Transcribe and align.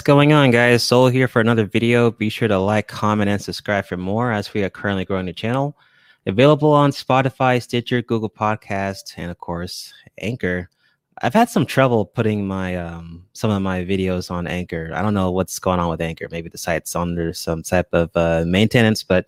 What's 0.00 0.06
going 0.06 0.32
on, 0.32 0.50
guys? 0.50 0.82
Soul 0.82 1.08
here 1.08 1.28
for 1.28 1.40
another 1.40 1.66
video. 1.66 2.10
Be 2.10 2.30
sure 2.30 2.48
to 2.48 2.58
like, 2.58 2.88
comment, 2.88 3.28
and 3.28 3.38
subscribe 3.38 3.84
for 3.84 3.98
more 3.98 4.32
as 4.32 4.54
we 4.54 4.64
are 4.64 4.70
currently 4.70 5.04
growing 5.04 5.26
the 5.26 5.34
channel. 5.34 5.76
Available 6.24 6.72
on 6.72 6.90
Spotify, 6.90 7.62
Stitcher, 7.62 8.00
Google 8.00 8.30
Podcast, 8.30 9.12
and 9.18 9.30
of 9.30 9.36
course, 9.36 9.92
Anchor. 10.16 10.70
I've 11.20 11.34
had 11.34 11.50
some 11.50 11.66
trouble 11.66 12.06
putting 12.06 12.46
my 12.46 12.76
um, 12.76 13.26
some 13.34 13.50
of 13.50 13.60
my 13.60 13.84
videos 13.84 14.30
on 14.30 14.46
Anchor. 14.46 14.90
I 14.94 15.02
don't 15.02 15.12
know 15.12 15.32
what's 15.32 15.58
going 15.58 15.80
on 15.80 15.90
with 15.90 16.00
Anchor. 16.00 16.28
Maybe 16.30 16.48
the 16.48 16.56
site's 16.56 16.96
under 16.96 17.34
some 17.34 17.62
type 17.62 17.88
of 17.92 18.10
uh, 18.14 18.44
maintenance, 18.46 19.02
but 19.02 19.26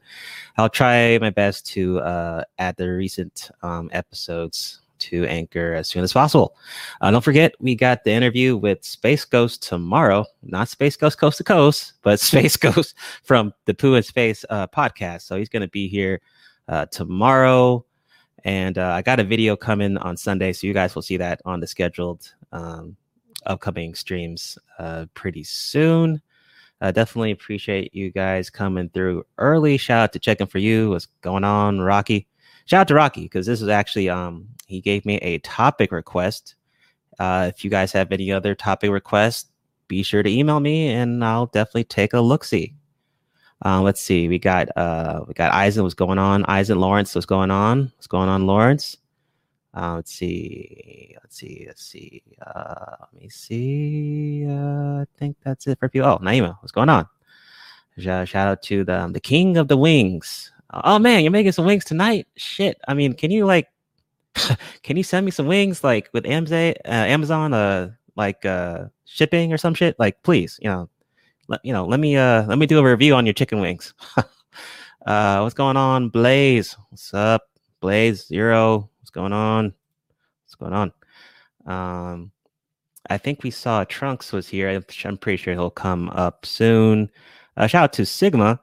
I'll 0.57 0.71
try 0.71 1.19
my 1.19 1.29
best 1.29 1.67
to 1.73 2.01
uh, 2.01 2.45
add 2.57 2.77
the 2.79 2.89
recent 2.89 3.51
um, 3.61 3.91
episodes 3.93 4.81
to 5.03 5.25
Anchor 5.27 5.75
as 5.75 5.89
soon 5.89 6.03
as 6.03 6.13
possible. 6.13 6.57
Uh, 7.01 7.11
don't 7.11 7.25
forget, 7.25 7.55
we 7.61 7.75
got 7.75 8.05
the 8.05 8.13
interview 8.13 8.57
with 8.57 8.85
Space 8.85 9.25
Ghost 9.25 9.63
tomorrow. 9.63 10.25
Not 10.43 10.69
Space 10.69 10.97
Ghost 10.97 11.19
Coast 11.19 11.39
to 11.39 11.45
Coast, 11.45 11.95
but 12.03 12.21
Space 12.21 12.57
Ghost 12.57 12.95
from 13.23 13.53
the 13.67 13.75
Pooh 13.75 13.95
in 13.95 14.03
Space 14.03 14.45
uh, 14.51 14.67
podcast. 14.69 15.23
So 15.23 15.37
he's 15.37 15.49
going 15.49 15.63
to 15.63 15.69
be 15.69 15.89
here 15.89 16.21
uh, 16.69 16.87
tomorrow. 16.87 17.85
And 18.45 18.79
uh, 18.79 18.93
I 18.93 19.03
got 19.03 19.21
a 19.21 19.25
video 19.25 19.57
coming 19.57 19.97
on 19.99 20.17
Sunday, 20.17 20.53
so 20.53 20.67
you 20.67 20.75
guys 20.75 20.95
will 20.95 21.03
see 21.03 21.17
that 21.19 21.41
on 21.45 21.61
the 21.61 21.67
scheduled 21.67 22.33
um, 22.51 22.97
upcoming 23.47 23.95
streams 23.95 24.59
uh, 24.79 25.07
pretty 25.15 25.45
soon. 25.45 26.21
Uh, 26.81 26.91
definitely 26.91 27.31
appreciate 27.31 27.95
you 27.95 28.11
guys 28.11 28.51
coming 28.51 28.89
through 28.89 29.25
early. 29.39 29.77
Shout 29.77 30.03
out 30.03 30.13
to 30.13 30.19
checking 30.19 30.49
for 30.49 30.59
you. 30.59 30.91
What's 30.91 31.07
going 31.21 31.45
on, 31.45 31.81
Rocky? 31.81 32.27
Shout 32.67 32.83
out 32.83 32.89
to 32.89 32.95
Rocky 32.95 33.23
because 33.23 33.47
this 33.47 33.61
is 33.61 33.69
actually 33.69 34.09
um 34.09 34.49
he 34.67 34.81
gave 34.81 35.05
me 35.05 35.17
a 35.17 35.39
topic 35.39 35.93
request. 35.93 36.55
Uh, 37.19 37.51
if 37.55 37.65
you 37.65 37.71
guys 37.71 37.93
have 37.93 38.11
any 38.11 38.33
other 38.33 38.55
topic 38.55 38.91
requests, 38.91 39.51
be 39.89 40.03
sure 40.03 40.23
to 40.23 40.31
email 40.31 40.61
me 40.61 40.89
and 40.89 41.25
I'll 41.25 41.47
definitely 41.47 41.85
take 41.85 42.13
a 42.15 42.21
look. 42.21 42.45
See. 42.45 42.75
Uh, 43.65 43.81
let's 43.81 44.01
see. 44.01 44.27
We 44.27 44.41
got 44.41 44.77
uh, 44.77 45.25
we 45.29 45.35
got 45.35 45.53
Eisen. 45.53 45.85
What's 45.85 45.95
going 45.95 46.19
on? 46.19 46.45
Eisen 46.47 46.81
Lawrence. 46.81 47.15
What's 47.15 47.27
going 47.27 47.53
on? 47.53 47.93
What's 47.97 48.09
going 48.09 48.29
on, 48.29 48.45
Lawrence? 48.47 48.97
Uh, 49.75 49.95
let's 49.95 50.13
see. 50.13 51.15
Let's 51.23 51.37
see. 51.37 51.65
Let's 51.67 51.85
see. 51.85 52.23
Uh, 52.45 52.97
let 53.01 53.23
me 53.23 53.29
see. 53.29 54.47
Uh, 54.49 55.03
I 55.03 55.07
think 55.17 55.37
that's 55.45 55.67
it 55.69 55.79
for 55.79 55.89
people. 55.89 56.09
Oh, 56.09 56.19
Naima. 56.19 56.57
What's 56.61 56.73
going 56.73 56.89
on? 56.89 57.07
Shout, 57.99 58.35
out 58.35 58.63
to 58.63 58.85
the 58.85 59.03
um, 59.03 59.13
the 59.13 59.21
king 59.21 59.57
of 59.57 59.69
the 59.69 59.77
wings. 59.77 60.51
Oh 60.73 60.99
man, 60.99 61.23
you're 61.23 61.31
making 61.31 61.53
some 61.53 61.67
wings 61.67 61.85
tonight. 61.85 62.27
Shit. 62.37 62.81
I 62.89 62.95
mean, 62.95 63.15
can 63.15 63.31
you 63.31 63.45
like, 63.45 63.69
can 64.83 64.97
you 64.97 65.03
send 65.03 65.25
me 65.27 65.31
some 65.31 65.47
wings 65.47 65.85
like 65.85 66.09
with 66.13 66.27
Amazon, 66.27 66.75
uh, 66.85 66.89
Amazon, 66.89 67.53
uh, 67.53 67.91
like 68.17 68.45
uh, 68.45 68.85
shipping 69.05 69.53
or 69.53 69.59
some 69.59 69.75
shit? 69.75 69.99
Like, 69.99 70.23
please, 70.23 70.59
you 70.63 70.71
know, 70.71 70.89
let 71.49 71.65
you 71.65 71.73
know, 71.73 71.85
let 71.85 72.01
me 72.01 72.17
uh 72.17 72.45
let 72.47 72.59
me 72.59 72.67
do 72.67 72.79
a 72.79 72.91
review 72.91 73.15
on 73.15 73.27
your 73.27 73.35
chicken 73.35 73.61
wings. 73.61 73.95
uh 75.07 75.41
what's 75.41 75.55
going 75.55 75.77
on, 75.77 76.09
Blaze? 76.09 76.77
What's 76.89 77.13
up, 77.13 77.49
Blaze 77.81 78.27
Zero? 78.27 78.89
What's 79.01 79.11
going 79.11 79.33
on? 79.33 79.75
What's 80.45 80.55
going 80.55 80.73
on? 80.73 80.93
Um 81.67 82.33
I 83.11 83.19
think 83.19 83.43
we 83.43 83.51
saw 83.51 83.85
Trunks 83.85 84.33
was 84.33 84.49
here. 84.49 84.83
I'm 85.05 85.19
pretty 85.19 85.37
sure 85.37 85.55
he'll 85.55 85.71
come 85.71 86.09
up 86.11 86.47
soon. 86.47 87.11
Uh, 87.57 87.67
shout 87.67 87.85
out 87.85 87.93
to 87.95 88.07
Sigma. 88.07 88.61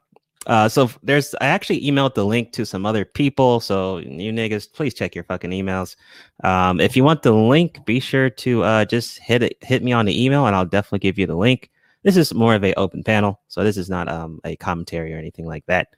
Uh, 0.48 0.70
so 0.70 0.90
there's 1.04 1.36
I 1.36 1.48
actually 1.48 1.82
emailed 1.82 2.16
the 2.16 2.26
link 2.26 2.54
to 2.54 2.66
some 2.66 2.86
other 2.86 3.06
people. 3.06 3.60
So 3.60 3.98
you 3.98 4.32
niggas, 4.32 4.72
please 4.72 4.94
check 4.94 5.14
your 5.14 5.26
fucking 5.26 5.52
emails. 5.52 5.96
Um, 6.44 6.80
if 6.80 6.96
you 6.96 7.04
want 7.04 7.24
the 7.24 7.34
link, 7.34 7.86
be 7.86 8.00
sure 8.00 8.30
to 8.30 8.64
uh, 8.64 8.86
just 8.86 9.20
hit 9.20 9.44
it, 9.44 9.58
hit 9.62 9.84
me 9.84 9.92
on 9.92 10.06
the 10.06 10.26
email, 10.26 10.46
and 10.46 10.56
I'll 10.56 10.66
definitely 10.66 11.00
give 11.00 11.20
you 11.20 11.28
the 11.28 11.36
link 11.36 11.70
this 12.04 12.18
is 12.18 12.34
more 12.34 12.56
of 12.56 12.64
a 12.64 12.74
open 12.76 13.04
panel, 13.04 13.40
so 13.48 13.64
this 13.64 13.78
is 13.78 13.90
not 13.90 14.08
um, 14.08 14.40
a 14.44 14.56
commentary 14.56 15.14
or 15.14 15.18
anything 15.18 15.46
like 15.46 15.66
that. 15.66 15.90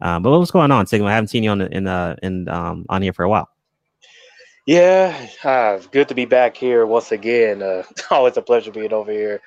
Um, 0.00 0.22
but 0.22 0.30
what's 0.30 0.50
going 0.50 0.70
on, 0.70 0.86
Sigma? 0.86 1.06
I 1.06 1.14
haven't 1.14 1.28
seen 1.28 1.42
you 1.42 1.50
on 1.50 1.58
the, 1.58 1.74
in 1.74 1.86
uh, 1.86 2.16
in 2.22 2.48
um, 2.48 2.84
on 2.88 3.00
here 3.00 3.14
for 3.14 3.24
a 3.24 3.28
while. 3.28 3.48
Yeah, 4.66 5.28
uh, 5.44 5.78
good 5.92 6.08
to 6.08 6.14
be 6.14 6.26
back 6.26 6.56
here 6.56 6.84
once 6.84 7.12
again. 7.12 7.62
Uh, 7.62 7.84
always 8.10 8.36
a 8.36 8.42
pleasure 8.42 8.70
being 8.70 8.92
over 8.92 9.10
here. 9.10 9.40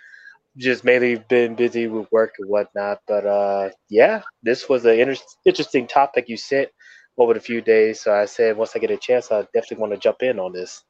Just 0.60 0.84
mainly 0.84 1.16
been 1.30 1.56
busy 1.56 1.88
with 1.88 2.12
work 2.12 2.36
and 2.38 2.50
whatnot, 2.50 3.00
but 3.08 3.25
uh, 3.25 3.70
yeah, 3.89 4.22
this 4.44 4.68
was 4.68 4.86
an 4.86 5.00
inter- 5.00 5.16
interesting 5.46 5.88
topic 5.88 6.25
you 6.28 6.36
sent 6.38 6.70
over 7.18 7.34
the 7.34 7.39
few 7.39 7.62
days. 7.62 8.01
So 8.01 8.13
I 8.13 8.25
said 8.25 8.58
once 8.58 8.75
I 8.75 8.80
get 8.80 8.92
a 8.92 8.98
chance, 8.98 9.32
I 9.32 9.42
definitely 9.54 9.78
want 9.78 9.94
to 9.94 9.98
jump 9.98 10.22
in 10.22 10.38
on 10.38 10.51
this. 10.51 10.84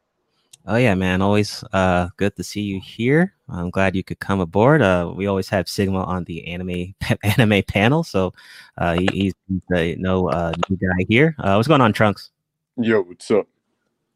Oh 0.66 0.76
yeah, 0.76 0.94
man. 0.96 1.22
Always 1.22 1.64
uh 1.72 2.10
good 2.18 2.36
to 2.36 2.44
see 2.44 2.62
you 2.62 2.82
here. 2.82 3.34
I'm 3.48 3.70
glad 3.70 3.96
you 3.96 4.04
could 4.04 4.20
come 4.20 4.40
aboard. 4.40 4.82
Uh 4.82 5.14
we 5.16 5.28
always 5.28 5.50
have 5.50 5.70
Sigma 5.70 6.04
on 6.04 6.26
the 6.26 6.48
anime 6.48 6.94
anime 7.24 7.64
panel, 7.64 8.04
so 8.04 8.34
uh 8.78 8.94
he, 8.94 9.08
he's 9.14 9.34
the 9.70 9.96
no 9.98 10.30
uh 10.30 10.54
new 10.70 10.78
guy 10.78 11.06
here. 11.08 11.36
Uh 11.40 11.54
what's 11.56 11.68
going 11.68 11.82
on, 11.82 11.94
Trunks? 11.94 12.32
Yo, 12.78 13.02
what's 13.02 13.32
up? 13.32 13.48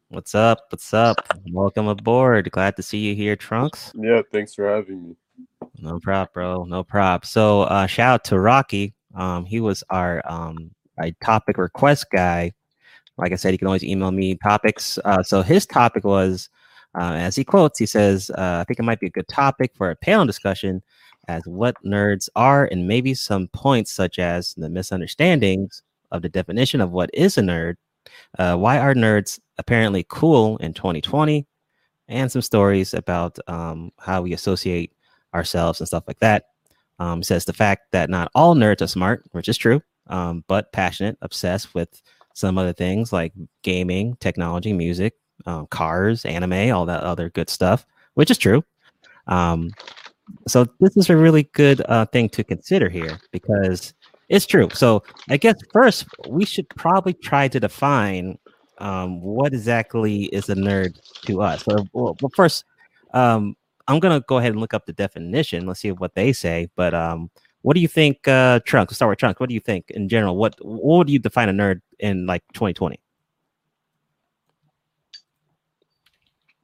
What's 0.10 0.36
up? 0.36 0.60
What's 0.70 0.94
up? 0.94 1.18
Welcome 1.52 1.88
aboard. 1.88 2.52
Glad 2.52 2.76
to 2.76 2.84
see 2.84 3.00
you 3.00 3.16
here, 3.16 3.36
Trunks. 3.36 3.92
Yeah, 3.96 4.22
thanks 4.32 4.54
for 4.54 4.70
having 4.70 5.10
me. 5.10 5.16
No 5.84 6.00
prop, 6.00 6.34
bro. 6.34 6.64
No 6.66 6.84
prop. 6.84 7.26
So 7.26 7.64
uh 7.64 7.88
shout 7.88 8.14
out 8.14 8.24
to 8.26 8.40
Rocky. 8.40 8.94
Um 9.16 9.46
he 9.46 9.60
was 9.60 9.84
our 9.90 10.22
um 10.26 10.72
our 11.00 11.12
topic 11.22 11.58
request 11.58 12.08
guy 12.12 12.52
like 13.18 13.32
I 13.32 13.36
said, 13.36 13.52
he 13.54 13.58
can 13.58 13.68
always 13.68 13.84
email 13.84 14.12
me 14.12 14.36
topics. 14.36 15.00
Uh, 15.06 15.24
so 15.24 15.42
his 15.42 15.66
topic 15.66 16.04
was, 16.04 16.50
uh, 17.00 17.14
as 17.14 17.36
he 17.36 17.44
quotes, 17.44 17.80
he 17.80 17.86
says, 17.86 18.32
uh, 18.32 18.60
I 18.62 18.66
think 18.66 18.80
it 18.80 18.84
might 18.84 19.00
be 19.00 19.08
a 19.08 19.12
good 19.12 19.28
topic 19.28 19.72
for 19.76 19.92
a 19.92 19.96
panel 19.96 20.26
discussion 20.26 20.82
as 21.28 21.44
what 21.46 21.76
nerds 21.86 22.30
are 22.36 22.66
and 22.72 22.88
maybe 22.88 23.14
some 23.14 23.48
points 23.50 23.92
such 23.92 24.20
as 24.20 24.54
the 24.56 24.70
misunderstandings 24.70 25.84
of 26.12 26.22
the 26.22 26.30
definition 26.30 26.82
of 26.82 26.92
what 26.92 27.10
is 27.14 27.38
a 27.38 27.42
nerd. 27.42 27.76
Uh, 28.40 28.56
why 28.58 28.80
are 28.80 28.94
nerds 28.96 29.40
apparently 29.58 30.06
cool 30.10 30.58
in 30.58 30.74
2020? 30.74 31.46
And 32.10 32.32
some 32.32 32.42
stories 32.42 32.94
about 32.94 33.38
um, 33.48 33.92
how 34.00 34.22
we 34.24 34.34
associate 34.34 34.92
ourselves 35.34 35.80
and 35.80 35.88
stuff 35.88 36.04
like 36.08 36.20
that. 36.20 36.46
Um, 37.00 37.24
says 37.24 37.46
the 37.46 37.54
fact 37.54 37.92
that 37.92 38.10
not 38.10 38.32
all 38.36 38.56
nerds 38.56 38.82
are 38.82 38.88
smart, 38.88 39.24
which 39.32 39.50
is 39.50 39.58
true, 39.58 39.82
um, 40.08 40.44
but 40.48 40.72
passionate, 40.72 41.18
obsessed 41.22 41.74
with 41.74 42.02
some 42.34 42.58
other 42.58 42.74
things 42.74 43.12
like 43.12 43.34
gaming, 43.64 44.16
technology, 44.20 44.74
music, 44.74 45.14
um, 45.46 45.68
cars, 45.68 46.24
anime, 46.26 46.72
all 46.72 46.86
that 46.86 47.04
other 47.04 47.30
good 47.30 47.50
stuff, 47.50 47.86
which 48.14 48.32
is 48.32 48.38
true. 48.38 48.64
Um, 49.28 49.72
so 50.48 50.66
this 50.80 50.96
is 50.98 51.10
a 51.10 51.18
really 51.18 51.44
good 51.54 51.82
uh, 51.88 52.06
thing 52.06 52.30
to 52.30 52.44
consider 52.44 52.90
here 52.90 53.20
because 53.32 53.94
it's 54.30 54.46
true. 54.46 54.70
So 54.74 55.04
I 55.30 55.38
guess 55.38 55.56
first 55.72 56.06
we 56.28 56.46
should 56.46 56.70
probably 56.70 57.14
try 57.14 57.48
to 57.48 57.60
define 57.60 58.38
um, 58.80 59.22
what 59.22 59.54
exactly 59.54 60.26
is 60.26 60.50
a 60.50 60.56
nerd 60.56 61.00
to 61.26 61.42
us. 61.42 61.64
So, 61.64 61.86
well, 61.94 62.18
first, 62.36 62.66
um, 63.14 63.56
I'm 63.88 64.00
gonna 64.00 64.22
go 64.22 64.38
ahead 64.38 64.52
and 64.52 64.60
look 64.60 64.74
up 64.74 64.86
the 64.86 64.94
definition. 64.94 65.66
Let's 65.66 65.82
see 65.82 65.92
what 65.92 66.16
they 66.16 66.34
say. 66.34 66.70
But 66.76 66.94
um, 66.94 67.30
what 67.64 67.76
do 67.76 67.82
you 67.82 67.88
think, 67.88 68.28
uh, 68.28 68.60
Trunk? 68.66 68.90
Let's 68.90 68.98
start 68.98 69.10
with 69.10 69.20
Trunk. 69.20 69.40
What 69.40 69.50
do 69.50 69.56
you 69.56 69.62
think 69.62 69.92
in 69.92 70.08
general? 70.08 70.38
What 70.38 70.56
what 70.62 71.08
do 71.08 71.14
you 71.14 71.20
define 71.20 71.50
a 71.50 71.54
nerd 71.54 71.82
in 72.00 72.26
like 72.26 72.44
2020? 72.54 73.00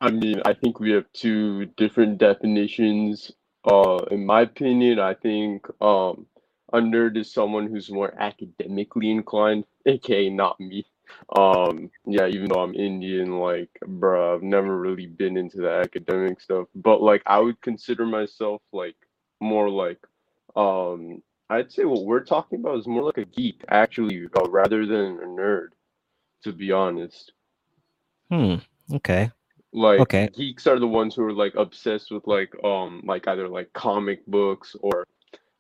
I 0.02 0.12
mean, 0.12 0.42
I 0.46 0.54
think 0.54 0.80
we 0.80 0.92
have 0.92 1.06
two 1.14 1.66
different 1.78 2.20
definitions. 2.20 3.32
Uh, 3.66 3.98
in 4.12 4.26
my 4.26 4.42
opinion, 4.42 5.00
I 5.00 5.14
think 5.14 5.68
um, 5.82 6.26
a 6.72 6.80
nerd 6.80 7.18
is 7.18 7.32
someone 7.32 7.68
who's 7.68 7.92
more 7.92 8.14
academically 8.18 9.12
inclined, 9.12 9.66
aka 9.86 10.30
not 10.30 10.60
me. 10.60 10.86
Um, 11.36 11.90
yeah, 12.06 12.28
even 12.28 12.50
though 12.50 12.62
I'm 12.62 12.74
Indian, 12.74 13.40
like, 13.40 13.70
bruh, 13.84 14.36
I've 14.36 14.44
never 14.44 14.78
really 14.78 15.08
been 15.08 15.38
into 15.38 15.58
the 15.58 15.72
academic 15.72 16.42
stuff. 16.42 16.68
But 16.76 17.02
like, 17.02 17.24
I 17.26 17.40
would 17.40 17.62
consider 17.62 18.06
myself 18.06 18.62
like 18.72 18.96
more 19.40 19.70
like 19.70 20.00
um, 20.56 21.22
I'd 21.50 21.72
say 21.72 21.86
what 21.86 22.06
we're 22.06 22.24
talking 22.24 22.60
about 22.60 22.78
is 22.78 22.88
more 22.88 23.04
like 23.04 23.18
a 23.18 23.26
geek, 23.26 23.64
actually, 23.70 24.28
uh, 24.36 24.50
rather 24.50 24.86
than 24.86 25.20
a 25.22 25.26
nerd. 25.26 25.70
To 26.44 26.54
be 26.54 26.72
honest. 26.72 27.34
Hmm. 28.32 28.56
Okay. 28.94 29.30
Like 29.74 30.00
okay. 30.00 30.30
geeks 30.34 30.68
are 30.68 30.80
the 30.80 30.88
ones 30.88 31.16
who 31.16 31.24
are 31.24 31.34
like 31.34 31.54
obsessed 31.56 32.12
with 32.12 32.26
like 32.26 32.54
um 32.64 33.02
like 33.06 33.28
either 33.28 33.48
like 33.48 33.72
comic 33.74 34.26
books 34.26 34.76
or 34.82 35.06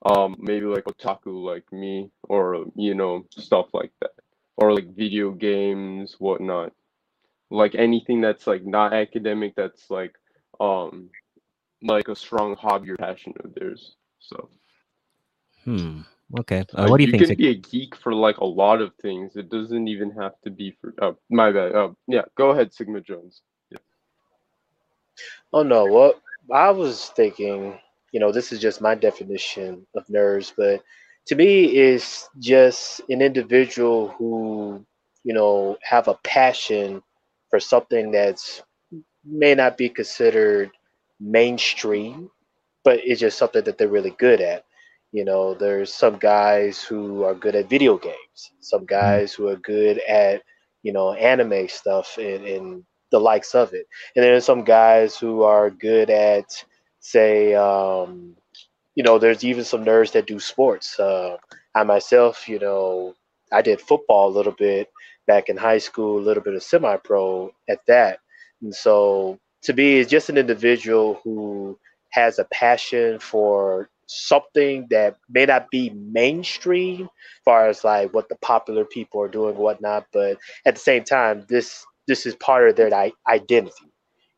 um 0.06 0.36
maybe 0.40 0.66
like 0.66 0.86
otaku 0.86 1.44
like 1.44 1.72
me 1.72 2.10
or 2.24 2.66
you 2.76 2.96
know 2.96 3.26
stuff 3.30 3.68
like 3.74 3.92
that 4.00 4.12
or 4.60 4.74
like 4.74 4.96
video 4.96 5.32
games 5.32 6.16
whatnot 6.20 6.74
like 7.50 7.76
anything 7.76 8.22
that's 8.22 8.48
like 8.48 8.66
not 8.66 8.94
academic 8.94 9.56
that's 9.56 9.90
like 9.90 10.16
um 10.60 11.10
like 11.84 12.08
a 12.08 12.16
strong 12.16 12.56
hobby 12.56 12.92
or 12.92 12.98
passion 12.98 13.34
of 13.44 13.54
theirs 13.56 13.96
so 14.20 14.50
Hmm. 15.66 16.02
Okay. 16.40 16.66
Uh, 16.74 16.88
what 16.88 16.98
do 16.98 17.04
you, 17.04 17.08
you 17.08 17.12
think? 17.12 17.22
You 17.22 17.36
can 17.36 17.36
be 17.38 17.50
a 17.50 17.56
geek 17.56 17.96
for 17.96 18.14
like 18.14 18.38
a 18.38 18.46
lot 18.46 18.82
of 18.82 18.94
things. 19.02 19.36
It 19.36 19.50
doesn't 19.50 19.88
even 19.88 20.12
have 20.12 20.40
to 20.44 20.50
be 20.50 20.76
for. 20.80 20.94
Oh, 21.02 21.18
my 21.30 21.52
bad. 21.52 21.74
Oh, 21.76 21.96
yeah. 22.08 22.24
Go 22.36 22.52
ahead, 22.52 22.74
Sigma 22.74 23.02
Jones. 23.02 23.42
Yeah. 23.70 23.80
Oh 25.54 25.64
no, 25.64 25.86
what 25.86 26.22
I 26.52 26.70
was 26.72 27.10
thinking 27.16 27.80
you 28.12 28.20
know, 28.20 28.32
this 28.32 28.52
is 28.52 28.60
just 28.60 28.82
my 28.82 28.96
definition 28.96 29.86
of 29.96 30.08
nerds, 30.08 30.52
but 30.56 30.82
to 31.30 31.36
me, 31.36 31.78
is 31.78 32.28
just 32.40 33.02
an 33.08 33.22
individual 33.22 34.10
who, 34.18 34.84
you 35.24 35.34
know, 35.34 35.78
have 35.84 36.08
a 36.08 36.16
passion 36.24 37.04
for 37.52 37.60
something 37.60 38.12
that's 38.12 38.64
may 39.24 39.54
not 39.54 39.78
be 39.78 39.90
considered 39.90 40.72
mainstream, 41.20 42.32
but 42.84 43.00
it's 43.04 43.20
just 43.20 43.38
something 43.38 43.64
that 43.64 43.78
they're 43.78 43.88
really 43.88 44.16
good 44.18 44.42
at. 44.42 44.66
You 45.12 45.24
know, 45.24 45.54
there's 45.54 45.94
some 45.94 46.18
guys 46.18 46.82
who 46.82 47.24
are 47.24 47.36
good 47.36 47.56
at 47.56 47.70
video 47.70 48.00
games, 48.00 48.52
some 48.60 48.86
guys 48.88 49.32
who 49.32 49.50
are 49.50 49.58
good 49.58 50.00
at, 50.08 50.42
you 50.82 50.94
know, 50.94 51.14
anime 51.14 51.68
stuff 51.68 52.18
and, 52.18 52.44
and 52.46 52.84
the 53.12 53.20
likes 53.20 53.54
of 53.54 53.74
it. 53.74 53.86
And 54.16 54.24
then 54.24 54.32
there's 54.32 54.46
some 54.46 54.64
guys 54.64 55.16
who 55.16 55.44
are 55.44 55.70
good 55.70 56.10
at, 56.10 56.46
say, 57.02 57.54
um, 57.54 58.36
you 59.00 59.04
know, 59.04 59.18
there's 59.18 59.46
even 59.46 59.64
some 59.64 59.86
nerds 59.86 60.12
that 60.12 60.28
do 60.28 60.42
sports. 60.42 61.00
Uh, 61.00 61.38
I 61.74 61.84
myself, 61.84 62.50
you 62.50 62.60
know, 62.60 63.16
I 63.50 63.62
did 63.62 63.80
football 63.80 64.28
a 64.28 64.36
little 64.36 64.52
bit 64.52 64.90
back 65.26 65.48
in 65.48 65.56
high 65.56 65.78
school, 65.78 66.20
a 66.20 66.28
little 66.28 66.44
bit 66.44 66.54
of 66.54 66.62
semi-pro 66.62 67.50
at 67.70 67.80
that. 67.88 68.20
And 68.62 68.76
so 68.76 69.40
to 69.64 69.72
me, 69.72 70.00
it's 70.00 70.12
just 70.12 70.28
an 70.28 70.38
individual 70.38 71.22
who 71.24 71.80
has 72.12 72.40
a 72.40 72.46
passion 72.52 73.20
for 73.20 73.90
something 74.08 74.86
that 74.90 75.16
may 75.30 75.46
not 75.46 75.70
be 75.72 75.92
mainstream 75.92 77.04
as 77.04 77.10
far 77.46 77.70
as 77.70 77.86
like 77.86 78.14
what 78.14 78.28
the 78.28 78.36
popular 78.42 78.84
people 78.84 79.22
are 79.22 79.30
doing 79.30 79.56
whatnot 79.56 80.04
but 80.12 80.36
at 80.66 80.74
the 80.74 80.82
same 80.82 81.04
time 81.04 81.46
this 81.48 81.86
this 82.08 82.26
is 82.26 82.34
part 82.38 82.68
of 82.68 82.76
their 82.76 82.92
identity 83.28 83.86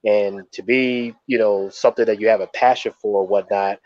and 0.06 0.42
to 0.52 0.62
be 0.62 1.16
you 1.26 1.38
know 1.38 1.70
something 1.70 2.04
that 2.06 2.20
you 2.20 2.28
have 2.28 2.42
a 2.42 2.48
passion 2.48 2.92
for 3.02 3.26
whatnot 3.26 3.80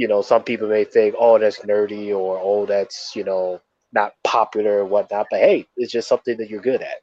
you 0.00 0.08
know 0.08 0.22
some 0.22 0.42
people 0.42 0.66
may 0.66 0.82
think 0.82 1.14
oh 1.18 1.38
that's 1.38 1.60
nerdy 1.60 2.08
or 2.08 2.40
oh 2.42 2.64
that's 2.64 3.14
you 3.14 3.22
know 3.22 3.60
not 3.92 4.14
popular 4.24 4.78
or 4.78 4.86
whatnot 4.86 5.26
but 5.30 5.40
hey 5.40 5.66
it's 5.76 5.92
just 5.92 6.08
something 6.08 6.38
that 6.38 6.48
you're 6.48 6.62
good 6.62 6.80
at 6.80 7.02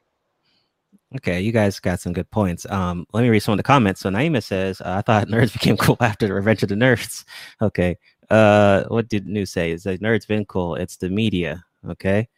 Okay, 1.16 1.40
you 1.40 1.52
guys 1.52 1.80
got 1.80 2.00
some 2.00 2.12
good 2.12 2.30
points. 2.30 2.66
Um, 2.68 3.06
let 3.14 3.22
me 3.22 3.30
read 3.30 3.40
some 3.40 3.52
of 3.52 3.56
the 3.56 3.62
comments. 3.62 4.00
So 4.00 4.10
Naima 4.10 4.42
says, 4.42 4.82
"I 4.82 5.00
thought 5.00 5.28
nerds 5.34 5.54
became 5.54 5.78
cool 5.78 5.96
after 6.00 6.26
the 6.26 6.34
Revenge 6.34 6.62
of 6.62 6.68
the 6.68 6.74
Nerds." 6.74 7.24
Okay, 7.62 7.96
uh, 8.28 8.84
what 8.88 9.08
did 9.08 9.26
New 9.26 9.46
say? 9.46 9.70
Is 9.72 9.84
that 9.84 10.02
nerds 10.02 10.26
been 10.26 10.44
cool? 10.44 10.74
It's 10.74 10.98
the 10.98 11.08
media. 11.08 11.64
Okay, 11.88 12.28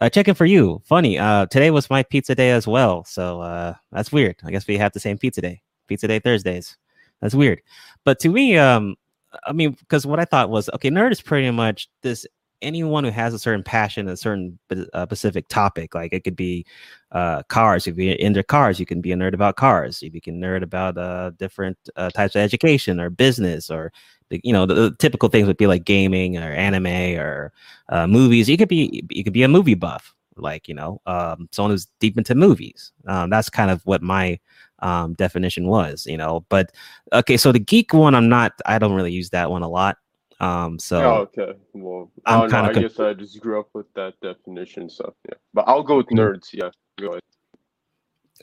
uh, 0.00 0.08
checking 0.08 0.34
for 0.34 0.44
you. 0.44 0.82
Funny. 0.84 1.18
Uh, 1.20 1.46
today 1.46 1.70
was 1.70 1.88
my 1.88 2.02
pizza 2.02 2.34
day 2.34 2.50
as 2.50 2.66
well, 2.66 3.04
so 3.04 3.40
uh, 3.42 3.74
that's 3.92 4.10
weird. 4.10 4.34
I 4.44 4.50
guess 4.50 4.66
we 4.66 4.76
have 4.76 4.92
the 4.92 5.00
same 5.00 5.18
pizza 5.18 5.40
day. 5.40 5.62
Pizza 5.86 6.08
day 6.08 6.18
Thursdays. 6.18 6.76
That's 7.20 7.34
weird. 7.34 7.62
But 8.04 8.18
to 8.20 8.28
me, 8.28 8.58
um, 8.58 8.96
I 9.44 9.52
mean, 9.52 9.72
because 9.72 10.06
what 10.06 10.20
I 10.20 10.24
thought 10.24 10.50
was 10.50 10.70
okay, 10.74 10.90
nerd 10.90 11.12
is 11.12 11.20
pretty 11.20 11.50
much 11.50 11.88
this 12.02 12.26
anyone 12.62 13.04
who 13.04 13.10
has 13.10 13.34
a 13.34 13.38
certain 13.38 13.62
passion, 13.62 14.08
a 14.08 14.16
certain 14.16 14.58
uh, 14.92 15.04
specific 15.04 15.48
topic. 15.48 15.94
Like 15.94 16.12
it 16.12 16.24
could 16.24 16.36
be 16.36 16.64
uh, 17.12 17.42
cars. 17.44 17.86
If 17.86 17.96
you're 17.96 18.16
into 18.16 18.42
cars, 18.42 18.80
you 18.80 18.86
can 18.86 19.00
be 19.00 19.12
a 19.12 19.16
nerd 19.16 19.34
about 19.34 19.56
cars. 19.56 20.02
If 20.02 20.14
you 20.14 20.20
can 20.20 20.40
nerd 20.40 20.62
about 20.62 20.96
uh, 20.96 21.30
different 21.38 21.78
uh, 21.96 22.10
types 22.10 22.34
of 22.34 22.40
education 22.40 23.00
or 23.00 23.10
business 23.10 23.70
or 23.70 23.92
you 24.30 24.52
know 24.52 24.66
the, 24.66 24.74
the, 24.74 24.96
typical 24.96 25.28
things 25.28 25.46
would 25.46 25.56
be 25.56 25.68
like 25.68 25.84
gaming 25.84 26.36
or 26.36 26.52
anime 26.52 27.18
or 27.18 27.52
uh, 27.90 28.06
movies. 28.06 28.48
You 28.48 28.56
could 28.56 28.68
be 28.68 29.04
you 29.10 29.22
could 29.22 29.32
be 29.32 29.44
a 29.44 29.48
movie 29.48 29.74
buff, 29.74 30.14
like 30.36 30.68
you 30.68 30.74
know 30.74 31.00
um, 31.06 31.48
someone 31.52 31.70
who's 31.70 31.86
deep 32.00 32.18
into 32.18 32.34
movies. 32.34 32.92
Um, 33.06 33.30
that's 33.30 33.48
kind 33.48 33.70
of 33.70 33.84
what 33.86 34.02
my 34.02 34.38
um, 34.80 35.14
definition 35.14 35.66
was, 35.68 36.06
you 36.06 36.16
know. 36.16 36.44
But 36.48 36.72
okay, 37.12 37.36
so 37.36 37.52
the 37.52 37.58
geek 37.58 37.92
one, 37.92 38.14
I'm 38.14 38.28
not. 38.28 38.52
I 38.66 38.78
don't 38.78 38.92
really 38.94 39.12
use 39.12 39.30
that 39.30 39.50
one 39.50 39.62
a 39.62 39.68
lot. 39.68 39.98
Um, 40.40 40.78
so 40.78 40.98
oh, 40.98 41.14
okay. 41.22 41.58
Well, 41.72 42.10
I'm 42.26 42.38
I, 42.38 42.40
don't 42.42 42.50
know, 42.50 42.62
kinda 42.64 42.80
I 42.80 42.82
guess 42.82 43.00
I 43.00 43.12
just 43.14 43.40
grew 43.40 43.58
up 43.58 43.68
with 43.72 43.92
that 43.94 44.14
definition, 44.20 44.90
so 44.90 45.14
yeah. 45.28 45.34
But 45.54 45.66
I'll 45.68 45.82
go 45.82 45.96
with 45.96 46.06
Mhm. 46.08 46.18
nerds. 46.18 46.52
Yeah, 46.52 46.70
go 47.00 47.08
ahead. 47.08 47.20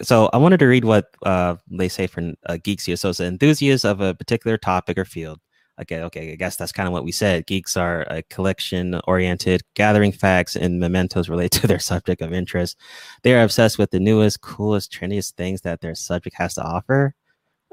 so 0.01 0.29
I 0.33 0.37
wanted 0.37 0.57
to 0.59 0.65
read 0.65 0.85
what 0.85 1.05
uh, 1.23 1.55
they 1.69 1.87
say 1.87 2.07
for 2.07 2.33
uh, 2.47 2.57
geeks 2.63 2.85
here. 2.85 2.95
So 2.95 3.09
it's 3.09 3.19
enthusiasts 3.19 3.85
of 3.85 4.01
a 4.01 4.15
particular 4.15 4.57
topic 4.57 4.97
or 4.97 5.05
field. 5.05 5.39
Okay, 5.81 6.01
okay, 6.03 6.31
I 6.31 6.35
guess 6.35 6.55
that's 6.55 6.71
kind 6.71 6.85
of 6.87 6.93
what 6.93 7.03
we 7.03 7.11
said. 7.11 7.47
Geeks 7.47 7.75
are 7.75 8.01
a 8.03 8.21
collection 8.23 8.99
oriented, 9.07 9.63
gathering 9.73 10.11
facts 10.11 10.55
and 10.55 10.79
mementos 10.79 11.29
related 11.29 11.61
to 11.61 11.67
their 11.67 11.79
subject 11.79 12.21
of 12.21 12.31
interest. 12.31 12.77
They 13.23 13.33
are 13.33 13.43
obsessed 13.43 13.79
with 13.79 13.89
the 13.89 13.99
newest, 13.99 14.41
coolest, 14.41 14.91
trendiest 14.91 15.33
things 15.33 15.61
that 15.61 15.81
their 15.81 15.95
subject 15.95 16.35
has 16.37 16.53
to 16.55 16.63
offer. 16.63 17.15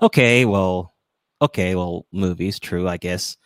Okay, 0.02 0.44
well, 0.46 0.94
okay, 1.42 1.74
well, 1.74 2.06
movies, 2.12 2.58
true, 2.60 2.88
I 2.88 2.96
guess. 2.98 3.36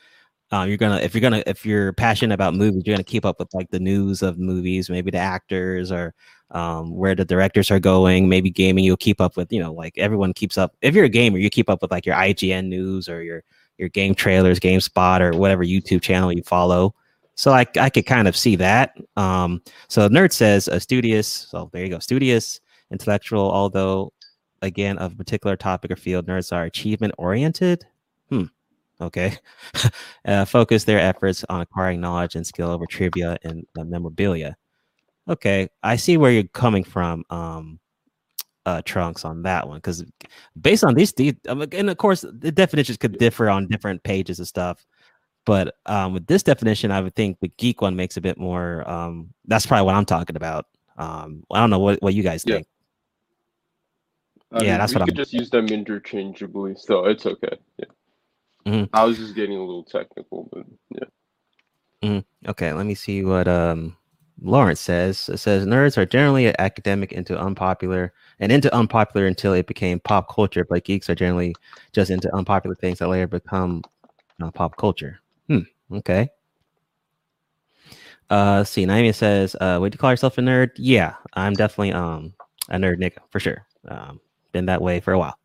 Um, 0.52 0.68
you're 0.68 0.78
gonna 0.78 0.98
if 0.98 1.14
you're 1.14 1.20
gonna 1.22 1.42
if 1.46 1.66
you're 1.66 1.92
passionate 1.94 2.34
about 2.34 2.54
movies, 2.54 2.82
you're 2.86 2.94
gonna 2.96 3.04
keep 3.04 3.24
up 3.26 3.38
with 3.40 3.52
like 3.54 3.70
the 3.70 3.80
news 3.80 4.22
of 4.22 4.38
movies, 4.38 4.90
maybe 4.90 5.10
the 5.10 5.18
actors 5.18 5.92
or 5.92 6.14
um, 6.52 6.94
where 6.94 7.14
the 7.16 7.24
directors 7.24 7.70
are 7.70 7.80
going. 7.80 8.28
Maybe 8.28 8.50
gaming, 8.50 8.84
you'll 8.84 8.96
keep 8.98 9.20
up 9.20 9.36
with 9.36 9.52
you 9.52 9.60
know 9.60 9.72
like 9.72 9.94
everyone 9.98 10.34
keeps 10.34 10.58
up. 10.58 10.76
If 10.82 10.94
you're 10.94 11.06
a 11.06 11.08
gamer, 11.08 11.38
you 11.38 11.50
keep 11.50 11.70
up 11.70 11.82
with 11.82 11.90
like 11.90 12.06
your 12.06 12.16
IGN 12.16 12.66
news 12.68 13.08
or 13.08 13.22
your 13.22 13.42
your 13.78 13.88
game 13.88 14.14
trailers, 14.14 14.60
GameSpot 14.60 15.20
or 15.20 15.36
whatever 15.36 15.64
YouTube 15.64 16.02
channel 16.02 16.32
you 16.32 16.42
follow. 16.42 16.94
So 17.34 17.52
I 17.52 17.66
I 17.78 17.90
could 17.90 18.06
kind 18.06 18.28
of 18.28 18.36
see 18.36 18.56
that. 18.56 18.96
Um, 19.16 19.62
so 19.88 20.08
nerd 20.08 20.32
says 20.32 20.68
a 20.68 20.78
studious. 20.80 21.28
So 21.28 21.70
there 21.72 21.82
you 21.84 21.90
go, 21.90 21.98
studious, 21.98 22.60
intellectual. 22.90 23.50
Although 23.50 24.12
again 24.62 24.98
of 24.98 25.12
a 25.12 25.16
particular 25.16 25.56
topic 25.56 25.90
or 25.90 25.96
field, 25.96 26.26
nerds 26.26 26.52
are 26.52 26.64
achievement 26.64 27.14
oriented. 27.18 27.84
Hmm. 28.30 28.44
Okay. 29.00 29.36
uh, 30.24 30.44
focus 30.44 30.84
their 30.84 31.00
efforts 31.00 31.44
on 31.48 31.60
acquiring 31.60 32.00
knowledge 32.00 32.36
and 32.36 32.46
skill 32.46 32.70
over 32.70 32.86
trivia 32.86 33.36
and 33.42 33.66
uh, 33.78 33.84
memorabilia. 33.84 34.56
Okay, 35.26 35.68
I 35.82 35.96
see 35.96 36.16
where 36.18 36.30
you're 36.30 36.44
coming 36.44 36.84
from, 36.84 37.24
um, 37.30 37.80
uh, 38.66 38.82
Trunks, 38.84 39.24
on 39.24 39.42
that 39.42 39.68
one 39.68 39.78
because 39.78 40.04
based 40.60 40.84
on 40.84 40.94
these, 40.94 41.12
um, 41.48 41.62
and 41.72 41.90
of 41.90 41.96
course, 41.98 42.22
the 42.22 42.50
definitions 42.52 42.98
could 42.98 43.18
differ 43.18 43.48
on 43.50 43.66
different 43.68 44.02
pages 44.02 44.38
and 44.38 44.48
stuff. 44.48 44.84
But 45.46 45.74
um, 45.86 46.14
with 46.14 46.26
this 46.26 46.42
definition, 46.42 46.90
I 46.90 47.00
would 47.02 47.14
think 47.14 47.38
the 47.40 47.48
geek 47.58 47.82
one 47.82 47.94
makes 47.96 48.16
a 48.16 48.20
bit 48.22 48.38
more. 48.38 48.88
Um, 48.88 49.28
that's 49.44 49.66
probably 49.66 49.84
what 49.84 49.94
I'm 49.94 50.06
talking 50.06 50.36
about. 50.36 50.66
Um, 50.96 51.44
I 51.50 51.60
don't 51.60 51.68
know 51.70 51.80
what, 51.80 52.00
what 52.02 52.14
you 52.14 52.22
guys 52.22 52.44
Yeah. 52.46 52.54
think. 52.56 52.66
I 54.52 54.62
Yeah, 54.62 54.70
mean, 54.70 54.78
that's 54.78 54.94
we 54.94 55.00
what 55.00 55.04
could 55.08 55.14
I'm- 55.18 55.22
just 55.24 55.32
use 55.34 55.50
them 55.50 55.66
interchangeably, 55.66 56.76
so 56.76 57.04
it's 57.06 57.26
okay. 57.26 57.58
Yeah. 57.78 57.84
mm-hmm. 58.66 58.84
I 58.96 59.04
was 59.04 59.18
just 59.18 59.34
getting 59.34 59.56
a 59.56 59.60
little 59.60 59.82
technical, 59.84 60.48
but 60.52 60.64
yeah. 60.90 61.04
Mm-hmm. 62.08 62.50
Okay, 62.50 62.72
let 62.72 62.86
me 62.86 62.94
see 62.94 63.24
what 63.24 63.48
um 63.48 63.96
Lawrence 64.44 64.80
says. 64.80 65.28
It 65.28 65.38
says 65.38 65.66
nerds 65.66 65.96
are 65.96 66.06
generally 66.06 66.56
academic 66.58 67.12
into 67.12 67.38
unpopular 67.38 68.12
and 68.40 68.52
into 68.52 68.72
unpopular 68.74 69.26
until 69.26 69.54
it 69.54 69.66
became 69.66 69.98
pop 70.00 70.32
culture, 70.32 70.64
but 70.68 70.84
geeks 70.84 71.08
are 71.08 71.14
generally 71.14 71.54
just 71.92 72.10
into 72.10 72.32
unpopular 72.34 72.76
things 72.76 72.98
that 72.98 73.08
later 73.08 73.26
become 73.26 73.82
uh, 74.42 74.50
pop 74.50 74.76
culture. 74.76 75.20
Hmm. 75.48 75.60
Okay. 75.92 76.28
Uh, 78.30 78.64
see. 78.64 78.86
Naomi 78.86 79.12
says, 79.12 79.56
uh, 79.60 79.78
would 79.80 79.94
you 79.94 79.98
call 79.98 80.10
yourself 80.10 80.38
a 80.38 80.40
nerd? 80.40 80.70
Yeah, 80.76 81.14
I'm 81.34 81.54
definitely 81.54 81.92
um 81.92 82.34
a 82.68 82.76
nerd, 82.76 82.98
Nick, 82.98 83.18
for 83.30 83.40
sure. 83.40 83.66
Um, 83.88 84.20
been 84.52 84.66
that 84.66 84.82
way 84.82 85.00
for 85.00 85.12
a 85.12 85.18
while. 85.18 85.38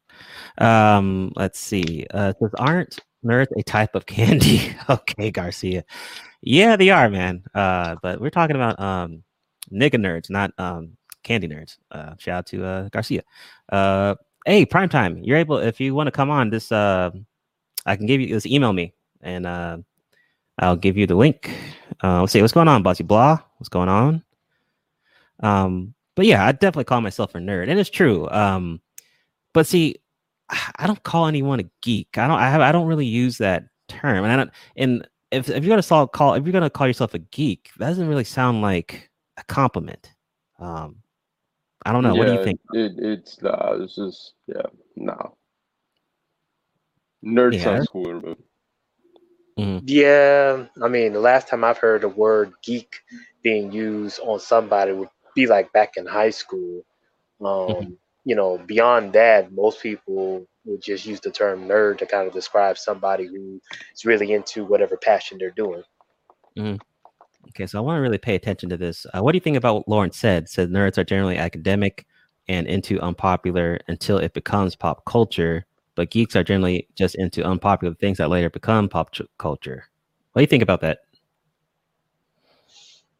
Um, 0.57 1.31
let's 1.35 1.59
see. 1.59 2.05
Uh, 2.11 2.33
says, 2.39 2.51
aren't 2.57 2.99
nerds 3.23 3.47
a 3.57 3.63
type 3.63 3.95
of 3.95 4.05
candy? 4.05 4.75
okay, 4.89 5.31
Garcia. 5.31 5.83
Yeah, 6.41 6.75
they 6.75 6.89
are, 6.89 7.09
man. 7.09 7.43
Uh, 7.53 7.95
but 8.01 8.21
we're 8.21 8.29
talking 8.29 8.55
about 8.55 8.79
um 8.79 9.23
nigga 9.71 9.95
nerds, 9.95 10.29
not 10.29 10.51
um 10.57 10.97
candy 11.23 11.47
nerds. 11.47 11.77
Uh, 11.91 12.15
shout 12.17 12.37
out 12.37 12.45
to 12.47 12.65
uh 12.65 12.89
Garcia. 12.89 13.23
Uh, 13.71 14.15
hey, 14.45 14.65
prime 14.65 14.89
time. 14.89 15.17
You're 15.23 15.37
able 15.37 15.57
if 15.57 15.79
you 15.79 15.93
want 15.93 16.07
to 16.07 16.11
come 16.11 16.29
on 16.29 16.49
this. 16.49 16.71
Uh, 16.71 17.11
I 17.85 17.95
can 17.95 18.05
give 18.05 18.21
you 18.21 18.27
just 18.27 18.45
email 18.45 18.73
me 18.73 18.93
and 19.21 19.45
uh, 19.45 19.77
I'll 20.59 20.75
give 20.75 20.97
you 20.97 21.07
the 21.07 21.15
link. 21.15 21.51
Uh, 22.03 22.21
let's 22.21 22.33
see 22.33 22.41
what's 22.41 22.53
going 22.53 22.67
on, 22.67 22.83
Bossy 22.83 23.03
Blah. 23.03 23.39
What's 23.57 23.69
going 23.69 23.89
on? 23.89 24.23
Um, 25.41 25.93
but 26.15 26.25
yeah, 26.25 26.45
I 26.45 26.51
definitely 26.51 26.85
call 26.85 27.01
myself 27.01 27.35
a 27.35 27.39
nerd, 27.39 27.69
and 27.69 27.79
it's 27.79 27.89
true. 27.89 28.29
Um, 28.29 28.81
but 29.53 29.67
see, 29.67 29.97
I 30.49 30.87
don't 30.87 31.01
call 31.03 31.27
anyone 31.27 31.59
a 31.59 31.69
geek. 31.81 32.17
I 32.17 32.27
don't. 32.27 32.39
I 32.39 32.49
have. 32.49 32.61
I 32.61 32.71
don't 32.71 32.87
really 32.87 33.05
use 33.05 33.37
that 33.39 33.65
term, 33.87 34.23
and 34.23 34.31
I 34.31 34.35
don't. 34.35 34.51
And 34.75 35.07
if 35.31 35.49
if 35.49 35.63
you're 35.63 35.71
gonna 35.71 35.81
solve, 35.83 36.11
call 36.11 36.33
if 36.33 36.43
you're 36.45 36.53
gonna 36.53 36.69
call 36.69 36.87
yourself 36.87 37.13
a 37.13 37.19
geek, 37.19 37.69
that 37.77 37.89
doesn't 37.89 38.07
really 38.07 38.23
sound 38.23 38.61
like 38.61 39.09
a 39.37 39.43
compliment. 39.43 40.13
Um, 40.59 40.97
I 41.85 41.91
don't 41.91 42.03
know. 42.03 42.15
What 42.15 42.25
do 42.25 42.31
you 42.33 42.43
think? 42.43 42.59
It, 42.73 42.93
it's 42.99 43.41
nah, 43.41 43.73
it's 43.73 43.95
just 43.95 44.33
yeah, 44.47 44.63
no. 44.95 45.35
Nerd 47.23 47.53
Yeah. 47.53 47.63
sounds 47.63 47.87
cooler, 47.89 48.19
but 48.19 48.37
Yeah, 49.83 50.65
I 50.81 50.87
mean, 50.87 51.13
the 51.13 51.19
last 51.19 51.47
time 51.47 51.63
I've 51.63 51.77
heard 51.77 52.01
the 52.01 52.09
word 52.09 52.53
geek 52.63 53.01
being 53.43 53.71
used 53.71 54.19
on 54.21 54.39
somebody 54.39 54.93
would 54.93 55.09
be 55.35 55.47
like 55.47 55.71
back 55.73 55.97
in 55.97 56.05
high 56.05 56.29
school. 56.31 56.83
Um, 57.41 57.47
Mhm. 57.47 57.97
You 58.25 58.35
know, 58.35 58.57
beyond 58.57 59.13
that, 59.13 59.51
most 59.51 59.81
people 59.81 60.45
would 60.65 60.81
just 60.81 61.05
use 61.05 61.19
the 61.19 61.31
term 61.31 61.67
nerd 61.67 61.97
to 61.99 62.05
kind 62.05 62.27
of 62.27 62.33
describe 62.33 62.77
somebody 62.77 63.25
who 63.25 63.59
is 63.93 64.05
really 64.05 64.33
into 64.33 64.65
whatever 64.65 64.97
passion 64.97 65.37
they're 65.37 65.51
doing. 65.51 65.83
Okay, 67.49 67.65
so 67.65 67.79
I 67.79 67.81
want 67.81 67.97
to 67.97 68.01
really 68.01 68.17
pay 68.17 68.35
attention 68.35 68.69
to 68.69 68.77
this. 68.77 69.05
Uh, 69.13 69.21
what 69.21 69.31
do 69.31 69.37
you 69.37 69.41
think 69.41 69.57
about 69.57 69.75
what 69.75 69.87
Lawrence 69.87 70.17
said? 70.17 70.49
Said 70.49 70.69
nerds 70.69 70.97
are 70.97 71.03
generally 71.03 71.37
academic 71.37 72.05
and 72.47 72.67
into 72.67 72.99
unpopular 72.99 73.79
until 73.87 74.17
it 74.17 74.33
becomes 74.33 74.75
pop 74.75 75.05
culture, 75.05 75.65
but 75.95 76.11
geeks 76.11 76.35
are 76.35 76.43
generally 76.43 76.87
just 76.95 77.15
into 77.15 77.43
unpopular 77.43 77.93
things 77.95 78.17
that 78.17 78.29
later 78.29 78.49
become 78.49 78.89
pop 78.89 79.11
ch- 79.11 79.21
culture. 79.37 79.85
What 80.33 80.41
do 80.41 80.43
you 80.43 80.47
think 80.47 80.63
about 80.63 80.81
that? 80.81 80.99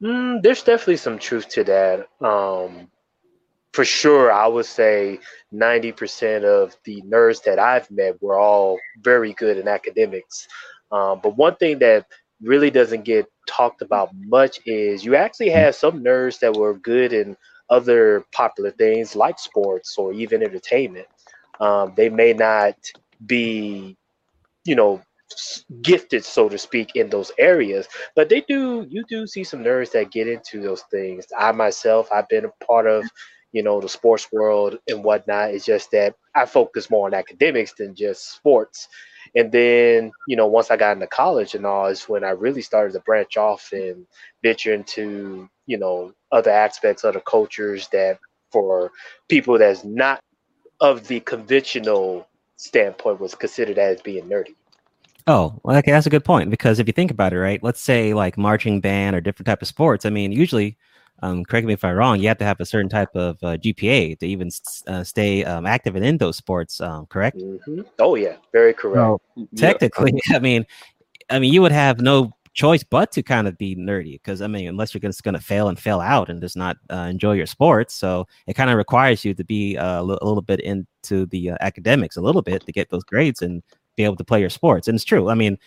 Mm, 0.02 0.42
there's 0.42 0.64
definitely 0.64 0.98
some 0.98 1.20
truth 1.20 1.50
to 1.50 1.64
that. 1.66 2.08
Um, 2.26 2.90
for 3.80 3.86
sure, 3.86 4.30
I 4.30 4.46
would 4.46 4.66
say 4.66 5.20
90% 5.54 6.44
of 6.44 6.76
the 6.84 7.02
nerds 7.04 7.42
that 7.44 7.60
I've 7.60 7.90
met 7.90 8.22
were 8.22 8.38
all 8.38 8.78
very 9.00 9.32
good 9.32 9.58
in 9.58 9.70
academics. 9.70 10.50
Um, 10.92 11.22
but 11.24 11.38
one 11.38 11.56
thing 11.56 11.80
that 11.80 12.06
really 12.42 12.72
doesn't 12.72 13.06
get 13.06 13.32
talked 13.48 13.82
about 13.82 14.10
much 14.14 14.60
is 14.66 15.06
you 15.06 15.16
actually 15.16 15.52
have 15.52 15.76
some 15.76 16.04
nerds 16.04 16.40
that 16.40 16.58
were 16.58 16.74
good 16.74 17.14
in 17.14 17.38
other 17.70 18.26
popular 18.34 18.72
things 18.72 19.16
like 19.16 19.40
sports 19.40 19.98
or 19.98 20.12
even 20.12 20.44
entertainment. 20.44 21.08
Um, 21.62 21.94
they 21.96 22.10
may 22.10 22.34
not 22.34 22.76
be, 23.28 23.96
you 24.66 24.76
know, 24.76 25.02
gifted, 25.84 26.26
so 26.26 26.50
to 26.50 26.58
speak, 26.58 26.98
in 26.98 27.10
those 27.10 27.32
areas, 27.40 27.88
but 28.14 28.28
they 28.28 28.42
do. 28.42 28.86
You 28.90 29.06
do 29.08 29.26
see 29.26 29.46
some 29.46 29.64
nerds 29.64 29.94
that 29.94 30.12
get 30.12 30.28
into 30.28 30.62
those 30.62 30.84
things. 30.92 31.28
I 31.38 31.54
myself, 31.54 32.10
I've 32.12 32.28
been 32.28 32.44
a 32.44 32.66
part 32.66 32.88
of, 32.88 33.10
you 33.52 33.64
know, 33.64 33.82
the 33.82 33.90
sports 33.90 34.28
world 34.32 34.78
and 34.88 35.04
whatnot. 35.04 35.52
It's 35.52 35.66
just 35.66 35.92
that 35.92 36.16
I 36.36 36.46
focus 36.46 36.90
more 36.90 37.08
on 37.08 37.14
academics 37.14 37.74
than 37.74 37.96
just 37.96 38.34
sports. 38.34 38.88
And 39.36 39.52
then, 39.52 40.12
you 40.28 40.36
know, 40.36 40.48
once 40.48 40.72
I 40.72 40.78
got 40.78 40.94
into 40.94 41.08
college 41.08 41.56
and 41.56 41.66
all, 41.66 41.88
is 41.88 42.04
when 42.04 42.24
I 42.24 42.30
really 42.30 42.62
started 42.62 42.94
to 42.94 43.00
branch 43.02 43.38
off 43.38 43.72
and 43.72 44.06
venture 44.44 44.74
into, 44.74 45.50
you 45.66 45.78
know, 45.78 46.14
other 46.32 46.52
aspects, 46.52 47.04
other 47.04 47.22
cultures 47.22 47.88
that 47.90 48.20
for 48.52 48.92
people 49.28 49.58
that's 49.58 49.84
not 49.84 50.20
of 50.82 51.08
the 51.08 51.20
conventional 51.20 52.28
standpoint 52.56 53.20
was 53.20 53.36
considered 53.36 53.78
as 53.78 54.02
being 54.02 54.26
nerdy. 54.26 54.56
Oh, 55.28 55.60
well, 55.64 55.78
okay, 55.78 55.92
that's 55.92 56.08
a 56.08 56.12
good 56.12 56.26
point 56.26 56.50
because 56.50 56.80
if 56.80 56.88
you 56.88 56.94
think 56.94 57.12
about 57.12 57.34
it, 57.34 57.40
right? 57.40 57.62
Let's 57.62 57.82
say 57.82 58.14
like 58.14 58.38
marching 58.38 58.82
band 58.82 59.16
or 59.16 59.22
different 59.22 59.46
type 59.46 59.62
of 59.62 59.68
sports. 59.68 60.06
I 60.06 60.10
mean, 60.10 60.32
usually, 60.32 60.78
um, 61.22 61.44
correct 61.46 61.66
me 61.68 61.74
if 61.74 61.84
I'm 61.84 61.96
wrong, 61.96 62.20
you 62.20 62.28
have 62.28 62.38
to 62.40 62.46
have 62.46 62.60
a 62.60 62.66
certain 62.66 62.90
type 62.90 63.16
of 63.16 63.38
uh, 63.44 63.58
GPA 63.58 64.16
to 64.20 64.26
even 64.28 64.48
s- 64.48 64.84
uh, 64.88 65.04
stay 65.04 65.44
um, 65.44 65.66
active 65.66 65.96
in, 65.96 66.04
in 66.04 66.18
those 66.18 66.38
sports. 66.38 66.82
Um, 66.82 67.06
correct? 67.08 67.38
hmm 67.38 67.82
Oh 68.00 68.16
yeah, 68.16 68.38
very 68.52 68.74
correct. 68.74 68.96
So 68.98 69.22
Yeah. 69.52 69.70
technically, 69.72 70.14
I 70.34 70.40
mean, 70.40 70.66
I 71.30 71.40
mean, 71.40 71.54
you 71.54 71.62
would 71.62 71.72
have 71.72 72.00
no 72.02 72.32
choice 72.54 72.84
but 72.84 73.12
to 73.12 73.22
kind 73.24 73.48
of 73.48 73.58
be 73.58 73.76
nerdy 73.76 74.14
because 74.14 74.42
I 74.42 74.48
mean, 74.48 74.68
unless 74.68 74.94
you're 74.94 75.00
just 75.02 75.24
going 75.24 75.36
to 75.36 75.42
fail 75.42 75.68
and 75.70 75.80
fail 75.80 76.00
out 76.02 76.30
and 76.30 76.42
just 76.42 76.58
not 76.58 76.78
uh, 76.90 77.08
enjoy 77.10 77.34
your 77.34 77.46
sports, 77.46 77.94
so 77.94 78.28
it 78.48 78.54
kind 78.56 78.70
of 78.70 78.78
requires 78.78 79.24
you 79.24 79.34
to 79.34 79.44
be 79.44 79.78
uh, 79.78 80.02
a 80.02 80.04
little 80.04 80.42
bit 80.42 80.60
into 80.62 81.26
the 81.28 81.52
uh, 81.52 81.58
academics 81.62 82.18
a 82.18 82.22
little 82.22 82.42
bit 82.42 82.66
to 82.66 82.72
get 82.72 82.90
those 82.90 83.04
grades 83.04 83.42
and 83.42 83.62
be 83.96 84.04
able 84.04 84.16
to 84.16 84.24
play 84.24 84.40
your 84.40 84.50
sports. 84.50 84.88
And 84.88 84.96
it's 84.96 85.04
true. 85.04 85.30
I 85.30 85.36
mean, 85.36 85.58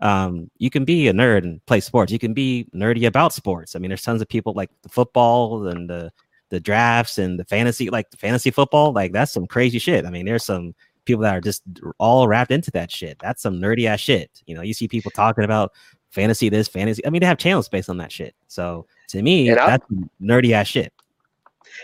um, 0.00 0.50
you 0.58 0.70
can 0.70 0.84
be 0.84 1.08
a 1.08 1.12
nerd 1.12 1.44
and 1.44 1.64
play 1.66 1.80
sports. 1.80 2.12
You 2.12 2.18
can 2.18 2.34
be 2.34 2.66
nerdy 2.74 3.06
about 3.06 3.32
sports. 3.32 3.74
I 3.74 3.78
mean, 3.78 3.88
there's 3.88 4.02
tons 4.02 4.22
of 4.22 4.28
people 4.28 4.52
like 4.52 4.70
the 4.82 4.88
football 4.88 5.66
and 5.66 5.88
the 5.88 6.10
the 6.50 6.60
drafts 6.60 7.18
and 7.18 7.38
the 7.38 7.44
fantasy, 7.44 7.90
like 7.90 8.10
the 8.10 8.16
fantasy 8.16 8.50
football. 8.50 8.92
Like 8.92 9.12
that's 9.12 9.32
some 9.32 9.46
crazy 9.46 9.78
shit. 9.78 10.06
I 10.06 10.10
mean, 10.10 10.24
there's 10.24 10.44
some 10.44 10.74
people 11.04 11.22
that 11.22 11.36
are 11.36 11.40
just 11.40 11.62
all 11.98 12.28
wrapped 12.28 12.50
into 12.50 12.70
that 12.72 12.90
shit. 12.90 13.18
That's 13.18 13.42
some 13.42 13.56
nerdy 13.60 13.86
ass 13.86 14.00
shit. 14.00 14.30
You 14.46 14.54
know, 14.54 14.62
you 14.62 14.72
see 14.72 14.88
people 14.88 15.10
talking 15.10 15.44
about 15.44 15.72
fantasy 16.10 16.48
this, 16.48 16.68
fantasy. 16.68 17.04
I 17.04 17.10
mean, 17.10 17.20
they 17.20 17.26
have 17.26 17.38
channels 17.38 17.68
based 17.68 17.90
on 17.90 17.98
that 17.98 18.12
shit. 18.12 18.34
So 18.46 18.86
to 19.08 19.22
me, 19.22 19.50
that's 19.50 19.84
nerdy 20.22 20.52
ass 20.52 20.68
shit. 20.68 20.92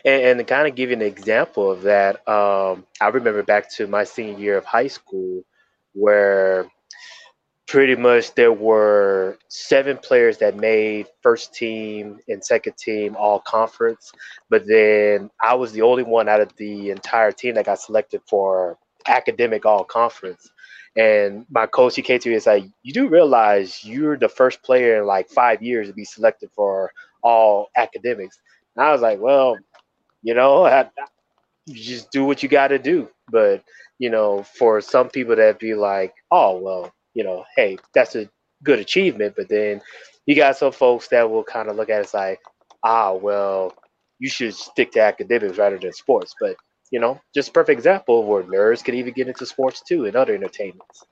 And, 0.04 0.22
and 0.22 0.38
to 0.38 0.44
kind 0.44 0.66
of 0.66 0.74
give 0.74 0.90
you 0.90 0.96
an 0.96 1.02
example 1.02 1.70
of 1.70 1.82
that, 1.82 2.26
um, 2.28 2.86
I 3.00 3.08
remember 3.08 3.42
back 3.42 3.70
to 3.74 3.86
my 3.86 4.04
senior 4.04 4.38
year 4.38 4.56
of 4.56 4.64
high 4.64 4.86
school 4.86 5.42
where 5.92 6.66
pretty 7.74 7.96
much 7.96 8.32
there 8.36 8.52
were 8.52 9.36
seven 9.48 9.98
players 9.98 10.38
that 10.38 10.56
made 10.56 11.08
first 11.22 11.52
team 11.52 12.20
and 12.28 12.44
second 12.44 12.76
team 12.76 13.16
all 13.16 13.40
conference. 13.40 14.12
But 14.48 14.64
then 14.64 15.28
I 15.42 15.54
was 15.54 15.72
the 15.72 15.82
only 15.82 16.04
one 16.04 16.28
out 16.28 16.40
of 16.40 16.54
the 16.56 16.90
entire 16.90 17.32
team 17.32 17.56
that 17.56 17.66
got 17.66 17.80
selected 17.80 18.20
for 18.28 18.78
academic 19.08 19.66
all 19.66 19.82
conference. 19.82 20.48
And 20.96 21.46
my 21.50 21.66
coach, 21.66 21.96
he 21.96 22.02
came 22.02 22.20
to 22.20 22.28
me 22.28 22.36
and 22.36 22.44
said, 22.44 22.72
You 22.84 22.92
do 22.92 23.08
realize 23.08 23.84
you're 23.84 24.16
the 24.16 24.28
first 24.28 24.62
player 24.62 25.00
in 25.00 25.06
like 25.08 25.28
five 25.28 25.60
years 25.60 25.88
to 25.88 25.94
be 25.94 26.04
selected 26.04 26.50
for 26.54 26.92
all 27.24 27.70
academics. 27.76 28.38
And 28.76 28.86
I 28.86 28.92
was 28.92 29.00
like, 29.02 29.18
Well, 29.18 29.58
you 30.22 30.34
know, 30.34 30.64
I, 30.64 30.88
you 31.66 31.74
just 31.74 32.12
do 32.12 32.24
what 32.24 32.40
you 32.40 32.48
got 32.48 32.68
to 32.68 32.78
do. 32.78 33.08
But 33.32 33.64
you 33.98 34.10
know, 34.10 34.44
for 34.44 34.80
some 34.80 35.08
people 35.08 35.34
that 35.34 35.58
be 35.58 35.74
like, 35.74 36.14
oh 36.30 36.58
well, 36.58 36.92
you 37.14 37.24
know, 37.24 37.44
hey, 37.56 37.78
that's 37.94 38.14
a 38.14 38.28
good 38.62 38.78
achievement. 38.78 39.34
But 39.36 39.48
then 39.48 39.80
you 40.26 40.34
got 40.34 40.56
some 40.56 40.72
folks 40.72 41.08
that 41.08 41.30
will 41.30 41.44
kind 41.44 41.68
of 41.68 41.76
look 41.76 41.90
at 41.90 42.00
it 42.00 42.06
as 42.06 42.14
like, 42.14 42.40
ah, 42.82 43.12
well, 43.12 43.72
you 44.18 44.28
should 44.28 44.54
stick 44.54 44.92
to 44.92 45.00
academics 45.00 45.58
rather 45.58 45.78
than 45.78 45.92
sports. 45.92 46.34
But 46.40 46.56
you 46.90 47.00
know, 47.00 47.20
just 47.34 47.48
a 47.48 47.52
perfect 47.52 47.78
example 47.78 48.20
of 48.20 48.26
where 48.26 48.42
nerds 48.42 48.84
could 48.84 48.94
even 48.94 49.14
get 49.14 49.28
into 49.28 49.46
sports 49.46 49.82
too 49.82 50.04
and 50.04 50.14
other 50.14 50.34
entertainments. 50.34 51.04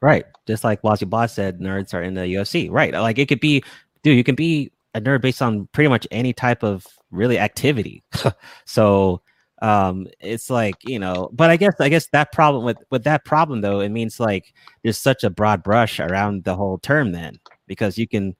Right. 0.00 0.24
Just 0.46 0.64
like 0.64 0.82
Wazzy 0.82 1.08
Boss 1.08 1.34
said, 1.34 1.58
nerds 1.58 1.92
are 1.92 2.02
in 2.02 2.14
the 2.14 2.22
UFC. 2.22 2.70
Right. 2.70 2.92
Like 2.94 3.18
it 3.18 3.26
could 3.28 3.40
be, 3.40 3.62
dude, 4.02 4.16
you 4.16 4.24
can 4.24 4.36
be 4.36 4.72
a 4.94 5.00
nerd 5.00 5.20
based 5.20 5.42
on 5.42 5.68
pretty 5.72 5.88
much 5.88 6.06
any 6.10 6.32
type 6.32 6.62
of 6.62 6.86
really 7.10 7.38
activity. 7.38 8.02
so 8.64 9.20
um 9.60 10.06
it's 10.20 10.50
like 10.50 10.76
you 10.84 10.98
know 10.98 11.28
but 11.32 11.50
i 11.50 11.56
guess 11.56 11.74
i 11.80 11.88
guess 11.88 12.06
that 12.08 12.30
problem 12.32 12.64
with 12.64 12.78
with 12.90 13.02
that 13.04 13.24
problem 13.24 13.60
though 13.60 13.80
it 13.80 13.88
means 13.88 14.20
like 14.20 14.54
there's 14.82 14.98
such 14.98 15.24
a 15.24 15.30
broad 15.30 15.62
brush 15.62 15.98
around 15.98 16.44
the 16.44 16.54
whole 16.54 16.78
term 16.78 17.10
then 17.10 17.36
because 17.66 17.98
you 17.98 18.06
can 18.06 18.36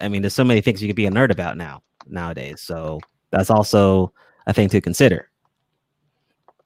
i 0.00 0.08
mean 0.08 0.22
there's 0.22 0.34
so 0.34 0.44
many 0.44 0.60
things 0.60 0.80
you 0.80 0.88
could 0.88 0.96
be 0.96 1.06
a 1.06 1.10
nerd 1.10 1.30
about 1.30 1.56
now 1.58 1.82
nowadays 2.06 2.60
so 2.62 2.98
that's 3.30 3.50
also 3.50 4.12
a 4.46 4.52
thing 4.52 4.68
to 4.68 4.80
consider. 4.80 5.28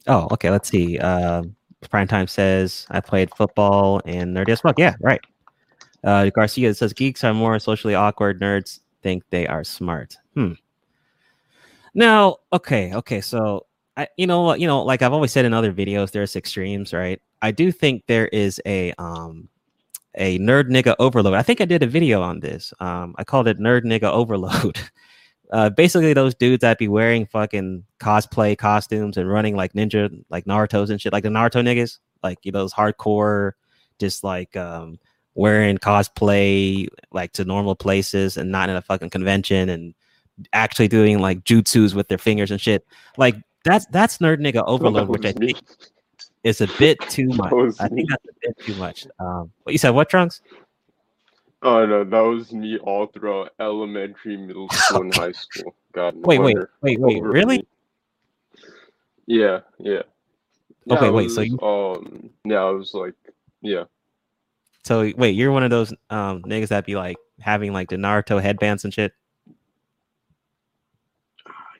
Oh 0.07 0.29
okay 0.31 0.51
let's 0.51 0.69
see 0.69 0.99
um 0.99 1.57
prime 1.91 2.09
time 2.09 2.27
says 2.27 2.87
i 2.91 3.01
played 3.01 3.31
football 3.35 4.01
and 4.05 4.37
nerdy 4.37 4.51
as 4.51 4.61
fuck. 4.61 4.79
Yeah 4.79 4.95
right. 5.01 5.21
Uh 6.05 6.31
garcia 6.31 6.75
says 6.75 6.93
geeks 6.93 7.25
are 7.25 7.35
more 7.35 7.59
socially 7.59 7.95
awkward. 7.95 8.41
Nerds 8.41 8.81
think 9.03 9.25
they 9.31 9.47
are 9.47 9.65
smart. 9.65 10.17
Hmm. 10.35 10.53
Now 11.95 12.39
okay 12.53 12.93
okay 12.95 13.21
so 13.21 13.66
I, 13.97 14.09
you 14.17 14.27
know 14.27 14.55
you 14.55 14.67
know, 14.67 14.83
like 14.83 15.03
I've 15.03 15.13
always 15.13 15.33
said 15.33 15.45
in 15.45 15.55
other 15.55 15.73
videos, 15.73 16.11
there's 16.11 16.37
extremes, 16.37 16.93
right? 16.93 17.21
I 17.43 17.51
do 17.51 17.73
think 17.73 18.05
there 18.07 18.29
is 18.29 18.61
a 18.67 18.93
um 18.99 19.49
a 20.17 20.39
nerd 20.39 20.65
nigga 20.65 20.97
overload. 20.99 21.35
I 21.35 21.43
think 21.43 21.61
I 21.61 21.67
did 21.67 21.83
a 21.83 21.87
video 21.87 22.23
on 22.23 22.41
this. 22.41 22.73
Um, 22.81 23.15
I 23.19 23.25
called 23.25 23.49
it 23.49 23.59
nerd 23.59 23.83
nigga 23.83 24.11
overload. 24.11 24.79
Uh, 25.53 25.71
basically 25.71 26.13
those 26.13 26.35
dudes 26.35 26.63
that 26.63 26.77
be 26.77 26.89
wearing 26.89 27.25
fucking 27.25 27.85
cosplay 28.01 28.59
costumes 28.59 29.17
and 29.17 29.31
running 29.31 29.55
like 29.55 29.73
ninja, 29.75 30.11
like 30.29 30.45
Naruto's 30.45 30.91
and 30.91 31.01
shit, 31.01 31.13
like 31.13 31.23
the 31.23 31.29
Naruto 31.29 31.63
niggas, 31.63 31.99
like 32.25 32.39
you 32.43 32.51
know, 32.51 32.59
those 32.59 32.75
hardcore, 32.75 33.53
just 34.01 34.25
like 34.25 34.57
um 34.57 34.99
wearing 35.37 35.79
cosplay 35.79 36.89
like 37.13 37.33
to 37.35 37.45
normal 37.45 37.77
places 37.77 38.37
and 38.37 38.51
not 38.51 38.69
in 38.69 38.75
a 38.75 38.83
fucking 38.83 39.11
convention 39.11 39.69
and 39.69 39.95
actually 40.53 40.89
doing 40.89 41.21
like 41.21 41.45
jutsus 41.45 41.95
with 41.95 42.09
their 42.09 42.19
fingers 42.19 42.51
and 42.51 42.61
shit. 42.61 42.85
Like 43.17 43.37
that's 43.67 43.87
that's 43.87 44.19
nerd 44.19 44.39
nigga 44.39 44.63
overload, 44.67 45.09
which 45.09 45.25
I 45.25 45.29
was 45.29 45.35
think 45.35 45.59
is 46.45 46.61
a 46.61 46.69
bit 46.79 46.99
too 47.11 47.29
much. 47.29 47.53
I 47.81 47.89
think 47.89 48.09
that's 48.09 48.25
a 48.25 48.33
bit 48.41 48.57
too 48.65 48.75
much. 48.77 49.07
Um, 49.19 49.51
what 49.65 49.73
you 49.73 49.79
said? 49.79 49.91
What 49.91 50.09
trunks? 50.09 50.41
Oh 51.63 51.85
no, 51.85 52.05
that 52.05 52.21
was 52.21 52.53
me 52.53 52.79
all 52.79 53.07
throughout 53.07 53.53
elementary, 53.61 54.37
middle 54.37 54.69
school, 54.71 55.03
and 55.03 55.15
high 55.15 55.33
school. 55.33 55.75
God, 55.93 56.15
Wait, 56.17 56.39
wait, 56.39 56.57
wait, 56.83 57.01
wait. 57.01 57.23
Really? 57.23 57.59
me. 57.59 57.67
Yeah, 59.27 59.61
yeah. 59.79 60.03
Yeah, 60.85 60.95
Okay, 60.97 61.11
wait, 61.11 61.31
so 61.33 61.41
you- 61.41 61.59
um, 61.61 62.31
yeah, 62.45 62.59
I 62.63 62.71
was 62.71 62.95
like, 62.95 63.15
yeah, 63.61 63.85
So 64.85 65.11
wait, 65.17 65.31
you're 65.35 65.51
one 65.51 65.65
of 65.65 65.71
those 65.71 65.93
um 66.11 66.43
niggas 66.43 66.69
that 66.69 66.87
be 66.87 66.95
like 66.95 67.17
having 67.41 67.73
like 67.73 67.89
the 67.89 67.97
Naruto 67.97 68.41
headbands 68.41 68.85
and 68.85 68.95
shit. 68.95 69.13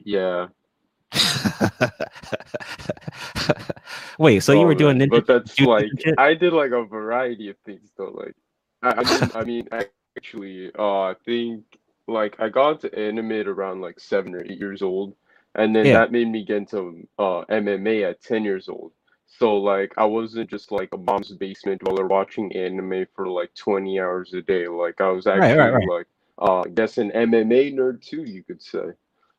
yeah. 0.03 0.49
wait, 4.19 4.41
so 4.41 4.53
you 4.53 4.67
were 4.67 4.75
doing 4.75 4.99
ninja? 4.99 5.11
but 5.11 5.27
that's 5.27 5.55
jutsu 5.55 5.67
like 5.67 5.91
shit? 6.01 6.15
I 6.19 6.35
did 6.35 6.53
like 6.53 6.73
a 6.73 6.85
variety 6.85 7.51
of 7.51 7.57
things 7.65 7.91
though. 7.97 8.11
Like, 8.11 8.35
I, 8.83 9.01
I 9.01 9.05
mean, 9.05 9.31
I 9.35 9.45
mean, 9.45 9.69
actually, 10.17 10.71
uh, 10.79 11.01
I 11.03 11.15
think 11.25 11.63
like 12.09 12.37
I 12.39 12.49
got 12.49 12.85
into 12.85 12.99
anime 12.99 13.49
around 13.49 13.81
like 13.81 13.99
seven 14.01 14.35
or 14.35 14.41
eight 14.41 14.59
years 14.59 14.83
old, 14.83 15.15
and 15.55 15.75
then 15.75 15.87
Yeah. 15.87 15.95
that 15.95 16.13
made 16.13 16.29
me 16.29 16.45
get 16.45 16.59
into 16.59 17.07
uh, 17.19 17.45
MMA 17.51 18.09
at 18.11 18.23
ten 18.23 18.45
years 18.45 18.69
old. 18.69 18.93
So 19.27 19.57
like 19.57 19.93
I 19.97 20.05
wasn't 20.05 20.51
just 20.51 20.71
like 20.73 20.89
a 20.93 20.99
mom's 20.99 21.33
basement 21.33 21.83
dweller 21.83 22.07
watching 22.07 22.55
anime 22.55 23.07
for 23.15 23.29
like 23.29 23.53
twenty 23.55 24.01
hours 24.01 24.33
a 24.35 24.43
day. 24.43 24.69
Like 24.69 25.01
I 25.01 25.09
was 25.11 25.27
Right, 25.27 25.41
actually 25.43 25.59
right, 25.59 25.73
right. 25.73 25.89
like 25.89 26.07
uh, 26.39 26.61
I 26.61 26.69
guess 26.69 26.99
an 26.99 27.11
MMA 27.11 27.75
nerd 27.75 28.03
too, 28.03 28.23
you 28.23 28.43
could 28.45 28.63
say. 28.63 28.85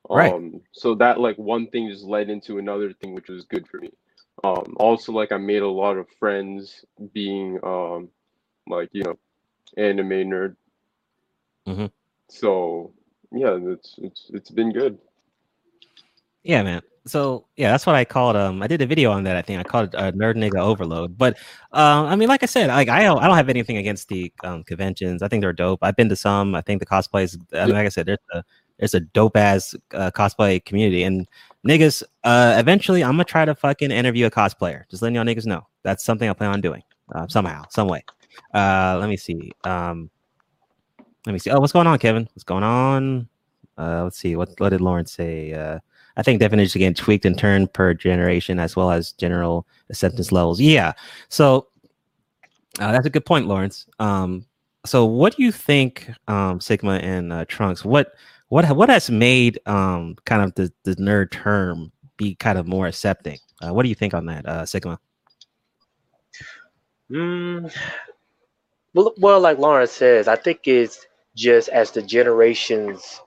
Right. 0.10 0.34
Um, 0.34 0.62
so 0.72 0.96
that 0.96 1.20
like 1.20 1.38
one 1.38 1.68
thing 1.68 1.90
just 1.90 2.04
led 2.04 2.30
into 2.30 2.60
another 2.60 2.94
thing, 2.94 3.14
which 3.14 3.30
was 3.30 3.46
good 3.46 3.68
for 3.68 3.80
me. 3.80 3.92
Um, 4.44 4.76
also 4.78 5.12
like 5.12 5.32
I 5.32 5.38
made 5.38 5.64
a 5.64 5.68
lot 5.68 5.98
of 5.98 6.08
friends 6.20 6.86
being 7.14 7.60
um, 7.64 8.10
like 8.68 8.90
you 8.94 9.04
know, 9.04 9.18
anime 9.78 10.10
nerd. 10.10 10.56
Mm-hmm. 11.68 11.88
So 12.30 12.94
yeah, 13.32 13.58
it's 13.62 13.96
it's 13.98 14.32
it's 14.34 14.50
been 14.50 14.72
good. 14.72 14.98
Yeah, 16.44 16.64
man. 16.64 16.82
So 17.06 17.46
yeah, 17.56 17.72
that's 17.72 17.86
what 17.86 17.96
I 17.96 18.06
called. 18.06 18.36
Um, 18.36 18.62
I 18.62 18.68
did 18.68 18.82
a 18.82 18.86
video 18.86 19.12
on 19.12 19.24
that. 19.24 19.36
I 19.36 19.42
think 19.42 19.60
I 19.60 19.64
called 19.64 19.90
it 19.90 19.96
uh, 19.96 20.12
"Nerd 20.12 20.36
Nigga 20.36 20.60
Overload." 20.60 21.18
But 21.18 21.38
um, 21.72 22.06
I 22.06 22.16
mean, 22.16 22.30
like 22.30 22.44
I 22.44 22.46
said, 22.46 22.68
like 22.68 22.90
I 22.90 23.04
don't, 23.04 23.20
I 23.20 23.28
don't 23.28 23.38
have 23.38 23.50
anything 23.50 23.78
against 23.78 24.08
the 24.10 24.32
um, 24.44 24.64
conventions. 24.64 25.22
I 25.22 25.28
think 25.28 25.42
they're 25.42 25.54
dope. 25.54 25.80
I've 25.82 25.96
been 25.96 26.10
to 26.10 26.16
some. 26.16 26.56
I 26.56 26.62
think 26.62 26.80
the 26.80 26.86
cosplays. 26.86 27.38
I 27.54 27.66
mean, 27.66 27.76
like 27.76 27.86
I 27.86 27.90
said, 27.90 28.06
there's 28.06 28.20
a 28.34 28.44
there's 28.78 28.94
a 28.94 29.00
dope 29.00 29.38
ass 29.38 29.76
uh, 29.94 30.12
cosplay 30.12 30.64
community, 30.64 31.04
and 31.04 31.28
niggas. 31.68 32.04
Uh, 32.24 32.56
eventually, 32.58 33.04
I'm 33.04 33.14
gonna 33.14 33.26
try 33.26 33.46
to 33.46 33.56
fucking 33.56 33.92
interview 33.92 34.26
a 34.26 34.32
cosplayer. 34.32 34.88
Just 34.90 35.02
letting 35.02 35.16
y'all 35.16 35.26
niggas 35.26 35.46
know. 35.46 35.66
That's 35.84 36.04
something 36.04 36.30
I 36.30 36.34
plan 36.34 36.52
on 36.52 36.62
doing 36.62 36.84
uh, 37.14 37.28
somehow, 37.28 37.64
some 37.70 37.88
way. 37.88 38.04
Uh, 38.54 38.98
let 39.00 39.10
me 39.10 39.18
see. 39.18 39.52
Um, 39.64 40.10
let 41.26 41.34
me 41.34 41.40
see. 41.40 41.50
Oh, 41.50 41.60
what's 41.60 41.74
going 41.74 41.88
on, 41.88 42.00
Kevin? 42.00 42.28
What's 42.34 42.44
going 42.44 42.64
on? 42.64 43.28
Uh, 43.78 44.04
let's 44.04 44.18
see. 44.18 44.36
What 44.36 44.50
what 44.60 44.70
did 44.70 44.82
Lauren 44.82 45.06
say? 45.06 45.54
Uh, 45.54 45.80
I 46.18 46.24
think 46.24 46.40
definitions 46.40 46.76
again 46.76 46.94
tweaked 46.96 47.26
and 47.26 47.38
turned 47.38 47.72
per 47.74 47.94
generation 47.94 48.60
as 48.60 48.76
well 48.76 48.92
as 48.92 49.12
general 49.14 49.68
acceptance 49.90 50.32
levels. 50.32 50.60
Yeah. 50.60 50.94
So 51.30 51.68
uh, 52.80 52.92
that's 52.92 53.06
a 53.06 53.10
good 53.10 53.26
point, 53.26 53.48
Lawrence. 53.48 53.86
Um, 54.00 54.46
so 54.86 55.06
what 55.06 55.36
do 55.36 55.44
you 55.44 55.52
think, 55.52 56.10
um, 56.28 56.60
Sigma 56.60 56.94
and 56.94 57.34
uh, 57.34 57.46
Trunks? 57.46 57.86
What 57.86 58.14
what 58.50 58.66
what 58.76 58.90
has 58.90 59.10
made 59.10 59.60
um, 59.66 60.16
kind 60.26 60.42
of 60.42 60.56
the, 60.56 60.72
the 60.84 60.96
nerd 60.96 61.32
term 61.32 61.92
be 62.18 62.36
kind 62.36 62.58
of 62.58 62.68
more 62.68 62.88
accepting? 62.88 63.38
Uh, 63.62 63.74
what 63.74 63.84
do 63.84 63.90
you 63.90 63.96
think 63.96 64.14
on 64.14 64.26
that, 64.26 64.46
uh, 64.46 64.66
Sigma? 64.66 65.00
Mm, 67.10 67.74
well, 68.94 69.14
well, 69.18 69.40
like 69.40 69.58
Lawrence 69.58 69.92
says, 69.92 70.28
I 70.28 70.36
think 70.36 70.62
it's 70.68 71.06
just 71.36 71.70
as 71.70 71.92
the 71.92 72.02
generations 72.02 73.22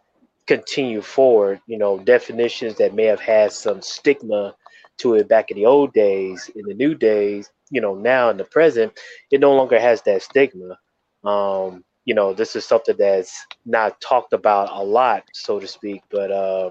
continue 0.47 1.01
forward, 1.01 1.61
you 1.67 1.79
know, 1.79 1.99
definitions 2.01 2.77
that 2.77 2.95
may 2.95 3.05
have 3.05 3.21
had 3.21 3.53
some 3.53 3.81
stigma 3.81 4.55
to 4.99 5.15
it 5.15 5.29
back 5.29 5.51
in 5.51 5.57
the 5.57 5.67
old 5.67 5.93
days, 5.93 6.51
in 6.57 6.67
the 6.67 6.75
new 6.75 6.95
days, 6.95 7.51
you 7.71 7.81
know, 7.81 7.95
now 7.95 8.31
in 8.31 8.37
the 8.37 8.45
present, 8.45 8.93
it 9.31 9.41
no 9.41 9.55
longer 9.55 9.79
has 9.79 10.03
that 10.03 10.23
stigma. 10.23 10.77
Um, 11.25 11.85
you 12.11 12.15
know, 12.15 12.35
this 12.35 12.57
is 12.57 12.65
something 12.65 12.97
that's 12.99 13.47
not 13.65 14.01
talked 14.01 14.33
about 14.33 14.69
a 14.73 14.83
lot, 14.83 15.23
so 15.33 15.61
to 15.61 15.69
speak, 15.69 16.03
but 16.11 16.33
uh, 16.33 16.71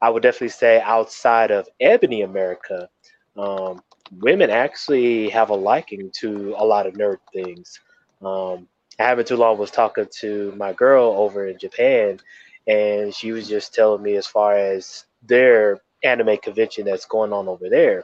I 0.00 0.10
would 0.10 0.24
definitely 0.24 0.48
say 0.48 0.80
outside 0.80 1.52
of 1.52 1.68
Ebony 1.80 2.22
America, 2.22 2.88
um, 3.36 3.80
women 4.18 4.50
actually 4.50 5.28
have 5.28 5.50
a 5.50 5.54
liking 5.54 6.10
to 6.22 6.56
a 6.58 6.66
lot 6.66 6.88
of 6.88 6.94
nerd 6.94 7.18
things. 7.32 7.78
Um, 8.22 8.66
I 8.98 9.04
haven't 9.04 9.28
too 9.28 9.36
long 9.36 9.56
was 9.56 9.70
talking 9.70 10.08
to 10.18 10.52
my 10.56 10.72
girl 10.72 11.14
over 11.16 11.46
in 11.46 11.60
Japan, 11.60 12.18
and 12.66 13.14
she 13.14 13.30
was 13.30 13.46
just 13.48 13.72
telling 13.72 14.02
me 14.02 14.16
as 14.16 14.26
far 14.26 14.56
as 14.56 15.04
their 15.22 15.80
anime 16.02 16.38
convention 16.38 16.86
that's 16.86 17.06
going 17.06 17.32
on 17.32 17.46
over 17.46 17.68
there. 17.70 18.02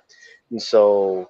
And 0.53 0.63
so, 0.63 1.29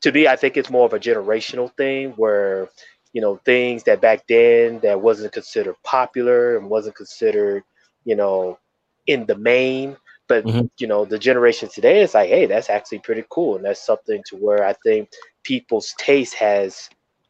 to 0.00 0.10
me, 0.10 0.26
I 0.26 0.34
think 0.34 0.56
it's 0.56 0.68
more 0.68 0.86
of 0.86 0.94
a 0.94 0.98
generational 0.98 1.70
thing 1.76 2.10
where 2.16 2.70
you 3.12 3.20
know 3.20 3.36
things 3.44 3.82
that 3.84 4.00
back 4.00 4.26
then 4.28 4.80
that 4.80 5.00
wasn't 5.00 5.32
considered 5.32 5.76
popular 5.84 6.56
and 6.58 6.68
wasn't 6.70 6.94
considered 6.94 7.62
you 8.04 8.14
know 8.16 8.58
in 9.06 9.26
the 9.26 9.36
main 9.36 9.96
but 10.28 10.44
Mhm. 10.44 10.70
you 10.78 10.86
know 10.86 11.04
the 11.04 11.18
generation 11.18 11.68
today 11.68 12.00
is 12.02 12.14
like 12.14 12.28
hey 12.30 12.46
that's 12.46 12.70
actually 12.70 12.98
pretty 13.00 13.24
cool 13.30 13.56
and 13.56 13.64
that's 13.64 13.84
something 13.84 14.22
to 14.26 14.36
where 14.36 14.64
i 14.64 14.72
think 14.84 15.08
people's 15.42 15.94
taste 15.98 16.34
has 16.34 16.88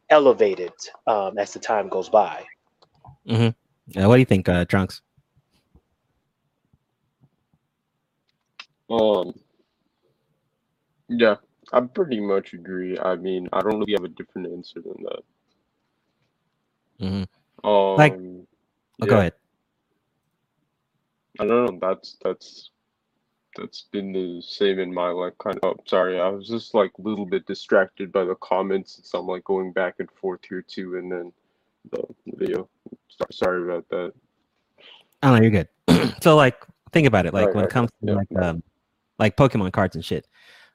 elevated 0.09 0.73
um, 1.07 1.37
as 1.37 1.53
the 1.53 1.59
time 1.59 1.87
goes 1.89 2.09
by 2.09 2.45
Uh, 3.97 4.07
what 4.07 4.15
do 4.15 4.19
you 4.19 4.25
think, 4.25 4.47
uh, 4.49 4.65
Trunks? 4.65 5.01
Um, 8.89 9.33
yeah, 11.09 11.35
I 11.73 11.81
pretty 11.81 12.19
much 12.19 12.53
agree. 12.53 12.97
I 12.99 13.15
mean, 13.15 13.49
I 13.53 13.61
don't 13.61 13.79
really 13.79 13.93
have 13.93 14.03
a 14.03 14.09
different 14.09 14.51
answer 14.51 14.81
than 14.81 15.03
that. 15.03 15.23
Mhm. 17.01 17.27
Um, 17.63 17.97
Like- 17.97 18.17
Oh, 19.03 19.07
Go 19.07 19.17
ahead. 19.17 19.33
I 21.39 21.45
don't 21.45 21.65
know. 21.65 21.79
That's 21.81 22.17
that's 22.23 22.69
that's 23.57 23.83
been 23.91 24.11
the 24.13 24.41
same 24.41 24.79
in 24.79 24.93
my 24.93 25.09
like 25.09 25.37
kind 25.39 25.57
of. 25.57 25.63
Oh, 25.63 25.75
sorry, 25.87 26.19
I 26.19 26.29
was 26.29 26.47
just 26.47 26.73
like 26.75 26.91
a 26.99 27.01
little 27.01 27.25
bit 27.25 27.45
distracted 27.47 28.11
by 28.11 28.25
the 28.25 28.35
comments, 28.35 28.99
so 29.03 29.19
I'm 29.19 29.25
like 29.27 29.43
going 29.45 29.71
back 29.71 29.95
and 29.99 30.09
forth 30.11 30.41
here 30.47 30.61
too, 30.61 30.97
and 30.97 31.11
then 31.11 31.33
the 31.91 32.03
video. 32.27 32.69
Sorry, 33.31 33.63
about 33.63 33.89
that. 33.89 34.13
Oh 35.23 35.35
no, 35.35 35.41
you're 35.41 35.49
good. 35.51 35.67
so 36.21 36.35
like 36.35 36.63
think 36.91 37.07
about 37.07 37.25
it. 37.25 37.33
Like 37.33 37.47
Right, 37.47 37.55
when 37.55 37.65
it 37.65 37.71
comes 37.71 37.89
to 37.91 37.95
yeah. 38.07 38.13
like 38.13 38.35
um 38.37 38.61
like 39.17 39.35
Pokemon 39.35 39.71
cards 39.73 39.95
and 39.95 40.05
shit. 40.05 40.27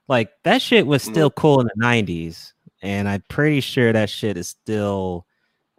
Like 0.09 0.31
that 0.43 0.63
shit 0.63 0.87
was 0.87 1.05
Mhm. 1.05 1.11
still 1.11 1.31
cool 1.31 1.61
in 1.61 1.67
the 1.67 1.73
nineties. 1.77 2.55
And 2.83 3.09
I'm 3.09 3.23
pretty 3.29 3.61
sure 3.61 3.93
that 3.93 4.11
shit 4.11 4.37
is 4.37 4.49
still 4.49 5.27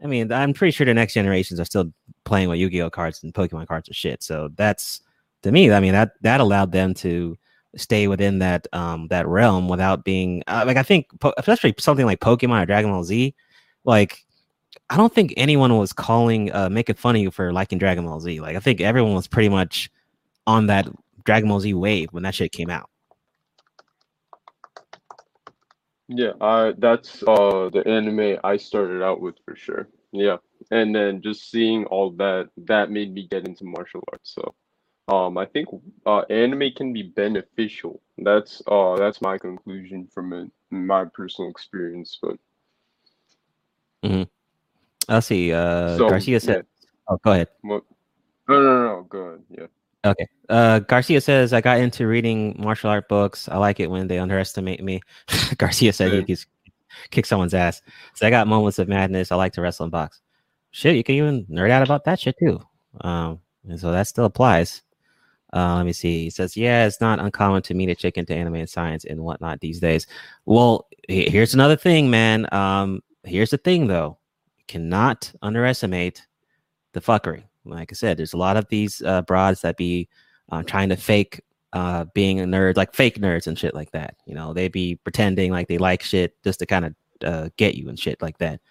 I 0.04 0.08
mean, 0.08 0.32
I'm 0.32 0.54
pretty 0.54 0.72
sure 0.72 0.86
the 0.86 0.94
next 0.94 1.14
generations 1.14 1.60
are 1.60 1.66
still 1.66 1.92
playing 2.24 2.50
with 2.50 2.60
Yu-Gi-Oh 2.60 2.90
cards 2.90 3.24
and 3.24 3.34
Pokemon 3.34 3.68
cards 3.68 3.88
and 3.88 3.96
shit. 3.96 4.22
So 4.22 4.50
that's 4.56 5.02
to 5.44 5.52
me, 5.52 5.72
I 5.72 5.80
mean 5.80 5.94
that 5.94 6.14
that 6.22 6.40
allowed 6.42 6.72
them 6.72 6.94
to 6.96 7.38
stay 7.76 8.08
within 8.08 8.40
that 8.40 8.66
um 8.74 9.08
that 9.10 9.28
realm 9.28 9.68
without 9.68 10.04
being 10.04 10.44
uh, 10.48 10.64
like 10.66 10.78
I 10.78 10.84
think 10.84 11.08
especially 11.38 11.76
something 11.80 12.06
like 12.06 12.20
Pokemon 12.20 12.64
or 12.64 12.66
Dragon 12.66 12.92
Ball 12.92 13.04
Z, 13.04 13.34
like 13.86 14.24
I 14.90 14.98
don't 14.98 15.14
think 15.14 15.34
anyone 15.38 15.76
was 15.78 15.94
calling 15.94 16.52
uh 16.54 16.70
making 16.70 16.96
fun 16.96 17.16
of 17.16 17.22
you 17.22 17.32
for 17.32 17.52
liking 17.52 17.78
Dragon 17.78 18.06
Ball 18.06 18.20
Z. 18.20 18.40
Like 18.40 18.56
I 18.56 18.60
think 18.60 18.82
everyone 18.82 19.16
was 19.16 19.28
pretty 19.28 19.50
much 19.50 19.90
on 20.46 20.68
that 20.68 20.88
Dragon 21.24 21.50
Ball 21.50 21.60
Z 21.60 21.74
wave 21.74 22.10
when 22.12 22.24
that 22.24 22.36
shit 22.36 22.52
came 22.52 22.70
out. 22.70 22.90
Yeah, 26.08 26.32
I 26.40 26.74
that's 26.78 27.22
uh 27.24 27.70
the 27.72 27.84
anime 27.86 28.40
I 28.44 28.58
started 28.58 29.04
out 29.04 29.20
with 29.20 29.36
for 29.44 29.56
sure. 29.56 29.90
Yeah. 30.12 30.38
And 30.72 30.96
then 30.96 31.22
just 31.22 31.52
seeing 31.52 31.86
all 31.86 32.12
that 32.12 32.50
that 32.66 32.92
made 32.92 33.14
me 33.14 33.28
get 33.30 33.46
into 33.46 33.66
martial 33.66 34.04
arts. 34.12 34.34
So 34.34 34.56
um 35.14 35.38
I 35.38 35.46
think 35.46 35.68
uh 36.06 36.22
anime 36.30 36.72
can 36.76 36.94
be 36.94 37.04
beneficial. 37.04 38.02
That's 38.18 38.62
uh 38.68 38.96
that's 38.96 39.22
my 39.22 39.38
conclusion 39.38 40.08
from 40.14 40.32
it, 40.32 40.52
my 40.72 41.06
personal 41.06 41.52
experience. 41.52 42.18
But 42.22 42.38
Let's 45.10 45.28
see. 45.28 45.52
Uh 45.52 45.98
so 45.98 46.10
Garcia 46.10 46.40
said 46.40 46.56
yeah. 46.56 46.88
oh 47.10 47.18
go 47.18 47.32
ahead. 47.34 47.50
What 47.62 47.84
no 48.48 48.62
no 48.62 48.84
no 48.84 49.04
go 49.10 49.20
ahead. 49.20 49.44
Yeah. 49.50 49.68
Okay. 50.12 50.28
Uh 50.50 50.80
Garcia 50.80 51.22
says 51.22 51.54
I 51.54 51.62
got 51.62 51.80
into 51.80 52.08
reading 52.08 52.56
martial 52.60 52.90
art 52.90 53.08
books. 53.10 53.48
I 53.50 53.58
like 53.58 53.80
it 53.80 53.90
when 53.90 54.08
they 54.08 54.20
underestimate 54.20 54.84
me. 54.84 55.02
Garcia 55.58 55.94
said 55.94 56.14
he 56.14 56.24
could 56.24 56.46
kick 57.12 57.26
someone's 57.26 57.54
ass. 57.54 57.82
So 58.16 58.28
I 58.28 58.30
got 58.30 58.48
moments 58.48 58.80
of 58.80 58.88
madness. 58.88 59.32
I 59.32 59.36
like 59.36 59.54
to 59.54 59.62
wrestle 59.62 59.84
and 59.86 59.92
box. 59.92 60.22
Shit, 60.72 60.96
you 60.96 61.04
can 61.04 61.16
even 61.16 61.46
nerd 61.46 61.72
out 61.72 61.84
about 61.84 62.06
that 62.06 62.20
shit 62.20 62.36
too. 62.40 62.60
Um, 63.02 63.40
and 63.68 63.80
so 63.80 63.92
that 63.92 64.08
still 64.08 64.26
applies. 64.26 64.82
Uh, 65.54 65.76
let 65.78 65.86
me 65.86 65.94
see. 65.94 66.24
He 66.24 66.30
says, 66.30 66.58
"Yeah, 66.58 66.86
it's 66.86 67.00
not 67.00 67.20
uncommon 67.20 67.62
to 67.64 67.74
meet 67.74 67.90
a 67.90 67.96
chick 67.96 68.18
into 68.18 68.36
anime 68.36 68.56
and 68.56 68.70
science 68.70 69.06
and 69.06 69.22
whatnot 69.22 69.62
these 69.62 69.80
days." 69.80 70.06
Well, 70.46 70.88
here's 71.08 71.54
another 71.54 71.78
thing, 71.78 72.10
man. 72.10 72.52
Um, 72.54 73.02
here's 73.24 73.52
the 73.52 73.58
thing, 73.58 73.88
though. 73.88 74.18
You 74.58 74.66
cannot 74.68 75.32
underestimate 75.42 76.28
the 76.92 77.02
fuckery. 77.02 77.47
Like 77.70 77.92
I 77.92 77.96
said, 77.96 78.18
there's 78.18 78.34
a 78.34 78.38
lot 78.38 78.58
of 78.58 78.68
these 78.70 79.02
uh, 79.02 79.22
broads 79.24 79.62
that 79.62 79.78
be 79.78 80.08
uh, 80.52 80.64
trying 80.64 80.90
to 80.90 80.96
fake 80.96 81.42
uh, 81.74 82.06
being 82.14 82.40
a 82.40 82.44
nerd, 82.46 82.78
like 82.78 82.94
fake 82.94 83.20
nerds 83.20 83.48
and 83.48 83.58
shit 83.58 83.76
like 83.76 83.92
that. 83.92 84.16
You 84.26 84.36
know, 84.36 84.54
they 84.54 84.68
be 84.68 84.96
pretending 84.96 85.52
like 85.52 85.68
they 85.68 85.78
like 85.78 86.02
shit 86.04 86.36
just 86.44 86.60
to 86.60 86.66
kind 86.66 86.86
of 86.86 86.96
uh, 87.24 87.50
get 87.58 87.76
you 87.76 87.90
and 87.90 88.00
shit 88.00 88.22
like 88.22 88.38
that. 88.40 88.62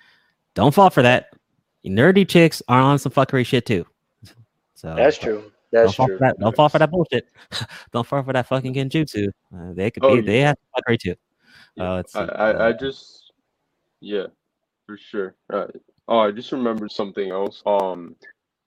Don't 0.55 0.75
fall 0.75 0.91
for 0.91 1.03
that. 1.03 1.31
Nerdy 1.85 2.27
chicks 2.27 2.63
are 2.69 2.81
on 2.81 2.99
some 2.99 3.13
fuckery 3.13 3.47
shit 3.47 3.67
too. 3.67 3.87
So 4.75 4.95
that's 4.95 5.17
true 5.17 5.37
Don't 5.37 5.53
that's 5.73 5.95
fall 5.95 6.07
true 6.07 6.19
for 6.19 6.25
that. 6.25 6.39
Don't 6.39 6.57
fall 6.57 6.69
for 6.69 6.79
that 6.79 6.91
bullshit. 6.91 7.29
Don't 7.93 8.07
fall 8.07 8.23
for 8.23 8.33
that 8.33 8.47
fucking 8.47 8.75
genjutsu. 8.75 9.29
Uh, 9.55 9.73
they 9.73 9.91
could 9.91 10.05
Oh, 10.05 10.17
be. 10.17 10.23
They 10.23 10.41
have 10.41 10.57
fuckery 10.77 10.99
too. 10.99 11.15
Yeah, 11.77 11.93
Uh, 11.93 11.95
let's 11.97 12.13
see. 12.13 12.19
I, 12.19 12.25
I, 12.25 12.51
I 12.51 12.71
uh, 12.71 12.73
just 12.73 13.33
yeah, 14.01 14.27
for 14.87 14.99
sure. 14.99 15.35
Uh, 15.53 15.67
oh, 16.09 16.19
I 16.19 16.31
just 16.33 16.53
remembered 16.53 16.91
something 16.91 17.31
else. 17.31 17.63
Um, 17.67 18.17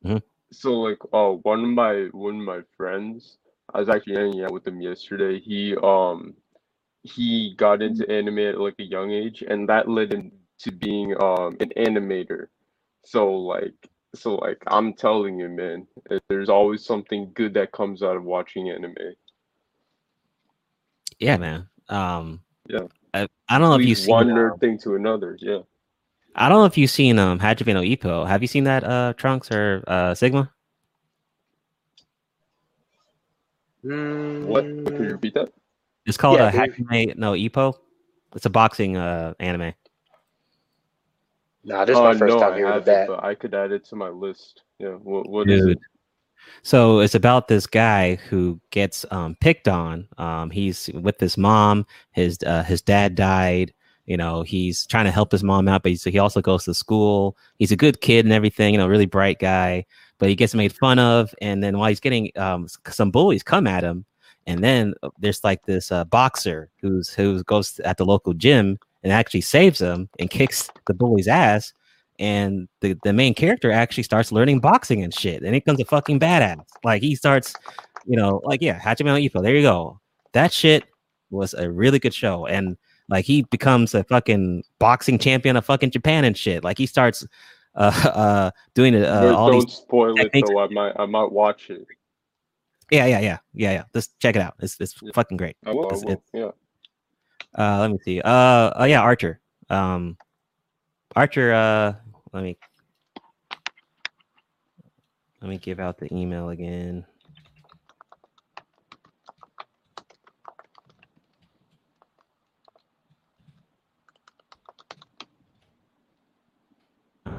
Mhm. 0.05 0.21
so 0.51 0.73
like, 0.81 0.99
uh, 1.13 1.31
one 1.43 1.63
of 1.63 1.69
my 1.69 2.07
one 2.11 2.39
of 2.39 2.45
my 2.45 2.61
friends, 2.77 3.37
I 3.73 3.79
was 3.79 3.89
actually 3.89 4.15
hanging 4.15 4.43
out 4.43 4.51
with 4.51 4.65
him 4.67 4.81
yesterday. 4.81 5.39
He 5.39 5.75
um 5.77 6.35
he 7.03 7.55
got 7.55 7.81
into 7.81 8.09
anime 8.09 8.39
at 8.39 8.59
like 8.59 8.75
a 8.79 8.83
young 8.83 9.11
age, 9.11 9.43
and 9.47 9.67
that 9.69 9.87
led 9.89 10.13
him 10.13 10.31
to 10.59 10.71
being 10.71 11.13
um 11.21 11.57
an 11.59 11.71
animator. 11.77 12.47
So 13.05 13.31
like 13.31 13.75
so 14.15 14.35
like 14.35 14.61
I'm 14.67 14.93
telling 14.93 15.39
you, 15.39 15.49
man, 15.49 15.87
there's 16.29 16.49
always 16.49 16.83
something 16.85 17.31
good 17.33 17.53
that 17.53 17.71
comes 17.71 18.01
out 18.03 18.15
of 18.17 18.23
watching 18.23 18.69
anime. 18.69 18.95
Yeah, 21.19 21.37
man. 21.37 21.67
Um, 21.89 22.41
Yeah. 22.67 22.87
I, 23.13 23.27
I 23.49 23.57
don't 23.59 23.69
know 23.69 23.75
if 23.75 23.79
Leads 23.79 24.03
seen. 24.03 24.09
one 24.11 24.27
nerd 24.27 24.59
thing 24.59 24.77
to 24.79 24.95
another. 24.95 25.37
Yeah. 25.39 25.59
I 26.35 26.47
don't 26.47 26.59
know 26.59 26.65
if 26.65 26.77
you've 26.77 26.89
seen 26.91 27.19
um 27.19 27.39
Hajime 27.39 27.73
no 27.73 27.81
Ippo. 27.81 28.27
Have 28.27 28.41
you 28.41 28.47
seen 28.47 28.63
that 28.65 28.83
uh 28.83 29.13
Trunks 29.17 29.51
or 29.51 29.83
uh 29.87 30.13
Sigma? 30.15 30.51
What? 33.81 34.63
Could 34.63 34.99
you 34.99 35.11
repeat 35.11 35.33
that? 35.35 35.51
It's 36.05 36.17
called 36.17 36.37
Yeah, 36.39 36.45
uh, 36.45 36.51
dude. 36.51 36.75
Hajime 36.75 37.17
no 37.17 37.33
Ippo. 37.33 37.73
It's 38.35 38.45
a 38.45 38.49
boxing 38.49 38.97
uh 38.97 39.33
anime. 39.39 39.73
Nah, 41.63 41.85
this 41.85 41.95
is 41.95 41.99
Uh, 41.99 42.03
my 42.03 42.17
first 42.17 42.33
no, 42.33 42.39
time 42.39 42.53
I 42.53 42.57
hearing 42.57 42.71
of 42.73 42.85
haven't, 42.85 42.93
that. 42.93 43.07
but 43.07 43.23
I 43.23 43.35
could 43.35 43.53
add 43.53 43.71
it 43.71 43.83
to 43.85 43.95
my 43.95 44.09
list. 44.09 44.63
Yeah. 44.79 44.91
What? 44.91 45.29
What 45.29 45.49
is 45.49 45.65
it? 45.65 45.77
So 46.63 46.99
it's 46.99 47.15
about 47.15 47.47
this 47.47 47.67
guy 47.67 48.15
who 48.15 48.59
gets 48.71 49.05
um, 49.11 49.35
picked 49.41 49.67
on. 49.67 50.07
Um, 50.17 50.49
he's 50.49 50.89
with 50.93 51.19
his 51.19 51.37
mom. 51.37 51.85
His 52.11 52.39
uh, 52.45 52.63
his 52.63 52.81
dad 52.81 53.15
died. 53.15 53.73
You 54.09 54.17
know, 54.17 54.41
he's 54.41 54.87
trying 54.87 55.05
to 55.05 55.11
help 55.11 55.31
his 55.31 55.43
mom 55.43 55.67
out, 55.67 55.83
but 55.83 55.91
he 55.91 56.17
also 56.17 56.41
goes 56.41 56.65
to 56.65 56.73
school. 56.73 57.37
He's 57.59 57.71
a 57.71 57.75
good 57.75 58.01
kid 58.01 58.25
and 58.25 58.33
everything. 58.33 58.73
You 58.73 58.79
know, 58.79 58.87
really 58.87 59.05
bright 59.05 59.37
guy. 59.37 59.85
But 60.17 60.29
he 60.29 60.35
gets 60.35 60.55
made 60.55 60.73
fun 60.73 60.97
of, 60.97 61.33
and 61.41 61.63
then 61.63 61.77
while 61.77 61.89
he's 61.89 61.99
getting 61.99 62.31
um, 62.35 62.67
some 62.89 63.11
bullies 63.11 63.43
come 63.43 63.67
at 63.67 63.83
him, 63.83 64.05
and 64.47 64.63
then 64.63 64.95
uh, 65.03 65.09
there's 65.19 65.43
like 65.43 65.63
this 65.67 65.91
uh, 65.91 66.05
boxer 66.05 66.71
who's 66.81 67.13
who 67.13 67.43
goes 67.43 67.79
at 67.81 67.97
the 67.97 68.05
local 68.05 68.33
gym 68.33 68.79
and 69.03 69.13
actually 69.13 69.41
saves 69.41 69.79
him 69.79 70.09
and 70.17 70.31
kicks 70.31 70.71
the 70.87 70.95
bully's 70.95 71.27
ass. 71.27 71.71
And 72.17 72.67
the, 72.81 72.97
the 73.03 73.13
main 73.13 73.35
character 73.35 73.71
actually 73.71 74.03
starts 74.03 74.31
learning 74.31 74.59
boxing 74.59 75.03
and 75.03 75.13
shit, 75.13 75.43
and 75.43 75.53
he 75.53 75.59
becomes 75.59 75.79
a 75.81 75.85
fucking 75.85 76.19
badass. 76.19 76.65
Like 76.83 77.03
he 77.03 77.15
starts, 77.15 77.53
you 78.07 78.17
know, 78.17 78.41
like 78.43 78.63
yeah, 78.63 78.79
Hajime 78.79 79.05
no 79.05 79.15
Ippo. 79.15 79.43
There 79.43 79.55
you 79.55 79.61
go. 79.61 79.99
That 80.33 80.51
shit 80.51 80.85
was 81.29 81.53
a 81.53 81.69
really 81.69 81.99
good 81.99 82.15
show, 82.15 82.47
and 82.47 82.75
like 83.09 83.25
he 83.25 83.41
becomes 83.43 83.93
a 83.93 84.03
fucking 84.05 84.63
boxing 84.79 85.17
champion 85.17 85.57
of 85.57 85.65
fucking 85.65 85.91
Japan 85.91 86.23
and 86.23 86.37
shit. 86.37 86.63
Like 86.63 86.77
he 86.77 86.85
starts 86.85 87.25
uh 87.75 87.91
uh 88.13 88.51
doing 88.73 88.93
it 88.93 89.03
uh, 89.03 89.35
all 89.35 89.51
don't 89.51 89.65
these 89.65 89.75
spoil 89.75 90.15
it 90.19 90.31
though. 90.47 90.59
I 90.59 90.67
might. 90.69 90.93
I 90.97 91.05
might 91.05 91.31
watch 91.31 91.69
it. 91.69 91.85
yeah 92.91 93.05
yeah 93.05 93.19
yeah 93.19 93.37
yeah 93.53 93.71
yeah. 93.73 93.83
Just 93.93 94.17
check 94.19 94.35
it 94.35 94.41
out. 94.41 94.55
It's 94.59 94.79
it's 94.79 94.95
Yeah. 95.01 95.11
fucking 95.13 95.37
great. 95.37 95.57
I 95.65 95.71
will. 95.71 95.91
I 95.91 95.97
will. 95.97 96.23
Yeah. 96.33 96.51
Uh, 97.57 97.79
let 97.79 97.91
me 97.91 97.97
see. 98.05 98.21
Uh, 98.21 98.71
oh 98.75 98.83
yeah, 98.85 99.01
Archer. 99.01 99.39
Um, 99.69 100.17
Archer. 101.15 101.53
Uh, 101.53 101.93
let 102.31 102.43
me 102.43 102.57
let 105.41 105.49
me 105.49 105.57
give 105.57 105.79
out 105.79 105.97
the 105.97 106.13
email 106.13 106.49
again. 106.49 107.05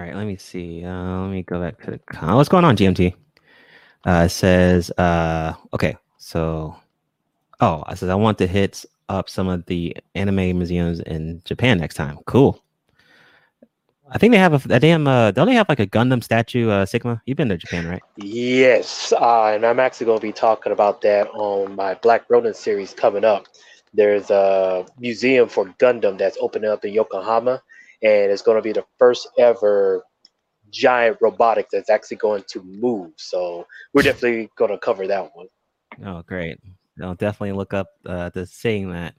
Right, 0.00 0.14
let 0.14 0.26
me 0.26 0.36
see. 0.36 0.84
Uh, 0.84 1.22
let 1.22 1.30
me 1.30 1.42
go 1.42 1.60
back 1.60 1.80
to 1.82 1.92
the. 1.92 1.98
con- 1.98 2.36
What's 2.36 2.48
going 2.48 2.64
on, 2.64 2.76
GMT? 2.76 3.14
Uh, 4.04 4.28
says. 4.28 4.90
Uh, 4.92 5.54
okay, 5.74 5.96
so 6.18 6.76
Oh, 7.60 7.84
I 7.86 7.94
said 7.94 8.08
I 8.08 8.14
want 8.14 8.38
to 8.38 8.46
hit 8.46 8.84
up 9.10 9.28
some 9.28 9.48
of 9.48 9.66
the 9.66 9.94
anime 10.14 10.36
museums 10.56 11.00
in 11.00 11.42
Japan 11.44 11.78
next 11.78 11.94
time. 11.94 12.18
Cool. 12.26 12.62
I 14.12 14.18
think 14.18 14.32
they 14.32 14.38
have 14.38 14.66
a, 14.66 14.74
a 14.74 14.80
damn. 14.80 15.06
Uh, 15.06 15.30
don't 15.30 15.46
they 15.46 15.54
have 15.54 15.68
like 15.68 15.78
a 15.78 15.86
Gundam 15.86 16.24
statue? 16.24 16.70
Uh, 16.70 16.86
Sigma. 16.86 17.20
You've 17.26 17.36
been 17.36 17.50
to 17.50 17.58
Japan, 17.58 17.86
right? 17.86 18.02
Yes, 18.16 19.12
uh, 19.12 19.52
and 19.54 19.64
I'm 19.64 19.78
actually 19.78 20.06
going 20.06 20.18
to 20.18 20.26
be 20.26 20.32
talking 20.32 20.72
about 20.72 21.02
that 21.02 21.28
on 21.28 21.76
my 21.76 21.94
Black 21.94 22.24
Ronin 22.28 22.54
series 22.54 22.94
coming 22.94 23.24
up. 23.24 23.46
There's 23.92 24.30
a 24.30 24.86
museum 24.98 25.48
for 25.48 25.66
Gundam 25.78 26.16
that's 26.18 26.38
opening 26.40 26.70
up 26.70 26.84
in 26.84 26.94
Yokohama, 26.94 27.62
and 28.02 28.30
it's 28.30 28.42
going 28.42 28.56
to 28.56 28.62
be 28.62 28.72
the 28.72 28.84
first 28.98 29.28
ever 29.38 30.02
giant 30.70 31.18
robotic 31.20 31.66
that's 31.70 31.90
actually 31.90 32.16
going 32.18 32.44
to 32.48 32.62
move. 32.62 33.12
So 33.16 33.66
we're 33.92 34.02
definitely 34.02 34.48
going 34.56 34.70
to 34.70 34.78
cover 34.78 35.06
that 35.06 35.30
one. 35.34 35.46
Oh, 36.04 36.22
great. 36.22 36.58
I'll 37.02 37.14
definitely 37.14 37.52
look 37.52 37.74
up 37.74 37.88
uh, 38.06 38.30
the 38.30 38.46
saying 38.46 38.90
that. 38.92 39.14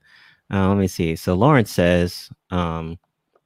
Uh, 0.53 0.67
let 0.67 0.77
me 0.77 0.87
see. 0.87 1.15
So 1.15 1.33
Lawrence 1.33 1.71
says, 1.71 2.29
um, 2.49 2.99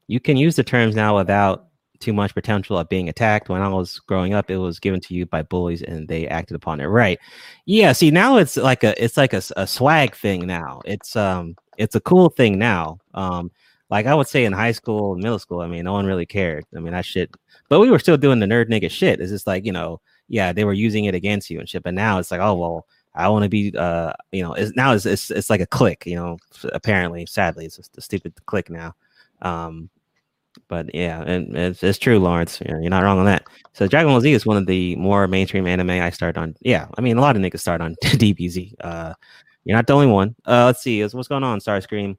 you 0.08 0.20
can 0.20 0.38
use 0.38 0.56
the 0.56 0.64
terms 0.64 0.96
now 0.96 1.16
without 1.16 1.68
too 2.00 2.14
much 2.14 2.34
potential 2.34 2.78
of 2.78 2.90
being 2.90 3.10
attacked. 3.10 3.50
When 3.50 3.62
I 3.62 3.68
was 3.68 4.00
growing 4.00 4.34
up, 4.34 4.52
it 4.52 4.58
was 4.58 4.80
given 4.80 5.00
to 5.02 5.14
you 5.14 5.26
by 5.26 5.42
bullies 5.42 5.82
and 5.82 6.08
they 6.08 6.28
acted 6.28 6.56
upon 6.56 6.82
it. 6.82 6.86
Right. 6.86 7.20
Yeah. 7.66 7.94
See, 7.94 8.12
now 8.12 8.38
it's 8.38 8.58
like 8.58 8.84
a 8.84 9.02
it's 9.04 9.18
like 9.18 9.34
a 9.34 9.68
swag 9.68 10.16
thing 10.16 10.46
now. 10.46 10.82
It's 10.86 11.16
um 11.16 11.56
it's 11.78 11.96
a 11.96 12.02
cool 12.02 12.30
thing 12.30 12.58
now. 12.58 13.00
Um, 13.14 13.52
like 13.90 14.06
I 14.06 14.16
would 14.16 14.28
say 14.28 14.46
in 14.46 14.54
high 14.54 14.72
school, 14.72 15.14
and 15.14 15.24
middle 15.24 15.40
school, 15.40 15.62
I 15.62 15.68
mean, 15.68 15.86
no 15.86 15.94
one 15.94 16.06
really 16.06 16.26
cared. 16.26 16.66
I 16.76 16.80
mean, 16.80 16.94
that 16.94 17.06
shit. 17.06 17.34
But 17.70 17.80
we 17.80 17.92
were 17.92 18.00
still 18.00 18.18
doing 18.18 18.40
the 18.40 18.46
nerd 18.46 18.70
nigga 18.70 18.90
shit. 18.90 19.20
It's 19.20 19.32
just 19.32 19.48
like 19.48 19.66
you 19.66 19.72
know, 19.72 20.02
yeah, 20.28 20.54
they 20.54 20.66
were 20.66 20.74
using 20.74 21.06
it 21.06 21.16
against 21.16 21.50
you 21.50 21.60
and 21.60 21.70
shit. 21.70 21.84
But 21.84 21.94
now 21.94 22.20
it's 22.20 22.32
like, 22.32 22.42
oh 22.42 22.56
well, 22.56 22.88
I 23.16 23.30
want 23.30 23.44
to 23.44 23.50
be, 23.50 23.74
uh, 23.78 24.14
you 24.32 24.44
know, 24.44 24.54
it's 24.54 24.76
now 24.76 24.94
it's, 24.94 25.06
it's 25.06 25.32
it's 25.32 25.50
like 25.50 25.62
a 25.62 25.66
click, 25.66 26.06
you 26.06 26.16
know. 26.16 26.38
Apparently, 26.74 27.26
sadly, 27.26 27.66
it's 27.66 27.80
a 27.98 28.02
stupid 28.02 28.34
click 28.46 28.70
now. 28.70 28.94
Um, 29.42 29.90
but 30.68 30.94
yeah, 30.94 31.22
and 31.22 31.56
it's, 31.56 31.84
it's 31.84 31.98
true, 31.98 32.20
Lawrence. 32.20 32.62
You 32.66 32.74
know, 32.74 32.80
you're 32.82 32.90
not 32.90 33.04
wrong 33.04 33.20
on 33.20 33.26
that. 33.26 33.46
So 33.74 33.88
Dragon 33.88 34.12
Ball 34.12 34.22
Z 34.22 34.32
is 34.32 34.46
one 34.46 34.58
of 34.58 34.66
the 34.66 34.96
more 34.98 35.28
mainstream 35.28 35.68
anime 35.68 35.92
I 35.92 36.10
started 36.10 36.40
on. 36.40 36.56
Yeah, 36.62 36.88
I 36.98 37.02
mean, 37.02 37.18
a 37.18 37.22
lot 37.22 37.36
of 37.36 37.42
niggas 37.42 37.60
start 37.60 37.82
on 37.82 37.96
DBZ. 38.04 38.74
Uh, 38.82 39.14
you're 39.64 39.78
not 39.78 39.88
the 39.88 39.94
only 39.94 40.08
one. 40.08 40.36
Uh, 40.46 40.66
let's 40.66 40.82
see, 40.82 41.02
what's 41.02 41.28
going 41.28 41.44
on? 41.44 41.60
Starscream. 41.60 42.18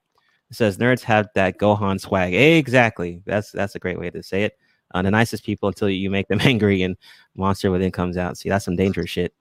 It 0.51 0.57
says 0.57 0.79
nerds 0.79 1.03
have 1.03 1.29
that 1.35 1.59
Gohan 1.59 2.01
swag. 2.01 2.35
Exactly. 2.35 3.23
That's 3.27 3.51
that's 3.51 3.75
a 3.75 3.79
great 3.79 3.99
way 3.99 4.11
to 4.11 4.23
say 4.23 4.45
it. 4.45 4.59
Uh, 4.95 5.03
the 5.03 5.11
nicest 5.11 5.45
people 5.45 5.69
until 5.69 5.89
you 5.91 6.11
make 6.11 6.29
them 6.29 6.41
angry 6.43 6.83
and 6.83 6.97
Monster 7.35 7.71
Within 7.71 7.91
comes 7.91 8.17
out. 8.17 8.39
See, 8.39 8.49
that's 8.49 8.65
some 8.65 8.77
dangerous 8.77 9.11
shit. 9.11 9.35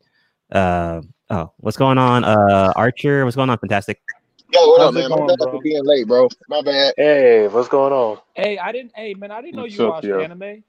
Uh, 0.52 1.02
oh, 1.30 1.52
what's 1.58 1.78
going 1.78 1.98
on? 1.98 2.24
Uh, 2.24 2.74
Archer, 2.76 3.24
what's 3.24 3.36
going 3.36 3.50
on? 3.50 3.58
Fantastic. 3.60 4.02
Yo, 4.52 4.68
what 4.68 4.80
How's 4.82 4.88
up, 4.90 4.94
man? 4.94 5.10
Going, 5.10 5.28
bad 5.28 5.38
bro? 5.40 5.52
for 5.52 5.62
being 5.62 5.84
late, 5.86 6.08
bro. 6.08 6.30
My 6.50 6.62
bad. 6.62 6.94
Hey, 6.98 7.48
what's 7.48 7.68
going 7.68 7.94
on? 7.94 8.20
Hey, 8.36 8.58
I 8.58 8.72
didn't. 8.72 8.92
Hey, 8.96 9.14
man, 9.14 9.32
I 9.32 9.42
didn't 9.42 9.56
know 9.56 9.64
What's 9.64 9.78
you 9.78 9.86
up, 9.88 9.94
watched 9.96 10.08
yo? 10.08 10.20
anime. 10.22 10.64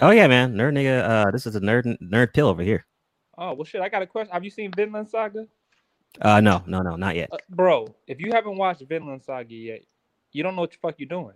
Oh 0.00 0.10
yeah, 0.10 0.26
man, 0.26 0.54
nerd 0.54 0.72
nigga. 0.72 1.02
Uh, 1.08 1.30
this 1.30 1.46
is 1.46 1.54
a 1.54 1.60
nerd 1.60 1.98
nerd 2.00 2.32
pill 2.32 2.48
over 2.48 2.62
here. 2.62 2.86
Oh 3.36 3.52
well, 3.54 3.64
shit. 3.64 3.80
I 3.82 3.88
got 3.88 4.02
a 4.02 4.06
question. 4.06 4.32
Have 4.32 4.44
you 4.44 4.50
seen 4.50 4.72
Vinland 4.74 5.10
Saga, 5.10 5.46
Uh, 6.20 6.40
no, 6.40 6.62
no, 6.66 6.82
no, 6.82 6.96
not 6.96 7.16
yet. 7.16 7.30
uh, 7.32 7.38
bro? 7.48 7.94
If 8.06 8.20
you 8.20 8.32
haven't 8.32 8.56
watched 8.56 8.82
Vinland 8.82 9.22
Saga 9.22 9.54
yet, 9.54 9.82
you 10.32 10.42
don't 10.42 10.54
know 10.54 10.62
what 10.62 10.70
the 10.72 10.76
fuck 10.80 10.94
you're 10.98 11.08
doing. 11.08 11.34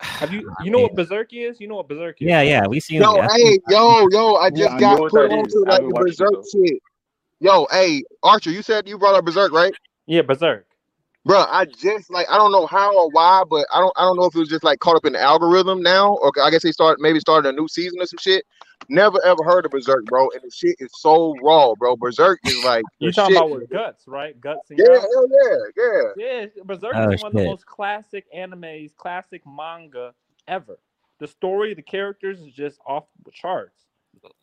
Have 0.00 0.32
you? 0.32 0.50
You 0.64 0.70
know 0.70 0.80
what 0.80 0.94
Berserk 0.94 1.32
is? 1.32 1.60
You 1.60 1.68
know 1.68 1.76
what 1.76 1.88
Berserk 1.88 2.22
is? 2.22 2.28
Yeah, 2.28 2.42
yeah, 2.42 2.66
we 2.66 2.80
seen. 2.80 3.00
Yo, 3.02 3.18
I 3.18 3.28
hey, 3.36 3.58
yo, 3.68 4.06
yo, 4.10 4.34
I 4.36 4.50
just 4.50 4.70
I 4.70 4.74
know 4.74 4.80
got 4.80 5.00
what 5.00 5.10
put 5.12 5.28
that 5.30 5.36
on 5.36 5.46
is. 5.46 5.52
to 5.52 5.58
I 5.66 5.70
like 5.70 5.72
haven't 5.72 5.88
the 5.88 5.94
watched 5.94 6.20
it, 6.20 6.30
Berserk 6.30 6.44
shit. 6.66 6.78
Yo, 7.40 7.66
hey, 7.72 8.02
Archer, 8.22 8.50
you 8.50 8.62
said 8.62 8.86
you 8.86 8.96
brought 8.98 9.14
up 9.16 9.24
Berserk, 9.24 9.52
right? 9.52 9.72
Yeah, 10.06 10.22
Berserk. 10.22 10.66
Bro, 11.24 11.44
I 11.48 11.66
just 11.66 12.10
like 12.10 12.26
I 12.28 12.36
don't 12.36 12.50
know 12.50 12.66
how 12.66 12.96
or 12.96 13.08
why, 13.10 13.44
but 13.48 13.66
I 13.72 13.78
don't 13.78 13.92
I 13.96 14.02
don't 14.02 14.16
know 14.16 14.24
if 14.24 14.34
it 14.34 14.38
was 14.40 14.48
just 14.48 14.64
like 14.64 14.80
caught 14.80 14.96
up 14.96 15.04
in 15.04 15.12
the 15.12 15.20
algorithm 15.20 15.80
now, 15.80 16.16
or 16.16 16.32
I 16.42 16.50
guess 16.50 16.62
they 16.64 16.72
started 16.72 17.00
maybe 17.00 17.20
started 17.20 17.48
a 17.48 17.52
new 17.52 17.68
season 17.68 18.00
or 18.00 18.06
some 18.06 18.18
shit. 18.18 18.44
Never 18.88 19.24
ever 19.24 19.44
heard 19.44 19.64
of 19.64 19.70
Berserk, 19.70 20.04
bro, 20.06 20.30
and 20.30 20.42
the 20.42 20.50
shit 20.50 20.74
is 20.80 20.90
so 20.94 21.36
raw, 21.40 21.74
bro. 21.76 21.96
Berserk 21.96 22.40
is 22.44 22.64
like 22.64 22.82
You 22.98 23.10
the 23.10 23.12
talking 23.12 23.34
shit- 23.34 23.42
about 23.44 23.50
with 23.60 23.70
guts, 23.70 24.08
right? 24.08 24.40
Guts 24.40 24.70
and 24.70 24.80
Yeah, 24.80 24.86
guts. 24.96 25.06
hell 25.14 25.28
yeah, 25.30 25.84
yeah. 26.16 26.40
Yeah, 26.42 26.46
Berserk 26.64 26.94
Oh, 26.96 27.10
is 27.12 27.22
one 27.22 27.30
of 27.30 27.38
the 27.38 27.44
most 27.44 27.66
classic 27.66 28.26
animes, 28.34 28.92
classic 28.96 29.42
manga 29.46 30.12
ever. 30.48 30.80
The 31.20 31.28
story, 31.28 31.72
the 31.74 31.82
characters 31.82 32.40
is 32.40 32.52
just 32.52 32.80
off 32.84 33.04
the 33.24 33.30
charts. 33.30 33.78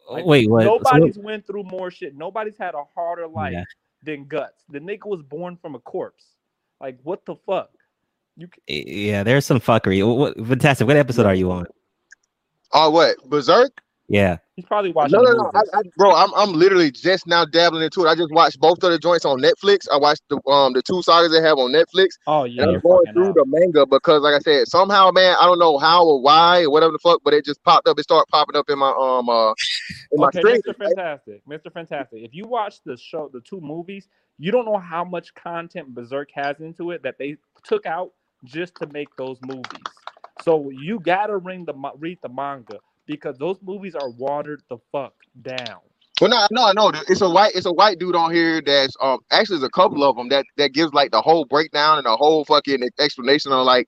Like, 0.10 0.26
Wait, 0.26 0.50
what? 0.50 0.64
so 0.64 0.78
Nobody's 0.78 1.18
went 1.18 1.46
through 1.46 1.64
more 1.64 1.92
shit. 1.92 2.16
Nobody's 2.16 2.58
had 2.58 2.74
a 2.74 2.86
harder 2.96 3.28
life 3.28 3.52
Yeah. 3.54 3.66
than 4.04 4.26
guts. 4.26 4.64
The 4.70 4.80
nigga 4.80 5.06
was 5.06 5.22
born 5.22 5.58
from 5.58 5.76
a 5.76 5.80
corpse. 5.80 6.38
Like 6.82 7.00
what 7.04 7.26
the 7.26 7.36
fuck? 7.46 7.72
You 8.38 8.48
c- 8.68 9.10
yeah, 9.10 9.24
there's 9.24 9.46
some 9.46 9.60
fuckery. 9.60 10.06
What, 10.16 10.36
fantastic. 10.38 10.88
What 10.88 10.98
episode 10.98 11.26
are 11.26 11.36
you 11.36 11.52
on? 11.52 11.66
Oh, 12.72 12.90
what 12.90 13.18
Berserk? 13.30 13.82
Yeah. 14.08 14.38
He's 14.56 14.66
probably 14.66 14.92
watching. 14.92 15.18
No, 15.18 15.24
no, 15.24 15.32
no, 15.34 15.52
I. 15.54 15.62
I, 15.78 15.82
bro. 15.96 16.14
I'm 16.14 16.34
I'm 16.34 16.52
literally 16.52 16.92
just 16.92 17.28
now 17.28 17.46
dabbling 17.46 17.84
into 17.84 18.06
it. 18.06 18.10
I 18.10 18.16
just 18.16 18.32
watched 18.32 18.60
both 18.60 18.84
of 18.84 18.92
the 18.92 19.00
joints 19.00 19.24
on 19.24 19.40
Netflix. 19.40 19.88
I 19.92 19.98
watched 19.98 20.24
the 20.30 20.36
um 20.50 20.74
the 20.74 20.82
two 20.82 21.02
sagas 21.02 21.32
they 21.32 21.42
have 21.42 21.58
on 21.58 21.72
Netflix, 21.72 22.08
oh 22.28 22.44
yeah, 22.44 22.64
and 22.64 22.72
I'm 22.72 22.82
going 22.82 23.14
through 23.14 23.30
out. 23.30 23.36
the 23.36 23.46
manga 23.48 23.86
because, 23.86 24.22
like 24.22 24.34
I 24.34 24.40
said, 24.40 24.68
somehow, 24.68 25.12
man, 25.12 25.38
I 25.40 25.46
don't 25.46 25.60
know 25.60 25.78
how 25.78 26.06
or 26.06 26.22
why 26.22 26.64
or 26.64 26.72
whatever 26.72 26.92
the 26.92 27.00
fuck, 27.00 27.22
but 27.24 27.34
it 27.34 27.46
just 27.46 27.64
popped 27.64 27.88
up. 27.88 27.98
It 28.00 28.04
started 28.04 28.26
popping 28.32 28.58
up 28.58 28.70
in 28.70 28.80
my 28.80 28.90
um 28.90 29.30
uh 29.30 29.54
in 30.12 30.20
my 30.20 30.28
Okay, 30.28 30.40
stream. 30.40 30.62
Mr. 30.68 30.76
Fantastic, 30.76 31.46
Mr. 31.46 31.72
Fantastic. 31.72 32.24
If 32.24 32.34
you 32.34 32.46
watch 32.46 32.84
the 32.84 32.98
show, 32.98 33.30
the 33.32 33.42
two 33.42 33.62
movies, 33.62 34.10
you 34.40 34.52
don't 34.52 34.66
know 34.66 34.80
how 34.80 35.04
much 35.04 35.36
content 35.36 35.94
Berserk 35.94 36.30
has 36.34 36.60
into 36.62 36.92
it 36.92 37.04
that 37.04 37.18
they 37.20 37.38
took 37.64 37.86
out 37.86 38.14
just 38.46 38.76
to 38.78 38.88
make 38.88 39.16
those 39.18 39.38
movies. 39.46 39.84
So 40.42 40.72
you 40.72 41.00
gotta 41.00 41.38
read 41.38 41.66
the 41.68 41.74
read 41.98 42.20
the 42.24 42.30
manga 42.30 42.80
because 43.06 43.38
those 43.38 43.58
movies 43.62 43.96
are 43.96 44.10
watered 44.10 44.64
the 44.70 44.78
fuck 44.92 45.14
down. 45.42 45.82
Well, 46.22 46.30
no, 46.30 46.48
no, 46.52 46.72
no. 46.72 46.92
It's 47.08 47.22
a 47.22 47.30
white, 47.30 47.56
it's 47.56 47.66
a 47.66 47.72
white 47.74 48.00
dude 48.00 48.16
on 48.16 48.34
here 48.34 48.62
that's 48.62 48.96
um 49.02 49.20
actually 49.32 49.58
there's 49.58 49.68
a 49.68 49.72
couple 49.72 50.04
of 50.04 50.16
them 50.16 50.30
that 50.30 50.46
that 50.58 50.74
gives 50.74 50.94
like 50.94 51.12
the 51.12 51.22
whole 51.22 51.46
breakdown 51.46 51.98
and 51.98 52.06
the 52.06 52.16
whole 52.16 52.46
fucking 52.46 52.82
explanation 53.00 53.52
on 53.52 53.66
like 53.66 53.88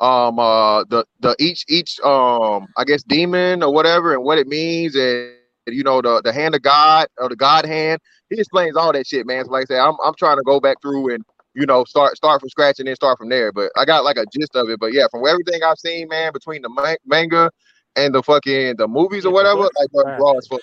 um 0.00 0.38
uh 0.38 0.84
the 0.84 1.04
the 1.20 1.34
each 1.40 1.64
each 1.68 1.98
um 2.00 2.66
I 2.76 2.84
guess 2.84 3.02
demon 3.02 3.62
or 3.62 3.72
whatever 3.72 4.14
and 4.14 4.24
what 4.24 4.38
it 4.38 4.46
means 4.46 4.94
and 4.94 5.37
you 5.74 5.82
know 5.82 6.00
the 6.00 6.20
the 6.22 6.32
hand 6.32 6.54
of 6.54 6.62
God 6.62 7.08
or 7.18 7.28
the 7.28 7.36
God 7.36 7.64
hand. 7.66 8.00
He 8.30 8.38
explains 8.38 8.76
all 8.76 8.92
that 8.92 9.06
shit, 9.06 9.26
man. 9.26 9.44
So 9.44 9.50
like 9.50 9.66
I 9.70 9.74
said, 9.74 9.80
I'm 9.80 9.96
I'm 10.04 10.14
trying 10.14 10.36
to 10.36 10.42
go 10.44 10.60
back 10.60 10.76
through 10.82 11.14
and 11.14 11.24
you 11.54 11.66
know 11.66 11.84
start 11.84 12.16
start 12.16 12.40
from 12.40 12.48
scratch 12.48 12.78
and 12.78 12.88
then 12.88 12.96
start 12.96 13.18
from 13.18 13.28
there. 13.28 13.52
But 13.52 13.72
I 13.76 13.84
got 13.84 14.04
like 14.04 14.16
a 14.16 14.26
gist 14.26 14.54
of 14.54 14.68
it. 14.70 14.80
But 14.80 14.92
yeah, 14.92 15.06
from 15.10 15.26
everything 15.26 15.62
I've 15.62 15.78
seen, 15.78 16.08
man, 16.08 16.32
between 16.32 16.62
the 16.62 16.68
ma- 16.68 16.94
manga 17.06 17.50
and 17.96 18.14
the 18.14 18.22
fucking 18.22 18.76
the 18.76 18.88
movies 18.88 19.26
or 19.26 19.32
whatever, 19.32 19.62
like 19.62 19.90
bro, 19.92 20.04
classic. 20.04 20.22
raw 20.22 20.32
as 20.36 20.46
fuck. 20.46 20.60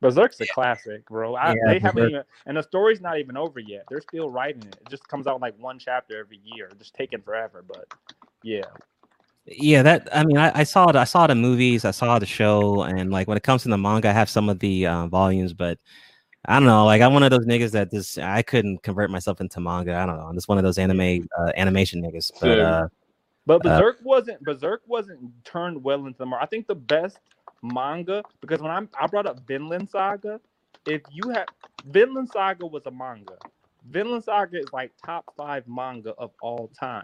Berserk's 0.00 0.40
a 0.40 0.46
classic, 0.46 1.06
bro. 1.08 1.34
I, 1.34 1.52
Yeah, 1.52 1.58
they 1.66 1.78
haven't 1.78 2.08
even, 2.08 2.22
and 2.46 2.56
the 2.56 2.62
story's 2.62 3.02
not 3.02 3.18
even 3.18 3.36
over 3.36 3.60
yet. 3.60 3.84
They're 3.90 4.00
still 4.00 4.30
writing 4.30 4.62
it. 4.62 4.78
It 4.80 4.88
just 4.88 5.06
comes 5.08 5.26
out 5.26 5.42
like 5.42 5.54
one 5.58 5.78
chapter 5.78 6.18
every 6.18 6.40
year. 6.42 6.70
Just 6.78 6.94
taking 6.94 7.20
forever, 7.20 7.62
but 7.66 7.86
yeah. 8.42 8.64
Yeah, 9.50 9.82
that 9.82 10.08
I 10.16 10.24
mean, 10.24 10.38
I, 10.38 10.60
I 10.60 10.62
saw 10.64 10.88
it. 10.88 10.96
I 10.96 11.04
saw 11.04 11.26
the 11.26 11.34
movies. 11.34 11.84
I 11.84 11.90
saw 11.90 12.18
the 12.18 12.26
show, 12.26 12.82
and 12.82 13.10
like 13.10 13.26
when 13.26 13.36
it 13.36 13.42
comes 13.42 13.62
to 13.62 13.68
the 13.68 13.76
manga, 13.76 14.08
I 14.08 14.12
have 14.12 14.30
some 14.30 14.48
of 14.48 14.60
the 14.60 14.86
uh, 14.86 15.06
volumes, 15.08 15.52
but 15.52 15.78
I 16.46 16.54
don't 16.54 16.66
know. 16.66 16.84
Like 16.84 17.02
I'm 17.02 17.12
one 17.12 17.24
of 17.24 17.30
those 17.30 17.46
niggas 17.46 17.72
that 17.72 17.90
just 17.90 18.18
I 18.18 18.42
couldn't 18.42 18.82
convert 18.82 19.10
myself 19.10 19.40
into 19.40 19.60
manga. 19.60 19.94
I 19.96 20.06
don't 20.06 20.16
know. 20.16 20.24
I'm 20.24 20.34
just 20.34 20.48
one 20.48 20.58
of 20.58 20.64
those 20.64 20.78
anime 20.78 21.28
uh, 21.38 21.52
animation 21.56 22.00
niggas. 22.00 22.30
But 22.40 22.58
uh, 22.60 22.88
But 23.46 23.66
Uh, 23.66 23.80
Berserk 23.80 23.98
wasn't 24.04 24.40
Berserk 24.44 24.82
wasn't 24.86 25.44
turned 25.44 25.82
well 25.82 26.06
into 26.06 26.18
the 26.18 26.26
mar- 26.26 26.40
I 26.40 26.46
think 26.46 26.68
the 26.68 26.74
best 26.76 27.18
manga 27.62 28.22
because 28.40 28.60
when 28.60 28.70
I'm 28.70 28.88
I 28.98 29.06
brought 29.08 29.26
up 29.26 29.40
Vinland 29.46 29.90
Saga, 29.90 30.40
if 30.86 31.02
you 31.10 31.30
have 31.30 31.48
Vinland 31.86 32.30
Saga 32.32 32.66
was 32.66 32.86
a 32.86 32.90
manga. 32.90 33.36
Vinland 33.88 34.24
Saga 34.24 34.58
is 34.58 34.72
like 34.72 34.92
top 35.04 35.24
five 35.36 35.66
manga 35.66 36.10
of 36.18 36.30
all 36.42 36.70
time. 36.78 37.02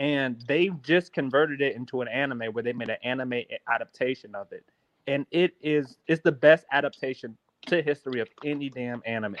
And 0.00 0.42
they 0.48 0.70
just 0.82 1.12
converted 1.12 1.62
it 1.62 1.76
into 1.76 2.02
an 2.02 2.08
anime 2.08 2.52
where 2.52 2.64
they 2.64 2.72
made 2.72 2.90
an 2.90 2.98
anime 3.04 3.42
adaptation 3.72 4.34
of 4.34 4.52
it. 4.52 4.64
And 5.06 5.26
it 5.30 5.54
is 5.62 5.98
it's 6.08 6.22
the 6.22 6.32
best 6.32 6.66
adaptation 6.72 7.36
to 7.68 7.82
history 7.82 8.20
of 8.20 8.28
any 8.44 8.70
damn 8.70 9.02
anime. 9.06 9.36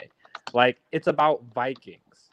Like 0.52 0.78
it's 0.92 1.08
about 1.08 1.44
Vikings. 1.54 2.30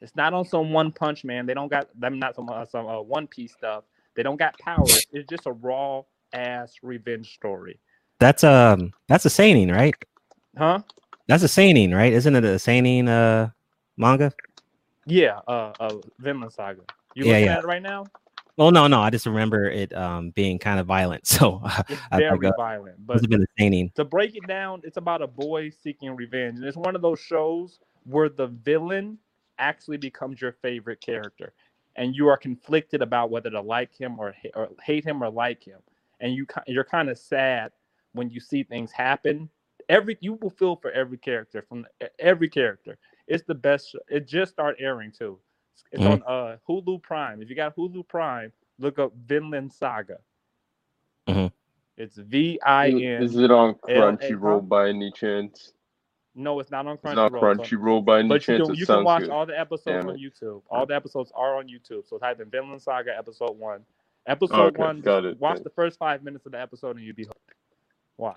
It's 0.00 0.16
not 0.16 0.34
on 0.34 0.46
some 0.46 0.72
One 0.72 0.92
Punch 0.92 1.24
Man. 1.24 1.46
They 1.46 1.54
don't 1.54 1.70
got 1.70 1.88
them 2.00 2.18
not 2.18 2.36
some 2.36 2.50
uh, 2.50 2.66
some 2.66 2.86
uh, 2.88 3.02
One 3.02 3.28
Piece 3.28 3.52
stuff. 3.52 3.84
They 4.16 4.24
don't 4.24 4.38
got 4.38 4.58
powers. 4.58 5.06
It's 5.12 5.28
just 5.28 5.46
a 5.46 5.52
raw 5.52 6.02
ass 6.34 6.74
revenge 6.82 7.34
story, 7.34 7.78
that's 8.20 8.44
um 8.44 8.92
that's 9.08 9.24
a 9.24 9.30
seinen, 9.30 9.70
right? 9.70 9.94
huh? 10.58 10.80
That's 11.28 11.42
a 11.42 11.48
seinen, 11.48 11.94
right? 11.94 12.12
Isn't 12.12 12.36
it 12.36 12.44
a 12.44 12.58
seinen 12.58 13.08
uh 13.08 13.50
manga? 13.96 14.32
Yeah, 15.06 15.40
uh, 15.48 15.72
uh, 15.80 15.96
Vinland 16.18 16.52
Saga. 16.52 16.82
You 17.14 17.24
Yeah, 17.24 17.32
looking 17.32 17.46
yeah. 17.46 17.52
at 17.58 17.64
it 17.64 17.66
right 17.66 17.82
now? 17.82 18.04
Well, 18.56 18.70
no, 18.70 18.86
no. 18.86 19.00
I 19.00 19.10
just 19.10 19.26
remember 19.26 19.68
it 19.68 19.92
um 19.94 20.30
being 20.30 20.58
kind 20.58 20.78
of 20.78 20.86
violent, 20.86 21.26
so 21.26 21.60
It's 21.88 22.00
I 22.12 22.18
very 22.18 22.38
think, 22.38 22.44
uh, 22.44 22.52
violent, 22.56 23.06
but 23.06 23.20
have 23.20 23.28
been 23.28 23.46
seinen. 23.58 23.90
to 23.96 24.04
break 24.04 24.36
it 24.36 24.46
down, 24.46 24.82
it's 24.84 24.96
about 24.96 25.22
a 25.22 25.26
boy 25.26 25.70
seeking 25.70 26.14
revenge, 26.14 26.58
and 26.58 26.66
it's 26.66 26.76
one 26.76 26.94
of 26.94 27.02
those 27.02 27.20
shows 27.20 27.80
where 28.04 28.28
the 28.28 28.48
villain 28.48 29.18
actually 29.58 29.96
becomes 29.96 30.40
your 30.40 30.52
favorite 30.62 31.00
character, 31.00 31.52
and 31.96 32.14
you 32.14 32.28
are 32.28 32.36
conflicted 32.36 33.02
about 33.02 33.30
whether 33.30 33.50
to 33.50 33.60
like 33.60 33.94
him 33.94 34.18
or, 34.18 34.34
or 34.54 34.68
hate 34.82 35.04
him 35.04 35.22
or 35.22 35.30
like 35.30 35.62
him, 35.64 35.80
and 36.20 36.32
you 36.34 36.46
you're 36.66 36.84
kind 36.84 37.08
of 37.08 37.18
sad 37.18 37.72
when 38.12 38.30
you 38.30 38.40
see 38.40 38.62
things 38.62 38.92
happen. 38.92 39.48
Every 39.88 40.16
you 40.20 40.34
will 40.34 40.50
feel 40.50 40.76
for 40.76 40.90
every 40.92 41.18
character 41.18 41.64
from 41.68 41.86
every 42.18 42.48
character. 42.48 42.98
It's 43.26 43.44
the 43.44 43.54
best. 43.54 43.90
Show. 43.90 43.98
It 44.08 44.26
just 44.28 44.52
started 44.52 44.82
airing 44.82 45.12
too. 45.12 45.38
It's 45.92 46.02
Mhm. 46.02 46.12
on 46.12 46.22
uh, 46.26 46.56
Hulu 46.68 47.02
Prime. 47.02 47.40
If 47.42 47.48
you 47.50 47.56
got 47.56 47.74
Hulu 47.76 48.06
Prime, 48.08 48.52
look 48.78 48.98
up 48.98 49.12
Vinland 49.14 49.72
Saga. 49.72 50.18
Mhm. 51.28 51.52
It's 51.96 52.16
V 52.16 52.60
I 52.64 52.88
N. 52.88 53.22
Is 53.22 53.36
it 53.36 53.50
on 53.50 53.74
Crunchyroll 53.76 54.68
by 54.68 54.88
any 54.88 55.10
chance? 55.12 55.72
No, 56.34 56.58
it's 56.58 56.70
not 56.72 56.86
on 56.86 56.94
It's 56.94 57.04
not 57.04 57.30
Crunchyroll. 57.32 58.04
by 58.04 58.18
any 58.18 58.28
But 58.28 58.34
you 58.48 58.56
chance. 58.58 58.66
can 58.66 58.74
It 58.74 58.78
you 58.80 58.86
can 58.86 59.04
watch 59.04 59.22
good. 59.22 59.30
all 59.30 59.46
the 59.46 59.58
episodes 59.58 60.02
Damn 60.02 60.08
on 60.10 60.16
it. 60.16 60.20
YouTube. 60.20 60.62
All 60.68 60.84
the 60.84 60.94
episodes 60.96 61.30
are 61.36 61.56
on 61.56 61.68
YouTube. 61.68 62.06
So 62.08 62.18
type 62.18 62.40
in 62.40 62.50
Vinland 62.50 62.82
Saga 62.82 63.16
episode 63.16 63.56
one. 63.56 63.84
Episode 64.26 64.58
Okay, 64.74 64.82
one. 64.82 65.00
got 65.00 65.24
it, 65.24 65.38
Watch 65.38 65.56
thanks. 65.56 65.64
the 65.64 65.70
first 65.70 65.98
five 65.98 66.24
minutes 66.24 66.44
of 66.46 66.52
the 66.52 66.60
episode 66.60 66.96
and 66.96 67.04
you'll 67.04 67.14
be 67.14 67.24
hooked. 67.24 67.54
Why? 68.16 68.34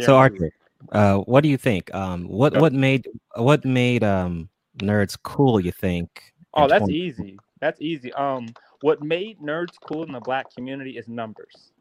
So 0.00 0.14
Guaranteed. 0.16 0.42
Archer, 0.42 0.52
uh, 0.92 1.18
what 1.24 1.42
do 1.42 1.48
you 1.48 1.56
think? 1.58 1.94
Um, 1.94 2.26
what 2.28 2.54
Yeah. 2.54 2.60
what 2.60 2.72
made 2.72 3.06
what 3.36 3.64
made 3.64 4.02
um 4.02 4.48
nerds 4.78 5.16
cool? 5.22 5.60
You 5.60 5.70
think? 5.72 6.34
Oh, 6.58 6.68
that's 6.68 6.84
20 6.84 6.94
easy. 6.94 7.38
That's 7.60 7.80
easy. 7.80 8.12
Um, 8.12 8.48
what 8.80 9.02
made 9.02 9.40
nerds 9.40 9.74
cool 9.80 10.04
in 10.04 10.12
the 10.12 10.20
black 10.20 10.54
community 10.54 10.96
is 10.98 11.08
numbers. 11.08 11.72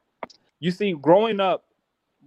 You 0.60 0.72
see, 0.72 0.94
growing 0.94 1.40
up, 1.40 1.66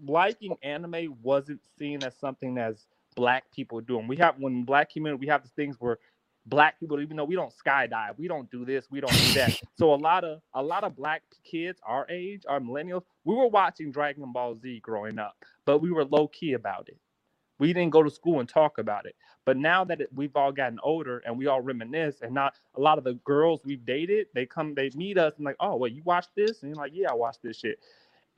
liking 0.06 0.56
anime 0.62 1.16
wasn't 1.22 1.60
seen 1.78 2.02
as 2.04 2.14
something 2.16 2.58
as 2.58 2.86
black 3.16 3.44
people 3.52 3.80
doing. 3.80 4.06
We 4.06 4.16
have 4.16 4.36
when 4.38 4.62
black 4.64 4.90
community 4.90 5.20
we 5.20 5.26
have 5.28 5.42
these 5.42 5.52
things 5.52 5.76
where 5.78 5.98
black 6.46 6.78
people, 6.78 7.00
even 7.00 7.16
though 7.16 7.24
we 7.24 7.34
don't 7.34 7.52
skydive, 7.52 8.18
we 8.18 8.28
don't 8.28 8.50
do 8.50 8.64
this, 8.64 8.86
we 8.90 9.00
don't 9.00 9.12
do 9.12 9.34
that. 9.34 9.60
so 9.78 9.92
a 9.92 9.96
lot 9.96 10.24
of 10.24 10.40
a 10.54 10.62
lot 10.62 10.84
of 10.84 10.96
black 10.96 11.22
kids 11.44 11.80
our 11.84 12.06
age, 12.08 12.42
our 12.48 12.60
millennials, 12.60 13.02
we 13.24 13.34
were 13.34 13.48
watching 13.48 13.90
Dragon 13.90 14.30
Ball 14.32 14.56
Z 14.56 14.80
growing 14.80 15.18
up, 15.18 15.36
but 15.64 15.78
we 15.78 15.90
were 15.90 16.04
low 16.04 16.28
key 16.28 16.52
about 16.54 16.88
it. 16.88 16.98
We 17.60 17.72
didn't 17.72 17.92
go 17.92 18.02
to 18.02 18.10
school 18.10 18.40
and 18.40 18.48
talk 18.48 18.78
about 18.78 19.06
it. 19.06 19.14
But 19.44 19.56
now 19.56 19.84
that 19.84 20.00
we've 20.14 20.34
all 20.34 20.50
gotten 20.50 20.80
older 20.82 21.22
and 21.24 21.38
we 21.38 21.46
all 21.46 21.60
reminisce, 21.60 22.16
and 22.22 22.32
not 22.32 22.54
a 22.74 22.80
lot 22.80 22.98
of 22.98 23.04
the 23.04 23.14
girls 23.24 23.60
we've 23.64 23.84
dated, 23.84 24.26
they 24.34 24.46
come, 24.46 24.74
they 24.74 24.90
meet 24.94 25.18
us 25.18 25.34
and 25.36 25.44
like, 25.44 25.56
oh, 25.60 25.76
well, 25.76 25.90
you 25.90 26.02
watched 26.04 26.34
this, 26.34 26.62
and 26.62 26.70
you're 26.70 26.82
like, 26.82 26.92
yeah, 26.94 27.10
I 27.10 27.14
watched 27.14 27.42
this 27.42 27.58
shit. 27.58 27.78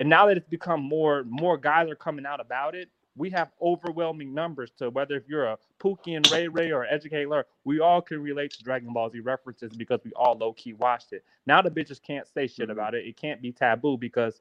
And 0.00 0.08
now 0.08 0.26
that 0.26 0.36
it's 0.36 0.48
become 0.48 0.82
more, 0.82 1.24
more 1.24 1.56
guys 1.56 1.88
are 1.88 1.94
coming 1.94 2.26
out 2.26 2.40
about 2.40 2.74
it. 2.74 2.90
We 3.14 3.30
have 3.30 3.50
overwhelming 3.60 4.32
numbers 4.32 4.72
to 4.78 4.88
whether 4.90 5.16
if 5.16 5.28
you're 5.28 5.44
a 5.44 5.58
Pookie 5.78 6.16
and 6.16 6.28
Ray 6.32 6.48
Ray 6.48 6.72
or 6.72 6.86
Educator, 6.86 7.44
we 7.64 7.78
all 7.78 8.00
can 8.00 8.22
relate 8.22 8.52
to 8.52 8.64
Dragon 8.64 8.92
Ball 8.92 9.10
Z 9.10 9.20
references 9.20 9.70
because 9.76 10.00
we 10.02 10.12
all 10.16 10.36
low 10.36 10.54
key 10.54 10.72
watched 10.72 11.12
it. 11.12 11.22
Now 11.46 11.60
the 11.60 11.70
bitches 11.70 12.00
can't 12.00 12.26
say 12.26 12.46
shit 12.46 12.64
mm-hmm. 12.64 12.72
about 12.72 12.94
it. 12.94 13.06
It 13.06 13.16
can't 13.18 13.42
be 13.42 13.52
taboo 13.52 13.98
because 13.98 14.40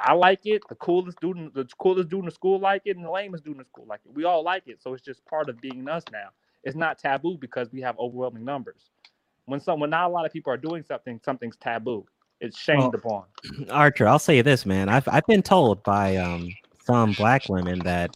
I 0.00 0.12
like 0.14 0.40
it. 0.46 0.62
The 0.68 0.74
coolest 0.76 1.20
dude, 1.20 1.36
in- 1.36 1.50
the 1.54 1.66
coolest 1.78 2.08
dude 2.08 2.20
in 2.20 2.24
the 2.26 2.30
school 2.30 2.58
like 2.58 2.82
it, 2.84 2.96
and 2.96 3.04
the 3.04 3.10
lamest 3.10 3.44
dude 3.44 3.52
in 3.54 3.58
the 3.58 3.64
school 3.64 3.86
like 3.88 4.00
it. 4.04 4.12
We 4.14 4.24
all 4.24 4.42
like 4.42 4.64
it, 4.66 4.82
so 4.82 4.94
it's 4.94 5.02
just 5.04 5.24
part 5.26 5.48
of 5.48 5.60
being 5.60 5.88
us 5.88 6.04
now. 6.12 6.28
It's 6.64 6.76
not 6.76 6.98
taboo 6.98 7.38
because 7.38 7.70
we 7.72 7.80
have 7.80 7.98
overwhelming 7.98 8.44
numbers. 8.44 8.90
When 9.46 9.60
some, 9.60 9.80
when 9.80 9.90
not 9.90 10.08
a 10.10 10.12
lot 10.12 10.26
of 10.26 10.32
people 10.32 10.52
are 10.52 10.56
doing 10.58 10.82
something, 10.82 11.20
something's 11.24 11.56
taboo. 11.56 12.06
It's 12.40 12.58
shamed 12.58 12.94
upon. 12.94 13.24
Archer, 13.70 14.08
I'll 14.08 14.18
say 14.18 14.40
this, 14.42 14.64
man. 14.64 14.88
I've 14.88 15.06
I've 15.08 15.26
been 15.26 15.42
told 15.42 15.82
by 15.82 16.16
um 16.16 16.54
some 16.84 17.12
black 17.12 17.48
women 17.48 17.78
that 17.80 18.10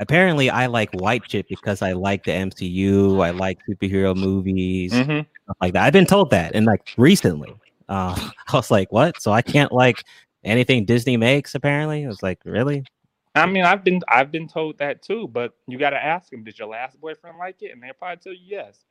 apparently 0.00 0.50
I 0.50 0.66
like 0.66 0.90
white 0.92 1.30
shit 1.30 1.48
because 1.48 1.82
I 1.82 1.92
like 1.92 2.24
the 2.24 2.32
MCU, 2.32 3.20
I 3.24 3.30
like 3.30 3.58
superhero 3.68 4.16
movies, 4.16 4.92
Mhm. 4.92 5.26
stuff 5.44 5.56
like 5.60 5.72
that. 5.74 5.84
I've 5.84 5.92
been 5.92 6.06
told 6.06 6.30
that, 6.30 6.54
and 6.54 6.66
like 6.66 6.82
recently, 6.96 7.54
uh, 7.88 8.14
I 8.48 8.52
was 8.52 8.70
like, 8.70 8.90
what? 8.92 9.20
So 9.20 9.32
I 9.32 9.42
can't 9.42 9.72
like 9.72 10.04
anything 10.44 10.84
Disney 10.84 11.16
makes? 11.16 11.54
Apparently, 11.54 12.04
I 12.04 12.08
was 12.08 12.22
like, 12.22 12.40
really? 12.44 12.84
I 13.34 13.46
mean, 13.46 13.64
I've 13.64 13.84
been 13.84 14.00
I've 14.08 14.32
been 14.32 14.48
told 14.48 14.78
that 14.78 15.02
too, 15.02 15.28
but 15.28 15.54
you 15.68 15.78
got 15.78 15.90
to 15.90 16.04
ask 16.04 16.30
them. 16.30 16.42
Did 16.42 16.58
your 16.58 16.68
last 16.68 17.00
boyfriend 17.00 17.38
like 17.38 17.62
it? 17.62 17.72
And 17.72 17.82
they'll 17.82 17.92
probably 17.92 18.16
tell 18.16 18.32
you 18.32 18.40
yes. 18.44 18.84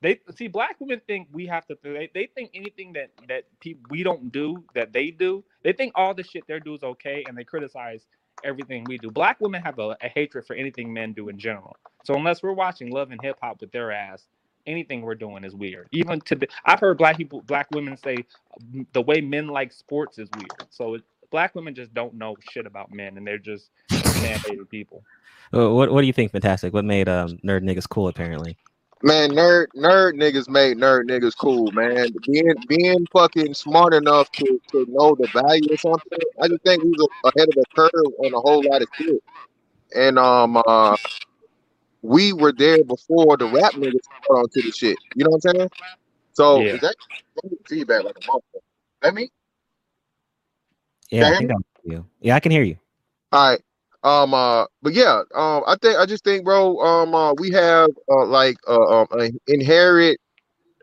They 0.00 0.18
see 0.34 0.48
black 0.48 0.76
women 0.80 1.00
think 1.06 1.28
we 1.32 1.46
have 1.46 1.64
to. 1.66 1.78
They, 1.80 2.10
they 2.12 2.26
think 2.26 2.50
anything 2.54 2.92
that 2.94 3.10
that 3.28 3.44
people 3.60 3.82
we 3.90 4.02
don't 4.02 4.32
do 4.32 4.64
that 4.74 4.92
they 4.92 5.12
do. 5.12 5.44
They 5.62 5.72
think 5.72 5.92
all 5.94 6.12
the 6.12 6.24
shit 6.24 6.44
they 6.48 6.58
do 6.58 6.74
is 6.74 6.82
okay, 6.82 7.24
and 7.28 7.38
they 7.38 7.44
criticize 7.44 8.04
everything 8.42 8.84
we 8.88 8.98
do. 8.98 9.10
Black 9.10 9.40
women 9.40 9.62
have 9.62 9.78
a, 9.78 9.96
a 10.00 10.08
hatred 10.08 10.44
for 10.44 10.56
anything 10.56 10.92
men 10.92 11.12
do 11.12 11.28
in 11.28 11.38
general. 11.38 11.76
So 12.04 12.14
unless 12.14 12.42
we're 12.42 12.52
watching 12.52 12.90
Love 12.90 13.12
and 13.12 13.20
Hip 13.22 13.38
Hop 13.40 13.60
with 13.60 13.70
their 13.70 13.92
ass, 13.92 14.26
anything 14.66 15.02
we're 15.02 15.14
doing 15.14 15.44
is 15.44 15.54
weird. 15.54 15.88
Even 15.92 16.20
to 16.22 16.34
the, 16.34 16.48
I've 16.64 16.80
heard 16.80 16.98
black 16.98 17.16
people, 17.16 17.42
black 17.42 17.70
women 17.72 17.96
say 17.96 18.16
"Mm, 18.72 18.86
the 18.92 19.02
way 19.02 19.20
men 19.20 19.48
like 19.48 19.72
sports 19.72 20.18
is 20.18 20.28
weird. 20.36 20.66
So 20.70 20.94
it, 20.94 21.02
black 21.30 21.54
women 21.54 21.74
just 21.74 21.92
don't 21.94 22.14
know 22.14 22.36
shit 22.40 22.66
about 22.66 22.92
men, 22.92 23.16
and 23.16 23.26
they're 23.26 23.38
just 23.38 23.70
man-hated 23.90 24.68
people. 24.70 25.02
Uh, 25.54 25.70
What 25.70 25.92
What 25.92 26.00
do 26.00 26.06
you 26.06 26.12
think, 26.12 26.32
Fantastic? 26.32 26.72
What 26.72 26.84
made 26.84 27.08
um 27.08 27.38
nerd 27.44 27.62
niggas 27.62 27.88
cool? 27.88 28.08
Apparently, 28.08 28.56
Man, 29.04 29.30
nerd 29.30 29.66
nerd 29.74 30.12
niggas 30.14 30.48
made 30.48 30.76
nerd 30.76 31.10
niggas 31.10 31.36
cool, 31.36 31.72
man. 31.72 32.06
Being 32.24 32.54
being 32.68 33.04
fucking 33.12 33.52
smart 33.54 33.94
enough 33.94 34.30
to, 34.32 34.60
to 34.70 34.86
know 34.88 35.16
the 35.16 35.26
value 35.32 35.72
of 35.72 35.80
something. 35.80 36.18
I 36.40 36.46
just 36.46 36.62
think 36.62 36.84
we 36.84 36.90
was 36.90 37.08
ahead 37.24 37.48
of 37.48 37.54
the 37.54 37.64
curve 37.74 38.12
on 38.24 38.32
a 38.32 38.40
whole 38.40 38.62
lot 38.70 38.80
of 38.80 38.88
shit. 38.96 39.22
And 39.96 40.20
um 40.20 40.56
uh 40.56 40.96
we 42.02 42.32
were 42.32 42.52
there 42.52 42.84
before 42.84 43.36
the 43.36 43.46
rap 43.46 43.74
niggas 43.74 44.00
got 44.28 44.38
onto 44.38 44.62
the 44.62 44.72
shit. 44.72 44.98
You 45.14 45.24
know 45.24 45.30
what 45.30 45.42
I'm 45.46 45.56
saying? 45.56 45.70
So 46.34 46.66
Yeah. 46.66 46.74
is 46.74 46.80
that 46.80 46.96
feedback 47.68 48.04
like 48.04 48.16
a 48.18 48.22
motherfucker? 48.22 48.60
Let 49.02 49.14
me 49.14 49.30
yeah, 51.10 51.28
I 51.28 51.32
think 51.36 51.52
I'm 51.52 51.64
you. 51.84 52.06
Yeah, 52.20 52.36
I 52.36 52.40
can 52.40 52.52
hear 52.52 52.62
you. 52.62 52.76
All 53.32 53.50
right. 53.50 53.60
Um. 54.02 54.34
Uh. 54.34 54.66
But 54.82 54.94
yeah. 54.94 55.22
Um. 55.34 55.62
I 55.66 55.76
think. 55.80 55.98
I 55.98 56.06
just 56.06 56.24
think, 56.24 56.44
bro. 56.44 56.78
Um. 56.80 57.14
Uh. 57.14 57.34
We 57.34 57.50
have 57.52 57.90
uh 58.10 58.26
like 58.26 58.56
uh 58.68 59.00
um 59.02 59.06
an 59.12 59.38
inherent 59.46 60.18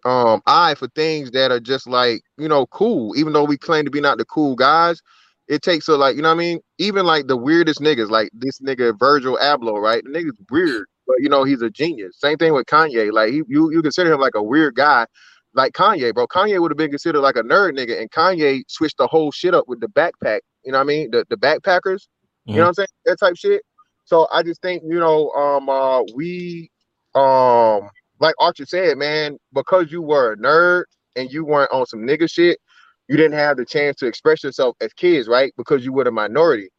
um 0.06 0.42
eye 0.48 0.76
for 0.76 0.88
things 0.90 1.32
that 1.32 1.52
are 1.52 1.60
just 1.60 1.88
like 1.88 2.22
you 2.38 2.48
know 2.48 2.66
cool. 2.68 3.16
Even 3.18 3.34
though 3.34 3.44
we 3.44 3.58
claim 3.58 3.86
to 3.86 3.92
be 3.92 4.02
not 4.02 4.18
the 4.18 4.26
cool 4.26 4.56
guys, 4.56 5.02
it 5.48 5.62
takes 5.62 5.88
a 5.88 5.98
like 5.98 6.16
you 6.16 6.22
know 6.22 6.30
what 6.30 6.36
I 6.36 6.40
mean. 6.40 6.60
Even 6.78 7.06
like 7.06 7.28
the 7.28 7.38
weirdest 7.38 7.80
niggas, 7.80 8.10
like 8.10 8.30
this 8.34 8.60
nigga 8.62 8.98
Virgil 8.98 9.38
Abloh, 9.42 9.82
right? 9.82 10.04
The 10.04 10.12
nigga's 10.12 10.38
weird, 10.52 10.88
but 11.10 11.18
you 11.22 11.30
know 11.30 11.44
he's 11.44 11.64
a 11.64 11.72
genius. 11.72 12.18
Same 12.20 12.38
thing 12.38 12.54
with 12.54 12.68
Kanye. 12.68 13.12
Like 13.12 13.32
he, 13.32 13.42
you 13.50 13.72
you 13.74 13.82
consider 13.82 14.14
him 14.14 14.22
like 14.22 14.36
a 14.36 14.44
weird 14.44 14.76
guy. 14.76 15.08
Like 15.56 15.74
Kanye, 15.74 16.14
bro. 16.14 16.28
Kanye 16.28 16.62
would 16.62 16.72
have 16.72 16.78
been 16.78 16.92
considered 16.92 17.22
like 17.22 17.36
a 17.36 17.44
nerd 17.44 17.78
nigga, 17.78 18.00
and 18.00 18.12
Kanye 18.12 18.62
switched 18.70 19.00
the 19.00 19.08
whole 19.08 19.32
shit 19.32 19.56
up 19.56 19.68
with 19.68 19.82
the 19.82 19.88
backpack. 19.90 20.42
You 20.64 20.72
know 20.72 20.78
what 20.78 20.86
I 20.86 20.88
mean? 20.88 21.12
The 21.12 21.26
the 21.30 21.38
backpackers. 21.38 22.08
You 22.46 22.58
know 22.58 22.64
what 22.64 22.68
I'm 22.70 22.74
saying? 22.76 22.88
That 23.06 23.18
type 23.20 23.36
shit. 23.38 23.64
So 24.06 24.28
I 24.32 24.44
just 24.44 24.62
think, 24.62 24.84
you 24.86 25.00
know, 25.00 25.32
um 25.32 25.70
uh 25.70 26.04
we 26.16 26.70
um 27.16 27.90
like 28.20 28.36
Archer 28.40 28.66
said, 28.66 28.98
man, 28.98 29.38
because 29.54 29.92
you 29.92 30.02
were 30.04 30.34
a 30.34 30.38
nerd 30.38 30.84
and 31.16 31.32
you 31.32 31.46
weren't 31.46 31.72
on 31.72 31.86
some 31.88 32.02
nigga 32.02 32.32
shit, 32.32 32.60
you 33.08 33.18
didn't 33.18 33.38
have 33.38 33.58
the 33.58 33.66
chance 33.66 33.98
to 33.98 34.08
express 34.08 34.44
yourself 34.44 34.76
as 34.82 34.94
kids, 34.94 35.28
right? 35.28 35.54
Because 35.58 35.86
you 35.86 35.94
were 35.94 36.04
the 36.04 36.12
minority. 36.12 36.70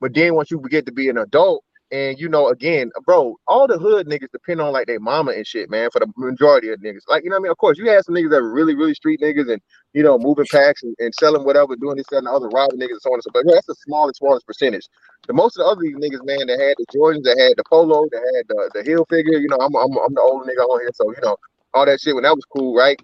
But 0.00 0.14
then 0.14 0.34
once 0.34 0.50
you 0.50 0.60
get 0.70 0.86
to 0.86 0.92
be 0.92 1.08
an 1.08 1.18
adult, 1.18 1.64
and 1.94 2.18
you 2.18 2.28
know, 2.28 2.48
again, 2.48 2.90
bro, 3.06 3.36
all 3.46 3.68
the 3.68 3.78
hood 3.78 4.08
niggas 4.08 4.32
depend 4.32 4.60
on 4.60 4.72
like 4.72 4.88
their 4.88 5.00
mama 5.00 5.32
and 5.32 5.46
shit, 5.46 5.70
man, 5.70 5.90
for 5.92 6.00
the 6.00 6.12
majority 6.16 6.70
of 6.70 6.80
niggas. 6.80 7.02
Like, 7.08 7.24
you 7.24 7.30
know 7.30 7.36
what 7.36 7.42
I 7.42 7.44
mean? 7.44 7.52
Of 7.52 7.58
course, 7.58 7.78
you 7.78 7.88
had 7.88 8.04
some 8.04 8.16
niggas 8.16 8.30
that 8.30 8.42
were 8.42 8.52
really, 8.52 8.74
really 8.74 8.94
street 8.94 9.20
niggas 9.20 9.52
and 9.52 9.62
you 9.94 10.02
know, 10.02 10.18
moving 10.18 10.46
packs 10.50 10.82
and, 10.82 10.94
and 10.98 11.14
selling 11.14 11.44
whatever, 11.44 11.76
doing 11.76 11.96
this, 11.96 12.06
that, 12.10 12.18
and 12.18 12.26
the 12.26 12.32
other, 12.32 12.48
robbing 12.48 12.80
niggas 12.80 12.98
and 12.98 13.02
so 13.02 13.10
on 13.10 13.16
and 13.16 13.22
so 13.22 13.30
forth. 13.32 13.46
But 13.46 13.54
that's 13.54 13.66
the 13.66 13.76
smallest, 13.86 14.18
smallest 14.18 14.46
percentage. 14.46 14.86
The 15.28 15.32
most 15.32 15.56
of 15.58 15.64
the 15.64 15.70
other 15.70 15.82
these 15.82 15.96
niggas, 15.96 16.26
man, 16.26 16.46
that 16.48 16.60
had 16.60 16.76
the 16.78 16.86
Jordans, 16.94 17.22
that 17.24 17.38
had 17.38 17.54
the 17.56 17.64
polo, 17.70 18.06
that 18.10 18.22
had 18.36 18.46
the, 18.48 18.70
the 18.74 18.82
Hilfiger, 18.82 19.40
you 19.40 19.48
know, 19.48 19.58
I'm, 19.58 19.74
I'm 19.76 19.96
I'm 19.98 20.14
the 20.14 20.20
older 20.20 20.44
nigga 20.50 20.66
on 20.66 20.80
here, 20.80 20.90
so 20.94 21.10
you 21.10 21.22
know, 21.22 21.36
all 21.74 21.86
that 21.86 22.00
shit 22.00 22.14
when 22.14 22.24
that 22.24 22.34
was 22.34 22.44
cool, 22.56 22.74
right? 22.76 23.00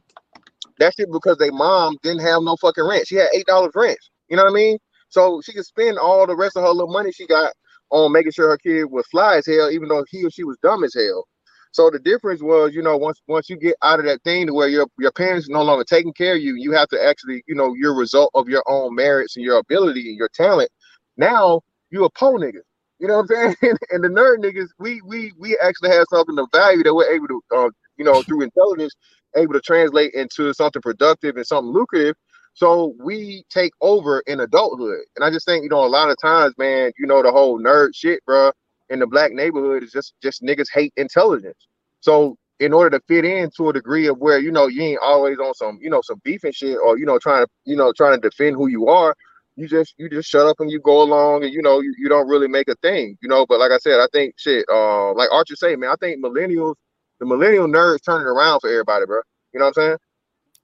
That 0.78 0.95
shit 0.97 1.11
because 1.12 1.38
they 1.38 1.51
mom 1.51 1.97
didn't 2.03 2.22
have 2.22 2.43
no 2.43 2.57
fucking 2.57 2.86
rent. 2.86 3.07
She 3.07 3.16
had 3.16 3.28
eight 3.34 3.47
dollars 3.47 3.72
rent. 3.74 3.99
You 4.28 4.36
know 4.36 4.45
what 4.45 4.53
I 4.53 4.55
mean? 4.55 4.78
So 5.09 5.41
she 5.45 5.53
could 5.53 5.66
spend 5.66 5.99
all 5.99 6.26
the 6.26 6.36
rest 6.36 6.57
of 6.57 6.62
her 6.62 6.70
little 6.70 6.93
money 6.93 7.12
she 7.12 7.26
got 7.26 7.53
on 7.91 8.12
making 8.12 8.32
sure 8.32 8.49
her 8.49 8.59
kid 8.59 8.84
was 8.91 9.07
fly 9.09 9.36
as 9.38 9.47
hell, 9.47 9.70
even 9.70 9.88
though 9.88 10.05
he 10.11 10.24
or 10.24 10.30
she 10.30 10.45
was 10.45 10.57
dumb 10.62 10.84
as 10.84 10.95
hell. 10.95 11.26
So 11.72 11.88
the 11.91 12.01
difference 12.01 12.43
was, 12.43 12.74
you 12.74 12.82
know, 12.82 12.97
once 12.97 13.20
once 13.28 13.49
you 13.49 13.57
get 13.57 13.76
out 13.82 14.01
of 14.01 14.07
that 14.07 14.22
thing 14.24 14.47
to 14.49 14.55
where 14.55 14.68
your 14.68 14.86
your 14.99 15.12
parents 15.12 15.49
no 15.49 15.62
longer 15.62 15.84
taking 15.84 16.12
care 16.12 16.34
of 16.34 16.43
you, 16.43 16.55
you 16.57 16.72
have 16.72 16.88
to 16.88 17.05
actually, 17.05 17.43
you 17.47 17.55
know, 17.55 17.74
your 17.74 17.95
result 17.95 18.30
of 18.34 18.49
your 18.49 18.64
own 18.68 18.95
merits 18.95 19.36
and 19.36 19.45
your 19.45 19.59
ability 19.59 20.09
and 20.09 20.18
your 20.18 20.28
talent. 20.34 20.70
Now 21.16 21.61
you 21.91 22.05
a 22.05 22.11
po 22.11 22.32
nigga. 22.34 22.61
You 22.99 23.09
know 23.09 23.18
what 23.18 23.30
I'm 23.36 23.55
saying? 23.62 23.76
and 23.91 24.05
the 24.05 24.09
nerd 24.09 24.38
niggas, 24.38 24.68
we 24.78 25.01
we 25.07 25.32
we 25.38 25.57
actually 25.62 25.91
have 25.91 26.07
something 26.11 26.38
of 26.38 26.49
value 26.53 26.82
that 26.82 26.95
we're 26.95 27.12
able 27.12 27.28
to, 27.28 27.41
uh, 27.57 27.70
you 27.97 28.05
know, 28.05 28.22
through 28.28 28.43
intelligence, 28.43 28.95
able 29.36 29.55
to 29.55 29.61
translate 29.61 30.12
into 30.14 30.53
something 30.55 30.82
productive 30.82 31.36
and 31.36 31.47
something 31.47 31.72
lucrative. 31.72 32.16
So 32.55 32.94
we 33.01 33.44
take 33.51 33.72
over 33.80 34.20
in 34.26 34.40
adulthood. 34.40 35.01
And 35.16 35.24
I 35.24 35.30
just 35.30 35.46
think, 35.46 35.62
you 35.62 35.70
know, 35.70 35.84
a 35.84 35.86
lot 35.86 36.11
of 36.11 36.16
times, 36.20 36.55
man, 36.59 36.92
you 36.98 37.07
know, 37.07 37.22
the 37.22 37.32
whole 37.32 37.61
nerd 37.61 37.90
shit, 37.94 38.24
bro, 38.26 38.53
in 38.88 38.98
the 38.98 39.07
black 39.07 39.32
neighborhood 39.32 39.82
is 39.82 39.92
just 39.92 40.14
just 40.22 40.42
niggas 40.42 40.66
hate 40.72 40.92
intelligence. 40.96 41.66
So 42.01 42.36
in 42.59 42.72
order 42.74 42.98
to 42.98 43.05
fit 43.09 43.24
in 43.24 43.51
to 43.57 43.70
a 43.70 43.72
degree 43.72 44.07
of 44.07 44.18
where, 44.18 44.38
you 44.38 44.51
know, 44.51 44.66
you 44.66 44.82
ain't 44.82 45.01
always 45.03 45.38
on 45.38 45.55
some, 45.55 45.78
you 45.80 45.88
know, 45.88 46.03
some 46.03 46.20
beef 46.24 46.44
and 46.44 46.55
shit 46.55 46.76
or, 46.76 46.98
you 46.98 47.07
know, 47.07 47.18
trying 47.18 47.44
to, 47.44 47.51
you 47.64 47.76
know, 47.76 47.92
trying 47.92 48.20
to 48.20 48.28
defend 48.28 48.57
who 48.57 48.66
you 48.66 48.88
are, 48.88 49.14
you 49.57 49.68
just 49.68 49.94
you 49.98 50.09
just 50.09 50.28
shut 50.28 50.46
up 50.46 50.61
and 50.61 50.70
you 50.70 50.80
go 50.80 51.03
along 51.03 51.44
and 51.44 51.53
you 51.53 51.62
know 51.62 51.80
you, 51.80 51.94
you 51.98 52.09
don't 52.09 52.28
really 52.28 52.48
make 52.48 52.68
a 52.68 52.74
thing, 52.76 53.16
you 53.22 53.28
know. 53.28 53.46
But 53.46 53.61
like 53.61 53.70
I 53.72 53.78
said, 53.78 54.01
I 54.01 54.07
think 54.12 54.34
shit, 54.36 54.64
uh 54.70 55.12
like 55.14 55.30
Archer 55.30 55.57
say, 55.57 55.76
man, 55.76 55.90
I 55.90 55.96
think 56.01 56.22
millennials, 56.24 56.74
the 57.18 57.26
millennial 57.26 57.66
nerds 57.66 58.05
turning 58.05 58.26
around 58.26 58.61
for 58.61 58.70
everybody, 58.70 59.07
bro. 59.07 59.20
You 59.53 59.61
know 59.61 59.66
what 59.66 59.78
I'm 59.78 59.82
saying? 59.82 59.96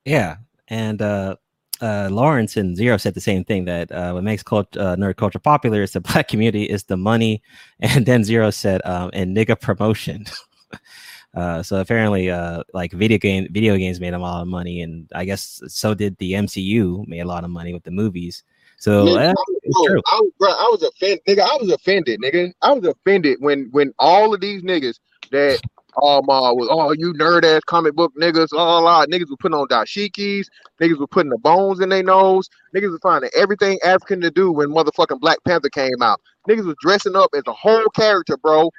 Yeah, 0.05 0.37
and 0.69 1.03
uh, 1.03 1.37
uh, 1.81 2.09
Lawrence 2.11 2.57
and 2.57 2.77
Zero 2.77 2.97
said 2.97 3.15
the 3.15 3.21
same 3.21 3.45
thing 3.45 3.65
that 3.67 3.91
uh, 3.93 4.13
what 4.13 4.25
makes 4.25 4.43
cult- 4.43 4.77
uh, 4.77 4.97
nerd 4.97 5.17
culture 5.17 5.39
popular 5.39 5.83
is 5.83 5.93
the 5.93 6.01
black 6.09 6.29
community, 6.29 6.65
is 6.65 6.85
the 6.85 6.97
money, 6.97 7.43
and 7.81 8.07
then 8.07 8.25
Zero 8.25 8.51
said, 8.51 8.81
um, 8.85 9.11
and 9.13 9.37
nigga 9.37 9.61
promotion. 9.61 10.27
uh, 11.35 11.63
so 11.63 11.81
apparently, 11.81 12.31
uh, 12.31 12.63
like 12.73 12.93
video 12.93 13.19
game 13.19 13.49
video 13.51 13.77
games 13.77 14.01
made 14.01 14.15
a 14.15 14.19
lot 14.19 14.43
of 14.43 14.49
money, 14.49 14.83
and 14.83 15.09
I 15.15 15.25
guess 15.25 15.61
so 15.69 15.95
did 15.95 16.17
the 16.19 16.33
MCU 16.33 17.07
made 17.07 17.21
a 17.21 17.27
lot 17.27 17.45
of 17.45 17.51
money 17.51 17.73
with 17.73 17.85
the 17.85 17.91
movies. 17.91 18.43
So 18.79 19.07
Nigga, 19.07 19.17
uh, 19.17 19.31
I 19.31 19.33
was- 19.33 19.61
it's 19.63 19.79
bro, 19.79 19.87
true. 19.87 20.03
I 20.07 20.21
was, 20.21 20.33
bro, 20.39 20.51
I 20.51 20.69
was 20.71 20.83
offended, 20.83 21.21
nigga. 21.27 21.41
I 21.41 21.57
was 21.61 21.71
offended, 21.71 22.21
nigga. 22.21 22.53
I 22.63 22.73
was 22.73 22.85
offended 22.85 23.39
when 23.41 23.69
when 23.73 23.93
all 23.99 24.35
of 24.35 24.41
these 24.41 24.63
niggas 24.63 24.99
that 25.31 25.61
um 26.03 26.29
uh, 26.29 26.53
was 26.53 26.69
oh 26.71 26.93
you 26.93 27.13
nerd 27.15 27.45
ass 27.45 27.63
comic 27.65 27.95
book 27.95 28.13
niggas, 28.21 28.49
all 28.53 28.83
lot 28.83 29.09
niggas 29.09 29.31
were 29.31 29.37
putting 29.39 29.57
on 29.57 29.67
dashikis, 29.69 30.47
niggas 30.81 30.99
were 30.99 31.07
putting 31.07 31.31
the 31.31 31.39
bones 31.39 31.81
in 31.81 31.89
their 31.89 32.03
nose, 32.03 32.49
niggas 32.75 32.91
were 32.91 32.99
finding 33.03 33.31
everything 33.35 33.79
African 33.85 34.21
to 34.21 34.31
do 34.31 34.53
when 34.53 34.69
motherfucking 34.69 35.21
Black 35.21 35.39
Panther 35.47 35.71
came 35.71 36.03
out. 36.03 36.21
Niggas 36.49 36.67
was 36.67 36.77
dressing 36.81 37.17
up 37.17 37.31
as 37.35 37.43
a 37.47 37.53
whole 37.53 37.89
character, 37.95 38.37
bro. 38.37 38.71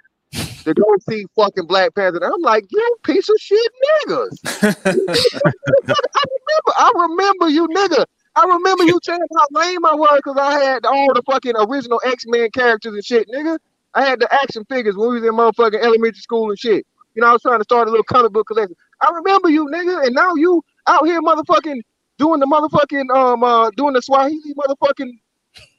To 0.66 0.74
go 0.74 0.84
see 1.10 1.26
fucking 1.36 1.66
Black 1.66 1.96
Panther. 1.96 2.18
And 2.18 2.26
I'm 2.26 2.42
like, 2.42 2.66
you 2.70 2.98
piece 3.04 3.30
of 3.30 3.38
shit 3.40 3.72
niggas. 4.06 4.38
I 4.66 6.24
remember, 6.36 6.72
I 6.78 6.92
remember 6.96 7.50
you 7.50 7.68
nigga. 7.70 8.06
I 8.36 8.44
remember 8.46 8.84
you 8.84 9.00
saying 9.04 9.20
how 9.36 9.46
lame 9.60 9.84
I 9.86 9.96
was 9.96 10.20
because 10.24 10.38
I 10.38 10.64
had 10.64 10.86
all 10.86 11.14
the 11.14 11.24
fucking 11.24 11.54
original 11.58 12.00
X-Men 12.06 12.50
characters 12.52 12.94
and 12.94 13.04
shit, 13.04 13.28
nigga. 13.30 13.58
I 13.96 14.06
had 14.06 14.20
the 14.20 14.32
action 14.32 14.64
figures 14.70 14.96
when 14.96 15.10
we 15.10 15.16
was 15.22 15.24
in 15.24 15.34
motherfucking 15.34 15.82
elementary 15.82 16.20
school 16.20 16.50
and 16.50 16.60
shit. 16.60 16.86
You 17.18 17.22
know, 17.22 17.30
I 17.30 17.34
was 17.34 17.42
trying 17.42 17.60
to 17.60 17.64
start 17.64 17.88
a 17.88 17.92
little 17.92 18.04
comic 18.04 18.32
book 18.32 18.46
collection. 18.46 18.76
I 19.02 19.10
remember 19.12 19.50
you, 19.50 19.66
nigga, 19.66 20.06
and 20.06 20.14
now 20.14 20.36
you 20.36 20.64
out 20.86 21.04
here 21.08 21.20
motherfucking 21.20 21.82
doing 22.20 22.40
the 22.40 22.46
motherfucking 22.46 23.10
um 23.10 23.44
uh 23.44 23.72
doing 23.72 23.96
the 23.96 24.04
Swahili 24.04 24.54
motherfucking 24.54 25.14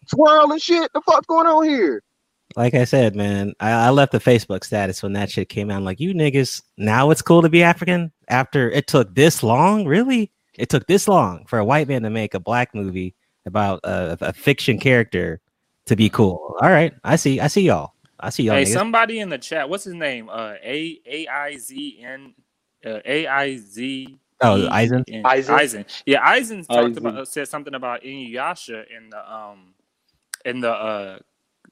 swirl 0.09 0.51
and 0.51 0.61
shit. 0.61 0.93
The 0.95 1.01
fuck's 1.03 1.27
going 1.27 1.47
on 1.47 1.63
here? 1.63 2.03
Like 2.57 2.75
I 2.75 2.83
said, 2.83 3.15
man, 3.15 3.53
I, 3.61 3.71
I 3.71 3.91
left 3.91 4.11
the 4.11 4.19
Facebook 4.19 4.65
status 4.65 5.01
when 5.01 5.13
that 5.13 5.31
shit 5.31 5.49
came 5.49 5.71
out. 5.71 5.77
I'm 5.77 5.85
like, 5.85 6.01
you 6.01 6.13
niggas, 6.13 6.61
now 6.77 7.13
it's 7.13 7.23
cool 7.23 7.43
to 7.43 7.49
be 7.49 7.63
African 7.63 8.11
after 8.27 8.69
it 8.73 8.89
took 8.89 9.15
this 9.15 9.45
long. 9.45 9.87
Really, 9.87 10.33
it 10.55 10.69
took 10.71 10.89
this 10.89 11.07
long 11.07 11.45
for 11.47 11.61
a 11.61 11.65
white 11.65 11.87
man 11.87 12.03
to 12.03 12.11
make 12.11 12.35
a 12.35 12.41
black 12.41 12.75
movie 12.75 13.15
about 13.47 13.79
a, 13.85 14.19
a 14.23 14.33
fiction 14.33 14.81
character 14.81 15.41
to 15.87 15.95
be 15.95 16.09
cool. 16.09 16.57
All 16.61 16.71
right, 16.71 16.93
I 17.05 17.15
see, 17.15 17.39
I 17.39 17.47
see 17.47 17.63
y'all. 17.63 17.93
I 18.21 18.31
see 18.31 18.45
y'all. 18.45 18.57
Hey, 18.57 18.65
niggas. 18.65 18.73
somebody 18.73 19.21
in 19.21 19.29
the 19.29 19.39
chat, 19.39 19.69
what's 19.69 19.85
his 19.85 19.95
name? 19.95 20.29
Uh, 20.29 20.55
A 20.63 21.01
A 21.07 21.27
I 21.29 21.57
Z 21.57 22.01
N, 22.03 22.35
uh, 22.87 23.01
A 23.05 23.27
I 23.27 23.57
Z. 23.57 24.19
Oh, 24.41 24.69
Eisen? 24.71 25.05
Eisen? 25.25 25.55
Eisen. 25.55 25.87
Yeah, 26.07 26.21
Eisen 26.27 26.63
talked 26.65 26.97
Eisen. 26.97 26.99
about 26.99 27.17
uh, 27.19 27.25
said 27.25 27.49
something 27.49 27.75
about 27.75 28.03
Inuyasha 28.03 28.85
in 28.97 29.11
the 29.11 29.33
um 29.35 29.75
in 30.45 30.61
the 30.61 30.71
uh, 30.73 31.19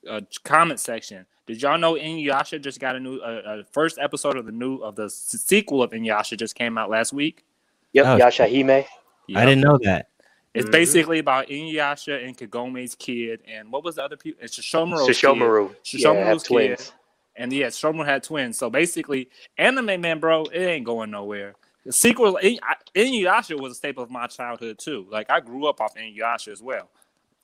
uh 0.08 0.20
comment 0.44 0.80
section. 0.80 1.26
Did 1.46 1.62
y'all 1.62 1.78
know 1.78 1.94
Inuyasha 1.94 2.60
just 2.60 2.80
got 2.80 2.96
a 2.96 3.00
new 3.00 3.18
uh, 3.18 3.42
uh, 3.46 3.62
first 3.72 3.98
episode 3.98 4.36
of 4.36 4.46
the 4.46 4.52
new 4.52 4.78
of 4.78 4.96
the 4.96 5.04
s- 5.04 5.14
sequel 5.46 5.82
of 5.82 5.92
Inuyasha 5.92 6.36
just 6.36 6.54
came 6.56 6.76
out 6.78 6.90
last 6.90 7.12
week? 7.12 7.44
Yep, 7.92 8.06
Oh, 8.06 8.16
Yashahime. 8.18 8.84
I 9.34 9.44
Yep. 9.44 9.46
didn't 9.46 9.62
know 9.62 9.78
that. 9.84 10.08
It's 10.56 10.68
Mhm. 10.68 10.72
basically 10.72 11.18
about 11.18 11.48
Inuyasha 11.48 12.24
and 12.24 12.36
Kagome's 12.36 12.94
kid, 12.94 13.40
and 13.46 13.70
what 13.70 13.84
was 13.84 13.96
the 13.96 14.04
other 14.04 14.16
people? 14.16 14.42
It's 14.42 14.58
Sesshomaru's 14.58 15.06
kid. 15.06 15.16
Sesshomaru. 15.16 15.68
Yeah, 15.92 16.08
Sesshomaru's 16.10 16.26
have 16.26 16.38
kid. 16.42 16.46
twins. 16.46 16.92
And 17.36 17.52
yeah, 17.52 17.66
Stroman 17.66 18.06
had 18.06 18.22
twins. 18.22 18.56
So 18.56 18.70
basically, 18.70 19.28
anime 19.58 20.00
man, 20.00 20.18
bro, 20.20 20.44
it 20.44 20.58
ain't 20.58 20.86
going 20.86 21.10
nowhere. 21.10 21.54
The 21.84 21.92
sequel, 21.92 22.36
In- 22.38 22.58
Inuyasha 22.94 23.60
was 23.60 23.72
a 23.72 23.74
staple 23.76 24.02
of 24.02 24.10
my 24.10 24.26
childhood 24.26 24.78
too. 24.78 25.06
Like 25.10 25.30
I 25.30 25.40
grew 25.40 25.66
up 25.66 25.80
off 25.80 25.94
Inuyasha 25.94 26.48
as 26.48 26.62
well. 26.62 26.88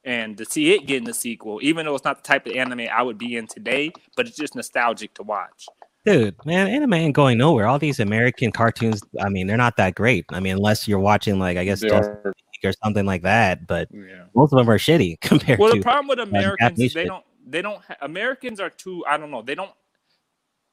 And 0.04 0.36
to 0.38 0.44
see 0.44 0.72
it 0.74 0.86
getting 0.86 1.08
a 1.08 1.14
sequel, 1.14 1.60
even 1.62 1.86
though 1.86 1.94
it's 1.94 2.04
not 2.04 2.16
the 2.24 2.26
type 2.26 2.46
of 2.46 2.52
anime 2.54 2.88
I 2.92 3.02
would 3.02 3.18
be 3.18 3.36
in 3.36 3.46
today, 3.46 3.92
but 4.16 4.26
it's 4.26 4.36
just 4.36 4.56
nostalgic 4.56 5.14
to 5.14 5.22
watch. 5.22 5.66
Dude, 6.04 6.34
man, 6.44 6.66
anime 6.66 6.94
ain't 6.94 7.14
going 7.14 7.38
nowhere. 7.38 7.68
All 7.68 7.78
these 7.78 8.00
American 8.00 8.50
cartoons, 8.50 9.00
I 9.20 9.28
mean, 9.28 9.46
they're 9.46 9.56
not 9.56 9.76
that 9.76 9.94
great. 9.94 10.24
I 10.30 10.40
mean, 10.40 10.56
unless 10.56 10.88
you're 10.88 10.98
watching 10.98 11.38
like 11.38 11.56
I 11.56 11.64
guess 11.64 11.80
They 11.80 11.90
Justice 11.90 12.16
are 12.24 12.34
or 12.64 12.72
something 12.84 13.06
like 13.06 13.22
that. 13.22 13.66
But 13.66 13.88
Yeah. 13.92 14.24
most 14.34 14.52
of 14.52 14.58
them 14.58 14.70
are 14.70 14.78
shitty 14.78 15.20
compared 15.22 15.58
to 15.58 15.62
Well, 15.62 15.72
to. 15.72 15.78
the 15.78 15.82
problem 15.82 16.08
with 16.08 16.20
Americans, 16.20 16.58
Japanese 16.60 16.94
they 16.94 17.04
don't, 17.06 17.24
they 17.46 17.62
don't. 17.62 17.82
Ha- 17.82 17.96
Americans 18.02 18.60
are 18.60 18.70
too. 18.70 19.04
I 19.08 19.16
don't 19.16 19.30
know. 19.30 19.42
They 19.42 19.54
don't. 19.54 19.70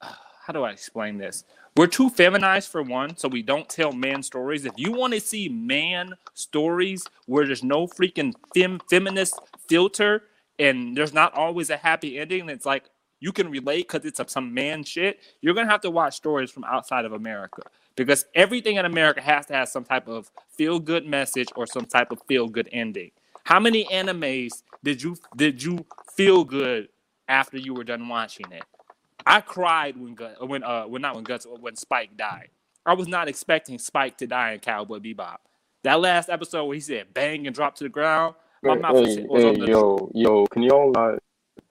How 0.00 0.52
do 0.52 0.64
I 0.64 0.70
explain 0.70 1.18
this? 1.18 1.44
We're 1.76 1.86
too 1.86 2.10
feminized 2.10 2.70
for 2.70 2.82
one, 2.82 3.16
so 3.16 3.28
we 3.28 3.42
don't 3.42 3.68
tell 3.68 3.92
man 3.92 4.22
stories. 4.22 4.64
If 4.64 4.74
you 4.76 4.92
want 4.92 5.14
to 5.14 5.20
see 5.20 5.48
man 5.48 6.14
stories 6.34 7.06
where 7.26 7.46
there's 7.46 7.62
no 7.62 7.86
freaking 7.86 8.34
fem- 8.54 8.80
feminist 8.90 9.38
filter 9.68 10.24
and 10.58 10.96
there's 10.96 11.14
not 11.14 11.32
always 11.34 11.70
a 11.70 11.76
happy 11.76 12.18
ending, 12.18 12.48
it's 12.48 12.66
like 12.66 12.84
you 13.20 13.32
can 13.32 13.50
relate 13.50 13.88
because 13.88 14.04
it's 14.04 14.20
some 14.32 14.52
man 14.52 14.82
shit. 14.82 15.20
You're 15.42 15.54
gonna 15.54 15.70
have 15.70 15.82
to 15.82 15.90
watch 15.90 16.16
stories 16.16 16.50
from 16.50 16.64
outside 16.64 17.04
of 17.04 17.12
America 17.12 17.62
because 18.00 18.24
everything 18.34 18.76
in 18.76 18.86
America 18.86 19.20
has 19.20 19.44
to 19.44 19.52
have 19.52 19.68
some 19.68 19.84
type 19.84 20.08
of 20.08 20.30
feel 20.56 20.80
good 20.80 21.06
message 21.06 21.48
or 21.54 21.66
some 21.66 21.84
type 21.84 22.10
of 22.10 22.18
feel 22.26 22.48
good 22.48 22.66
ending. 22.72 23.10
How 23.44 23.60
many 23.60 23.84
animes 23.84 24.62
did 24.82 25.02
you 25.02 25.16
did 25.36 25.62
you 25.62 25.84
feel 26.16 26.44
good 26.44 26.88
after 27.28 27.58
you 27.58 27.74
were 27.74 27.84
done 27.84 28.08
watching 28.08 28.50
it? 28.52 28.64
I 29.26 29.42
cried 29.42 29.98
when 29.98 30.14
Gu- 30.14 30.46
when 30.46 30.62
uh 30.62 30.84
when 30.84 31.02
not 31.02 31.14
when 31.14 31.24
Guts 31.24 31.46
when 31.60 31.76
Spike 31.76 32.16
died. 32.16 32.48
I 32.86 32.94
was 32.94 33.06
not 33.06 33.28
expecting 33.28 33.78
Spike 33.78 34.16
to 34.18 34.26
die 34.26 34.52
in 34.52 34.60
Cowboy 34.60 34.98
Bebop. 34.98 35.36
That 35.82 36.00
last 36.00 36.30
episode 36.30 36.64
where 36.64 36.74
he 36.74 36.80
said 36.80 37.12
bang 37.12 37.46
and 37.46 37.54
drop 37.54 37.74
to 37.76 37.84
the 37.84 37.90
ground, 37.90 38.34
my 38.62 38.76
Hey, 38.76 38.80
mouth 38.80 38.94
was, 38.94 39.14
hey, 39.14 39.26
was 39.28 39.44
on 39.44 39.58
the 39.58 39.66
yo, 39.66 40.10
yo, 40.14 40.46
can 40.46 40.62
y'all 40.62 40.90
not 40.90 41.18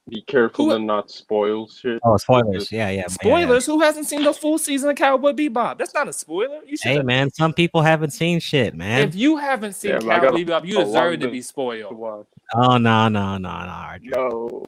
be 0.10 0.22
careful 0.24 0.66
Who- 0.66 0.72
and 0.76 0.86
not 0.88 1.10
spoil 1.12 1.68
shit? 1.68 1.99
Oh, 2.03 2.18
spoilers! 2.18 2.64
Just- 2.64 2.72
Yeah, 2.72 2.88
yeah. 2.89 2.91
yeah, 2.91 3.01
yeah. 3.01 3.07
spoilers. 3.07 3.66
Who 3.66 3.80
hasn't 3.82 4.07
seen 4.07 4.24
the 4.24 4.34
full 4.34 4.57
season 4.57 4.89
of 4.89 4.95
Cowboy 4.95 5.32
Bebop? 5.34 5.78
That's 5.78 5.93
not 5.93 6.07
a 6.07 6.14
spoiler. 6.14 6.60
You 6.66 6.78
should. 6.78 6.89
Hey, 6.91 7.01
man, 7.01 7.32
some 7.32 7.53
people 7.53 7.82
haven't 7.82 8.12
seen 8.12 8.39
shit, 8.39 8.74
man. 8.76 9.07
If 9.07 9.16
you 9.16 9.38
haven't 9.38 9.74
seen 9.74 9.91
Yeah, 9.91 9.99
Cowboy 9.99 10.43
Bebop, 10.43 10.66
you 10.66 10.78
deserve 10.84 11.20
to 11.22 11.30
be 11.30 11.41
spoiled. 11.41 11.95
watch. 11.95 12.26
Oh 12.55 12.78
no, 12.78 13.07
no, 13.10 13.38
no, 13.38 13.38
no, 13.38 13.70
Arjun. 13.70 14.10
No, 14.12 14.66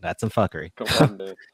That's 0.00 0.20
some 0.20 0.30
fuckery. 0.30 0.70
come 0.76 0.86
on, 1.10 1.16
man. 1.16 1.34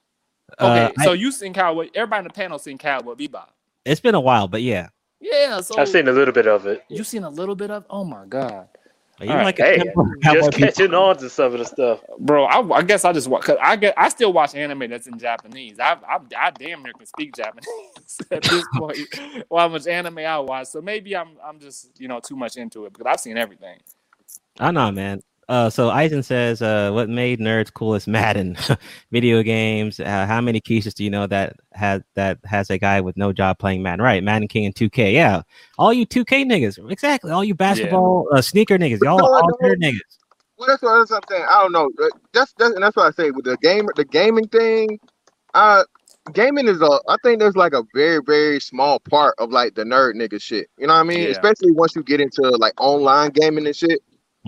Okay, 0.61 0.85
Uh, 0.85 0.91
I- 0.99 1.05
so 1.05 1.13
you 1.13 1.33
seen 1.33 1.53
Cowboy? 1.55 1.89
Everybody 1.95 2.19
in 2.21 2.25
the 2.29 2.31
panel 2.35 2.59
seen 2.59 2.79
Cowboy 2.79 3.15
Bebop. 3.15 3.49
it's 3.85 4.01
been 4.01 4.15
a 4.15 4.21
while, 4.21 4.47
but 4.47 4.63
yeah. 4.63 4.89
Yeah, 5.21 5.61
so 5.63 5.79
I've 5.79 5.89
seen 5.89 6.07
a 6.07 6.13
little 6.13 6.35
bit 6.35 6.47
of 6.47 6.67
it. 6.67 6.85
You've 6.89 7.07
seen 7.07 7.25
a 7.25 7.31
little 7.31 7.57
bit 7.57 7.71
of. 7.71 7.87
Oh 7.89 8.05
my 8.05 8.25
god. 8.27 8.69
Are 9.21 9.27
you 9.27 9.37
All 9.37 9.37
right. 9.39 9.49
like 9.49 9.59
Hey, 9.59 9.81
a 9.99 10.17
Cowboy 10.23 10.51
Just 10.51 10.53
Bebop? 10.53 10.75
catching 10.75 10.95
on 10.95 11.19
to 11.19 11.31
some 11.31 11.53
of 11.55 11.59
the 11.61 11.67
stuff. 11.67 12.01
bro. 12.19 12.45
I, 12.47 12.79
I 12.79 12.83
guess 12.83 13.05
I 13.05 13.13
just 13.13 13.29
watch. 13.29 13.45
Cause 13.45 13.59
I 13.63 13.77
get. 13.77 13.95
I 13.97 14.09
still 14.11 14.33
watch 14.33 14.55
anime 14.55 14.91
that's 14.91 15.07
in 15.09 15.19
Japanese. 15.19 15.81
I 15.81 15.95
I, 16.09 16.19
I 16.39 16.51
damn 16.53 16.83
near 16.83 16.95
can 16.95 17.07
speak 17.07 17.35
Japanese 17.35 18.23
at 18.33 18.49
this 18.49 18.69
point. 18.69 18.99
well, 19.51 19.63
how 19.63 19.69
much 19.73 19.87
anime 19.87 20.19
I 20.19 20.39
watch. 20.41 20.69
So 20.69 20.81
maybe 20.83 21.17
I'm 21.17 21.37
I'm 21.45 21.61
just 21.61 22.01
you 22.01 22.09
know 22.09 22.21
too 22.21 22.37
much 22.37 22.57
into 22.57 22.87
it 22.87 22.95
because 22.95 23.07
I've 23.11 23.21
seen 23.21 23.39
everything. 23.39 23.79
I 24.61 24.71
know, 24.73 24.91
man. 24.93 25.21
Uh, 25.49 25.69
so 25.69 25.91
Eisen 25.91 26.23
says, 26.23 26.63
uh, 26.63 26.91
what 26.93 27.09
made 27.09 27.41
nerds 27.41 27.73
cool 27.73 27.95
is 27.95 28.07
Madden, 28.07 28.57
video 29.13 29.43
games. 29.43 30.01
Uh, 30.01 30.27
how 30.27 30.41
many 30.41 30.61
cases 30.61 30.95
do 30.95 31.05
you 31.05 31.11
know 31.11 31.27
that 31.27 31.57
has 31.73 32.03
that 32.15 32.39
has 32.45 32.71
a 32.71 32.79
guy 32.79 33.01
with 33.01 33.17
no 33.17 33.33
job 33.33 33.59
playing 33.59 33.83
Madden? 33.83 34.03
Right, 34.03 34.23
Madden 34.23 34.49
King 34.49 34.67
and 34.67 34.75
2K. 34.75 35.13
Yeah, 35.13 35.43
all 35.79 35.93
you 35.93 36.07
2K 36.07 36.45
niggas, 36.45 36.91
exactly. 36.91 37.31
All 37.31 37.45
you 37.45 37.55
basketball 37.55 38.29
uh, 38.33 38.41
sneaker 38.41 38.79
niggas, 38.79 39.03
y'all 39.03 39.19
No, 39.19 39.27
all 39.27 39.51
nerd 39.63 39.77
niggas. 39.83 40.01
Well, 40.57 40.69
that's 40.69 40.83
what, 40.83 40.99
that's 40.99 41.11
what 41.11 41.25
I'm 41.25 41.37
saying. 41.37 41.47
I 41.51 41.63
don't 41.63 41.73
know. 41.73 41.91
That's 42.33 42.53
that's 42.55 42.75
and 42.75 42.83
that's 42.83 42.97
what 42.97 43.07
I 43.07 43.11
say 43.11 43.31
with 43.31 43.45
the 43.45 43.57
game, 43.59 43.87
the 43.97 44.05
gaming 44.05 44.49
thing. 44.49 44.99
Uh, 45.53 45.85
gaming 46.33 46.69
is 46.69 46.81
a. 46.81 47.01
I 47.09 47.17
think 47.23 47.41
there's 47.41 47.57
like 47.57 47.75
a 47.75 47.83
very 47.95 48.21
very 48.25 48.61
small 48.61 49.01
part 49.01 49.35
of 49.39 49.51
like 49.51 49.75
the 49.75 49.85
nerd 49.85 50.15
nigga 50.15 50.41
shit. 50.41 50.69
You 50.79 50.87
know 50.87 50.95
what 50.95 51.01
I 51.01 51.05
mean? 51.05 51.21
Yeah. 51.21 51.29
Especially 51.29 51.73
once 51.73 51.95
you 51.97 52.03
get 52.03 52.21
into 52.21 52.43
like 52.43 52.75
online 52.81 53.31
gaming 53.31 53.67
and 53.67 53.77
shit. 53.77 54.01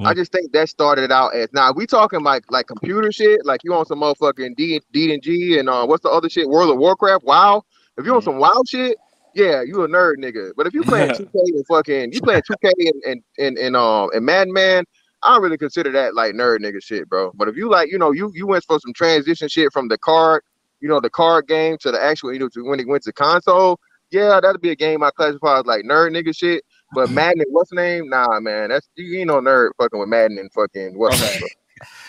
I 0.04 0.12
Mhm. 0.12 0.16
just 0.16 0.32
think 0.32 0.52
that 0.52 0.68
started 0.68 1.10
out 1.12 1.34
as 1.34 1.48
now 1.52 1.72
we 1.72 1.86
talking 1.86 2.22
like 2.22 2.44
like 2.50 2.66
computer 2.66 3.10
shit, 3.12 3.44
like 3.46 3.62
you 3.64 3.74
on 3.74 3.86
some 3.86 4.00
motherfucking 4.00 4.56
D 4.56 4.80
D 4.92 5.12
and 5.14 5.22
G 5.22 5.58
and 5.58 5.68
uh 5.68 5.86
what's 5.86 6.02
the 6.02 6.10
other 6.10 6.28
shit? 6.28 6.48
World 6.48 6.70
of 6.70 6.78
Warcraft, 6.78 7.24
WoW. 7.24 7.62
If 7.98 8.04
you 8.06 8.14
on 8.14 8.20
Mhm. 8.20 8.24
some 8.24 8.38
WoW 8.38 8.62
shit, 8.68 8.98
yeah, 9.34 9.62
you 9.62 9.82
a 9.82 9.88
nerd 9.88 10.16
nigga. 10.18 10.52
But 10.56 10.66
if 10.66 10.74
you 10.74 10.84
playing 10.84 11.10
2K 11.12 11.30
and 11.34 11.66
fucking 11.66 12.12
you 12.12 12.20
playing 12.20 12.42
2K 12.42 12.72
and 12.78 13.02
and 13.06 13.22
and, 13.38 13.58
and 13.58 13.76
um 13.76 14.10
and 14.14 14.24
Madden 14.24 14.52
Man, 14.52 14.84
I 15.22 15.34
don't 15.34 15.42
really 15.42 15.58
consider 15.58 15.90
that 15.92 16.14
like 16.14 16.34
nerd 16.34 16.58
nigga 16.60 16.82
shit, 16.82 17.08
bro. 17.08 17.32
But 17.34 17.48
if 17.48 17.56
you 17.56 17.68
like, 17.70 17.90
you 17.90 17.98
know, 17.98 18.12
you 18.12 18.30
you 18.34 18.46
went 18.46 18.64
for 18.64 18.78
some 18.80 18.92
transition 18.92 19.48
shit 19.48 19.72
from 19.72 19.88
the 19.88 19.98
card, 19.98 20.42
you 20.80 20.88
know, 20.88 21.00
the 21.00 21.10
card 21.10 21.46
game 21.48 21.78
to 21.80 21.90
the 21.90 22.02
actual, 22.02 22.32
you 22.32 22.38
know, 22.38 22.48
to 22.50 22.62
when 22.64 22.80
it 22.80 22.86
went 22.88 23.02
to 23.04 23.12
console, 23.12 23.80
yeah, 24.10 24.40
that'd 24.40 24.60
be 24.60 24.70
a 24.70 24.76
game 24.76 25.02
I 25.02 25.10
classify 25.10 25.58
as 25.60 25.66
like 25.66 25.84
nerd 25.84 26.10
nigga 26.10 26.36
shit. 26.36 26.62
But 26.92 27.10
Madden 27.12 27.42
and 27.42 27.52
what's 27.52 27.70
the 27.70 27.76
name? 27.76 28.08
Nah, 28.08 28.40
man, 28.40 28.70
that's 28.70 28.88
you 28.94 29.18
ain't 29.18 29.28
no 29.28 29.40
nerd 29.40 29.70
fucking 29.78 29.98
with 29.98 30.08
Madden 30.08 30.38
and 30.38 30.52
fucking 30.52 30.96
what's 30.96 31.22
Okay. 31.22 31.40
name? 31.40 31.48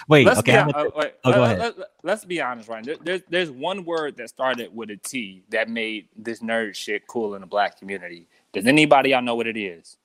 Wait, 0.07 0.25
Let's 0.25 0.39
okay. 0.39 0.63
be, 0.65 0.73
uh, 0.73 0.85
wait, 0.95 1.13
Oh, 1.25 1.33
go 1.33 1.43
uh, 1.43 1.45
ahead. 1.45 1.73
Let, 2.01 2.13
us 2.13 2.23
be 2.23 2.39
honest, 2.39 2.69
Ryan. 2.69 2.85
There, 2.85 2.95
there's 3.03 3.21
there's 3.29 3.51
one 3.51 3.83
word 3.83 4.15
that 4.15 4.29
started 4.29 4.73
with 4.73 4.89
a 4.91 4.95
T 4.95 5.43
that 5.49 5.69
made 5.69 6.07
this 6.15 6.39
nerd 6.39 6.73
shit 6.73 7.05
cool 7.07 7.35
in 7.35 7.41
the 7.41 7.47
black 7.47 7.77
community. 7.77 8.29
Does 8.53 8.65
anybody 8.65 9.09
y'all 9.09 9.21
know 9.21 9.35
what 9.35 9.45
it 9.45 9.57
is? 9.57 9.97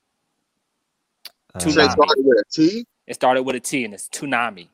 uh, 1.54 1.60
it 1.64 1.70
started 1.70 2.24
with 2.24 2.38
a 2.38 2.44
T? 2.50 2.84
It 3.06 3.14
started 3.14 3.42
with 3.44 3.56
a 3.56 3.60
T 3.60 3.84
and 3.84 3.94
it's 3.94 4.08
Toonami. 4.08 4.68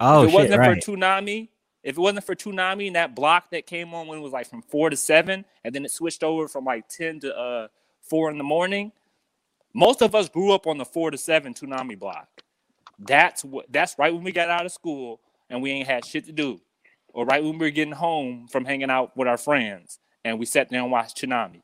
oh 0.00 0.22
if 0.22 0.28
it 0.28 0.30
shit, 0.30 0.34
wasn't 0.34 0.58
right. 0.60 0.82
for 0.82 0.90
Toonami, 0.92 1.48
if 1.82 1.98
it 1.98 2.00
wasn't 2.00 2.24
for 2.24 2.34
Toonami 2.34 2.86
and 2.86 2.96
that 2.96 3.14
block 3.14 3.50
that 3.50 3.66
came 3.66 3.92
on 3.92 4.06
when 4.06 4.18
it 4.18 4.22
was 4.22 4.32
like 4.32 4.48
from 4.48 4.62
four 4.62 4.90
to 4.90 4.96
seven, 4.96 5.44
and 5.64 5.74
then 5.74 5.84
it 5.84 5.90
switched 5.90 6.22
over 6.22 6.48
from 6.48 6.64
like 6.64 6.88
ten 6.88 7.20
to 7.20 7.36
uh 7.36 7.68
four 8.00 8.30
in 8.30 8.38
the 8.38 8.44
morning, 8.44 8.92
most 9.74 10.02
of 10.02 10.14
us 10.14 10.28
grew 10.28 10.52
up 10.52 10.66
on 10.66 10.78
the 10.78 10.84
four 10.84 11.10
to 11.10 11.18
seven 11.18 11.54
Toonami 11.54 11.98
block. 11.98 12.28
That's 12.98 13.44
what. 13.44 13.66
That's 13.70 13.98
right 13.98 14.14
when 14.14 14.24
we 14.24 14.32
got 14.32 14.50
out 14.50 14.66
of 14.66 14.72
school 14.72 15.20
and 15.50 15.62
we 15.62 15.72
ain't 15.72 15.88
had 15.88 16.04
shit 16.04 16.26
to 16.26 16.32
do, 16.32 16.60
or 17.12 17.26
right 17.26 17.42
when 17.42 17.58
we 17.58 17.66
were 17.66 17.70
getting 17.70 17.94
home 17.94 18.48
from 18.48 18.64
hanging 18.64 18.90
out 18.90 19.16
with 19.16 19.28
our 19.28 19.38
friends 19.38 19.98
and 20.24 20.38
we 20.38 20.46
sat 20.46 20.70
there 20.70 20.80
and 20.82 20.92
watched 20.92 21.20
Toonami. 21.20 21.62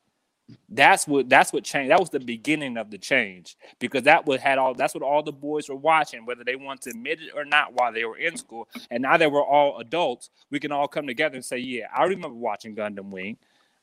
That's 0.68 1.06
what 1.06 1.28
that's 1.28 1.52
what 1.52 1.64
changed. 1.64 1.92
That 1.92 2.00
was 2.00 2.10
the 2.10 2.20
beginning 2.20 2.76
of 2.76 2.90
the 2.90 2.98
change 2.98 3.56
because 3.78 4.04
that 4.04 4.26
would 4.26 4.40
had 4.40 4.58
all 4.58 4.74
that's 4.74 4.94
what 4.94 5.02
all 5.04 5.22
the 5.22 5.32
boys 5.32 5.68
were 5.68 5.76
watching, 5.76 6.26
whether 6.26 6.44
they 6.44 6.56
want 6.56 6.82
to 6.82 6.90
admit 6.90 7.20
it 7.22 7.32
or 7.36 7.44
not, 7.44 7.74
while 7.74 7.92
they 7.92 8.04
were 8.04 8.18
in 8.18 8.36
school. 8.36 8.68
And 8.90 9.02
now 9.02 9.16
that 9.16 9.30
we're 9.30 9.44
all 9.44 9.78
adults, 9.78 10.30
we 10.50 10.60
can 10.60 10.72
all 10.72 10.88
come 10.88 11.06
together 11.06 11.36
and 11.36 11.44
say, 11.44 11.58
"Yeah, 11.58 11.86
I 11.96 12.04
remember 12.04 12.36
watching 12.36 12.76
Gundam 12.76 13.10
Wing. 13.10 13.38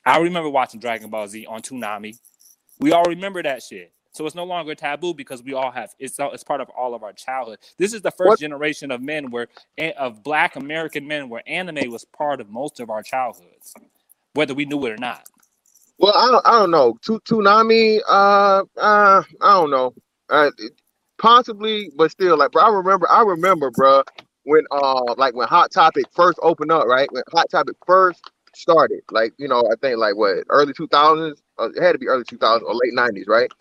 I 0.06 0.20
remember 0.20 0.50
watching 0.50 0.80
Dragon 0.82 1.10
Ball 1.10 1.28
Z 1.28 1.46
on 1.48 1.62
Toonami. 1.62 2.20
We 2.80 2.92
all 2.92 3.06
remember 3.06 3.44
that 3.44 3.64
shit." 3.64 3.94
So 4.18 4.26
it's 4.26 4.36
no 4.36 4.46
longer 4.46 4.76
taboo 4.76 5.14
because 5.14 5.44
we 5.44 5.54
all 5.54 5.72
have 5.72 5.92
it's 6.00 6.18
it's 6.20 6.44
part 6.44 6.62
of 6.62 6.70
all 6.72 6.96
of 6.96 7.04
our 7.04 7.14
childhood. 7.14 7.60
This 7.78 7.94
is 7.94 8.02
the 8.02 8.12
first 8.12 8.30
What- 8.30 8.40
generation 8.40 8.92
of 8.92 9.02
men 9.02 9.32
where 9.32 9.48
of 9.98 10.24
Black 10.24 10.56
American 10.56 11.08
men 11.08 11.30
where 11.30 11.44
anime 11.48 11.92
was 11.92 12.04
part 12.06 12.42
of 12.42 12.50
most 12.50 12.80
of 12.80 12.90
our 12.90 13.04
childhoods, 13.04 13.74
whether 14.34 14.56
we 14.56 14.66
knew 14.66 14.86
it 14.88 14.92
or 14.92 14.98
not. 14.98 15.24
Well, 16.00 16.14
I 16.16 16.32
don't, 16.32 16.48
I 16.48 16.60
don't 16.60 16.72
know. 16.72 16.98
Toonami, 17.04 18.00
uh, 18.08 18.64
uh, 18.78 19.24
I 19.42 19.54
don't 19.54 19.72
know. 19.72 19.94
Uh, 20.30 20.52
possibly, 21.18 21.92
but 21.96 22.12
still, 22.12 22.38
like, 22.38 22.52
bro, 22.52 22.64
I 22.64 22.70
remember, 22.70 23.10
I 23.10 23.24
remember, 23.24 23.72
bro, 23.72 24.04
when, 24.44 24.64
uh, 24.72 25.16
like 25.18 25.36
when 25.36 25.48
Hot 25.48 25.72
Topic 25.72 26.06
first 26.14 26.40
opened 26.44 26.72
up, 26.72 26.86
right? 26.86 27.12
When 27.12 27.24
Hot 27.32 27.50
Topic 27.50 27.76
first 27.86 28.22
started, 28.56 29.02
like, 29.12 29.34
you 29.38 29.48
know, 29.48 29.62
I 29.72 29.76
think 29.82 29.98
like 29.98 30.16
what 30.16 30.38
early 30.50 30.74
two 30.74 30.88
thousands, 30.88 31.42
uh, 31.60 31.70
it 31.76 31.82
had 31.82 31.94
to 31.94 32.00
be 32.00 32.08
early 32.08 32.24
two 32.26 32.38
thousands 32.38 32.68
or 32.68 32.74
late 32.76 32.94
nineties, 32.94 33.26
right? 33.28 33.52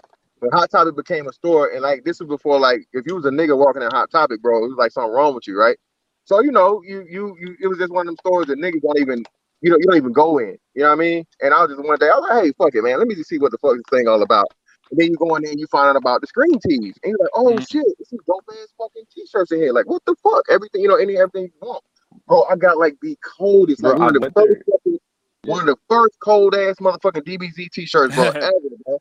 When 0.47 0.61
Hot 0.61 0.71
Topic 0.71 0.95
became 0.95 1.27
a 1.27 1.33
store, 1.33 1.71
and 1.71 1.83
like 1.83 2.05
this 2.05 2.21
was 2.21 2.29
before, 2.29 2.61
like, 2.61 2.87
if 2.93 3.05
you 3.07 3.17
was 3.17 3.25
a 3.25 3.31
nigga 3.31 3.59
walking 3.59 3.83
in 3.83 3.91
Hot 3.91 4.11
Topic, 4.13 4.41
bro, 4.41 4.65
it 4.65 4.69
was 4.69 4.77
like 4.79 4.93
something 4.93 5.13
wrong 5.13 5.35
with 5.35 5.49
you, 5.49 5.59
right? 5.59 5.77
So 6.25 6.41
you 6.41 6.53
know, 6.53 6.83
you 6.87 7.05
you 7.09 7.37
you, 7.41 7.57
it 7.61 7.67
was 7.67 7.79
just 7.79 7.93
one 7.93 8.03
of 8.03 8.07
them 8.07 8.17
stores 8.25 8.47
that 8.47 8.59
niggas 8.59 8.83
don't 8.83 8.99
even 9.01 9.25
you 9.61 9.71
know, 9.71 9.77
you 9.77 9.87
don't 9.87 9.97
even 9.97 10.13
go 10.13 10.39
in. 10.39 10.57
You 10.75 10.83
know 10.83 10.91
what 10.91 10.93
I 10.93 10.97
mean? 10.97 11.25
And 11.41 11.53
I 11.53 11.63
was 11.63 11.71
just 11.75 11.85
one 11.85 11.99
day, 11.99 12.07
I 12.07 12.19
was 12.19 12.29
like, 12.31 12.45
hey, 12.45 12.53
fuck 12.59 12.75
it, 12.75 12.83
man. 12.83 12.99
Let 12.99 13.09
me 13.09 13.17
just 13.17 13.29
see 13.29 13.39
what 13.39 13.51
the 13.51 13.59
fuck 13.59 13.75
this 13.75 13.83
thing 13.91 14.07
all 14.07 14.23
about. 14.23 14.47
And 14.91 15.01
then 15.01 15.09
you 15.09 15.17
go 15.17 15.35
in 15.35 15.43
there 15.43 15.51
and 15.51 15.59
you 15.59 15.67
find 15.67 15.89
out 15.89 15.97
about 15.97 16.21
the 16.21 16.29
screen 16.29 16.61
tees. 16.61 16.95
And 17.03 17.11
you're 17.11 17.19
like, 17.19 17.31
oh 17.35 17.57
Mhm. 17.57 17.69
shit, 17.69 17.87
this 17.99 18.13
is 18.13 18.21
dope 18.27 18.45
ass 18.53 18.69
fucking 18.79 19.05
t-shirts 19.13 19.51
in 19.51 19.59
here. 19.59 19.73
Like, 19.73 19.87
what 19.87 20.05
the 20.07 20.15
fuck? 20.23 20.45
Everything, 20.49 20.83
you 20.83 20.89
know, 20.89 20.95
any 20.97 21.17
everything 21.17 21.45
you 21.45 21.69
want. 21.69 21.83
Bro, 22.29 22.45
I 22.45 22.55
got 22.57 22.79
like 22.79 22.95
the 23.03 23.17
coldest, 23.25 23.83
Bro, 23.83 23.93
like 23.93 23.99
one 24.01 24.09
of 24.17 24.23
the 24.23 24.31
first 24.31 24.63
fucking, 24.71 24.99
one 25.43 25.61
of 25.61 25.67
the 25.67 25.77
first 25.89 26.15
cold 26.21 26.55
ass 26.55 26.77
motherfucking 26.77 27.25
DBZ 27.25 27.71
t-shirts, 27.71 28.15
bro, 28.15 28.29
ever, 28.41 28.53
bro. 28.85 28.99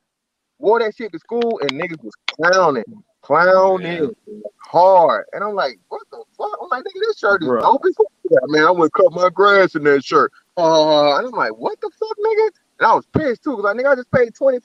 Wore 0.60 0.80
that 0.80 0.96
shit 0.96 1.12
to 1.12 1.20
school 1.20 1.60
and 1.62 1.72
niggas 1.72 2.02
was 2.04 2.14
clowning, 2.32 2.84
clowning 3.22 4.16
hard. 4.62 5.26
And 5.34 5.44
I'm 5.44 5.54
like, 5.54 5.78
what 5.90 6.02
the 6.12 6.24
fuck? 6.38 6.58
I'm 6.62 6.70
like, 6.70 6.84
nigga, 6.84 7.00
this 7.02 7.20
shirt 7.20 7.44
is 7.44 7.50
Bruh. 7.50 7.62
dope 7.62 7.84
as. 7.86 7.96
Yeah, 8.30 8.38
man, 8.48 8.66
I 8.66 8.72
went 8.72 8.94
cut 8.94 9.12
my 9.12 9.30
grass 9.30 9.76
in 9.76 9.84
that 9.84 10.04
shirt. 10.04 10.32
Uh, 10.58 11.18
and 11.18 11.28
I'm 11.28 11.32
like, 11.34 11.56
what 11.58 11.80
the 11.82 11.92
fuck, 12.00 12.18
nigga? 12.18 12.50
And 12.80 12.88
I 12.88 12.94
was 12.96 13.06
pissed 13.08 13.44
too, 13.44 13.58
because 13.58 13.66
I 13.66 13.74
nigga, 13.78 13.92
I 13.92 13.96
just 13.96 14.12
paid 14.12 14.34
$25, 14.34 14.64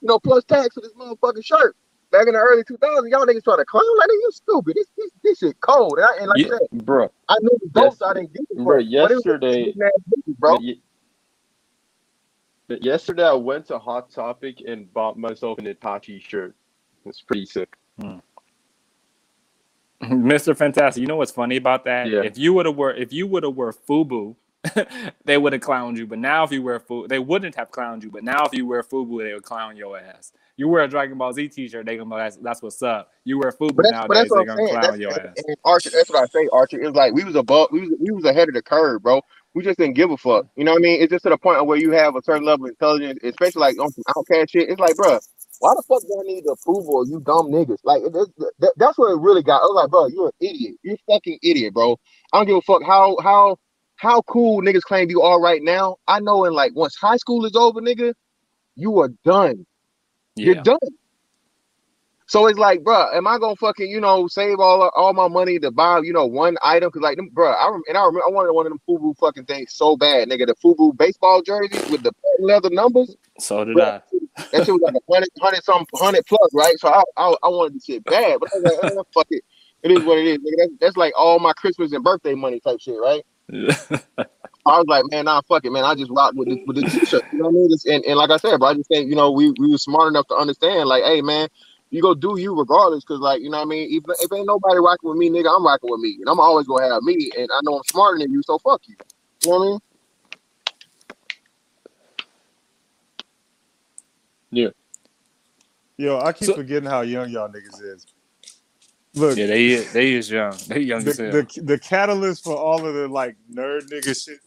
you 0.00 0.08
know, 0.08 0.18
plus 0.18 0.44
tax 0.44 0.74
for 0.74 0.80
this 0.80 0.92
motherfucking 0.94 1.44
shirt. 1.44 1.76
Back 2.12 2.26
in 2.26 2.32
the 2.32 2.40
early 2.40 2.64
2000s, 2.64 3.08
y'all 3.10 3.24
niggas 3.26 3.44
trying 3.44 3.58
to 3.58 3.64
clown 3.64 3.82
like, 3.98 4.08
nigga, 4.08 4.12
you 4.12 4.30
stupid. 4.32 4.74
This, 4.76 4.86
this, 4.96 5.10
this 5.22 5.38
shit 5.38 5.60
cold. 5.60 5.94
And, 5.98 6.04
I, 6.06 6.16
and 6.20 6.26
like 6.28 6.38
Yeah. 6.38 6.54
I 6.54 6.58
said, 6.72 6.86
Bro, 6.86 7.10
I 7.28 7.36
knew 7.40 7.58
the 7.62 7.68
dope, 7.68 7.84
Yes- 7.84 7.98
so 7.98 8.06
I 8.06 8.14
didn't 8.14 8.32
get 8.32 8.42
it. 8.50 8.56
bro, 8.56 8.64
But 8.64 8.80
it 8.80 8.84
was 8.84 9.24
yesterday- 9.26 9.74
bro. 10.38 10.56
But 10.56 10.62
ye- 10.62 10.80
but 10.84 10.89
yesterday 12.78 13.24
I 13.24 13.32
went 13.32 13.66
to 13.66 13.78
Hot 13.78 14.10
Topic 14.10 14.62
and 14.66 14.92
bought 14.92 15.18
myself 15.18 15.58
an 15.58 15.66
Itachi 15.66 16.20
shirt. 16.22 16.54
It's 17.04 17.22
pretty 17.22 17.46
sick. 17.46 17.76
Hmm. 18.00 18.18
Mr. 20.02 20.56
Fantastic. 20.56 21.00
You 21.00 21.06
know 21.06 21.16
what's 21.16 21.30
funny 21.32 21.56
about 21.56 21.84
that? 21.84 22.08
Yeah. 22.08 22.22
If 22.22 22.38
you 22.38 22.52
would 22.54 22.66
have 22.66 22.76
wore 22.76 22.92
if 22.94 23.12
you 23.12 23.26
would 23.26 23.42
have 23.42 23.54
wore 23.54 23.72
FUBU, 23.72 24.34
they 25.24 25.36
would 25.38 25.52
have 25.52 25.62
clowned 25.62 25.96
you. 25.96 26.06
But 26.06 26.18
now 26.18 26.44
if 26.44 26.52
you 26.52 26.62
wear 26.62 26.80
FUBU, 26.80 27.08
they 27.08 27.18
wouldn't 27.18 27.54
have 27.56 27.70
clowned 27.70 28.02
you. 28.02 28.10
But 28.10 28.24
now 28.24 28.44
if 28.46 28.54
you 28.54 28.66
wear 28.66 28.82
FUBU, 28.82 29.22
they 29.24 29.34
would 29.34 29.42
clown 29.42 29.76
your 29.76 29.98
ass. 29.98 30.32
You 30.56 30.68
wear 30.68 30.82
a 30.84 30.88
Dragon 30.88 31.16
Ball 31.16 31.32
Z 31.32 31.48
t-shirt, 31.48 31.86
they 31.86 31.96
gonna 31.96 32.08
be 32.08 32.16
like, 32.16 32.24
that's, 32.24 32.36
that's 32.36 32.62
what's 32.62 32.82
up. 32.82 33.10
You 33.24 33.38
wear 33.38 33.50
FUBU 33.52 33.74
But 33.76 33.82
that's, 33.84 33.92
nowadays, 33.92 34.16
that's 34.28 34.30
what 34.30 34.46
they're 34.46 34.52
I'm 34.52 34.56
gonna 34.58 34.68
saying. 34.68 34.80
clown 34.80 34.82
That's, 34.82 34.98
your 35.00 35.12
and- 35.12 35.28
ass. 35.38 35.44
and 35.46 35.56
Archer, 35.64 35.90
that's 35.90 36.10
what 36.10 36.22
I 36.22 36.26
say, 36.26 36.48
Archer. 36.52 36.80
It's 36.82 36.96
like 36.96 37.14
we 37.14 37.24
was 37.24 37.34
above, 37.36 37.68
we 37.72 37.80
was, 37.80 37.90
we 37.98 38.10
was 38.12 38.24
ahead 38.24 38.48
of 38.48 38.54
the 38.54 38.62
curve, 38.62 39.02
bro. 39.02 39.22
We 39.54 39.64
just 39.64 39.78
didn't 39.78 39.94
give 39.96 40.10
a 40.12 40.16
fuck. 40.16 40.46
You 40.56 40.64
know 40.64 40.72
what 40.72 40.80
I 40.80 40.82
mean? 40.82 41.02
It's 41.02 41.10
just 41.10 41.24
to 41.24 41.30
the 41.30 41.38
point 41.38 41.66
where 41.66 41.78
you 41.78 41.92
have 41.92 42.16
a 42.16 42.22
certain 42.22 42.44
level 42.44 42.66
of 42.66 42.70
intelligence, 42.70 43.18
especially 43.24 43.60
like 43.60 43.80
on 43.80 43.92
some 43.92 44.04
outcast 44.16 44.52
shit. 44.52 44.68
It's 44.70 44.80
like, 44.80 44.96
bro, 44.96 45.20
why 45.58 45.74
the 45.76 45.82
fuck 45.88 46.02
do 46.02 46.20
I 46.20 46.24
need 46.24 46.44
the 46.44 46.52
approval 46.52 47.02
of 47.02 47.08
you 47.08 47.20
dumb 47.20 47.50
niggas? 47.50 47.78
Like, 47.84 48.02
it, 48.02 48.14
it- 48.16 48.54
that, 48.60 48.74
that's 48.76 48.98
what 48.98 49.12
it 49.12 49.20
really 49.20 49.42
got. 49.42 49.62
I 49.62 49.66
was 49.66 49.76
like, 49.82 49.90
bro, 49.90 50.06
you're 50.08 50.28
an 50.28 50.48
idiot. 50.48 50.76
You're 50.84 50.96
fucking 51.10 51.38
idiot, 51.42 51.74
bro. 51.74 51.98
I 52.32 52.38
don't 52.38 52.46
give 52.46 52.56
a 52.56 52.62
fuck 52.62 52.82
how 52.86 53.16
how 53.22 53.56
how 53.96 54.22
cool 54.22 54.62
niggas 54.62 54.82
claim 54.82 55.10
you 55.10 55.22
are 55.22 55.40
right 55.40 55.62
now. 55.62 55.96
I 56.08 56.20
know 56.20 56.44
in 56.46 56.54
like 56.54 56.74
once 56.76 56.96
high 56.96 57.18
school 57.18 57.44
is 57.46 57.56
over, 57.56 57.80
nigga, 57.80 58.14
you 58.76 59.00
are 59.00 59.10
done. 59.24 59.66
You're 60.42 60.56
done. 60.56 60.78
So 62.30 62.46
it's 62.46 62.60
like, 62.60 62.84
bruh, 62.84 63.12
am 63.16 63.26
I 63.26 63.40
gonna 63.40 63.56
fucking, 63.56 63.90
you 63.90 64.00
know, 64.00 64.28
save 64.28 64.60
all 64.60 64.88
all 64.94 65.12
my 65.12 65.26
money 65.26 65.58
to 65.58 65.72
buy, 65.72 65.98
you 66.04 66.12
know, 66.12 66.26
one 66.26 66.56
item? 66.62 66.88
Cause 66.92 67.02
like, 67.02 67.18
bruh, 67.34 67.52
I 67.52 67.66
and 67.88 67.98
I 67.98 68.04
remember 68.06 68.22
I 68.24 68.30
wanted 68.30 68.52
one 68.52 68.66
of 68.66 68.70
them 68.70 68.80
FUBU 68.88 69.18
fucking 69.18 69.46
things 69.46 69.72
so 69.74 69.96
bad, 69.96 70.28
nigga. 70.28 70.46
The 70.46 70.54
FUBU 70.64 70.96
baseball 70.96 71.42
jerseys 71.42 71.90
with 71.90 72.04
the 72.04 72.12
leather 72.38 72.70
numbers. 72.70 73.16
So 73.40 73.64
did 73.64 73.76
Bruh, 73.76 74.00
I. 74.00 74.44
that 74.52 74.64
shit 74.64 74.68
was 74.68 74.80
like 74.80 74.94
a 74.94 75.12
hundred, 75.12 75.28
hundred 75.40 75.64
some, 75.64 75.84
hundred 75.96 76.24
plus, 76.26 76.50
right? 76.54 76.78
So 76.78 76.86
I, 76.86 77.02
I, 77.16 77.34
I 77.42 77.48
wanted 77.48 77.74
this 77.74 77.86
shit 77.86 78.04
bad, 78.04 78.38
but 78.38 78.48
I 78.54 78.58
was 78.60 78.78
like, 78.80 78.92
eh, 78.92 79.02
fuck 79.12 79.26
it. 79.30 79.42
It 79.82 79.90
is 79.90 80.04
what 80.04 80.18
it 80.18 80.26
is, 80.28 80.38
nigga. 80.38 80.54
That's, 80.58 80.72
that's 80.80 80.96
like 80.96 81.12
all 81.18 81.40
my 81.40 81.52
Christmas 81.54 81.90
and 81.90 82.04
birthday 82.04 82.34
money 82.36 82.60
type 82.60 82.78
shit, 82.78 82.94
right? 83.02 83.24
I 84.66 84.78
was 84.78 84.86
like, 84.86 85.02
man, 85.10 85.24
nah, 85.24 85.40
fuck 85.48 85.64
it, 85.64 85.72
man. 85.72 85.84
I 85.84 85.96
just 85.96 86.12
rock 86.12 86.34
with 86.36 86.48
the 86.48 86.62
with 86.64 86.76
the 86.76 86.82
t-shirt. 86.82 87.24
You 87.32 87.38
know 87.38 87.48
what 87.48 87.50
I 87.50 87.54
mean? 87.54 87.96
And, 87.96 88.04
and 88.04 88.16
like 88.18 88.30
I 88.30 88.36
said, 88.36 88.60
but 88.60 88.66
I 88.66 88.74
just 88.74 88.88
think, 88.88 89.08
you 89.08 89.16
know, 89.16 89.32
we 89.32 89.52
we 89.58 89.68
were 89.68 89.78
smart 89.78 90.08
enough 90.08 90.28
to 90.28 90.36
understand, 90.36 90.88
like, 90.88 91.02
hey, 91.02 91.22
man, 91.22 91.48
you 91.90 92.02
go 92.02 92.14
do 92.14 92.38
you 92.38 92.56
regardless, 92.58 93.04
cause 93.04 93.20
like, 93.20 93.40
you 93.42 93.50
know 93.50 93.58
what 93.58 93.64
I 93.64 93.70
mean? 93.70 93.88
If, 93.90 94.04
if 94.20 94.32
ain't 94.32 94.46
nobody 94.46 94.78
rocking 94.78 95.10
with 95.10 95.18
me, 95.18 95.30
nigga, 95.30 95.54
I'm 95.54 95.64
rocking 95.64 95.90
with 95.90 96.00
me, 96.00 96.16
and 96.20 96.28
I'm 96.28 96.40
always 96.40 96.66
gonna 96.66 96.88
have 96.92 97.02
me, 97.02 97.30
and 97.36 97.48
I 97.52 97.60
know 97.62 97.76
I'm 97.78 97.84
smarter 97.84 98.18
than 98.18 98.32
you, 98.32 98.42
so 98.44 98.58
fuck 98.58 98.82
you. 98.86 98.96
You 99.44 99.50
know 99.50 99.58
what 99.58 99.64
I 99.66 99.70
mean? 99.70 99.80
Yeah. 104.50 104.68
Yo, 105.98 106.18
I 106.20 106.32
keep 106.32 106.46
So- 106.48 106.54
forgetting 106.54 106.88
how 106.88 107.02
young 107.02 107.30
y'all 107.30 107.48
niggas 107.48 107.82
is. 107.82 108.06
Look, 109.14 109.36
Yeah, 109.36 109.46
they 109.46 109.76
they 109.92 110.12
is 110.14 110.30
young. 110.30 110.56
They 110.68 110.80
young 110.80 111.02
the, 111.04 111.10
as 111.10 111.18
hell. 111.18 111.32
the 111.32 111.60
the 111.64 111.78
catalyst 111.78 112.44
for 112.44 112.56
all 112.56 112.86
of 112.86 112.94
the 112.94 113.08
like 113.08 113.36
nerd 113.52 113.88
nigga 113.90 114.24
shit. 114.24 114.38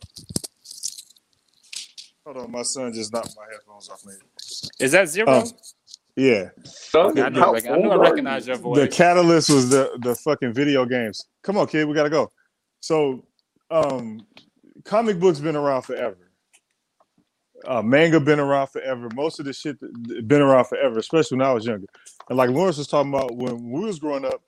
Hold 2.26 2.38
on, 2.38 2.52
my 2.52 2.62
son 2.64 2.94
just 2.94 3.12
knocked 3.12 3.36
my 3.36 3.44
headphones 3.52 3.90
off. 3.90 4.06
Me. 4.06 4.14
Is 4.80 4.94
that 4.94 5.10
zero? 5.10 5.28
Oh, 5.30 5.44
yeah, 6.16 6.50
Son, 6.64 7.20
I 7.20 7.30
knew, 7.30 7.40
how 7.40 7.52
I, 7.52 7.54
rec- 7.54 7.68
I 7.68 7.78
knew 7.78 7.92
I 7.92 7.94
old 7.94 7.94
are 7.96 8.00
recognized 8.00 8.48
you? 8.48 8.54
your 8.56 8.76
the 8.76 8.88
catalyst 8.88 9.50
was 9.50 9.70
the 9.70 9.98
the 10.02 10.16
fucking 10.16 10.54
video 10.54 10.86
games. 10.86 11.26
Come 11.44 11.58
on, 11.58 11.68
kid, 11.68 11.88
we 11.88 11.96
gotta 11.96 12.10
go. 12.10 12.32
So, 12.82 13.26
um, 13.72 14.26
comic 14.86 15.20
books 15.20 15.40
been 15.40 15.56
around 15.56 15.84
forever. 15.84 16.18
Uh, 17.66 17.82
manga 17.82 18.20
been 18.20 18.40
around 18.40 18.68
forever. 18.68 19.10
Most 19.16 19.40
of 19.40 19.46
the 19.46 19.54
shit 19.54 19.80
that- 19.80 20.28
been 20.28 20.42
around 20.42 20.66
forever, 20.66 21.00
especially 21.00 21.38
when 21.38 21.48
I 21.48 21.54
was 21.54 21.66
younger. 21.66 21.88
And 22.30 22.38
like 22.38 22.50
Lawrence 22.50 22.78
was 22.78 22.88
talking 22.88 23.14
about 23.14 23.36
when 23.36 23.72
we 23.72 23.82
was 23.82 24.00
growing 24.00 24.26
up, 24.26 24.42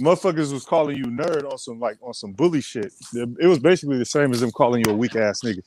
motherfuckers 0.00 0.52
was 0.52 0.64
calling 0.64 0.96
you 0.96 1.04
nerd 1.06 1.50
on 1.50 1.58
some 1.58 1.80
like 1.80 1.98
on 2.02 2.14
some 2.14 2.32
bully 2.32 2.60
shit. 2.60 2.92
It 3.14 3.46
was 3.46 3.58
basically 3.58 3.98
the 3.98 4.04
same 4.04 4.32
as 4.32 4.40
them 4.40 4.50
calling 4.52 4.82
you 4.86 4.92
a 4.92 4.96
weak 4.96 5.16
ass 5.16 5.40
nigga. 5.42 5.62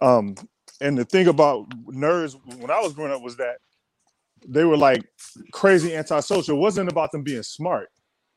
Um, 0.00 0.36
and 0.80 0.96
the 0.96 1.04
thing 1.04 1.26
about 1.26 1.68
nerds 1.88 2.36
when 2.60 2.70
I 2.70 2.80
was 2.80 2.92
growing 2.92 3.12
up 3.12 3.22
was 3.22 3.36
that 3.38 3.56
they 4.46 4.64
were 4.64 4.76
like 4.76 5.02
crazy 5.52 5.94
antisocial. 5.94 6.56
It 6.56 6.60
wasn't 6.60 6.90
about 6.90 7.12
them 7.12 7.22
being 7.22 7.42
smart. 7.42 7.88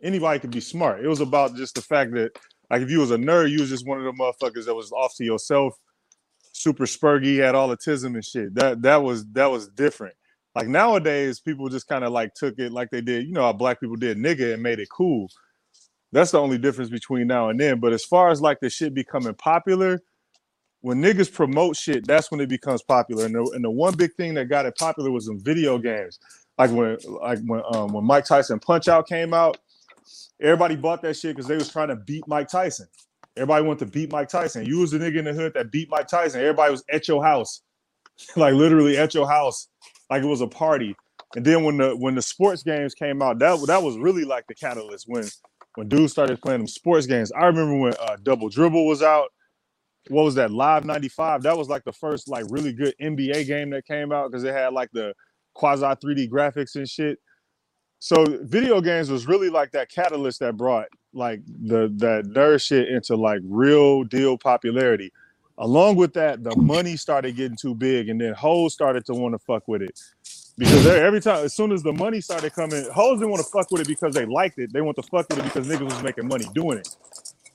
Anybody 0.04 0.40
could 0.40 0.52
be 0.52 0.62
smart. 0.62 1.04
It 1.04 1.08
was 1.08 1.22
about 1.22 1.56
just 1.56 1.76
the 1.76 1.82
fact 1.82 2.14
that 2.14 2.32
like 2.70 2.82
if 2.82 2.90
you 2.90 3.00
was 3.00 3.12
a 3.12 3.18
nerd, 3.18 3.52
you 3.52 3.60
was 3.60 3.70
just 3.70 3.86
one 3.86 3.98
of 4.00 4.06
the 4.06 4.12
motherfuckers 4.12 4.66
that 4.66 4.74
was 4.74 4.92
off 4.92 5.16
to 5.18 5.26
yourself, 5.26 5.76
super 6.54 6.86
spurgy, 6.86 7.38
had 7.38 7.56
all 7.56 7.76
autism 7.76 8.16
and 8.16 8.26
shit. 8.26 8.56
That 8.56 8.82
that 8.82 9.04
was 9.04 9.26
that 9.34 9.52
was 9.52 9.68
different. 9.70 10.16
Like 10.56 10.68
nowadays, 10.68 11.40
people 11.40 11.70
just 11.70 11.88
kind 11.88 12.04
of 12.04 12.12
like 12.12 12.34
took 12.34 12.60
it 12.60 12.72
like 12.72 12.90
they 12.90 13.02
did, 13.02 13.26
you 13.26 13.34
know, 13.34 13.44
how 13.44 13.54
black 13.54 13.80
people 13.80 13.96
did 13.96 14.18
nigga 14.18 14.54
and 14.54 14.64
made 14.64 14.80
it 14.80 14.90
cool. 14.90 15.30
That's 16.12 16.32
the 16.32 16.42
only 16.42 16.58
difference 16.58 16.90
between 16.90 17.28
now 17.28 17.50
and 17.50 17.60
then. 17.60 17.80
But 17.80 17.94
as 17.94 18.04
far 18.04 18.32
as 18.32 18.42
like 18.42 18.60
the 18.60 18.70
shit 18.70 18.94
becoming 18.94 19.34
popular, 19.36 20.02
when 20.82 21.02
niggas 21.02 21.32
promote 21.32 21.76
shit, 21.76 22.06
that's 22.06 22.32
when 22.32 22.40
it 22.40 22.50
becomes 22.50 22.82
popular. 22.82 23.26
And 23.26 23.36
the, 23.36 23.52
and 23.56 23.64
the 23.64 23.70
one 23.70 23.96
big 23.96 24.14
thing 24.16 24.34
that 24.34 24.46
got 24.46 24.66
it 24.66 24.76
popular 24.78 25.12
was 25.12 25.28
in 25.28 25.40
video 25.40 25.78
games. 25.78 26.20
Like 26.58 26.72
when 26.72 26.98
like 27.22 27.40
when 27.46 27.62
um 27.72 27.94
when 27.94 28.04
Mike 28.04 28.26
Tyson 28.26 28.60
Punch 28.60 28.88
Out 28.88 29.08
came 29.08 29.34
out, 29.34 29.58
everybody 30.42 30.76
bought 30.76 31.02
that 31.04 31.16
shit 31.16 31.36
because 31.36 31.48
they 31.48 31.56
was 31.56 31.70
trying 31.70 31.88
to 31.88 31.96
beat 31.96 32.28
Mike 32.28 32.50
Tyson. 32.50 32.88
Everybody 33.38 33.66
wanted 33.66 33.86
to 33.86 33.92
beat 33.92 34.12
Mike 34.12 34.28
Tyson. 34.28 34.66
You 34.66 34.80
was 34.80 34.92
the 34.92 35.00
nigga 35.00 35.20
in 35.20 35.26
the 35.26 35.34
hood 35.34 35.54
that 35.56 35.72
beat 35.72 35.90
Mike 35.90 36.08
Tyson. 36.08 36.42
Everybody 36.42 36.72
was 36.72 36.84
at 36.92 37.08
your 37.08 37.24
house, 37.24 37.62
like 38.36 38.54
literally 38.54 38.98
at 38.98 39.14
your 39.14 39.28
house, 39.28 39.70
like 40.10 40.24
it 40.24 40.28
was 40.28 40.42
a 40.42 40.48
party. 40.48 40.96
And 41.36 41.46
then 41.46 41.64
when 41.64 41.78
the 41.78 41.96
when 41.96 42.16
the 42.16 42.22
sports 42.22 42.62
games 42.64 42.94
came 42.94 43.22
out, 43.22 43.40
that 43.40 43.64
that 43.68 43.82
was 43.82 43.98
really 43.98 44.26
like 44.26 44.46
the 44.48 44.56
catalyst 44.56 45.06
when 45.08 45.24
when 45.76 45.88
dudes 45.88 46.12
started 46.12 46.42
playing 46.42 46.60
them 46.60 46.68
sports 46.68 47.08
games. 47.08 47.32
I 47.32 47.46
remember 47.46 47.78
when 47.78 47.94
uh, 48.00 48.18
Double 48.22 48.50
Dribble 48.50 48.86
was 48.86 49.02
out. 49.02 49.30
What 50.10 50.24
was 50.24 50.36
that? 50.36 50.52
Live 50.52 50.86
95. 50.86 51.44
That 51.44 51.58
was 51.58 51.70
like 51.70 51.84
the 51.84 51.94
first 51.94 52.28
like 52.28 52.46
really 52.50 52.74
good 52.74 52.96
NBA 53.02 53.48
game 53.48 53.70
that 53.72 53.86
came 53.86 54.12
out 54.12 54.32
because 54.32 54.44
it 54.44 54.54
had 54.54 54.74
like 54.74 54.90
the 54.94 55.14
quasi 55.54 55.84
3D 55.84 56.30
graphics 56.30 56.76
and 56.76 56.90
shit. 56.90 57.20
So 58.00 58.26
video 58.42 58.82
games 58.82 59.12
was 59.12 59.28
really 59.28 59.50
like 59.50 59.72
that 59.72 59.90
catalyst 59.92 60.40
that 60.40 60.58
brought 60.58 60.88
like 61.14 61.42
the 61.46 61.94
that 61.98 62.26
nerd 62.26 62.62
shit 62.62 62.90
into 62.90 63.16
like 63.16 63.42
real 63.44 64.04
deal 64.04 64.38
popularity. 64.38 65.12
Along 65.60 65.96
with 65.96 66.14
that, 66.14 66.44
the 66.44 66.56
money 66.56 66.98
started 66.98 67.36
getting 67.36 67.58
too 67.58 67.76
big, 67.76 68.10
and 68.10 68.20
then 68.20 68.34
hoes 68.34 68.74
started 68.74 69.06
to 69.06 69.14
want 69.14 69.36
to 69.36 69.40
fuck 69.40 69.68
with 69.68 69.84
it 69.84 70.00
because 70.58 70.86
every 70.88 71.22
time, 71.22 71.46
as 71.46 71.56
soon 71.56 71.72
as 71.72 71.84
the 71.84 71.94
money 71.94 72.22
started 72.22 72.54
coming, 72.54 72.84
hoes 72.94 73.20
didn't 73.20 73.32
want 73.32 73.44
to 73.44 73.50
fuck 73.52 73.72
with 73.72 73.82
it 73.82 73.88
because 73.88 74.14
they 74.14 74.26
liked 74.26 74.58
it. 74.60 74.74
They 74.74 74.82
want 74.82 74.96
to 74.98 75.04
fuck 75.04 75.28
with 75.30 75.40
it 75.40 75.44
because 75.44 75.68
niggas 75.68 75.86
was 75.86 76.04
making 76.04 76.28
money 76.28 76.46
doing 76.54 76.80
it. 76.80 76.90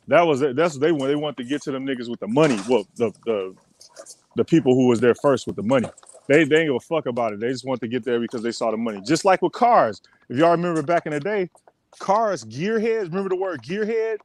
That 0.09 0.23
was 0.27 0.43
it. 0.43 0.57
That's 0.57 0.75
what 0.75 0.81
they 0.83 0.93
want. 0.93 1.11
They 1.11 1.17
want 1.17 1.37
to 1.39 1.45
get 1.45 1.63
to 1.63 1.73
them 1.73 1.87
niggas 1.87 2.09
with 2.09 2.21
the 2.21 2.29
money. 2.29 2.59
Well, 2.69 2.87
the 2.97 3.13
the 3.25 3.55
the 4.37 4.45
people 4.45 4.75
who 4.75 4.89
was 4.89 5.01
there 5.01 5.15
first 5.15 5.47
with 5.47 5.57
the 5.57 5.63
money. 5.63 5.89
They 6.29 6.45
they 6.45 6.59
ain't 6.59 6.69
give 6.69 6.77
a 6.77 6.81
fuck 6.81 7.07
about 7.07 7.33
it. 7.33 7.41
They 7.41 7.49
just 7.51 7.65
want 7.67 7.81
to 7.81 7.89
get 7.89 8.05
there 8.05 8.21
because 8.21 8.43
they 8.43 8.53
saw 8.53 8.71
the 8.71 8.77
money. 8.77 9.01
Just 9.07 9.25
like 9.25 9.43
with 9.43 9.53
cars. 9.53 10.03
If 10.29 10.39
y'all 10.39 10.53
remember 10.53 10.83
back 10.83 11.07
in 11.07 11.13
the 11.13 11.21
day, 11.21 11.51
cars, 11.99 12.45
gearheads. 12.45 13.05
Remember 13.07 13.29
the 13.31 13.37
word 13.37 13.63
gearhead? 13.63 14.19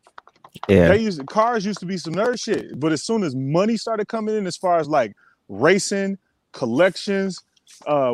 Yeah. 0.68 0.90
They 0.90 1.00
used 1.00 1.26
cars 1.28 1.66
used 1.66 1.80
to 1.82 1.86
be 1.86 1.98
some 1.98 2.16
nerd 2.16 2.40
shit, 2.42 2.80
but 2.80 2.92
as 2.92 3.04
soon 3.04 3.24
as 3.24 3.36
money 3.36 3.78
started 3.78 4.08
coming 4.08 4.36
in, 4.36 4.48
as 4.48 4.58
far 4.58 4.80
as 4.80 4.90
like 4.90 5.16
racing, 5.50 6.18
collections, 6.54 7.42
uh, 7.88 8.14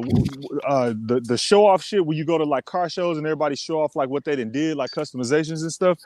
uh, 0.68 0.94
the 1.06 1.22
the 1.24 1.38
show 1.38 1.66
off 1.68 1.84
shit 1.84 2.06
where 2.06 2.18
you 2.18 2.26
go 2.26 2.38
to 2.38 2.44
like 2.46 2.66
car 2.66 2.90
shows 2.90 3.18
and 3.18 3.26
everybody 3.26 3.56
show 3.56 3.82
off 3.82 3.96
like 3.96 4.10
what 4.10 4.26
they 4.26 4.36
did, 4.36 4.78
like 4.78 4.92
customizations 4.92 5.62
and 5.62 5.72
stuff. 5.74 6.00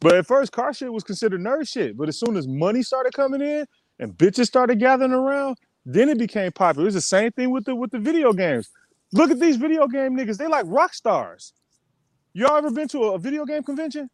But 0.00 0.14
at 0.14 0.26
first, 0.26 0.52
car 0.52 0.74
shit 0.74 0.92
was 0.92 1.04
considered 1.04 1.40
nerd 1.40 1.68
shit. 1.68 1.96
But 1.96 2.08
as 2.08 2.18
soon 2.18 2.36
as 2.36 2.48
money 2.48 2.82
started 2.82 3.14
coming 3.14 3.40
in 3.40 3.66
and 3.98 4.12
bitches 4.14 4.46
started 4.46 4.78
gathering 4.80 5.12
around, 5.12 5.58
then 5.86 6.08
it 6.08 6.18
became 6.18 6.52
popular. 6.52 6.86
It's 6.88 6.94
the 6.96 7.00
same 7.00 7.32
thing 7.32 7.50
with 7.50 7.64
the 7.64 7.74
with 7.74 7.90
the 7.92 7.98
video 7.98 8.32
games. 8.32 8.70
Look 9.12 9.30
at 9.30 9.40
these 9.40 9.56
video 9.56 9.86
game 9.88 10.16
niggas; 10.16 10.38
they 10.38 10.48
like 10.48 10.66
rock 10.68 10.94
stars. 10.94 11.52
Y'all 12.34 12.56
ever 12.56 12.70
been 12.70 12.88
to 12.88 13.04
a, 13.04 13.12
a 13.14 13.18
video 13.18 13.44
game 13.46 13.62
convention? 13.62 14.10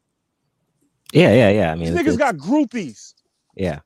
Yeah, 1.12 1.33
yeah, 1.35 1.51
yeah. 1.51 1.72
I 1.72 1.74
mean, 1.76 1.95
These 1.95 2.03
niggas 2.03 2.18
got 2.18 2.37
groupies. 2.37 3.14
yeah. 3.57 3.80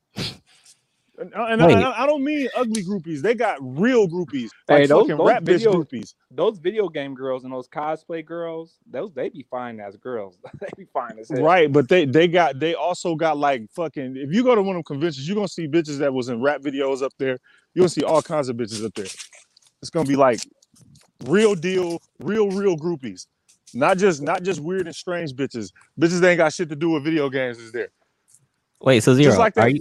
And, 1.18 1.34
uh, 1.34 1.44
and 1.46 1.62
I, 1.62 1.70
I- 1.80 2.02
I 2.02 2.06
don't 2.06 2.22
mean 2.22 2.48
ugly 2.54 2.82
groupies. 2.84 3.20
They 3.22 3.34
got 3.34 3.58
real 3.60 4.06
groupies. 4.06 4.50
Like 4.68 4.80
Hey, 4.80 4.86
those- 4.86 5.08
those 5.08 5.18
rap 5.18 5.42
video- 5.42 5.72
bitch 5.72 5.88
groupies. 5.88 6.14
Those 6.30 6.58
video 6.58 6.88
game 6.88 7.14
girls 7.14 7.44
and 7.44 7.52
those 7.52 7.68
cosplay 7.68 8.24
girls, 8.24 8.76
those 8.90 9.12
they 9.14 9.28
be 9.30 9.46
fine 9.50 9.80
as 9.80 9.96
girls. 9.96 10.38
they 10.60 10.68
be 10.76 10.84
fine 10.92 11.18
as 11.18 11.28
hell. 11.30 11.42
Right, 11.42 11.72
but 11.72 11.88
they 11.88 12.04
they 12.04 12.28
got 12.28 12.58
they 12.58 12.74
also 12.74 13.14
got 13.14 13.38
like 13.38 13.62
fucking 13.74 14.16
if 14.16 14.32
you 14.34 14.42
go 14.42 14.54
to 14.54 14.60
one 14.62 14.76
of 14.76 14.80
them 14.80 14.82
conventions, 14.84 15.26
you're 15.26 15.36
gonna 15.36 15.48
see 15.48 15.66
bitches 15.66 15.98
that 15.98 16.12
was 16.12 16.28
in 16.28 16.42
rap 16.42 16.60
videos 16.60 17.02
up 17.02 17.12
there. 17.18 17.38
You're 17.74 17.82
gonna 17.84 17.88
see 17.88 18.02
all 18.02 18.20
kinds 18.22 18.48
of 18.48 18.56
bitches 18.56 18.84
up 18.84 18.92
there. 18.94 19.06
It's 19.80 19.90
gonna 19.90 20.06
be 20.08 20.16
like 20.16 20.40
real 21.26 21.54
deal, 21.54 22.00
real, 22.20 22.50
real 22.50 22.76
groupies. 22.76 23.26
Not 23.74 23.98
just 23.98 24.20
not 24.22 24.42
just 24.42 24.60
weird 24.60 24.86
and 24.86 24.94
strange 24.94 25.32
bitches. 25.32 25.70
Bitches 26.00 26.20
that 26.20 26.28
ain't 26.30 26.38
got 26.38 26.52
shit 26.52 26.68
to 26.68 26.76
do 26.76 26.90
with 26.90 27.04
video 27.04 27.28
games 27.30 27.58
is 27.58 27.72
there. 27.72 27.88
Wait, 28.80 29.02
so 29.02 29.14
zero. 29.14 29.36
like 29.38 29.56
are 29.56 29.62
that- 29.64 29.74
you? 29.74 29.80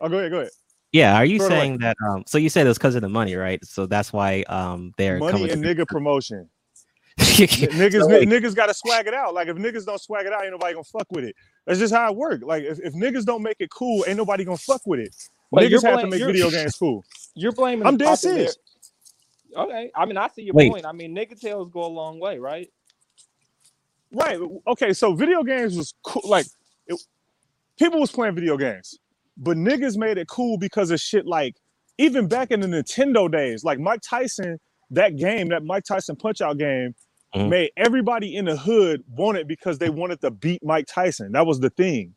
Oh 0.00 0.08
go 0.08 0.18
ahead, 0.18 0.30
go 0.30 0.38
ahead. 0.40 0.50
Yeah, 0.92 1.14
are 1.16 1.24
you 1.24 1.38
Throw 1.38 1.46
it 1.46 1.50
away. 1.52 1.60
saying 1.60 1.78
that? 1.78 1.96
Um, 2.08 2.24
so 2.26 2.36
you 2.38 2.48
said 2.48 2.66
it 2.66 2.68
was 2.68 2.78
because 2.78 2.94
of 2.96 3.02
the 3.02 3.08
money, 3.08 3.34
right? 3.36 3.64
So 3.64 3.86
that's 3.86 4.12
why 4.12 4.42
um 4.48 4.92
they're 4.96 5.18
Money 5.18 5.32
coming. 5.32 5.50
and 5.50 5.62
to- 5.62 5.74
nigga 5.74 5.86
promotion. 5.88 6.48
niggas, 7.18 8.00
So- 8.00 8.08
ni- 8.08 8.26
niggas 8.26 8.54
got 8.54 8.66
to 8.66 8.74
swag 8.74 9.06
it 9.06 9.14
out. 9.14 9.34
Like 9.34 9.48
if 9.48 9.56
niggas 9.56 9.84
don't 9.86 10.00
swag 10.00 10.26
it 10.26 10.32
out, 10.32 10.42
ain't 10.42 10.52
nobody 10.52 10.74
gonna 10.74 10.84
fuck 10.84 11.06
with 11.10 11.24
it. 11.24 11.36
That's 11.66 11.78
just 11.78 11.92
how 11.94 12.10
it 12.10 12.16
work. 12.16 12.42
Like 12.42 12.64
if, 12.64 12.78
if 12.80 12.94
niggas 12.94 13.24
don't 13.24 13.42
make 13.42 13.56
it 13.60 13.70
cool, 13.70 14.04
ain't 14.08 14.16
nobody 14.16 14.44
gonna 14.44 14.56
fuck 14.56 14.82
with 14.86 15.00
it. 15.00 15.14
But 15.52 15.64
niggas 15.64 15.82
have 15.84 16.00
to 16.00 16.06
make 16.06 16.22
video 16.24 16.50
games 16.50 16.76
cool. 16.76 17.04
You're 17.34 17.52
blaming. 17.52 17.86
I'm 17.86 17.96
dead 17.96 18.16
serious. 18.16 18.56
Okay, 19.56 19.90
I 19.94 20.06
mean 20.06 20.16
I 20.16 20.28
see 20.28 20.42
your 20.42 20.54
Wait. 20.54 20.70
point. 20.72 20.86
I 20.86 20.92
mean 20.92 21.14
nigga 21.14 21.38
tails 21.38 21.70
go 21.72 21.84
a 21.84 21.88
long 21.88 22.20
way, 22.20 22.38
right? 22.38 22.70
Right. 24.12 24.38
Okay. 24.66 24.92
So 24.92 25.12
video 25.14 25.42
games 25.42 25.76
was 25.76 25.92
cool. 26.02 26.22
Like 26.24 26.46
it, 26.86 27.00
people 27.78 28.00
was 28.00 28.10
playing 28.10 28.34
video 28.34 28.56
games, 28.56 28.98
but 29.36 29.56
niggas 29.56 29.96
made 29.96 30.18
it 30.18 30.28
cool 30.28 30.58
because 30.58 30.90
of 30.90 31.00
shit 31.00 31.26
like 31.26 31.56
even 31.98 32.26
back 32.28 32.50
in 32.50 32.60
the 32.60 32.66
Nintendo 32.66 33.30
days, 33.30 33.62
like 33.64 33.78
Mike 33.78 34.00
Tyson, 34.02 34.58
that 34.90 35.16
game, 35.16 35.48
that 35.48 35.64
Mike 35.64 35.84
Tyson 35.84 36.16
Punch 36.16 36.40
Out 36.40 36.56
game, 36.58 36.94
Mhm. 37.34 37.48
made 37.48 37.70
everybody 37.76 38.34
in 38.34 38.46
the 38.46 38.56
hood 38.56 39.04
want 39.08 39.38
it 39.38 39.46
because 39.46 39.78
they 39.78 39.90
wanted 39.90 40.20
to 40.22 40.30
beat 40.30 40.64
Mike 40.64 40.86
Tyson. 40.88 41.30
That 41.32 41.46
was 41.46 41.60
the 41.60 41.70
thing. 41.70 42.14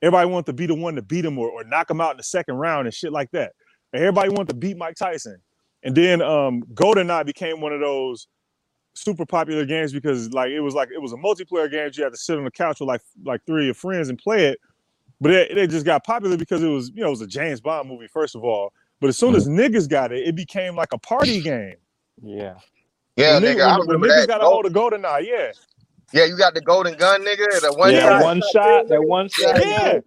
Everybody 0.00 0.28
wanted 0.30 0.46
to 0.46 0.52
be 0.54 0.66
the 0.66 0.74
one 0.74 0.94
to 0.96 1.02
beat 1.02 1.24
him 1.24 1.38
or, 1.38 1.50
or 1.50 1.64
knock 1.64 1.90
him 1.90 2.00
out 2.00 2.12
in 2.12 2.16
the 2.16 2.22
second 2.22 2.54
round 2.54 2.86
and 2.86 2.94
shit 2.94 3.12
like 3.12 3.30
that. 3.32 3.52
And 3.92 4.02
everybody 4.02 4.30
wanted 4.30 4.48
to 4.48 4.54
beat 4.56 4.76
Mike 4.78 4.96
Tyson. 4.96 5.36
And 5.82 5.94
then 5.94 6.22
um 6.22 6.62
GoldenEye 6.74 7.26
became 7.26 7.60
one 7.60 7.72
of 7.72 7.80
those 7.80 8.26
super 8.94 9.24
popular 9.26 9.64
games 9.64 9.92
because 9.92 10.32
like 10.32 10.50
it 10.50 10.60
was 10.60 10.74
like 10.74 10.88
it 10.94 11.00
was 11.00 11.12
a 11.12 11.16
multiplayer 11.16 11.70
game. 11.70 11.90
You 11.94 12.04
had 12.04 12.12
to 12.12 12.18
sit 12.18 12.38
on 12.38 12.44
the 12.44 12.50
couch 12.50 12.80
with 12.80 12.88
like 12.88 13.02
like 13.24 13.40
three 13.46 13.62
of 13.62 13.66
your 13.66 13.74
friends 13.74 14.08
and 14.08 14.18
play 14.18 14.46
it. 14.46 14.58
But 15.22 15.30
it, 15.30 15.56
it 15.56 15.70
just 15.70 15.86
got 15.86 16.04
popular 16.04 16.36
because 16.36 16.62
it 16.64 16.68
was 16.68 16.90
you 16.90 17.00
know 17.00 17.06
it 17.06 17.10
was 17.10 17.20
a 17.20 17.26
James 17.28 17.60
Bond 17.60 17.88
movie 17.88 18.08
first 18.08 18.34
of 18.34 18.42
all. 18.42 18.72
But 19.00 19.06
as 19.08 19.16
soon 19.16 19.36
as 19.36 19.48
mm-hmm. 19.48 19.58
niggas 19.60 19.88
got 19.88 20.10
it, 20.12 20.26
it 20.26 20.34
became 20.34 20.74
like 20.74 20.92
a 20.92 20.98
party 20.98 21.40
game. 21.40 21.76
Yeah. 22.20 22.54
Yeah, 23.16 23.34
when 23.34 23.42
nigga, 23.42 23.54
nigga- 23.56 23.60
I 23.62 23.78
when, 23.78 23.86
when 23.86 24.00
remember 24.00 24.08
niggas 24.08 24.20
that. 24.22 24.28
got 24.28 24.36
a 24.38 24.40
Gold- 24.40 24.52
hold 24.74 24.92
of 24.94 25.00
GoldenEye, 25.00 25.26
yeah, 25.26 25.52
yeah, 26.12 26.24
you 26.24 26.36
got 26.36 26.54
the 26.54 26.60
golden 26.60 26.96
gun, 26.96 27.22
nigga. 27.22 27.60
The 27.60 27.72
one 27.76 27.92
yeah, 27.92 28.00
shot, 28.00 28.24
one 28.24 28.42
shot. 28.52 28.88
That 28.88 29.02
one 29.02 29.28
shot. 29.28 29.64
yeah. 29.64 29.98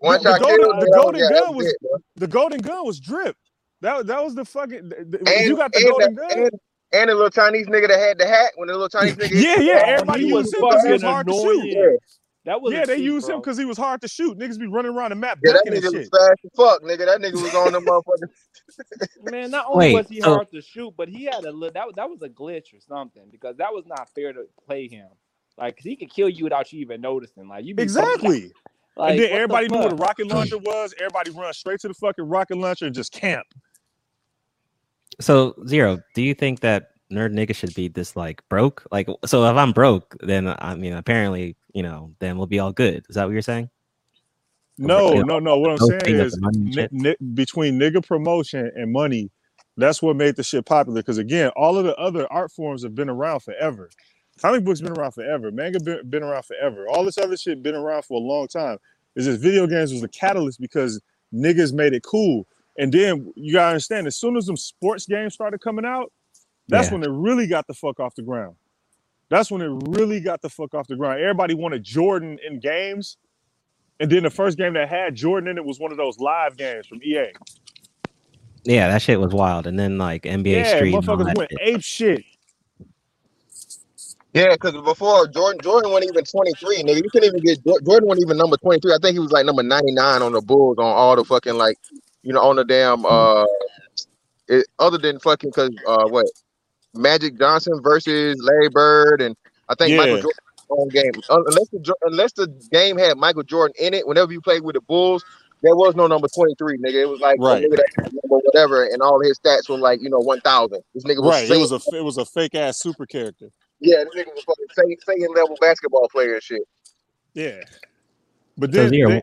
one 0.00 0.22
the 0.22 0.30
shot 0.30 0.40
golden- 0.40 0.60
kill. 0.60 0.80
the 0.80 0.92
golden 1.00 1.20
yeah, 1.20 1.38
gun 1.40 1.56
was- 1.56 1.66
it. 1.66 1.76
The 2.16 2.26
golden 2.26 2.60
gun 2.60 2.84
was 2.84 2.98
drip. 3.00 3.36
That 3.80 4.06
that 4.08 4.24
was 4.24 4.34
the 4.34 4.44
fucking. 4.44 4.90
th- 4.90 5.10
th- 5.10 5.22
And, 5.38 5.46
you 5.46 5.56
got 5.56 5.72
the 5.72 5.82
golden 5.84 6.14
the, 6.14 6.20
gun. 6.20 6.38
and, 6.38 6.50
and 6.92 7.10
the 7.10 7.14
little 7.14 7.30
Chinese 7.30 7.66
nigga 7.66 7.88
that 7.88 7.98
had 8.00 8.18
the 8.18 8.26
hat 8.26 8.52
when 8.56 8.66
the 8.68 8.72
little 8.72 8.88
Chinese 9.00 9.14
nigga. 9.16 9.30
Yeah, 9.40 9.60
yeah. 9.60 9.82
Everybody 9.86 10.26
he 10.26 10.32
was 10.32 10.46
used 10.46 10.56
him 10.56 10.62
was 10.62 10.74
fucking 10.82 11.00
hard 11.02 11.26
to 11.28 11.32
annoying. 11.32 11.98
Shoot. 12.44 12.50
Yeah, 12.50 12.52
That 12.52 12.62
was 12.62 12.72
Yeah, 12.72 12.84
they 12.84 12.96
used 12.98 13.28
him 13.28 13.40
because 13.40 13.58
he 13.58 13.64
was 13.64 13.78
hard 13.78 14.00
to 14.02 14.08
shoot. 14.08 14.38
Niggas 14.38 14.58
be 14.58 14.66
running 14.66 14.92
around 14.92 15.10
the 15.10 15.16
map 15.16 15.38
yeah, 15.44 15.52
that 15.52 15.64
nigga 15.66 15.92
was 15.96 16.08
fast 16.08 16.40
as 16.44 16.50
fuck, 16.56 16.82
nigga. 16.82 17.06
That 17.06 17.20
nigga 17.20 17.40
was 17.42 17.54
on 17.54 17.72
the 17.72 17.80
motherfucking. 17.80 19.30
man. 19.30 19.50
Not 19.50 19.66
only 19.68 19.86
Wait, 19.86 19.94
was 19.94 20.08
he 20.08 20.20
so- 20.20 20.34
hard 20.34 20.50
to 20.52 20.60
shoot, 20.62 20.94
but 20.96 21.08
he 21.08 21.24
had 21.24 21.44
a 21.44 21.52
li- 21.52 21.70
that 21.74 21.86
was- 21.86 21.96
that 21.96 22.08
was 22.08 22.22
a 22.22 22.28
glitch 22.28 22.74
or 22.74 22.80
something 22.80 23.24
because 23.30 23.56
that 23.58 23.72
was 23.72 23.84
not 23.86 24.08
fair 24.14 24.32
to 24.32 24.44
play 24.66 24.88
him. 24.88 25.08
Like 25.56 25.78
he 25.78 25.96
could 25.96 26.12
kill 26.12 26.28
you 26.28 26.44
without 26.44 26.72
you 26.72 26.80
even 26.80 27.00
noticing. 27.00 27.48
Like 27.48 27.64
you 27.64 27.74
Exactly. 27.78 28.52
Like, 28.96 29.12
and 29.12 29.18
then 29.20 29.24
what 29.24 29.28
the 29.28 29.32
everybody 29.32 29.68
knew 29.68 29.78
what 29.78 29.92
a 29.92 29.96
rocket 29.96 30.26
launcher 30.28 30.58
was. 30.58 30.94
Everybody 30.98 31.30
run 31.32 31.52
straight 31.52 31.80
to 31.80 31.88
the 31.88 31.94
fucking 31.94 32.24
rocket 32.28 32.56
launcher 32.58 32.86
and 32.86 32.94
just 32.94 33.12
camp. 33.12 33.46
So 35.20 35.54
zero, 35.66 35.98
do 36.14 36.22
you 36.22 36.34
think 36.34 36.60
that 36.60 36.90
nerd 37.14 37.32
nigga 37.32 37.54
should 37.54 37.74
be 37.74 37.88
this 37.88 38.16
like 38.16 38.42
broke? 38.48 38.86
Like, 38.90 39.08
so 39.24 39.44
if 39.44 39.56
I'm 39.56 39.72
broke, 39.72 40.16
then 40.20 40.48
I 40.58 40.74
mean, 40.74 40.92
apparently, 40.92 41.56
you 41.72 41.82
know, 41.82 42.14
then 42.18 42.36
we'll 42.36 42.46
be 42.46 42.58
all 42.58 42.72
good. 42.72 43.04
Is 43.08 43.14
that 43.16 43.24
what 43.24 43.32
you're 43.32 43.42
saying? 43.42 43.70
No, 44.78 45.14
Yeah. 45.14 45.22
no, 45.22 45.38
no. 45.38 45.58
What 45.58 45.70
I'm 45.70 45.78
saying 45.78 46.16
is 46.16 46.32
the 46.32 46.40
money 46.40 46.58
and 46.58 46.66
ni- 46.66 46.72
shit. 46.72 46.92
ni- 46.92 47.16
between 47.34 47.78
nigga 47.78 48.04
promotion 48.04 48.70
and 48.74 48.92
money, 48.92 49.30
that's 49.76 50.02
what 50.02 50.16
made 50.16 50.36
the 50.36 50.42
shit 50.42 50.66
popular. 50.66 51.00
Because 51.00 51.18
again, 51.18 51.50
all 51.56 51.78
of 51.78 51.84
the 51.84 51.94
other 51.96 52.30
art 52.32 52.50
forms 52.50 52.82
have 52.82 52.94
been 52.94 53.08
around 53.08 53.40
forever. 53.40 53.88
Comic 54.40 54.64
books 54.64 54.80
been 54.80 54.98
around 54.98 55.12
forever. 55.12 55.52
Manga 55.52 55.78
been, 55.78 56.08
been 56.10 56.24
around 56.24 56.44
forever. 56.44 56.88
All 56.88 57.04
this 57.04 57.18
other 57.18 57.36
shit 57.36 57.62
been 57.62 57.76
around 57.76 58.04
for 58.04 58.14
a 58.20 58.24
long 58.24 58.48
time. 58.48 58.78
Is 59.14 59.26
just 59.26 59.40
video 59.40 59.68
games 59.68 59.92
was 59.92 60.00
the 60.00 60.08
catalyst 60.08 60.60
because 60.60 61.00
niggas 61.32 61.72
made 61.72 61.92
it 61.92 62.02
cool. 62.02 62.46
And 62.76 62.92
then 62.92 63.32
you 63.36 63.52
gotta 63.52 63.68
understand, 63.68 64.08
as 64.08 64.16
soon 64.16 64.36
as 64.36 64.46
them 64.46 64.56
sports 64.56 65.06
games 65.06 65.34
started 65.34 65.60
coming 65.60 65.84
out, 65.84 66.12
that's 66.68 66.88
Yeah. 66.88 66.94
when 66.94 67.02
it 67.02 67.10
really 67.10 67.46
got 67.46 67.66
the 67.66 67.74
fuck 67.74 68.00
off 68.00 68.14
the 68.14 68.22
ground. 68.22 68.56
That's 69.30 69.50
when 69.50 69.62
it 69.62 69.70
really 69.88 70.20
got 70.20 70.42
the 70.42 70.48
fuck 70.48 70.74
off 70.74 70.86
the 70.86 70.96
ground. 70.96 71.20
Everybody 71.20 71.54
wanted 71.54 71.82
Jordan 71.82 72.38
in 72.46 72.60
games. 72.60 73.16
And 74.00 74.10
then 74.10 74.24
the 74.24 74.30
first 74.30 74.58
game 74.58 74.74
that 74.74 74.88
had 74.88 75.14
Jordan 75.14 75.48
in 75.48 75.58
it 75.58 75.64
was 75.64 75.78
one 75.78 75.92
of 75.92 75.96
those 75.96 76.18
live 76.18 76.56
games 76.56 76.86
from 76.86 77.00
EA. 77.02 77.28
Yeah, 78.64 78.88
that 78.88 79.02
shit 79.02 79.20
was 79.20 79.32
wild. 79.32 79.66
And 79.66 79.78
then 79.78 79.98
like 79.98 80.22
NBA 80.24 80.46
yeah, 80.52 80.76
Street. 80.76 80.94
and 80.94 81.08
all 81.08 81.16
motherfuckers 81.16 81.36
went 81.36 81.50
shit. 81.50 81.60
ape 81.62 81.82
shit. 81.82 82.24
Yeah, 84.32 84.52
because 84.52 84.72
before 84.82 85.28
Jordan, 85.28 85.60
Jordan 85.62 85.92
wasn't 85.92 86.10
even 86.10 86.24
23, 86.24 86.82
nigga. 86.82 86.96
You 86.96 87.10
couldn't 87.10 87.28
even 87.28 87.40
get 87.40 87.64
Jordan 87.64 88.08
wasn't 88.08 88.26
even 88.26 88.36
number 88.36 88.56
23. 88.56 88.92
I 88.92 88.98
think 89.00 89.12
he 89.12 89.20
was 89.20 89.30
like 89.30 89.46
number 89.46 89.62
99 89.62 90.22
on 90.22 90.32
the 90.32 90.40
Bulls 90.40 90.76
on 90.78 90.84
all 90.86 91.14
the 91.14 91.24
fucking 91.24 91.54
like, 91.54 91.78
you 92.22 92.32
know, 92.32 92.40
on 92.40 92.56
the 92.56 92.64
damn 92.64 93.06
uh, 93.06 93.44
it, 94.48 94.66
other 94.80 94.98
than 94.98 95.20
fucking 95.20 95.50
because 95.50 95.70
uh, 95.86 96.08
what 96.08 96.26
Magic 96.94 97.38
Johnson 97.38 97.80
versus 97.82 98.38
Larry 98.42 98.68
Bird 98.68 99.20
and 99.20 99.36
I 99.68 99.74
think 99.74 99.96
Michael 99.96 100.16
Jordan 100.16 100.38
on 100.70 100.88
game 100.88 101.10
unless 101.30 101.68
the 101.68 101.94
unless 102.02 102.32
the 102.32 102.46
game 102.72 102.96
had 102.98 103.16
Michael 103.18 103.42
Jordan 103.42 103.74
in 103.78 103.94
it. 103.94 104.06
Whenever 104.06 104.32
you 104.32 104.40
played 104.40 104.62
with 104.62 104.74
the 104.74 104.80
Bulls, 104.82 105.24
there 105.62 105.74
was 105.76 105.94
no 105.94 106.06
number 106.06 106.28
23, 106.28 106.78
nigga. 106.78 107.02
It 107.02 107.08
was 107.08 107.20
like 107.20 107.36
Right. 107.40 107.64
a 107.64 107.68
nigga 107.68 107.76
that 107.76 108.12
number 108.12 108.42
whatever, 108.44 108.84
and 108.84 109.00
all 109.02 109.20
his 109.20 109.38
stats 109.38 109.68
were 109.68 109.76
like 109.76 110.00
you 110.02 110.10
know 110.10 110.18
1,000. 110.20 110.80
This 110.94 111.04
nigga 111.04 111.22
was 111.22 111.30
Right. 111.48 111.50
It 111.50 111.58
was 111.58 111.72
a 111.72 111.96
it 111.96 112.02
was 112.04 112.18
a 112.18 112.24
fake 112.24 112.54
ass 112.54 112.78
super 112.80 113.06
character. 113.06 113.50
yeah, 113.80 114.04
this 114.04 114.14
nigga 114.24 114.32
was 114.34 114.44
fucking 114.44 114.66
Saiyan, 114.76 114.96
Saiyan 115.06 115.34
level 115.36 115.56
basketball 115.60 116.08
player 116.08 116.34
and 116.34 116.42
shit. 116.42 116.62
Yeah. 117.34 117.60
But 118.56 118.70
then 118.72 118.88
Zero, 118.90 119.10
they, 119.10 119.22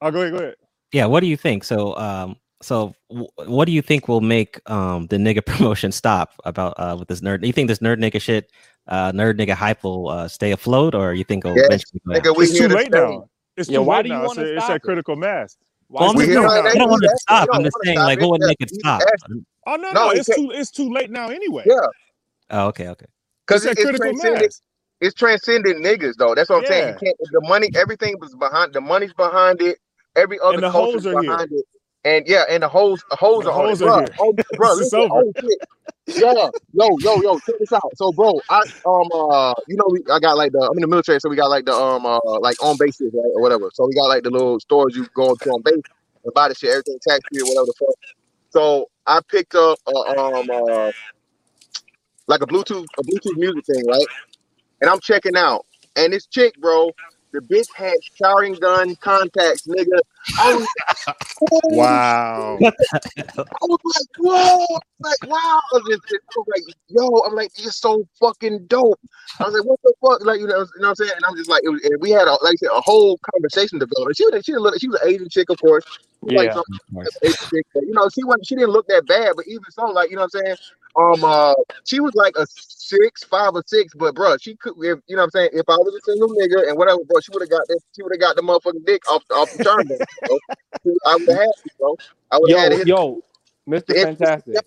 I'll 0.00 0.10
go 0.12 0.20
ahead, 0.20 0.32
go 0.32 0.38
ahead. 0.38 0.54
Yeah, 0.92 1.06
what 1.06 1.20
do 1.20 1.26
you 1.26 1.38
think? 1.38 1.64
So, 1.64 1.96
um, 1.96 2.36
so 2.62 2.94
w- 3.10 3.28
what 3.46 3.66
do 3.66 3.72
you 3.72 3.82
think 3.82 4.08
will 4.08 4.20
make 4.20 4.58
um 4.70 5.06
the 5.08 5.16
nigga 5.16 5.44
promotion 5.46 5.92
stop 5.92 6.32
about 6.44 6.74
uh 6.78 6.96
with 6.98 7.08
this 7.08 7.20
nerd? 7.20 7.40
Do 7.42 7.46
you 7.46 7.52
think 7.52 7.68
this 7.68 7.80
nerd 7.80 7.98
nigga 7.98 8.20
shit, 8.20 8.50
uh, 8.88 9.12
nerd 9.12 9.34
nigga 9.38 9.52
hype 9.54 9.84
will 9.84 10.08
uh, 10.08 10.28
stay 10.28 10.52
afloat, 10.52 10.94
or 10.94 11.14
you 11.14 11.24
think 11.24 11.44
it'll 11.44 11.58
Yes, 11.58 11.66
eventually? 11.66 12.00
Nigga, 12.08 12.36
we 12.36 12.44
It's 12.44 12.52
here 12.52 12.68
too 12.68 12.74
late 12.74 12.86
stay. 12.88 13.00
now. 13.00 13.28
It's 13.56 13.68
Yeah, 13.68 13.78
too 13.78 13.84
why 13.84 13.96
late 13.98 14.04
do 14.04 14.08
you 14.10 14.14
now. 14.16 14.24
It's, 14.24 14.36
wanna 14.36 14.42
a- 14.42 14.56
it's 14.56 14.64
stop 14.64 14.76
at 14.76 14.82
critical 14.82 15.16
mass. 15.16 15.56
Why 15.88 16.00
Well, 16.00 16.10
I'm 16.10 16.16
just, 16.16 16.30
no, 16.30 16.48
I 16.48 16.74
don't 16.76 16.88
want 16.90 17.02
to 17.02 17.18
stop. 17.18 17.48
I'm 17.52 17.64
just 17.64 17.76
saying, 17.84 17.98
like, 17.98 18.20
what 18.20 18.30
would 18.30 18.40
make 18.40 18.60
it 18.60 18.74
stop? 18.74 19.02
Oh 19.66 19.76
no, 19.76 19.92
No, 19.92 20.06
no, 20.06 20.10
it's 20.10 20.28
too 20.28 20.50
it's 20.52 20.70
too 20.70 20.90
late 20.90 21.10
now 21.10 21.28
anyway. 21.28 21.64
Yeah, 21.66 21.86
Oh, 22.50 22.66
okay, 22.68 22.88
okay. 22.88 23.06
because 23.46 23.64
It's 23.64 23.78
it, 23.78 23.78
at 23.84 23.90
it's 23.90 23.98
critical 23.98 24.12
mass. 24.32 24.62
It's 25.00 25.14
transcended 25.14 25.76
niggas 25.76 26.14
though. 26.16 26.34
That's 26.34 26.48
what 26.50 26.58
I'm 26.58 26.66
saying. 26.66 26.88
You 26.88 26.94
can't. 26.94 27.16
The 27.32 27.40
money, 27.42 27.68
everything 27.74 28.16
was 28.20 28.34
behind. 28.36 28.72
The 28.72 28.80
money's 28.80 29.12
behind 29.14 29.60
it. 29.62 29.78
Every 30.16 30.38
other 30.40 30.60
the 30.60 30.70
culture's 30.70 31.02
hoes 31.04 31.06
are 31.06 31.20
here. 31.20 31.30
behind 31.30 31.52
it. 31.52 31.64
And 32.04 32.26
yeah, 32.26 32.44
and 32.48 32.62
the 32.62 32.68
hoes, 32.68 33.04
the 33.10 33.16
hoes 33.16 33.44
The 33.44 33.50
are 33.52 33.54
on 33.54 33.70
it, 33.70 33.78
bro. 33.80 34.00
Oh, 34.18 34.34
bro, 34.56 34.76
This 34.76 34.86
is 34.88 34.94
over. 34.94 35.12
oh. 35.12 35.32
Yeah, 36.16 36.32
yo, 36.74 36.98
yo, 37.02 37.22
yo, 37.22 37.38
check 37.46 37.56
this 37.60 37.72
out. 37.72 37.96
So, 37.96 38.12
bro, 38.12 38.42
I 38.50 38.60
um 38.86 39.08
uh, 39.14 39.54
you 39.68 39.76
know, 39.76 39.86
we, 39.90 40.00
I 40.12 40.18
got 40.20 40.36
like 40.36 40.52
the 40.52 40.60
I'm 40.60 40.76
in 40.76 40.82
the 40.82 40.88
military, 40.88 41.20
so 41.20 41.28
we 41.30 41.36
got 41.36 41.48
like 41.50 41.64
the 41.64 41.72
um 41.74 42.04
uh 42.06 42.18
like 42.40 42.56
on 42.62 42.76
bases 42.78 43.12
right, 43.14 43.32
or 43.34 43.40
whatever. 43.42 43.70
So 43.74 43.86
we 43.86 43.94
got 43.94 44.06
like 44.06 44.24
the 44.24 44.30
little 44.30 44.60
stores 44.60 44.94
you 44.96 45.06
go 45.14 45.34
to 45.36 45.50
on 45.50 45.62
base 45.62 45.82
and 46.24 46.34
buy 46.34 46.48
the 46.48 46.54
shit, 46.54 46.70
everything 46.70 46.98
tax 47.08 47.24
free 47.30 47.40
or 47.42 47.46
whatever 47.46 47.66
the 47.66 47.74
fuck. 47.78 47.96
So 48.50 48.88
I 49.06 49.20
picked 49.30 49.54
up 49.54 49.78
uh, 49.86 49.92
um 50.38 50.50
uh 50.50 50.92
like 52.28 52.42
a 52.42 52.46
Bluetooth 52.46 52.86
a 52.98 53.02
Bluetooth 53.02 53.36
music 53.36 53.64
thing, 53.66 53.86
right? 53.86 54.08
And 54.80 54.90
I'm 54.90 55.00
checking 55.00 55.36
out, 55.36 55.66
and 55.96 56.12
this 56.12 56.26
chick, 56.26 56.54
bro, 56.60 56.90
the 57.32 57.40
bitch 57.40 57.68
had 57.74 57.96
Sharingan 58.20 58.98
contacts, 59.00 59.66
nigga. 59.66 60.00
I 60.38 60.54
was, 60.54 60.66
Wow. 61.70 62.58
I 62.62 62.72
was 63.62 63.80
like, 63.84 64.06
whoa, 64.18 64.66
like 65.00 65.16
wow. 65.26 65.36
I 65.38 65.60
was, 65.72 65.84
just, 65.88 66.02
I 66.14 66.34
was 66.36 66.46
like, 66.48 66.76
yo, 66.88 67.08
I'm 67.26 67.34
like, 67.34 67.50
you're 67.56 67.72
so 67.72 68.06
fucking 68.20 68.66
dope. 68.66 69.00
I 69.40 69.44
was 69.44 69.54
like, 69.54 69.64
what 69.64 69.80
the 69.82 69.92
fuck, 70.00 70.24
like 70.24 70.40
you 70.40 70.46
know, 70.46 70.60
you 70.60 70.80
know 70.80 70.88
what 70.88 70.88
I'm 70.90 70.94
saying? 70.96 71.12
And 71.16 71.24
I'm 71.28 71.36
just 71.36 71.50
like, 71.50 71.62
it 71.64 71.70
was, 71.70 71.82
and 71.84 72.00
we 72.00 72.10
had 72.10 72.28
a 72.28 72.32
like 72.42 72.54
I 72.54 72.56
said, 72.56 72.70
a 72.74 72.80
whole 72.80 73.18
conversation 73.34 73.78
developed. 73.78 74.16
She 74.16 74.26
was, 74.26 74.44
she 74.44 74.52
was, 74.54 74.78
she 74.80 74.88
was 74.88 75.00
an 75.02 75.08
Asian 75.08 75.28
chick, 75.28 75.50
of 75.50 75.60
course. 75.60 75.84
Like 76.22 76.52
Yeah. 76.52 76.58
Of 76.58 76.64
course. 76.94 77.08
Asian 77.22 77.48
chick, 77.50 77.66
but, 77.74 77.82
you 77.84 77.92
know, 77.92 78.08
she 78.08 78.24
wasn't, 78.24 78.46
she 78.46 78.54
didn't 78.56 78.70
look 78.70 78.86
that 78.88 79.06
bad, 79.06 79.32
but 79.36 79.46
even 79.48 79.64
so, 79.70 79.86
like 79.86 80.10
you 80.10 80.16
know 80.16 80.22
what 80.22 80.34
I'm 80.36 80.44
saying? 80.46 80.56
Um, 80.96 81.24
uh, 81.24 81.54
she 81.84 82.00
was 82.00 82.14
like 82.14 82.34
a 82.38 82.46
six, 82.50 83.24
five 83.24 83.52
or 83.54 83.62
six, 83.66 83.94
but 83.94 84.14
bro, 84.14 84.36
she 84.38 84.56
could, 84.56 84.74
if, 84.78 85.00
you 85.08 85.16
know 85.16 85.22
what 85.22 85.24
I'm 85.24 85.30
saying? 85.32 85.50
If 85.54 85.68
I 85.68 85.76
was 85.76 85.94
a 85.94 86.10
single 86.10 86.28
nigga 86.30 86.68
and 86.68 86.78
whatever, 86.78 86.98
bro, 87.04 87.20
she 87.20 87.32
would 87.32 87.42
have 87.42 87.50
got 87.50 87.66
that, 87.68 87.80
she 87.96 88.02
would 88.02 88.12
have 88.12 88.20
got 88.20 88.36
the 88.36 88.42
motherfucking 88.42 88.86
dick 88.86 89.02
off, 89.10 89.22
off 89.32 89.50
the 89.52 89.60
charm. 89.60 89.88
I 91.06 91.16
would 91.16 91.28
have 91.30 91.38
had 91.38 91.48
it, 91.48 91.72
bro. 91.78 91.96
I 92.30 92.38
would 92.40 92.52
have 92.52 92.60
had 92.60 92.68
Yo, 92.68 92.72
to 92.72 92.78
hit. 92.78 92.88
yo, 92.88 93.22
Mr. 93.68 93.96
the- 93.96 93.98
Fantastic. 93.98 94.64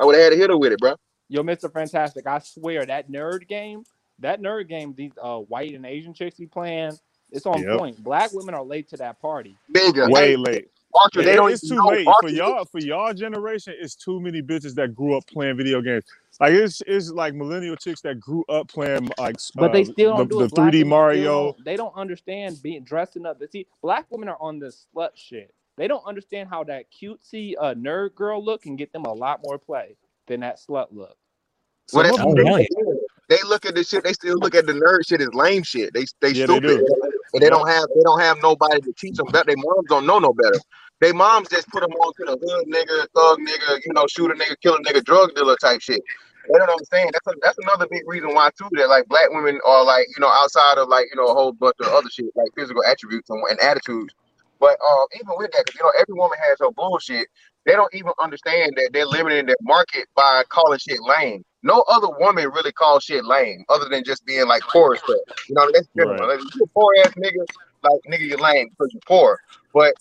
I 0.00 0.04
would 0.04 0.16
have 0.16 0.24
had 0.24 0.32
a 0.34 0.36
hitter 0.36 0.58
with 0.58 0.72
it, 0.72 0.80
bro. 0.80 0.94
Yo, 1.28 1.42
Mr. 1.42 1.72
Fantastic. 1.72 2.26
I 2.26 2.38
swear 2.40 2.86
that 2.86 3.10
nerd 3.10 3.48
game, 3.48 3.84
that 4.20 4.40
nerd 4.42 4.68
game, 4.68 4.94
these 4.96 5.12
uh 5.22 5.38
white 5.38 5.74
and 5.74 5.86
Asian 5.86 6.14
chicks 6.14 6.36
be 6.38 6.46
playing, 6.46 6.98
it's 7.32 7.46
on 7.46 7.64
Yep. 7.64 7.66
point. 7.66 8.02
Black 8.02 8.32
women 8.32 8.54
are 8.54 8.64
late 8.64 8.88
to 8.90 8.98
that 8.98 9.20
party. 9.20 9.58
Nigga, 9.74 10.10
Way 10.10 10.36
late. 10.36 10.68
Archer, 10.94 11.22
they 11.22 11.36
don't 11.36 11.50
it's 11.50 11.68
too 11.68 11.74
know 11.76 11.86
late 11.86 12.06
for 12.20 12.28
y'all. 12.28 12.64
For 12.64 12.78
y'all 12.78 13.12
generation, 13.14 13.74
it's 13.78 13.94
too 13.94 14.20
many 14.20 14.42
bitches 14.42 14.74
that 14.74 14.94
grew 14.94 15.16
up 15.16 15.26
playing 15.26 15.56
video 15.56 15.80
games. 15.80 16.04
Like 16.40 16.52
it's 16.52 16.82
it's 16.86 17.10
like 17.10 17.34
millennial 17.34 17.76
chicks 17.76 18.00
that 18.02 18.20
grew 18.20 18.44
up 18.48 18.68
playing 18.68 19.08
like 19.18 19.36
But 19.54 19.72
they 19.72 19.82
uh, 19.82 19.86
still 19.86 20.16
don't 20.16 20.28
the, 20.28 20.38
do 20.38 20.48
the 20.48 20.54
3D 20.54 20.56
women 20.56 20.72
still 20.72 20.86
Mario. 20.88 21.56
They 21.64 21.76
don't 21.76 21.94
understand 21.96 22.60
being 22.62 22.84
dressing 22.84 23.26
up. 23.26 23.40
See, 23.50 23.66
black 23.82 24.06
women 24.10 24.28
are 24.28 24.38
on 24.40 24.58
this 24.58 24.86
slut 24.94 25.10
shit. 25.14 25.52
They 25.76 25.88
don't 25.88 26.04
understand 26.06 26.48
how 26.48 26.62
that 26.64 26.86
cutesy 26.92 27.54
uh, 27.60 27.74
nerd 27.74 28.14
girl 28.14 28.44
look 28.44 28.62
can 28.62 28.76
get 28.76 28.92
them 28.92 29.04
a 29.04 29.12
lot 29.12 29.40
more 29.42 29.58
play 29.58 29.96
than 30.28 30.40
that 30.40 30.58
slut 30.60 30.86
look. 30.92 31.16
Well, 31.92 32.04
Some 32.04 32.16
that's 32.16 32.18
of 32.18 32.36
them- 32.36 32.46
hell 32.46 32.60
yeah. 32.60 32.66
they 33.28 33.38
look 33.46 33.66
at 33.66 33.74
this 33.74 33.88
shit. 33.88 34.04
They 34.04 34.12
still 34.12 34.38
look 34.38 34.54
at 34.54 34.66
the 34.66 34.72
nerd 34.72 35.06
shit 35.06 35.20
as 35.20 35.34
lame 35.34 35.62
shit. 35.64 35.92
They 35.92 36.04
they 36.20 36.28
Yeah, 36.30 36.46
they 36.46 36.58
stupid, 36.58 36.86
do. 36.86 37.10
and 37.34 37.42
they 37.42 37.50
don't 37.50 37.68
have 37.68 37.84
they 37.94 38.02
don't 38.04 38.20
have 38.20 38.38
nobody 38.42 38.80
to 38.82 38.92
teach 38.92 39.16
them 39.16 39.26
better. 39.26 39.46
Their 39.46 39.56
moms 39.58 39.88
don't 39.88 40.06
know 40.06 40.18
no 40.18 40.32
better. 40.32 40.58
They 41.00 41.12
moms 41.12 41.48
just 41.48 41.68
put 41.68 41.80
them 41.80 41.92
on 41.92 42.12
to 42.14 42.24
the 42.24 42.38
hood 42.40 42.66
nigga, 42.68 43.06
thug 43.14 43.38
nigga, 43.38 43.80
you 43.84 43.92
know, 43.92 44.06
shoot 44.08 44.30
a 44.30 44.34
nigga, 44.34 44.56
kill 44.62 44.76
a 44.76 44.78
nigga, 44.80 45.04
drug 45.04 45.34
dealer 45.34 45.56
type 45.56 45.80
shit. 45.80 46.00
They 46.46 46.58
don't 46.58 46.70
understand. 46.70 47.10
That's 47.12 47.26
a, 47.26 47.38
that's 47.42 47.58
another 47.58 47.86
big 47.90 48.02
reason 48.06 48.34
why 48.34 48.50
too 48.58 48.68
that 48.72 48.88
like 48.88 49.06
black 49.08 49.30
women 49.30 49.58
are 49.66 49.84
like 49.84 50.06
you 50.14 50.20
know 50.20 50.28
outside 50.28 50.76
of 50.78 50.88
like 50.88 51.06
you 51.10 51.16
know 51.16 51.28
a 51.28 51.34
whole 51.34 51.52
bunch 51.52 51.76
of 51.80 51.86
other 51.88 52.08
shit 52.10 52.26
like 52.36 52.48
physical 52.56 52.82
attributes 52.84 53.30
and, 53.30 53.42
and 53.50 53.58
attitudes. 53.60 54.14
But 54.60 54.78
uh, 54.80 55.04
even 55.16 55.32
with 55.36 55.50
that, 55.52 55.64
'cause, 55.66 55.74
you 55.74 55.82
know, 55.82 55.92
every 55.98 56.14
woman 56.14 56.38
has 56.48 56.58
her 56.60 56.70
bullshit. 56.70 57.28
They 57.66 57.72
don't 57.72 57.92
even 57.94 58.12
understand 58.22 58.72
that 58.76 58.90
they're 58.92 59.06
limiting 59.06 59.46
their 59.46 59.56
market 59.62 60.06
by 60.14 60.44
calling 60.48 60.78
shit 60.78 61.00
lame. 61.02 61.44
No 61.62 61.82
other 61.88 62.08
woman 62.18 62.48
really 62.50 62.72
calls 62.72 63.04
shit 63.04 63.24
lame, 63.24 63.64
other 63.70 63.88
than 63.88 64.04
just 64.04 64.24
being 64.26 64.46
like 64.46 64.62
poor 64.70 64.94
as 64.94 65.00
fuck. 65.00 65.16
You 65.48 65.54
know, 65.54 65.66
that's 65.72 65.88
different. 65.96 66.20
Right. 66.20 66.28
Like, 66.38 66.40
you 66.54 66.64
a 66.64 66.66
poor 66.68 66.92
ass 67.00 67.12
nigga, 67.18 67.44
like 67.82 68.00
nigga, 68.08 68.28
you're 68.28 68.38
lame 68.38 68.68
because 68.70 68.90
you're 68.92 69.02
poor. 69.06 69.38
But 69.72 69.94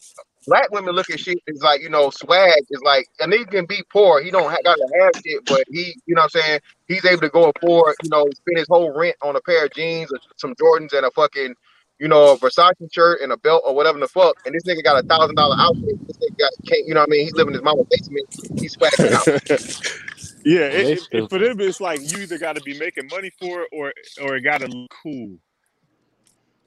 black 0.47 0.71
women 0.71 0.95
look 0.95 1.09
at 1.09 1.19
shit 1.19 1.37
is 1.47 1.61
like, 1.61 1.81
you 1.81 1.89
know, 1.89 2.09
swag 2.09 2.61
is 2.69 2.81
like 2.83 3.07
a 3.19 3.27
nigga 3.27 3.49
can 3.49 3.65
be 3.65 3.83
poor. 3.91 4.21
He 4.21 4.31
don't 4.31 4.49
ha- 4.49 4.57
gotta 4.63 4.87
have 5.01 5.11
shit, 5.25 5.45
but 5.45 5.63
he, 5.69 5.95
you 6.05 6.15
know 6.15 6.21
what 6.21 6.35
I'm 6.35 6.41
saying? 6.41 6.59
He's 6.87 7.05
able 7.05 7.21
to 7.21 7.29
go 7.29 7.51
afford, 7.55 7.95
you 8.03 8.09
know, 8.09 8.25
spend 8.35 8.57
his 8.57 8.67
whole 8.69 8.91
rent 8.91 9.15
on 9.21 9.35
a 9.35 9.41
pair 9.41 9.65
of 9.65 9.73
jeans 9.73 10.11
or 10.11 10.19
some 10.37 10.55
Jordans 10.55 10.93
and 10.93 11.05
a 11.05 11.11
fucking, 11.11 11.55
you 11.99 12.07
know, 12.07 12.33
a 12.33 12.37
Versace 12.37 12.93
shirt 12.93 13.21
and 13.21 13.31
a 13.31 13.37
belt 13.37 13.63
or 13.65 13.75
whatever 13.75 13.99
the 13.99 14.07
fuck. 14.07 14.37
And 14.45 14.55
this 14.55 14.63
nigga 14.63 14.83
got 14.83 15.03
a 15.03 15.07
thousand 15.07 15.35
dollar 15.35 15.55
outfit. 15.59 16.07
This 16.07 16.17
nigga 16.17 16.37
got 16.39 16.51
can't, 16.67 16.87
you 16.87 16.93
know 16.93 17.01
what 17.01 17.09
I 17.09 17.11
mean? 17.11 17.25
He's 17.25 17.33
living 17.35 17.53
in 17.53 17.59
his 17.59 17.63
mama's 17.63 17.87
basement. 17.89 18.27
He's 18.59 18.75
swagging 18.75 19.13
out. 19.13 19.27
yeah, 20.45 20.69
They 20.69 20.93
it, 20.93 20.99
it, 21.11 21.29
for 21.29 21.39
them 21.39 21.59
it's 21.61 21.81
like 21.81 22.01
you 22.01 22.23
either 22.23 22.37
got 22.37 22.55
to 22.55 22.61
be 22.61 22.77
making 22.77 23.07
money 23.11 23.31
for 23.39 23.61
it 23.63 23.69
or 23.71 23.93
or 24.21 24.35
it 24.35 24.41
got 24.41 24.61
to 24.61 24.67
look 24.67 24.91
cool. 25.03 25.37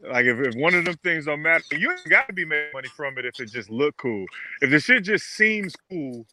Like 0.02 0.26
if, 0.26 0.38
if 0.38 0.54
one 0.54 0.74
of 0.74 0.84
them 0.84 0.96
things 1.02 1.26
don't 1.26 1.42
matter, 1.42 1.64
you 1.72 1.90
ain't 1.90 2.08
got 2.08 2.26
to 2.28 2.32
be 2.32 2.44
making 2.44 2.72
money 2.74 2.88
from 2.96 3.18
it 3.18 3.24
if 3.24 3.40
it 3.40 3.50
just 3.50 3.70
look 3.70 3.96
cool. 3.96 4.26
If 4.60 4.70
the 4.70 4.78
shit 4.78 5.04
just 5.04 5.26
seems 5.26 5.74
cool, 5.90 6.26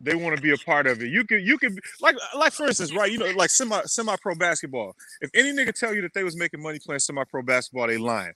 they 0.00 0.14
want 0.14 0.36
to 0.36 0.42
be 0.42 0.52
a 0.52 0.56
part 0.58 0.86
of 0.86 1.02
it. 1.02 1.08
You 1.08 1.24
could 1.24 1.46
you 1.46 1.58
could 1.58 1.78
like 2.00 2.16
like 2.36 2.52
for 2.52 2.66
instance, 2.66 2.94
right? 2.94 3.10
You 3.10 3.18
know, 3.18 3.30
like 3.30 3.50
semi 3.50 3.80
semi 3.84 4.14
pro 4.20 4.34
basketball. 4.34 4.94
If 5.20 5.30
any 5.34 5.52
nigga 5.52 5.74
tell 5.74 5.94
you 5.94 6.02
that 6.02 6.12
they 6.14 6.22
was 6.24 6.36
making 6.36 6.62
money 6.62 6.78
playing 6.78 7.00
semi 7.00 7.24
pro 7.24 7.42
basketball, 7.42 7.86
they 7.86 7.98
lying. 7.98 8.32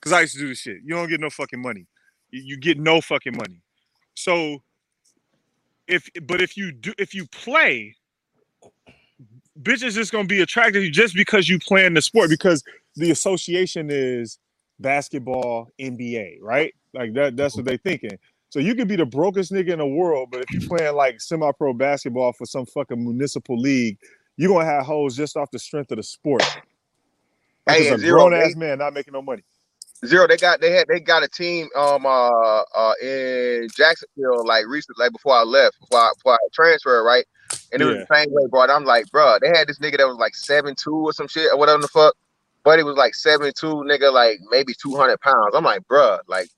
Cause 0.00 0.12
I 0.12 0.22
used 0.22 0.34
to 0.34 0.40
do 0.40 0.48
this 0.48 0.60
shit. 0.60 0.78
You 0.82 0.94
don't 0.94 1.08
get 1.08 1.20
no 1.20 1.28
fucking 1.28 1.60
money. 1.60 1.86
You, 2.30 2.56
get 2.56 2.78
no 2.78 3.00
fucking 3.00 3.36
money. 3.36 3.60
So 4.14 4.62
if 5.88 6.08
but 6.22 6.40
if 6.40 6.56
you 6.56 6.72
do 6.72 6.94
if 6.96 7.14
you 7.14 7.26
play, 7.26 7.96
bitches 9.60 9.94
just 9.94 10.12
gonna 10.12 10.24
be 10.24 10.40
attracted 10.40 10.74
to 10.74 10.84
you 10.84 10.90
just 10.90 11.14
because 11.14 11.48
you 11.48 11.58
playing 11.58 11.94
the 11.94 12.02
sport 12.02 12.30
because 12.30 12.62
the 12.96 13.10
association 13.10 13.88
is 13.90 14.38
basketball 14.78 15.68
NBA, 15.80 16.38
right? 16.40 16.74
Like 16.94 17.14
that 17.14 17.36
that's 17.36 17.56
what 17.56 17.64
they 17.64 17.76
thinking. 17.76 18.18
So 18.50 18.58
you 18.58 18.74
could 18.74 18.88
be 18.88 18.96
the 18.96 19.06
brokest 19.06 19.52
nigga 19.52 19.70
in 19.70 19.78
the 19.78 19.86
world, 19.86 20.30
but 20.32 20.40
if 20.40 20.50
you're 20.50 20.68
playing 20.68 20.96
like 20.96 21.20
semi-pro 21.20 21.72
basketball 21.72 22.32
for 22.32 22.46
some 22.46 22.66
fucking 22.66 23.00
municipal 23.00 23.56
league, 23.56 23.96
you're 24.36 24.52
gonna 24.52 24.64
have 24.64 24.84
hoes 24.84 25.16
just 25.16 25.36
off 25.36 25.50
the 25.52 25.58
strength 25.58 25.92
of 25.92 25.98
the 25.98 26.02
sport. 26.02 26.42
Hey, 27.68 27.88
a 27.88 27.98
zero, 27.98 28.28
grown 28.28 28.34
ass 28.34 28.56
man 28.56 28.78
not 28.78 28.92
making 28.92 29.12
no 29.12 29.22
money. 29.22 29.44
Zero, 30.04 30.26
they 30.26 30.38
got 30.38 30.60
they 30.60 30.72
had 30.72 30.88
they 30.88 30.98
got 30.98 31.22
a 31.22 31.28
team 31.28 31.68
um 31.76 32.06
uh 32.06 32.62
uh 32.74 32.92
in 33.02 33.68
Jacksonville 33.76 34.46
like 34.46 34.66
recently 34.66 35.04
like 35.04 35.12
before 35.12 35.34
I 35.34 35.42
left 35.42 35.78
before 35.78 36.00
I, 36.00 36.10
before 36.16 36.34
I 36.34 36.38
transferred 36.52 37.04
right 37.04 37.26
and 37.72 37.82
it 37.82 37.84
was 37.84 37.96
the 37.96 38.14
same 38.14 38.28
way 38.30 38.44
bro 38.50 38.62
I'm 38.62 38.84
like 38.84 39.10
bro 39.10 39.38
they 39.42 39.48
had 39.48 39.68
this 39.68 39.78
nigga 39.78 39.98
that 39.98 40.08
was 40.08 40.16
like 40.16 40.34
seven 40.34 40.74
two 40.74 40.94
or 40.94 41.12
some 41.12 41.28
shit 41.28 41.52
or 41.52 41.58
whatever 41.58 41.82
the 41.82 41.88
fuck 41.88 42.14
he 42.64 42.82
was 42.82 42.96
like 42.96 43.14
seven 43.14 43.52
two 43.58 43.84
nigga 43.86 44.12
like 44.12 44.38
maybe 44.50 44.74
two 44.80 44.96
hundred 44.96 45.20
pounds. 45.20 45.54
I'm 45.54 45.64
like 45.64 45.86
bro 45.86 46.18
like 46.28 46.48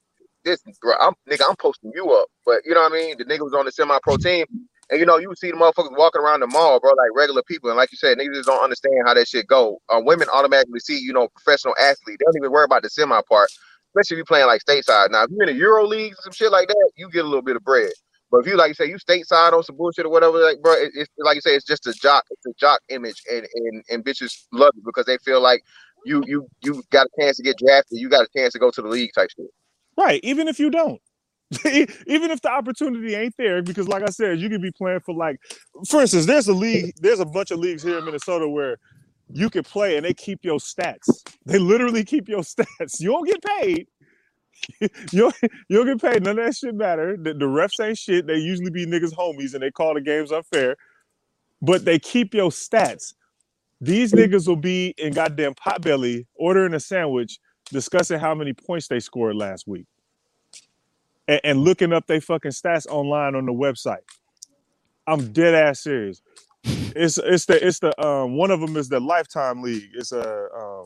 this 0.44 0.60
bro 0.80 0.94
I'm 1.00 1.14
nigga 1.30 1.42
I'm 1.48 1.56
posting 1.56 1.92
you 1.94 2.10
up. 2.12 2.28
But 2.44 2.62
you 2.64 2.74
know 2.74 2.82
what 2.82 2.92
I 2.92 2.96
mean? 2.96 3.16
The 3.18 3.24
nigga 3.24 3.40
was 3.40 3.54
on 3.54 3.64
the 3.64 3.72
semi 3.72 3.98
pro 4.02 4.16
team. 4.16 4.46
And 4.90 5.00
you 5.00 5.06
know 5.06 5.16
you 5.16 5.32
see 5.36 5.50
the 5.50 5.56
motherfuckers 5.56 5.96
walking 5.96 6.20
around 6.20 6.40
the 6.40 6.46
mall 6.48 6.80
bro 6.80 6.90
like 6.90 7.10
regular 7.14 7.42
people. 7.44 7.70
And 7.70 7.76
like 7.76 7.92
you 7.92 7.98
said 7.98 8.18
niggas 8.18 8.34
just 8.34 8.48
don't 8.48 8.62
understand 8.62 8.94
how 9.06 9.14
that 9.14 9.28
shit 9.28 9.46
go. 9.46 9.80
Uh, 9.88 10.00
women 10.04 10.28
automatically 10.32 10.80
see 10.80 10.98
you 10.98 11.12
know 11.12 11.28
professional 11.28 11.74
athlete 11.80 12.18
they 12.18 12.24
don't 12.24 12.36
even 12.36 12.52
worry 12.52 12.64
about 12.64 12.82
the 12.82 12.90
semi 12.90 13.20
part 13.28 13.48
especially 13.92 14.14
if 14.14 14.18
you're 14.18 14.24
playing 14.24 14.46
like 14.46 14.62
stateside. 14.62 15.10
Now, 15.10 15.24
if 15.24 15.30
you're 15.30 15.48
in 15.48 15.54
the 15.54 15.60
Euro 15.60 15.86
leagues 15.86 16.16
and 16.18 16.24
some 16.24 16.32
shit 16.32 16.50
like 16.50 16.68
that, 16.68 16.90
you 16.96 17.10
get 17.10 17.24
a 17.24 17.28
little 17.28 17.42
bit 17.42 17.56
of 17.56 17.64
bread. 17.64 17.92
But 18.30 18.38
if 18.38 18.46
you 18.46 18.56
like 18.56 18.68
you 18.68 18.74
say 18.74 18.88
you 18.88 18.96
stateside 18.96 19.52
on 19.52 19.62
some 19.62 19.76
bullshit 19.76 20.06
or 20.06 20.08
whatever, 20.08 20.38
like 20.38 20.62
bro, 20.62 20.72
it, 20.72 20.92
it's 20.94 21.10
like 21.18 21.34
you 21.34 21.42
say, 21.42 21.54
it's 21.54 21.66
just 21.66 21.86
a 21.86 21.92
jock, 21.92 22.24
it's 22.30 22.46
a 22.46 22.52
jock 22.58 22.80
image, 22.88 23.22
and 23.30 23.46
and 23.54 23.84
and 23.90 24.04
bitches 24.04 24.44
love 24.52 24.72
it 24.74 24.84
because 24.84 25.04
they 25.04 25.18
feel 25.18 25.42
like 25.42 25.62
you 26.04 26.22
you 26.26 26.48
you 26.62 26.82
got 26.90 27.06
a 27.06 27.20
chance 27.20 27.36
to 27.38 27.42
get 27.42 27.56
drafted, 27.58 27.98
you 27.98 28.08
got 28.08 28.24
a 28.24 28.28
chance 28.36 28.52
to 28.52 28.58
go 28.58 28.70
to 28.70 28.82
the 28.82 28.88
league 28.88 29.10
type 29.14 29.30
shit. 29.36 29.46
Right, 29.96 30.20
even 30.22 30.48
if 30.48 30.58
you 30.58 30.70
don't. 30.70 31.00
even 31.66 32.30
if 32.30 32.40
the 32.40 32.50
opportunity 32.50 33.14
ain't 33.14 33.34
there, 33.36 33.62
because 33.62 33.86
like 33.86 34.02
I 34.02 34.10
said, 34.10 34.38
you 34.38 34.48
could 34.48 34.62
be 34.62 34.72
playing 34.72 35.00
for 35.00 35.14
like, 35.14 35.36
for 35.86 36.00
instance, 36.00 36.24
there's 36.24 36.48
a 36.48 36.54
league, 36.54 36.94
there's 36.98 37.20
a 37.20 37.26
bunch 37.26 37.50
of 37.50 37.58
leagues 37.58 37.82
here 37.82 37.98
in 37.98 38.04
Minnesota 38.04 38.48
where 38.48 38.78
you 39.30 39.50
can 39.50 39.62
play 39.62 39.96
and 39.96 40.04
they 40.04 40.14
keep 40.14 40.40
your 40.42 40.58
stats. 40.58 41.22
They 41.44 41.58
literally 41.58 42.04
keep 42.04 42.28
your 42.28 42.40
stats. 42.42 43.00
You 43.00 43.12
don't 43.12 43.26
get 43.26 43.42
paid. 43.42 43.86
you 44.80 44.88
don't, 45.12 45.34
you 45.68 45.84
don't 45.84 45.86
get 45.86 46.12
paid. 46.12 46.22
None 46.22 46.38
of 46.38 46.46
that 46.46 46.56
shit 46.56 46.74
matter. 46.74 47.16
The, 47.16 47.34
the 47.34 47.44
refs 47.44 47.84
ain't 47.84 47.98
shit. 47.98 48.26
They 48.26 48.36
usually 48.36 48.70
be 48.70 48.86
niggas 48.86 49.14
homies 49.14 49.54
and 49.54 49.62
they 49.62 49.70
call 49.70 49.94
the 49.94 50.00
games 50.00 50.32
unfair. 50.32 50.76
But 51.60 51.84
they 51.84 51.98
keep 51.98 52.34
your 52.34 52.50
stats. 52.50 53.14
These 53.82 54.14
niggas 54.14 54.48
will 54.48 54.56
be 54.56 54.94
in 54.98 55.14
goddamn 55.14 55.54
potbelly 55.56 56.26
ordering 56.36 56.74
a 56.74 56.80
sandwich, 56.80 57.40
discussing 57.72 58.20
how 58.20 58.34
many 58.36 58.54
points 58.54 58.88
they 58.88 59.00
scored 59.00 59.36
last 59.36 59.68
week 59.68 59.86
and, 61.28 61.40
and 61.44 61.60
looking 61.60 61.92
up 61.92 62.06
they 62.06 62.20
fucking 62.20 62.50
stats 62.52 62.86
online 62.88 63.34
on 63.34 63.46
the 63.46 63.52
website. 63.52 64.04
I'm 65.06 65.32
dead 65.32 65.54
ass 65.54 65.82
serious. 65.82 66.22
It's 66.96 67.18
it's 67.18 67.46
the 67.46 67.66
it's 67.66 67.80
the 67.80 68.00
um 68.06 68.36
one 68.36 68.50
of 68.50 68.60
them 68.60 68.76
is 68.76 68.88
the 68.88 69.00
Lifetime 69.00 69.62
League. 69.62 69.90
It's 69.94 70.12
a 70.12 70.48
um 70.56 70.84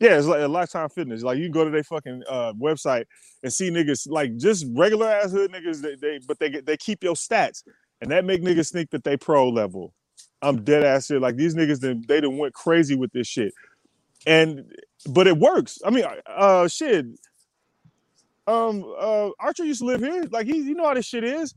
yeah, 0.00 0.18
it's 0.18 0.26
like 0.26 0.42
a 0.42 0.48
Lifetime 0.48 0.88
Fitness. 0.90 1.22
Like 1.22 1.38
you 1.38 1.44
can 1.46 1.52
go 1.52 1.64
to 1.64 1.70
their 1.70 1.84
fucking 1.84 2.24
uh 2.28 2.54
website 2.54 3.06
and 3.42 3.52
see 3.52 3.70
niggas 3.70 4.08
like 4.08 4.36
just 4.36 4.66
regular 4.76 5.08
ass 5.08 5.32
hood 5.32 5.52
niggas. 5.52 5.82
They, 5.82 5.96
they 5.96 6.20
but 6.26 6.38
they 6.38 6.50
they 6.62 6.76
keep 6.76 7.04
your 7.04 7.14
stats 7.14 7.64
and 8.00 8.10
that 8.12 8.24
make 8.24 8.42
niggas 8.42 8.72
think 8.72 8.90
that 8.90 9.04
they 9.04 9.16
pro 9.16 9.48
level. 9.48 9.94
I'm 10.42 10.62
dead 10.62 10.84
ass 10.84 11.06
serious. 11.06 11.22
Like 11.22 11.36
these 11.36 11.54
niggas 11.54 11.80
then 11.80 12.04
they 12.06 12.20
done 12.20 12.38
went 12.38 12.54
crazy 12.54 12.94
with 12.94 13.12
this 13.12 13.26
shit, 13.26 13.52
and 14.26 14.72
but 15.08 15.26
it 15.26 15.36
works. 15.36 15.78
I 15.84 15.90
mean, 15.90 16.04
uh, 16.26 16.68
shit. 16.68 17.06
Um, 18.46 18.84
uh, 18.98 19.30
Archer 19.40 19.64
used 19.64 19.80
to 19.80 19.86
live 19.86 20.00
here. 20.00 20.24
Like 20.30 20.46
he, 20.46 20.56
you 20.56 20.74
know 20.74 20.86
how 20.86 20.94
this 20.94 21.06
shit 21.06 21.24
is. 21.24 21.54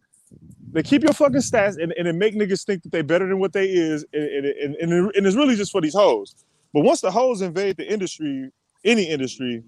They 0.71 0.83
keep 0.83 1.03
your 1.03 1.13
fucking 1.13 1.41
stats 1.41 1.81
and, 1.81 1.93
and 1.97 2.07
it 2.07 2.13
make 2.13 2.35
niggas 2.35 2.65
think 2.65 2.83
that 2.83 2.91
they 2.91 3.01
better 3.01 3.27
than 3.27 3.39
what 3.39 3.51
they 3.53 3.65
is, 3.65 4.05
and, 4.13 4.23
and, 4.23 4.75
and, 4.75 5.11
and, 5.13 5.27
it's 5.27 5.35
really 5.35 5.55
just 5.55 5.71
for 5.71 5.81
these 5.81 5.93
hoes. 5.93 6.35
But 6.73 6.81
once 6.81 7.01
the 7.01 7.11
hoes 7.11 7.41
invade 7.41 7.75
the 7.75 7.91
industry, 7.91 8.49
any 8.85 9.09
industry, 9.09 9.63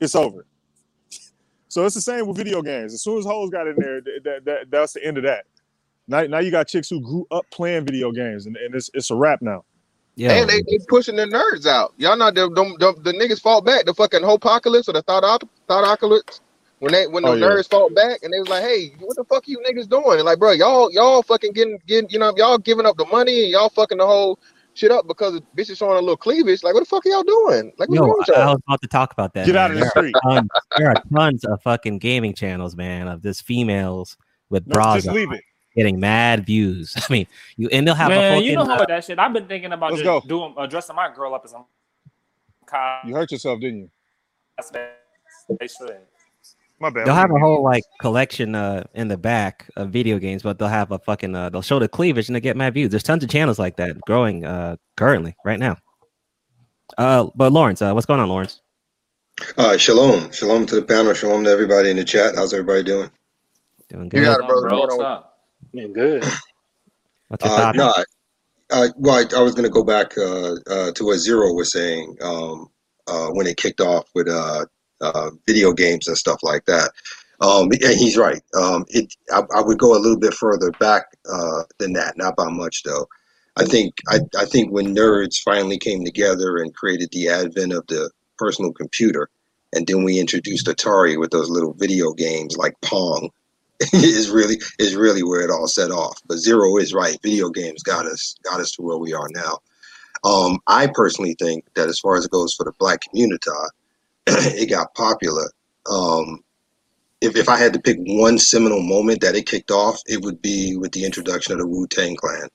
it's 0.00 0.16
over. 0.16 0.46
So 1.68 1.86
it's 1.86 1.94
the 1.94 2.00
same 2.00 2.26
with 2.26 2.36
video 2.36 2.62
games. 2.62 2.92
As 2.92 3.02
soon 3.02 3.18
as 3.18 3.24
hoes 3.24 3.50
got 3.50 3.68
in 3.68 3.76
there, 3.78 4.00
th- 4.00 4.22
that, 4.24 4.44
that 4.44 4.70
that's 4.70 4.94
the 4.94 5.04
end 5.04 5.18
of 5.18 5.24
that. 5.24 5.44
Now, 6.10 6.22
now 6.24 6.38
you 6.40 6.50
got 6.50 6.66
chicks 6.66 6.90
who 6.90 7.00
grew 7.00 7.24
up 7.30 7.46
playing 7.52 7.86
video 7.86 8.10
games, 8.10 8.46
and, 8.46 8.56
and 8.56 8.74
it's 8.74 8.90
it's 8.94 9.10
a 9.10 9.14
wrap 9.14 9.40
now. 9.40 9.64
Yeah. 10.16 10.32
And 10.32 10.50
they, 10.50 10.60
they 10.62 10.78
pushing 10.88 11.14
the 11.16 11.24
nerds 11.24 11.66
out. 11.66 11.94
Y'all 11.96 12.16
know 12.16 12.30
the, 12.32 12.48
the, 12.50 12.64
the, 12.78 13.00
the 13.00 13.12
niggas 13.16 13.40
fought 13.40 13.64
back. 13.64 13.86
The 13.86 13.94
fucking 13.94 14.22
whole 14.22 14.34
apocalypse 14.34 14.88
or 14.88 14.92
the 14.92 15.02
thought 15.02 15.22
op- 15.24 15.48
thought 15.68 15.84
apocalypse. 15.84 16.40
When 16.80 16.92
they 16.92 17.06
when 17.06 17.22
the 17.22 17.30
Oh, 17.30 17.34
yeah. 17.34 17.46
nerds 17.46 17.70
fought 17.70 17.94
back 17.94 18.18
and 18.22 18.32
they 18.32 18.40
was 18.40 18.48
like, 18.48 18.64
hey, 18.64 18.92
what 18.98 19.16
the 19.16 19.24
fuck 19.24 19.46
are 19.46 19.50
you 19.50 19.60
niggas 19.60 19.88
doing? 19.88 20.18
And 20.18 20.24
like, 20.24 20.38
bro, 20.38 20.50
y'all 20.50 20.90
y'all 20.92 21.22
fucking 21.22 21.52
getting 21.52 21.78
getting 21.86 22.10
you 22.10 22.18
know 22.18 22.34
y'all 22.36 22.58
giving 22.58 22.86
up 22.86 22.96
the 22.96 23.06
money 23.06 23.44
and 23.44 23.52
y'all 23.52 23.68
fucking 23.68 23.98
the 23.98 24.06
whole 24.06 24.38
shit 24.74 24.90
up 24.90 25.06
because 25.06 25.34
the 25.34 25.42
bitch 25.56 25.70
is 25.70 25.78
showing 25.78 25.96
a 25.96 26.00
little 26.00 26.16
cleavage. 26.16 26.64
Like, 26.64 26.74
what 26.74 26.80
the 26.80 26.86
fuck 26.86 27.06
are 27.06 27.08
y'all 27.10 27.22
doing? 27.22 27.72
Like, 27.78 27.88
what's 27.88 27.98
Yo, 28.00 28.06
wrong 28.06 28.24
I, 28.34 28.40
I 28.40 28.46
was 28.46 28.62
about 28.66 28.80
to 28.82 28.88
talk 28.88 29.12
about 29.12 29.32
that. 29.34 29.46
Get 29.46 29.54
man. 29.54 29.64
out 29.64 29.70
of 29.70 29.76
the 29.76 29.80
There 29.80 29.88
are 29.88 29.90
street. 29.90 30.16
tons- 30.24 30.48
there 30.76 30.90
are 30.90 31.02
tons 31.16 31.44
of 31.44 31.62
fucking 31.62 31.98
gaming 31.98 32.34
channels, 32.34 32.74
man, 32.76 33.08
of 33.08 33.22
just 33.22 33.44
females 33.44 34.16
with 34.48 34.66
No, 34.66 34.74
bras 34.74 34.96
just 34.96 35.08
on, 35.08 35.14
leave 35.14 35.32
it. 35.32 35.42
Getting 35.74 36.00
mad 36.00 36.46
views. 36.46 36.94
I 37.08 37.12
mean, 37.12 37.26
you 37.56 37.68
and 37.70 37.86
they'll 37.86 37.94
have 37.94 38.10
a 38.10 38.14
Man, 38.14 38.34
fucking. 38.34 38.48
you 38.48 38.56
know 38.56 38.64
how 38.64 38.84
that 38.84 39.04
shit. 39.04 39.18
I've 39.18 39.32
been 39.32 39.46
thinking 39.46 39.72
about 39.72 39.92
Let's 39.92 40.02
just 40.02 40.22
go. 40.22 40.28
doing 40.28 40.54
uh, 40.56 40.66
dressing 40.66 40.96
my 40.96 41.12
girl 41.14 41.34
up 41.34 41.42
as 41.44 41.52
a 41.52 41.64
cop. 42.66 43.04
You 43.06 43.14
hurt 43.14 43.30
yourself, 43.32 43.60
didn't 43.60 43.78
you? 43.80 43.90
cosplay. 44.60 44.88
They 45.58 45.66
should. 45.66 45.96
My 46.78 46.88
bad. 46.90 47.06
They'll 47.06 47.14
have 47.14 47.30
a 47.30 47.38
whole 47.38 47.62
like 47.62 47.84
collection 48.00 48.54
uh 48.54 48.84
in 48.94 49.08
the 49.08 49.18
back 49.18 49.68
of 49.76 49.90
video 49.90 50.18
games, 50.18 50.42
but 50.42 50.58
they'll 50.58 50.68
have 50.68 50.92
a 50.92 50.98
fucking 50.98 51.34
uh, 51.34 51.50
they'll 51.50 51.62
show 51.62 51.78
the 51.78 51.88
cleavage 51.88 52.28
and 52.28 52.36
they 52.36 52.40
get 52.40 52.56
mad 52.56 52.74
views. 52.74 52.90
There's 52.90 53.02
tons 53.02 53.22
of 53.22 53.30
channels 53.30 53.58
like 53.58 53.76
that 53.76 54.00
growing 54.02 54.44
uh 54.44 54.76
currently 54.96 55.34
right 55.44 55.58
now. 55.58 55.76
Uh, 56.98 57.28
but 57.34 57.52
Lawrence, 57.52 57.82
uh, 57.82 57.92
what's 57.92 58.06
going 58.06 58.18
on, 58.20 58.28
Lawrence? 58.28 58.62
Uh, 59.56 59.76
shalom, 59.76 60.30
shalom 60.32 60.66
to 60.66 60.74
the 60.74 60.82
panel, 60.82 61.14
shalom 61.14 61.44
to 61.44 61.50
everybody 61.50 61.90
in 61.90 61.96
the 61.96 62.04
chat. 62.04 62.34
How's 62.34 62.52
everybody 62.52 62.82
doing? 62.82 63.10
Doing 63.88 64.08
good. 64.08 64.18
You 64.20 64.24
got 64.24 64.40
it, 64.40 64.46
brother. 64.48 64.68
Bro, 64.68 64.80
what's 64.80 64.98
up? 65.00 65.29
Yeah, 65.72 65.86
good. 65.88 66.32
What's 67.28 67.44
your 67.44 67.52
Uh, 67.52 67.56
thought? 67.56 67.76
no, 67.76 67.88
I, 67.96 68.04
uh, 68.70 68.88
well, 68.96 69.16
I, 69.16 69.38
I 69.38 69.42
was 69.42 69.54
going 69.54 69.64
to 69.64 69.70
go 69.70 69.84
back 69.84 70.16
uh, 70.18 70.54
uh, 70.70 70.92
to 70.92 71.04
what 71.04 71.18
Zero 71.18 71.52
was 71.52 71.72
saying 71.72 72.16
um, 72.22 72.68
uh, 73.06 73.28
when 73.28 73.46
it 73.46 73.56
kicked 73.56 73.80
off 73.80 74.08
with 74.14 74.28
uh, 74.28 74.66
uh, 75.00 75.30
video 75.46 75.72
games 75.72 76.08
and 76.08 76.16
stuff 76.16 76.40
like 76.42 76.64
that. 76.66 76.90
Um, 77.40 77.70
and 77.72 77.98
he's 77.98 78.16
right. 78.16 78.42
Um, 78.58 78.84
it, 78.88 79.14
I, 79.32 79.42
I 79.56 79.60
would 79.62 79.78
go 79.78 79.96
a 79.96 79.98
little 80.00 80.18
bit 80.18 80.34
further 80.34 80.70
back 80.72 81.06
uh, 81.30 81.62
than 81.78 81.94
that, 81.94 82.16
not 82.16 82.36
by 82.36 82.48
much 82.50 82.82
though. 82.84 83.06
I 83.56 83.64
think 83.64 83.94
I, 84.08 84.20
I 84.38 84.44
think 84.44 84.72
when 84.72 84.94
nerds 84.94 85.40
finally 85.44 85.78
came 85.78 86.04
together 86.04 86.58
and 86.58 86.74
created 86.74 87.10
the 87.12 87.28
advent 87.28 87.72
of 87.72 87.86
the 87.88 88.10
personal 88.38 88.72
computer, 88.72 89.28
and 89.74 89.86
then 89.86 90.04
we 90.04 90.18
introduced 90.18 90.66
Atari 90.66 91.18
with 91.18 91.30
those 91.30 91.50
little 91.50 91.74
video 91.74 92.12
games 92.12 92.56
like 92.56 92.74
Pong, 92.82 93.30
is 93.92 94.28
really 94.30 94.60
is 94.78 94.94
really 94.94 95.22
where 95.22 95.40
it 95.40 95.50
all 95.50 95.66
set 95.66 95.90
off. 95.90 96.20
But 96.26 96.38
Zero 96.38 96.76
is 96.76 96.92
right. 96.92 97.16
Video 97.22 97.48
games 97.48 97.82
got 97.82 98.06
us 98.06 98.36
got 98.44 98.60
us 98.60 98.72
to 98.72 98.82
where 98.82 98.98
we 98.98 99.14
are 99.14 99.28
now. 99.30 99.58
Um, 100.22 100.58
I 100.66 100.88
personally 100.92 101.34
think 101.38 101.64
that 101.74 101.88
as 101.88 101.98
far 101.98 102.16
as 102.16 102.26
it 102.26 102.30
goes 102.30 102.52
for 102.54 102.64
the 102.64 102.72
black 102.78 103.00
community, 103.00 103.50
it 104.26 104.68
got 104.68 104.94
popular. 104.94 105.50
Um, 105.90 106.44
if, 107.22 107.36
if 107.36 107.48
I 107.48 107.56
had 107.56 107.72
to 107.72 107.80
pick 107.80 107.98
one 108.00 108.38
seminal 108.38 108.82
moment 108.82 109.22
that 109.22 109.34
it 109.34 109.46
kicked 109.46 109.70
off, 109.70 110.00
it 110.06 110.22
would 110.22 110.42
be 110.42 110.76
with 110.76 110.92
the 110.92 111.04
introduction 111.04 111.52
of 111.54 111.58
the 111.58 111.66
Wu 111.66 111.86
Tang 111.86 112.16
Clan. 112.16 112.48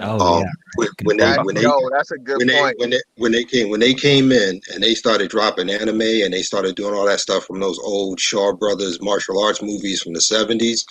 Oh 0.00 0.18
Um, 0.20 0.40
yeah, 0.40 0.50
when, 0.76 0.88
when 1.04 1.16
they 1.18 1.24
That, 1.24 1.44
when 1.44 1.54
they 1.54 1.62
yo, 1.62 1.90
that's 1.90 2.10
a 2.12 2.18
good 2.18 2.38
when 2.38 2.46
they 2.46 2.60
point. 2.60 2.78
when 2.78 2.90
they 2.90 3.00
when 3.16 3.32
they 3.32 3.44
came 3.44 3.68
when 3.70 3.80
they 3.80 3.92
came 3.94 4.32
in 4.32 4.60
and 4.72 4.82
they 4.82 4.94
started 4.94 5.30
dropping 5.30 5.68
anime 5.68 6.00
and 6.00 6.32
they 6.32 6.42
started 6.42 6.76
doing 6.76 6.94
all 6.94 7.04
that 7.06 7.20
stuff 7.20 7.44
from 7.44 7.60
those 7.60 7.78
old 7.80 8.18
Shaw 8.18 8.54
Brothers 8.54 9.00
martial 9.02 9.42
arts 9.42 9.62
movies 9.62 10.02
from 10.02 10.14
the 10.14 10.20
seventies, 10.20 10.86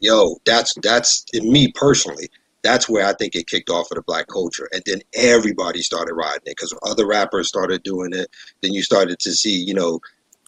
yo, 0.00 0.36
that's 0.46 0.72
that's 0.82 1.24
in 1.32 1.50
me 1.50 1.72
personally. 1.74 2.28
That's 2.62 2.88
where 2.88 3.06
I 3.06 3.12
think 3.12 3.34
it 3.34 3.48
kicked 3.48 3.68
off 3.68 3.88
for 3.88 3.96
the 3.96 4.02
black 4.02 4.28
culture, 4.28 4.68
and 4.72 4.82
then 4.86 5.00
everybody 5.14 5.82
started 5.82 6.14
riding 6.14 6.42
it 6.46 6.56
because 6.56 6.72
other 6.86 7.06
rappers 7.06 7.48
started 7.48 7.82
doing 7.82 8.14
it. 8.14 8.28
Then 8.62 8.72
you 8.72 8.82
started 8.82 9.18
to 9.18 9.32
see, 9.32 9.52
you 9.54 9.74
know, 9.74 10.00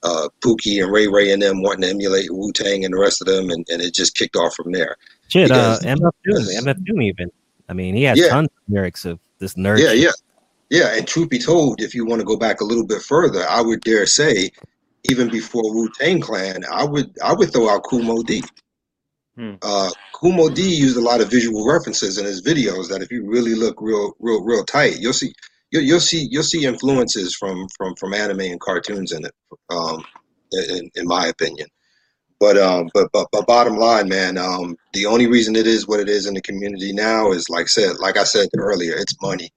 uh, 0.03 0.29
Pookie 0.43 0.83
and 0.83 0.91
Ray 0.91 1.09
Ray 1.09 1.33
and 1.33 1.43
them 1.43 1.61
wanting 1.61 1.83
to 1.83 1.91
emulate 1.91 2.33
Wu 2.33 2.53
Tang 2.53 2.85
and 2.85 2.95
the 2.95 2.99
rest 2.99 3.21
of 3.21 3.27
them, 3.27 3.51
and, 3.51 3.67
and 3.69 3.83
it 3.83 3.93
just 3.93 4.17
kicked 4.17 4.37
off 4.37 4.55
from 4.55 4.73
there. 4.73 4.97
shit. 5.29 5.51
Uh, 5.51 5.79
MF 5.81 6.11
Doom, 6.25 6.43
MF 6.65 6.85
Doom 6.85 7.03
even. 7.03 7.31
I 7.69 7.73
mean, 7.73 7.95
he 7.95 8.05
has 8.05 8.19
Yeah. 8.19 8.29
tons 8.29 8.49
of 8.49 8.73
lyrics 8.75 9.05
of 9.05 9.19
this 9.39 9.55
nerd. 9.55 9.79
Yeah, 9.81 9.89
shit. 9.91 9.99
yeah, 9.99 10.11
yeah. 10.71 10.97
And 10.97 11.07
truth 11.07 11.29
be 11.29 11.39
told, 11.39 11.81
if 11.81 11.95
you 11.95 12.05
want 12.07 12.21
to 12.21 12.25
go 12.25 12.37
back 12.37 12.61
a 12.61 12.64
little 12.64 12.87
bit 12.87 13.03
further, 13.03 13.45
I 13.49 13.61
would 13.61 13.81
dare 13.83 14.07
say, 14.07 14.51
even 15.11 15.29
before 15.31 15.62
Wu 15.75 15.89
Tang 15.99 16.21
Clan, 16.21 16.64
I 16.71 16.85
would 16.85 17.17
I 17.23 17.33
would 17.33 17.53
throw 17.53 17.69
out 17.69 17.83
Kool 17.85 18.03
Moe 18.03 18.23
Dee. 18.23 18.43
Hmm. 19.37 19.55
Uh, 19.62 19.91
Kool 20.14 20.33
Moe 20.33 20.49
Dee 20.49 20.75
used 20.75 20.97
a 20.97 21.01
lot 21.01 21.21
of 21.21 21.31
visual 21.31 21.67
references 21.71 22.19
in 22.19 22.25
his 22.25 22.41
videos 22.43 22.89
that, 22.89 23.03
if 23.03 23.11
you 23.12 23.25
really 23.29 23.55
look 23.55 23.81
real, 23.83 24.14
real, 24.19 24.43
real 24.43 24.64
tight, 24.64 24.99
you'll 24.99 25.12
see 25.12 25.33
you'll, 25.71 25.83
you'll 25.83 26.01
see 26.01 26.27
you'll 26.31 26.43
see 26.43 26.64
influences 26.64 27.35
from 27.37 27.67
from 27.77 27.95
from 27.97 28.14
anime 28.14 28.41
and 28.41 28.61
cartoons 28.61 29.12
in 29.12 29.25
it. 29.25 29.33
Um, 29.71 30.05
in, 30.53 30.91
in 30.95 31.07
my 31.07 31.27
opinion. 31.27 31.67
But 32.39 32.59
um, 32.59 32.91
but 32.93 33.09
but 33.12 33.28
but 33.32 33.47
bottom 33.47 33.78
line, 33.78 34.09
man, 34.09 34.37
um, 34.37 34.76
the 34.93 35.07
only 35.07 35.26
reason 35.26 35.57
it 35.57 35.66
is 35.66 35.89
what 35.89 36.01
it 36.01 36.09
is 36.09 36.26
in 36.26 36.34
the 36.34 36.43
community 36.43 36.93
now 36.93 37.32
is 37.32 37.49
like 37.49 37.68
said, 37.68 37.97
like 37.99 38.18
I 38.18 38.24
said 38.24 38.49
earlier, 38.57 38.95
it's 38.95 39.20
money, 39.22 39.51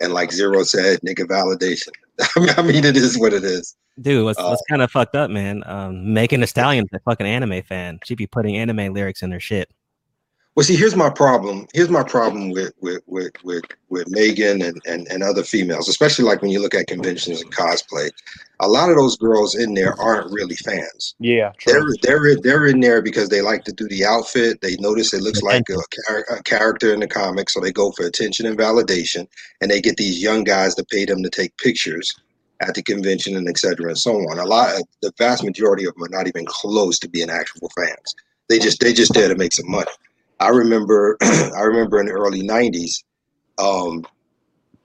and 0.00 0.14
like 0.14 0.32
Zero 0.32 0.62
said, 0.62 1.00
nigga 1.00 1.26
validation. 1.26 1.90
I 2.56 2.62
mean, 2.62 2.84
it 2.84 2.96
is 2.96 3.18
what 3.18 3.34
it 3.34 3.44
is. 3.44 3.76
Dude, 4.00 4.24
what's, 4.24 4.38
Uh, 4.38 4.46
what's 4.46 4.62
kind 4.70 4.80
of 4.80 4.90
fucked 4.90 5.14
up, 5.14 5.30
man? 5.30 5.62
Um, 5.66 6.14
Megan 6.14 6.40
Thee 6.40 6.46
Stallion 6.46 6.86
a 6.94 6.98
fucking 7.00 7.26
anime 7.26 7.62
fan. 7.62 8.00
She'd 8.04 8.16
be 8.16 8.26
putting 8.26 8.56
anime 8.56 8.94
lyrics 8.94 9.22
in 9.22 9.30
her 9.32 9.40
shit. 9.40 9.70
Well, 10.54 10.64
see, 10.64 10.76
here's 10.76 10.94
my 10.94 11.08
problem. 11.08 11.66
Here's 11.72 11.88
my 11.88 12.02
problem 12.02 12.50
with 12.50 12.74
with 12.82 13.02
with 13.06 13.32
with, 13.42 13.64
with 13.88 14.10
Megan 14.10 14.60
and, 14.60 14.78
and 14.84 15.08
and 15.08 15.22
other 15.22 15.42
females, 15.42 15.88
especially 15.88 16.26
like 16.26 16.42
when 16.42 16.50
you 16.50 16.60
look 16.60 16.74
at 16.74 16.88
conventions 16.88 17.40
and 17.40 17.50
cosplay. 17.54 18.10
A 18.60 18.68
lot 18.68 18.90
of 18.90 18.96
those 18.96 19.16
girls 19.16 19.54
in 19.54 19.72
there 19.72 19.98
aren't 19.98 20.30
really 20.30 20.54
fans. 20.56 21.14
Yeah, 21.18 21.52
They're 21.64 21.86
they're 22.02 22.36
they're 22.36 22.66
in 22.66 22.80
there 22.80 23.00
because 23.00 23.30
they 23.30 23.40
like 23.40 23.64
to 23.64 23.72
do 23.72 23.88
the 23.88 24.04
outfit. 24.04 24.60
They 24.60 24.76
notice 24.76 25.14
it 25.14 25.22
looks 25.22 25.40
like 25.40 25.64
a, 25.70 26.34
a 26.34 26.42
character 26.42 26.92
in 26.92 27.00
the 27.00 27.08
comics, 27.08 27.54
so 27.54 27.60
they 27.60 27.72
go 27.72 27.90
for 27.92 28.04
attention 28.04 28.44
and 28.44 28.58
validation, 28.58 29.26
and 29.62 29.70
they 29.70 29.80
get 29.80 29.96
these 29.96 30.22
young 30.22 30.44
guys 30.44 30.74
to 30.74 30.84
pay 30.84 31.06
them 31.06 31.22
to 31.22 31.30
take 31.30 31.56
pictures 31.56 32.14
at 32.60 32.74
the 32.74 32.82
convention 32.82 33.36
and 33.36 33.48
et 33.48 33.58
cetera 33.58 33.88
and 33.88 33.98
so 33.98 34.12
on. 34.12 34.38
A 34.38 34.44
lot, 34.44 34.82
the 35.00 35.12
vast 35.16 35.44
majority 35.44 35.86
of 35.86 35.94
them 35.94 36.04
are 36.04 36.08
not 36.10 36.28
even 36.28 36.44
close 36.46 36.98
to 36.98 37.08
being 37.08 37.30
actual 37.30 37.70
fans. 37.70 38.14
They 38.50 38.58
just 38.58 38.80
they 38.80 38.92
just 38.92 39.14
there 39.14 39.28
to 39.28 39.34
make 39.34 39.54
some 39.54 39.70
money. 39.70 39.90
I 40.42 40.48
remember 40.48 41.16
I 41.22 41.62
remember 41.62 42.00
in 42.00 42.06
the 42.06 42.12
early 42.12 42.42
'90s. 42.42 43.04
Um, 43.58 44.04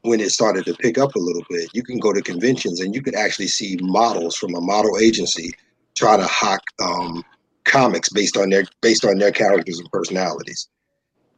when 0.02 0.20
it 0.20 0.30
started 0.32 0.66
to 0.66 0.74
pick 0.76 0.98
up 0.98 1.16
a 1.16 1.20
little 1.20 1.44
bit, 1.50 1.70
you 1.74 1.84
can 1.84 2.00
go 2.00 2.14
to 2.14 2.22
conventions 2.22 2.80
and 2.80 2.96
you 2.96 3.02
could 3.02 3.16
actually 3.16 3.48
see 3.48 3.78
models 3.82 4.36
from 4.36 4.56
a 4.56 4.62
model 4.62 4.98
agency 5.00 5.52
try 5.96 6.16
to 6.16 6.26
hawk 6.26 6.62
um, 6.82 7.24
comics 7.66 8.10
based 8.10 8.38
on 8.38 8.50
their 8.50 8.64
based 8.82 9.04
on 9.04 9.18
their 9.18 9.32
characters 9.32 9.80
and 9.80 9.92
personalities. 9.92 10.70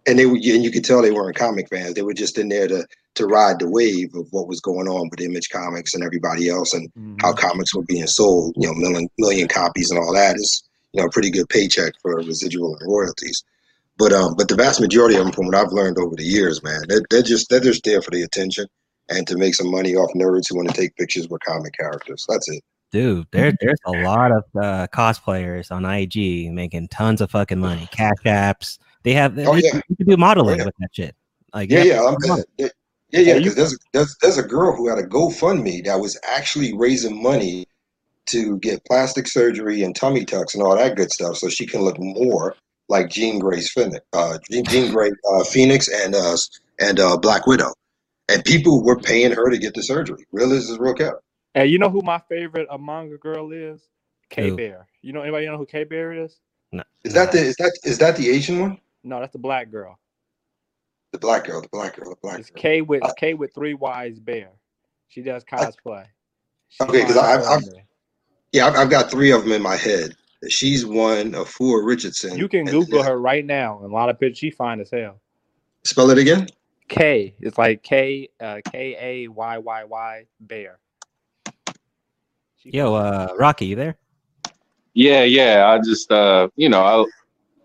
And 0.08 0.20
they 0.20 0.26
would, 0.26 0.42
and 0.44 0.64
you 0.64 0.72
could 0.72 0.86
tell 0.86 1.02
they 1.02 1.12
weren't 1.12 1.36
comic 1.36 1.68
fans. 1.70 1.94
They 1.94 2.02
were 2.02 2.14
just 2.14 2.38
in 2.38 2.50
there 2.50 2.68
to 2.68 2.86
to 3.16 3.26
ride 3.26 3.60
the 3.60 3.70
wave 3.70 4.14
of 4.16 4.28
what 4.32 4.48
was 4.48 4.62
going 4.62 4.88
on 4.88 5.10
with 5.10 5.22
Image 5.22 5.50
Comics 5.50 5.94
and 5.94 6.04
everybody 6.04 6.50
else, 6.50 6.74
and 6.74 6.90
Mhm. 6.94 7.22
how 7.22 7.34
comics 7.34 7.74
were 7.74 7.84
being 7.84 8.08
sold. 8.08 8.54
You 8.58 8.68
know, 8.68 8.74
million 8.76 9.10
million 9.18 9.48
copies 9.48 9.90
and 9.92 10.00
all 10.00 10.14
that 10.14 10.36
is 10.36 10.64
you 10.94 11.02
know 11.02 11.08
a 11.08 11.12
pretty 11.12 11.32
good 11.32 11.50
paycheck 11.50 11.94
for 12.02 12.16
residual 12.18 12.76
and 12.78 12.92
royalties. 12.92 13.44
But 14.00 14.14
um, 14.14 14.34
but 14.36 14.48
the 14.48 14.56
vast 14.56 14.80
majority 14.82 15.16
of 15.18 15.26
them, 15.26 15.34
from 15.34 15.46
what 15.48 15.56
I've 15.56 15.72
learned 15.74 15.98
over 16.00 16.16
the 16.16 16.24
years, 16.24 16.64
man, 16.64 16.82
they're, 16.88 17.02
they're 17.10 17.22
just 17.22 17.50
they're 17.50 17.60
just 17.60 17.84
there 17.84 18.02
for 18.02 18.12
the 18.12 18.24
attention 18.24 18.66
and 19.10 19.28
to 19.28 19.38
make 19.38 19.54
some 19.56 19.70
money 19.70 19.94
off 19.96 20.10
nerds 20.16 20.48
who 20.50 20.56
want 20.56 20.70
to 20.70 20.74
take 20.76 20.96
pictures 20.96 21.28
with 21.28 21.42
comic 21.46 21.74
characters. 21.74 22.26
That's 22.30 22.48
it. 22.50 22.64
Dude, 22.92 23.28
there, 23.32 23.52
there's 23.62 23.78
a 23.86 23.92
lot 24.04 24.32
of 24.32 24.44
uh, 24.56 24.88
cosplayers 24.88 25.70
on 25.72 25.86
IG 25.86 26.52
making 26.52 26.88
tons 26.88 27.20
of 27.22 27.30
fucking 27.30 27.60
money. 27.60 27.88
Cash 27.92 28.16
apps. 28.26 28.80
They 29.04 29.14
have. 29.14 29.38
Oh, 29.40 29.56
yeah. 29.56 29.82
you 29.90 29.96
can 29.98 30.06
do 30.08 30.18
modeling 30.18 30.56
Oh, 30.56 30.58
yeah. 30.60 30.66
with 30.66 30.76
that 30.80 30.90
shit. 30.94 31.16
Like 31.54 31.70
Yeah, 31.70 31.84
yeah, 31.84 31.96
have 31.96 32.06
I'm, 32.06 32.16
to- 32.16 32.28
come 32.28 32.32
on. 32.40 32.44
yeah, 32.58 32.68
yeah, 33.12 33.20
yeah. 33.20 33.34
you- 33.36 33.40
Because 33.42 33.56
there's, 33.56 33.78
there's 33.94 34.18
there's 34.22 34.38
a 34.38 34.44
girl 34.44 34.76
who 34.76 34.88
had 34.88 34.98
a 34.98 35.04
GoFundMe 35.08 35.84
that 35.86 36.00
was 36.00 36.18
actually 36.28 36.74
raising 36.78 37.22
money 37.22 37.66
to 38.28 38.58
get 38.60 38.86
plastic 38.86 39.28
surgery 39.28 39.84
and 39.84 39.96
tummy 39.96 40.24
tucks 40.24 40.54
and 40.56 40.64
all 40.64 40.76
that 40.78 40.96
good 40.96 41.12
stuff, 41.12 41.36
so 41.38 41.50
she 41.50 41.66
can 41.66 41.82
look 41.82 41.98
more 42.00 42.56
like 42.90 43.10
Jean 43.10 43.40
Grey's 43.40 43.72
Phoenix, 43.72 44.00
uh, 44.14 44.38
Jean, 44.50 44.66
Jean 44.66 44.92
Grey 44.92 45.12
uh, 45.32 45.44
Phoenix 45.44 45.88
and 45.88 46.16
uh, 46.16 46.36
and 46.80 47.00
uh, 47.00 47.18
Black 47.18 47.48
Widow, 47.48 47.72
and 48.28 48.44
people 48.44 48.84
were 48.84 48.98
paying 49.00 49.32
her 49.32 49.50
to 49.50 49.58
get 49.58 49.74
the 49.76 49.84
surgery. 49.84 50.26
Real 50.32 50.52
is 50.52 50.76
real 50.80 50.94
cap. 50.96 51.14
And 51.56 51.70
you 51.70 51.78
know 51.78 51.90
who 51.90 52.02
my 52.02 52.20
favorite 52.30 52.68
uh, 52.70 52.78
manga 52.78 53.18
girl 53.18 53.52
is? 53.52 53.88
K 54.30 54.52
Bear. 54.52 54.88
You 55.02 55.14
know 55.14 55.22
anybody 55.22 55.46
know 55.48 55.58
who 55.58 55.66
K 55.66 55.84
Bear 55.84 56.12
is? 56.14 56.40
No. 56.72 56.84
Is 57.04 57.14
that 57.14 57.32
the 57.32 57.40
is 57.40 57.56
that 57.58 57.78
is 57.84 57.98
that 58.00 58.16
the 58.18 58.30
Asian 58.30 58.60
one? 58.60 58.80
No, 59.04 59.20
that's 59.20 59.34
the 59.34 59.40
black 59.40 59.72
girl. 59.72 59.98
The 61.12 61.18
black 61.18 61.46
girl, 61.46 61.62
the 61.62 61.70
black 61.70 61.96
girl, 61.96 62.10
the 62.12 62.16
black 62.22 62.40
It's 62.40 62.52
girl. 62.52 62.62
K 62.62 62.82
with 62.82 63.04
it's 63.04 63.14
K 63.14 63.34
with 63.34 63.54
three 63.56 63.74
Y's 63.74 64.20
Bear. 64.20 64.50
She 65.08 65.22
does 65.24 65.44
cosplay. 65.44 66.06
She's 66.68 66.88
Okay, 66.88 67.02
'cause 67.02 67.16
my 67.16 67.22
I- 67.22 67.34
I've- 67.36 67.46
I've- 67.46 67.66
Yeah, 68.52 68.68
I've, 68.68 68.76
I've 68.76 68.90
got 68.92 69.10
three 69.10 69.32
of 69.32 69.44
them 69.44 69.52
in 69.52 69.62
my 69.64 69.76
head. 69.76 70.16
She's 70.48 70.86
one, 70.86 71.36
of 71.36 71.50
four 71.50 71.84
Richardson. 71.84 72.38
You 72.38 72.48
can 72.48 72.62
and- 72.62 72.70
Google 72.70 73.04
her 73.04 73.20
right 73.20 73.46
now. 73.46 73.78
and 73.84 73.92
A 73.92 73.94
lot 73.94 74.10
of 74.10 74.20
pictures 74.20 74.38
she 74.38 74.52
fine 74.52 74.80
as 74.80 74.90
hell. 74.92 75.20
Spell 75.86 76.10
it 76.12 76.18
again. 76.18 76.48
K. 76.88 77.36
It's 77.40 77.58
like 77.58 77.84
K 77.84 78.30
uh, 78.40 78.60
K 78.72 78.98
A 79.00 79.28
Y 79.28 79.58
Y 79.58 79.84
Y 79.84 80.26
Bear. 80.40 80.80
She 82.58 82.72
Yo, 82.72 82.94
uh, 82.96 83.34
Rocky, 83.38 83.66
you 83.68 83.76
there? 83.76 83.98
Yeah, 84.94 85.24
yeah. 85.24 85.68
I 85.68 85.78
just 85.80 86.12
uh, 86.12 86.50
you 86.56 86.68
know, 86.70 86.82
I 86.84 87.06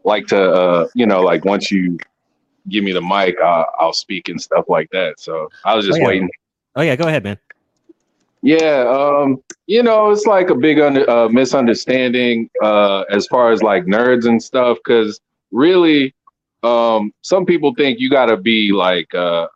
like 0.04 0.26
to 0.28 0.40
uh, 0.40 0.88
you 0.94 1.06
know, 1.06 1.22
like 1.22 1.44
once 1.44 1.70
you 1.70 1.96
give 2.68 2.84
me 2.84 2.92
the 2.92 3.00
mic, 3.02 3.36
I'll, 3.40 3.66
I'll 3.78 3.92
speak 3.92 4.28
and 4.28 4.40
stuff 4.40 4.66
like 4.68 4.88
that. 4.92 5.18
So 5.20 5.48
I 5.64 5.74
was 5.74 5.86
just 5.86 5.96
Oh, 5.96 6.00
yeah. 6.02 6.06
waiting. 6.06 6.30
Oh 6.76 6.82
yeah, 6.82 6.96
go 6.96 7.06
ahead, 7.08 7.24
man. 7.24 7.38
Yeah, 8.44 8.84
um, 8.90 9.42
you 9.66 9.82
know, 9.82 10.10
it's 10.10 10.26
like 10.26 10.50
a 10.50 10.54
big 10.54 10.78
under, 10.78 11.08
uh, 11.08 11.30
misunderstanding 11.30 12.50
uh, 12.62 13.04
as 13.10 13.26
far 13.28 13.52
as 13.52 13.62
like 13.62 13.86
nerds 13.86 14.26
and 14.26 14.42
stuff. 14.42 14.78
Because 14.84 15.18
really, 15.50 16.14
um, 16.62 17.12
some 17.22 17.46
people 17.46 17.74
think 17.74 18.00
you 18.00 18.10
got 18.10 18.26
to 18.26 18.36
be 18.36 18.72
like 18.72 19.14
uh, 19.14 19.48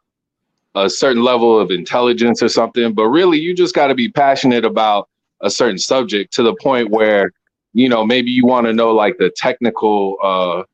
a 0.74 0.88
certain 0.88 1.22
level 1.22 1.60
of 1.60 1.70
intelligence 1.70 2.42
or 2.42 2.48
something, 2.48 2.94
but 2.94 3.08
really, 3.08 3.38
you 3.38 3.54
just 3.54 3.74
got 3.74 3.88
to 3.88 3.94
be 3.94 4.10
passionate 4.10 4.64
about 4.64 5.10
a 5.42 5.50
certain 5.50 5.78
subject 5.78 6.32
to 6.34 6.42
the 6.42 6.54
point 6.56 6.90
where 6.90 7.32
you 7.74 7.88
know, 7.88 8.04
maybe 8.06 8.30
you 8.30 8.46
want 8.46 8.66
to 8.66 8.72
know 8.72 8.92
like 8.92 9.18
the 9.18 9.30
technical, 9.36 10.16
uh, 10.22 10.64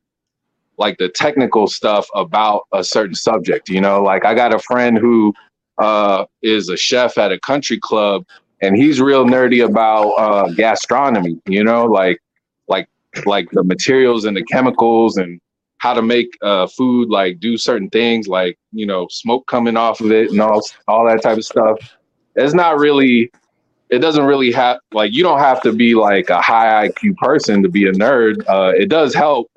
like 0.77 0.97
the 0.97 1.09
technical 1.09 1.67
stuff 1.67 2.07
about 2.15 2.63
a 2.73 2.83
certain 2.83 3.15
subject. 3.15 3.69
You 3.69 3.81
know, 3.81 4.01
like 4.01 4.25
I 4.25 4.33
got 4.33 4.53
a 4.55 4.59
friend 4.59 4.97
who 4.97 5.33
uh, 5.77 6.25
is 6.41 6.69
a 6.69 6.77
chef 6.77 7.17
at 7.17 7.31
a 7.31 7.39
country 7.39 7.79
club, 7.79 8.25
and 8.61 8.75
he's 8.75 9.01
real 9.01 9.25
nerdy 9.25 9.65
about 9.65 10.09
uh, 10.11 10.51
gastronomy. 10.53 11.39
You 11.47 11.63
know, 11.63 11.85
like 11.85 12.19
like 12.67 12.87
like 13.25 13.49
the 13.51 13.63
materials 13.63 14.25
and 14.25 14.37
the 14.37 14.43
chemicals 14.43 15.17
and 15.17 15.39
how 15.77 15.93
to 15.93 16.01
make 16.01 16.29
uh, 16.41 16.67
food, 16.67 17.09
like 17.09 17.39
do 17.39 17.57
certain 17.57 17.89
things, 17.89 18.27
like 18.27 18.57
you 18.71 18.85
know, 18.85 19.07
smoke 19.09 19.45
coming 19.47 19.77
off 19.77 20.01
of 20.01 20.11
it 20.11 20.31
and 20.31 20.41
all 20.41 20.61
all 20.87 21.05
that 21.05 21.21
type 21.21 21.37
of 21.37 21.45
stuff. 21.45 21.77
It's 22.35 22.53
not 22.53 22.79
really. 22.79 23.31
It 23.91 23.99
doesn't 23.99 24.25
really 24.25 24.51
have 24.51 24.79
like 24.93 25.13
you 25.13 25.21
don't 25.21 25.39
have 25.39 25.61
to 25.61 25.71
be 25.71 25.93
like 25.93 26.29
a 26.31 26.41
high 26.41 26.89
IQ 26.89 27.17
person 27.17 27.61
to 27.61 27.69
be 27.69 27.85
a 27.87 27.91
nerd. 27.91 28.43
Uh, 28.47 28.73
it 28.75 28.89
does 28.89 29.13
help, 29.13 29.51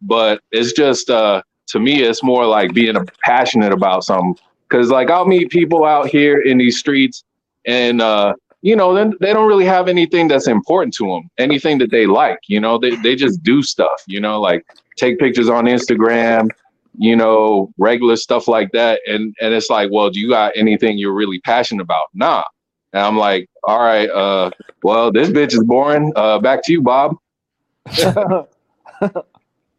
but 0.00 0.40
it's 0.50 0.72
just 0.72 1.10
uh, 1.10 1.42
to 1.68 1.78
me, 1.78 2.02
it's 2.02 2.22
more 2.22 2.44
like 2.44 2.74
being 2.74 2.96
passionate 3.24 3.72
about 3.72 4.04
something. 4.04 4.36
Because 4.72 4.90
like 4.90 5.10
I'll 5.10 5.26
meet 5.26 5.50
people 5.50 5.84
out 5.84 6.08
here 6.08 6.40
in 6.40 6.58
these 6.58 6.78
streets, 6.78 7.24
and 7.66 8.00
uh, 8.00 8.34
you 8.62 8.74
know, 8.74 8.94
then 8.94 9.14
they 9.20 9.32
don't 9.32 9.48
really 9.48 9.66
have 9.66 9.88
anything 9.88 10.28
that's 10.28 10.46
important 10.48 10.94
to 10.94 11.06
them, 11.06 11.28
anything 11.38 11.78
that 11.78 11.90
they 11.90 12.06
like. 12.06 12.38
You 12.48 12.60
know, 12.60 12.78
they 12.78 12.96
they 12.96 13.14
just 13.14 13.42
do 13.42 13.62
stuff. 13.62 14.02
You 14.06 14.20
know, 14.20 14.40
like 14.40 14.64
take 14.96 15.18
pictures 15.18 15.48
on 15.48 15.66
Instagram, 15.66 16.48
you 16.98 17.16
know, 17.16 17.72
regular 17.78 18.16
stuff 18.16 18.48
like 18.48 18.72
that. 18.72 19.00
And 19.06 19.34
and 19.40 19.52
it's 19.52 19.70
like, 19.70 19.90
well, 19.92 20.10
do 20.10 20.18
you 20.18 20.28
got 20.28 20.52
anything 20.56 20.98
you're 20.98 21.14
really 21.14 21.40
passionate 21.40 21.82
about? 21.82 22.06
Nah. 22.14 22.44
And 22.94 23.02
I'm 23.02 23.16
like, 23.16 23.48
all 23.64 23.80
right, 23.80 24.08
uh, 24.10 24.50
well, 24.82 25.10
this 25.10 25.30
bitch 25.30 25.54
is 25.54 25.64
boring. 25.64 26.12
Uh, 26.14 26.38
back 26.38 26.62
to 26.64 26.72
you, 26.72 26.82
Bob. 26.82 27.16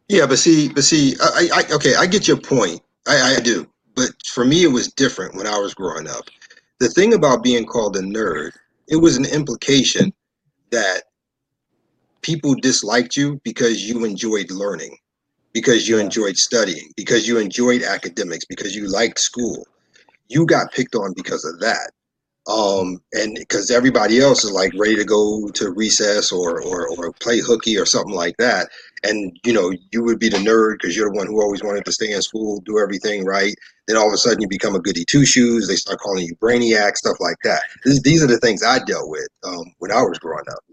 Yeah, 0.10 0.28
but 0.28 0.38
see, 0.38 0.70
but 0.70 0.84
see, 0.84 1.16
I, 1.22 1.50
I 1.54 1.74
okay, 1.76 1.96
I 1.96 2.06
get 2.06 2.28
your 2.28 2.38
point. 2.38 2.82
I, 3.08 3.36
I 3.38 3.40
do, 3.40 3.68
but 3.96 4.12
for 4.26 4.46
me, 4.46 4.64
it 4.64 4.72
was 4.72 4.92
different 4.94 5.36
when 5.36 5.48
I 5.48 5.58
was 5.58 5.74
growing 5.74 6.08
up. 6.08 6.30
The 6.80 6.90
thing 6.90 7.14
about 7.14 7.44
being 7.44 7.66
called 7.66 7.96
a 7.96 8.02
nerd, 8.02 8.52
it 8.88 8.98
was 8.98 9.18
an 9.18 9.26
implication 9.26 10.14
that 10.72 11.04
people 12.22 12.56
disliked 12.56 13.16
you 13.16 13.40
because 13.44 13.88
you 13.88 14.06
enjoyed 14.06 14.52
learning, 14.52 14.98
because 15.54 15.88
you 15.88 16.00
enjoyed 16.00 16.38
studying, 16.38 16.92
because 16.98 17.28
you 17.28 17.38
enjoyed 17.38 17.84
academics, 17.84 18.46
because 18.46 18.76
you 18.76 18.90
liked 18.90 19.20
school. 19.20 19.66
You 20.30 20.46
got 20.46 20.72
picked 20.72 20.96
on 20.96 21.14
because 21.14 21.46
of 21.46 21.60
that 21.60 21.92
um 22.48 23.02
and 23.14 23.36
because 23.36 23.72
everybody 23.72 24.20
else 24.20 24.44
is 24.44 24.52
like 24.52 24.74
ready 24.78 24.96
to 24.96 25.06
go 25.06 25.48
to 25.54 25.72
recess 25.72 26.32
or 26.32 26.62
or, 26.62 26.90
or 26.90 27.14
play 27.14 27.40
hooky 27.40 27.78
or 27.78 27.86
something 27.86 28.14
like 28.14 28.36
that 28.38 28.68
and 29.04 29.38
you 29.46 29.54
know 29.54 29.72
you 29.92 30.04
would 30.04 30.20
be 30.20 30.30
the 30.30 30.38
nerd 30.38 30.76
because 30.80 30.96
you're 30.96 31.12
the 31.12 31.18
one 31.18 31.28
who 31.28 31.42
always 31.42 31.64
wanted 31.64 31.86
to 31.86 31.92
stay 31.92 32.12
in 32.12 32.22
school 32.22 32.62
do 32.62 32.80
everything 32.80 33.26
right 33.26 33.56
then 33.88 33.98
all 33.98 34.08
of 34.08 34.14
a 34.14 34.18
sudden 34.18 34.42
you 34.42 34.48
become 34.48 34.76
a 34.76 34.80
goody 34.80 35.06
two 35.06 35.26
shoes 35.26 35.68
they 35.68 35.76
start 35.76 36.00
calling 36.00 36.26
you 36.26 36.36
brainiac 36.36 36.96
stuff 36.96 37.18
like 37.20 37.38
that 37.44 37.62
this, 37.86 38.02
these 38.02 38.24
are 38.24 38.28
the 38.28 38.40
things 38.40 38.64
i 38.64 38.80
dealt 38.86 39.10
with 39.10 39.28
um, 39.44 39.66
when 39.80 39.92
i 39.92 40.02
was 40.02 40.20
growing 40.20 40.46
up 40.50 40.64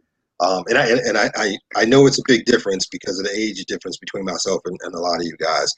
um, 0.41 0.65
and 0.69 0.79
I 0.79 0.87
and 0.87 1.19
I, 1.19 1.31
I 1.37 1.57
I 1.77 1.85
know 1.85 2.07
it's 2.07 2.19
a 2.19 2.23
big 2.27 2.47
difference 2.47 2.87
because 2.87 3.19
of 3.19 3.27
the 3.27 3.33
age 3.39 3.63
difference 3.67 3.99
between 3.99 4.25
myself 4.25 4.63
and, 4.65 4.79
and 4.83 4.95
a 4.95 4.99
lot 4.99 5.21
of 5.21 5.27
you 5.27 5.37
guys, 5.37 5.71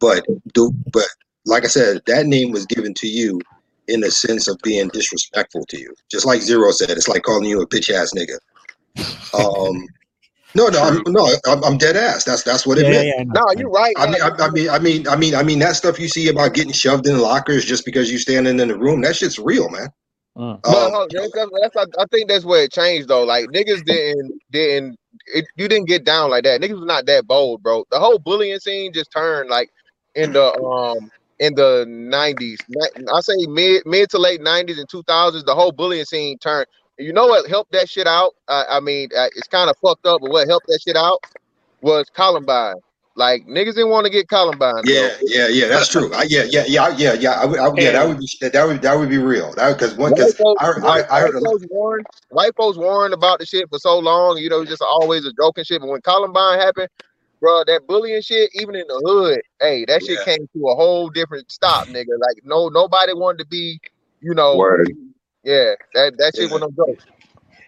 but 0.00 0.24
do 0.52 0.70
but 0.92 1.06
like 1.46 1.64
I 1.64 1.68
said, 1.68 2.02
that 2.06 2.26
name 2.26 2.52
was 2.52 2.66
given 2.66 2.92
to 2.94 3.08
you 3.08 3.40
in 3.88 4.00
the 4.00 4.10
sense 4.10 4.48
of 4.48 4.58
being 4.62 4.88
disrespectful 4.88 5.64
to 5.66 5.78
you. 5.80 5.94
Just 6.10 6.26
like 6.26 6.42
Zero 6.42 6.70
said, 6.72 6.90
it's 6.90 7.08
like 7.08 7.22
calling 7.22 7.48
you 7.48 7.62
a 7.62 7.66
bitch 7.66 7.90
ass 7.90 8.12
nigga. 8.14 8.38
Um, 9.34 9.86
no, 10.54 10.68
no, 10.68 10.82
I'm, 10.82 11.02
no, 11.08 11.28
I'm, 11.46 11.64
I'm 11.64 11.78
dead 11.78 11.96
ass. 11.96 12.24
That's 12.24 12.42
that's 12.44 12.66
what 12.66 12.78
it 12.78 12.88
Yeah, 12.88 12.90
meant. 12.90 13.08
yeah, 13.16 13.24
no. 13.26 13.34
No, 13.34 13.46
you're 13.56 13.70
right. 13.70 13.98
I 13.98 14.06
mean, 14.06 14.22
I, 14.22 14.30
I 14.38 14.50
mean, 14.50 14.70
I 14.70 14.78
mean, 14.78 15.08
I 15.08 15.16
mean, 15.16 15.34
I 15.34 15.42
mean, 15.42 15.58
that 15.60 15.76
stuff 15.76 16.00
you 16.00 16.08
see 16.08 16.28
about 16.28 16.54
getting 16.54 16.72
shoved 16.72 17.06
in 17.06 17.18
lockers 17.18 17.64
just 17.64 17.84
because 17.84 18.10
you 18.12 18.18
standing 18.18 18.60
in 18.60 18.68
the 18.68 18.78
room, 18.78 19.02
that 19.02 19.16
shit's 19.16 19.38
real, 19.38 19.68
man. 19.70 19.88
Mm. 20.38 20.62
But 20.66 20.90
Um, 20.90 20.92
hold- 20.92 21.12
that's, 21.14 21.32
that's, 21.34 21.50
that's, 21.74 21.90
I 21.98 22.06
think 22.12 22.28
that's 22.28 22.44
where 22.44 22.64
it 22.64 22.72
changed 22.72 23.08
though. 23.08 23.24
Like 23.24 23.46
niggas 23.48 23.84
didn't 23.84 24.34
didn't 24.52 24.96
it, 25.26 25.46
you 25.56 25.68
didn't 25.68 25.88
get 25.88 26.04
down 26.04 26.30
like 26.30 26.44
that. 26.44 26.60
Niggas 26.60 26.78
was 26.78 26.86
not 26.86 27.06
that 27.06 27.26
bold, 27.26 27.62
bro. 27.62 27.84
The 27.90 28.00
whole 28.00 28.18
bullying 28.18 28.60
scene 28.60 28.92
just 28.92 29.12
turned 29.12 29.50
like 29.50 29.70
in 30.14 30.32
the 30.32 30.44
um 30.54 31.10
in 31.40 31.54
the 31.56 31.84
nineties. 31.88 32.64
I 33.12 33.20
say 33.22 33.34
mid 33.48 33.84
mid 33.86 34.10
to 34.10 34.18
late 34.18 34.42
nineties 34.42 34.78
and 34.78 34.88
two 34.88 35.02
thousands. 35.08 35.44
The 35.44 35.54
whole 35.54 35.72
bullying 35.72 36.06
scene 36.06 36.38
turned. 36.38 36.66
You 37.02 37.12
know 37.12 37.26
what 37.26 37.48
helped 37.48 37.72
that 37.72 37.88
shit 37.88 38.06
out? 38.06 38.32
Uh, 38.48 38.64
I 38.68 38.80
mean, 38.80 39.08
uh, 39.16 39.26
it's 39.36 39.48
kind 39.48 39.68
of 39.68 39.76
fucked 39.78 40.06
up, 40.06 40.20
but 40.20 40.30
what 40.30 40.48
helped 40.48 40.66
that 40.68 40.80
shit 40.82 40.96
out 40.96 41.18
was 41.80 42.06
Columbine. 42.14 42.76
Like 43.14 43.46
niggas 43.46 43.74
didn't 43.74 43.90
want 43.90 44.06
to 44.06 44.10
get 44.10 44.28
Columbine. 44.28 44.72
bro. 44.82 44.84
yeah, 44.84 45.10
yeah, 45.22 45.48
yeah, 45.48 45.66
that's 45.68 45.88
true. 45.88 46.12
I, 46.14 46.22
yeah, 46.22 46.44
yeah, 46.44 46.64
yeah, 46.66 46.88
yeah, 46.96 47.12
yeah. 47.12 47.32
I, 47.32 47.44
would- 47.44 47.58
I, 47.58 47.70
yeah, 47.76 47.90
that 47.92 48.08
would 48.08 48.18
be 48.18 48.26
that 48.40 48.66
would 48.66 48.80
that 48.80 48.98
would 48.98 49.10
be 49.10 49.18
real. 49.18 49.52
That 49.54 49.76
because 49.76 49.94
one 49.96 50.14
because 50.14 50.34
folks, 50.34 50.62
I, 50.62 50.68
I, 50.70 50.80
white, 50.80 51.04
I 51.10 51.20
heard 51.20 51.34
white 51.34 51.44
folks 51.44 51.64
warned, 51.68 52.06
white 52.30 52.56
folks 52.56 52.78
warned 52.78 53.12
about 53.12 53.38
the 53.38 53.44
shit 53.44 53.68
for 53.68 53.78
so 53.78 53.98
long. 53.98 54.38
You 54.38 54.48
know, 54.48 54.56
it 54.56 54.60
was 54.60 54.68
just 54.70 54.82
always 54.82 55.26
a 55.26 55.32
joking 55.34 55.64
shit. 55.64 55.82
But 55.82 55.90
when 55.90 56.00
Columbine 56.00 56.58
happened, 56.58 56.88
bro, 57.40 57.64
that 57.66 57.86
bullying 57.86 58.22
shit, 58.22 58.48
even 58.54 58.74
in 58.76 58.86
the 58.86 59.02
hood, 59.04 59.42
hey, 59.60 59.84
that 59.88 60.02
shit 60.02 60.18
Yeah. 60.26 60.36
came 60.36 60.48
to 60.56 60.68
a 60.68 60.74
whole 60.74 61.10
different 61.10 61.50
stop, 61.52 61.88
nigga. 61.88 62.18
Like 62.18 62.42
no, 62.44 62.68
nobody 62.68 63.12
wanted 63.12 63.40
to 63.40 63.46
be, 63.46 63.78
you 64.22 64.32
know, 64.32 64.56
Word. 64.56 64.90
Yeah, 65.44 65.74
that 65.94 66.16
that 66.18 66.34
shit 66.36 66.48
Yeah. 66.48 66.52
was 66.54 66.60
no 66.60 66.70
joke. 66.70 66.98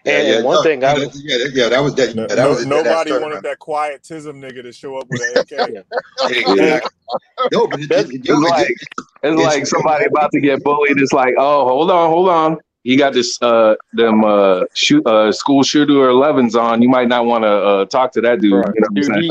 Yeah, 0.05 0.19
And, 0.19 0.27
yeah, 0.27 0.35
and 0.35 0.45
one 0.45 0.55
no, 0.55 0.63
thing 0.63 0.83
I 0.83 0.93
yeah, 0.95 1.05
yeah, 1.15 1.37
that- 1.37 1.51
yeah, 1.55 1.69
that 1.69 1.79
was 1.79 1.95
that. 1.95 2.15
No, 2.15 2.27
that 2.27 2.47
was 2.49 2.61
a 2.61 2.69
dead 2.69 2.87
ass 2.87 3.05
nobody 3.05 3.11
wanted 3.23 3.43
that 3.43 3.59
quiet 3.59 4.03
tism 4.03 4.39
nigga 4.39 4.61
to 4.63 4.71
show 4.71 4.97
up 4.97 5.07
with 5.09 5.21
an 5.21 5.37
AK. 5.39 5.51
yeah. 5.73 5.81
Exactly. 6.29 6.91
No, 7.51 7.67
but 7.67 7.79
it, 7.79 7.91
It's, 7.91 8.09
it, 8.11 8.15
it's 8.21 8.29
it, 8.29 8.39
like 8.39 8.69
it's 8.69 8.97
it's 9.23 9.35
like 9.35 9.67
somebody 9.67 10.05
about 10.05 10.31
to 10.31 10.39
get 10.39 10.63
bullied. 10.63 10.97
It's 10.99 11.13
like, 11.13 11.35
oh, 11.37 11.67
hold 11.67 11.91
on, 11.91 12.09
hold 12.09 12.29
on. 12.29 12.57
You 12.83 12.97
got 12.97 13.13
this 13.13 13.39
uh 13.41 13.75
them 13.93 14.23
uh 14.23 14.65
shoot 14.73 15.05
uh 15.07 15.31
school 15.31 15.63
shooter 15.63 16.09
elevens 16.09 16.55
on. 16.55 16.81
You 16.83 16.89
might 16.89 17.07
not 17.07 17.25
want 17.25 17.43
to 17.43 17.49
uh 17.49 17.85
talk 17.85 18.11
to 18.13 18.21
that 18.21 18.41
dude. 18.41 18.51
You 18.51 18.57
know 18.59 18.63
what 18.91 18.97
I'm 18.97 19.03
saying? 19.03 19.21
he 19.23 19.29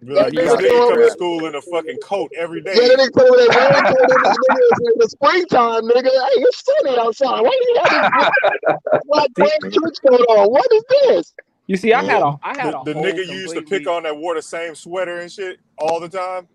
Nah, 0.00 0.14
got 0.14 0.26
that 0.26 0.34
the 0.34 0.34
nigga, 0.34 0.42
strap. 0.42 0.42
hey, 0.42 0.44
Be 0.44 0.48
that 0.48 0.48
like, 0.48 0.58
this 0.58 0.72
nigga 0.72 0.82
nigga 0.82 0.86
come 0.86 1.02
to 1.02 1.10
school 1.10 1.46
in 1.46 1.54
a 1.56 1.62
fucking 1.62 1.98
coat 1.98 2.32
every 2.36 2.62
day. 2.62 2.74
yeah, 2.74 2.88
day. 2.88 2.88
that 2.88 2.98
nigga 2.98 3.18
told 3.18 3.30
me 3.30 3.46
that 3.46 3.54
man 3.54 3.84
told 3.86 4.10
him 4.10 4.22
that 4.22 4.38
nigga 4.38 4.60
it's 4.70 4.80
in 4.80 4.98
the 4.98 5.08
springtime, 5.08 5.82
nigga. 5.84 6.10
Hey, 6.10 6.42
it's 6.42 6.64
sunny 6.64 6.98
outside. 6.98 7.40
Why 7.42 7.50
do 7.50 7.66
you 7.68 7.74
got 7.76 7.90
this 7.90 8.08
black 9.06 9.30
black 9.36 9.60
trench 9.60 9.96
coat 10.06 10.20
on? 10.30 10.50
What 10.50 10.72
is 10.72 10.84
this? 10.90 11.34
you 11.66 11.76
see, 11.76 11.92
I 11.92 12.02
had 12.02 12.22
The, 12.22 12.26
a, 12.26 12.38
I 12.42 12.54
had 12.54 12.74
the, 12.74 12.80
a 12.80 12.84
the 12.84 12.94
nigga 12.94 13.26
you 13.26 13.38
used 13.38 13.54
to 13.54 13.62
pick 13.62 13.86
completely. 13.86 13.92
on 13.92 14.02
that 14.04 14.16
wore 14.16 14.34
the 14.34 14.42
same 14.42 14.74
sweater 14.74 15.18
and 15.20 15.30
shit 15.32 15.58
all 15.78 16.00
the 16.00 16.08
time. 16.08 16.48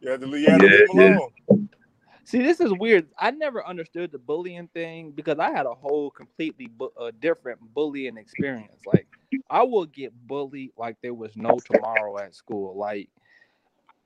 You 0.00 0.10
had 0.10 0.20
to, 0.20 0.26
you 0.28 0.50
had 0.50 0.60
to 0.60 0.66
Yeah, 0.66 0.68
leave 0.68 0.88
him 0.90 0.90
yeah. 0.94 1.16
alone. 1.16 1.30
See, 2.24 2.42
this 2.42 2.60
is 2.60 2.72
weird. 2.72 3.08
I 3.18 3.32
never 3.32 3.66
understood 3.66 4.12
the 4.12 4.18
bullying 4.18 4.68
thing 4.68 5.12
because 5.12 5.38
I 5.38 5.50
had 5.50 5.66
a 5.66 5.74
whole 5.74 6.10
completely 6.10 6.68
bu- 6.68 6.90
uh, 6.98 7.10
different 7.20 7.60
bullying 7.74 8.16
experience. 8.16 8.82
Like, 8.86 9.08
I 9.50 9.62
would 9.64 9.92
get 9.92 10.12
bullied 10.26 10.72
like 10.76 10.98
there 11.02 11.14
was 11.14 11.36
no 11.36 11.60
tomorrow 11.60 12.18
at 12.18 12.34
school. 12.34 12.76
Like, 12.78 13.10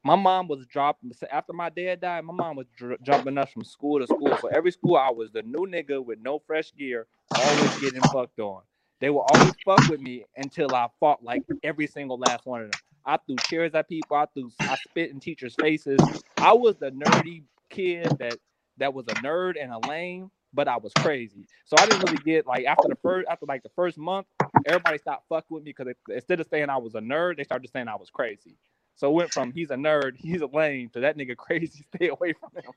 my 0.02 0.16
mom 0.16 0.48
was 0.48 0.66
dropping 0.66 1.12
after 1.30 1.52
my 1.52 1.68
dad 1.68 2.00
died. 2.00 2.24
My 2.24 2.32
mom 2.32 2.56
was 2.56 2.66
dr- 2.76 3.02
jumping 3.02 3.36
us 3.36 3.50
from 3.52 3.64
school 3.64 4.00
to 4.00 4.06
school. 4.06 4.36
So 4.36 4.48
every 4.48 4.72
school, 4.72 4.96
I 4.96 5.10
was 5.10 5.30
the 5.30 5.42
new 5.42 5.66
nigga 5.66 6.02
with 6.04 6.18
no 6.20 6.38
fresh 6.38 6.74
gear, 6.74 7.06
always 7.34 7.76
getting 7.76 8.04
fucked 8.04 8.40
on. 8.40 8.62
They 9.00 9.10
would 9.10 9.20
always 9.20 9.56
fuck 9.64 9.86
with 9.86 10.00
me 10.00 10.24
until 10.36 10.74
I 10.74 10.88
fought 11.00 11.22
like 11.22 11.44
every 11.62 11.86
single 11.86 12.18
last 12.18 12.46
one 12.46 12.62
of 12.62 12.68
them. 12.68 12.78
I 13.04 13.18
threw 13.18 13.40
chairs 13.40 13.74
at 13.74 13.88
people. 13.88 14.16
I 14.16 14.26
threw 14.26 14.50
I 14.66 14.76
spit 14.76 15.10
in 15.10 15.20
teachers' 15.20 15.56
faces. 15.56 16.06
I 16.40 16.52
was 16.54 16.76
the 16.76 16.90
nerdy 16.90 17.44
kid 17.70 18.18
that 18.18 18.40
that 18.78 18.94
was 18.94 19.08
a 19.08 19.14
nerd 19.16 19.54
and 19.62 19.72
a 19.72 19.78
lame, 19.78 20.30
but 20.54 20.68
I 20.68 20.78
was 20.78 20.94
crazy. 20.94 21.48
So 21.66 21.78
I 21.78 21.86
didn't 21.86 22.02
really 22.02 22.18
get 22.18 22.46
like 22.46 22.66
after 22.66 22.88
the 22.88 22.96
first 22.96 23.28
after 23.30 23.46
like 23.46 23.64
the 23.64 23.70
first 23.76 23.98
month, 23.98 24.26
everybody 24.66 24.98
stopped 24.98 25.26
fucking 25.28 25.54
with 25.54 25.64
me 25.64 25.74
because 25.76 25.94
instead 26.10 26.40
of 26.40 26.48
saying 26.48 26.70
I 26.70 26.78
was 26.78 26.94
a 26.96 27.00
nerd, 27.00 27.38
they 27.38 27.44
started 27.44 27.70
saying 27.72 27.88
I 27.88 27.96
was 27.96 28.10
crazy. 28.10 28.56
So 28.96 29.10
it 29.10 29.14
went 29.14 29.32
from 29.32 29.52
he's 29.52 29.70
a 29.70 29.76
nerd, 29.76 30.16
he's 30.16 30.42
a 30.42 30.46
lame, 30.46 30.90
to 30.90 31.00
that 31.00 31.18
nigga 31.18 31.36
crazy. 31.38 31.86
Stay 31.96 32.08
away 32.08 32.34
from 32.34 32.50
him. 32.56 32.72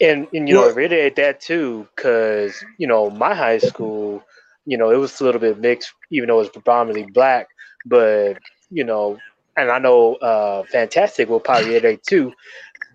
And 0.00 0.28
and 0.34 0.48
you 0.48 0.54
know 0.54 0.70
reiterate 0.72 1.16
that 1.16 1.40
too 1.40 1.88
because 1.96 2.64
you 2.78 2.86
know 2.86 3.10
my 3.10 3.34
high 3.34 3.58
school 3.58 4.22
you 4.66 4.78
know 4.78 4.90
it 4.90 4.96
was 4.96 5.20
a 5.20 5.24
little 5.24 5.40
bit 5.40 5.58
mixed 5.60 5.92
even 6.10 6.28
though 6.28 6.36
it 6.36 6.42
was 6.44 6.50
predominantly 6.50 7.10
black 7.12 7.48
but 7.86 8.38
you 8.70 8.84
know 8.84 9.18
and 9.56 9.70
i 9.70 9.78
know 9.78 10.16
uh 10.16 10.64
fantastic 10.64 11.28
will 11.28 11.40
probably 11.40 11.70
reiterate 11.70 12.02
too 12.04 12.32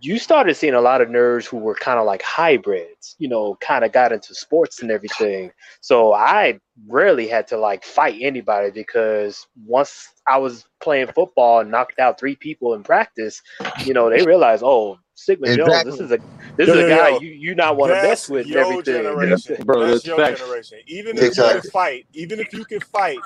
you 0.02 0.20
started 0.20 0.56
seeing 0.56 0.76
a 0.76 0.82
lot 0.82 1.02
of 1.02 1.10
nerds 1.10 1.46
who 1.48 1.58
were 1.58 1.76
kind 1.76 2.00
of 2.00 2.06
like 2.06 2.22
hybrids 2.24 3.16
you 3.20 3.28
know 3.30 3.58
kind 3.62 3.86
of 3.86 3.92
got 3.92 4.12
into 4.14 4.36
sports 4.36 4.82
and 4.82 4.92
everything 4.92 5.52
so 5.82 6.14
i 6.14 6.60
rarely 6.88 7.28
had 7.28 7.48
to 7.48 7.58
like 7.58 7.84
fight 7.84 8.18
anybody 8.22 8.72
because 8.72 9.48
once 9.66 10.10
i 10.28 10.38
was 10.38 10.66
playing 10.82 11.08
football 11.16 11.62
and 11.62 11.72
knocked 11.72 12.00
out 12.00 12.20
three 12.20 12.36
people 12.38 12.74
in 12.76 12.84
practice 12.84 13.42
you 13.84 13.94
know 13.94 14.10
they 14.10 14.24
realized 14.24 14.64
oh 14.66 14.98
sigmund 15.16 15.54
jones 15.54 15.84
this 15.84 16.00
is 16.00 16.12
a 16.12 16.20
this 16.58 16.70
Yo, 16.70 16.74
is 16.74 16.78
yo, 16.78 16.86
a 16.86 16.86
guy 16.86 17.10
yo. 17.10 17.20
you 17.20 17.30
you 17.30 17.56
not 17.56 17.78
want 17.78 17.92
to 17.92 17.98
mess 17.98 18.30
with 18.30 18.52
and 18.52 18.58
everything. 18.58 18.84
generation. 18.84 19.58
Bro, 19.60 19.88
That's 19.88 20.04
that's 20.04 20.06
your 20.06 20.22
facts. 20.24 20.42
generation. 20.42 20.80
Even 20.88 21.18
if 21.18 21.34
you 21.34 21.46
can 21.46 21.62
fight, 21.62 22.08
even 22.14 22.40
if 22.40 22.54
you 22.54 22.66
can 22.66 22.82
fight, 22.82 23.26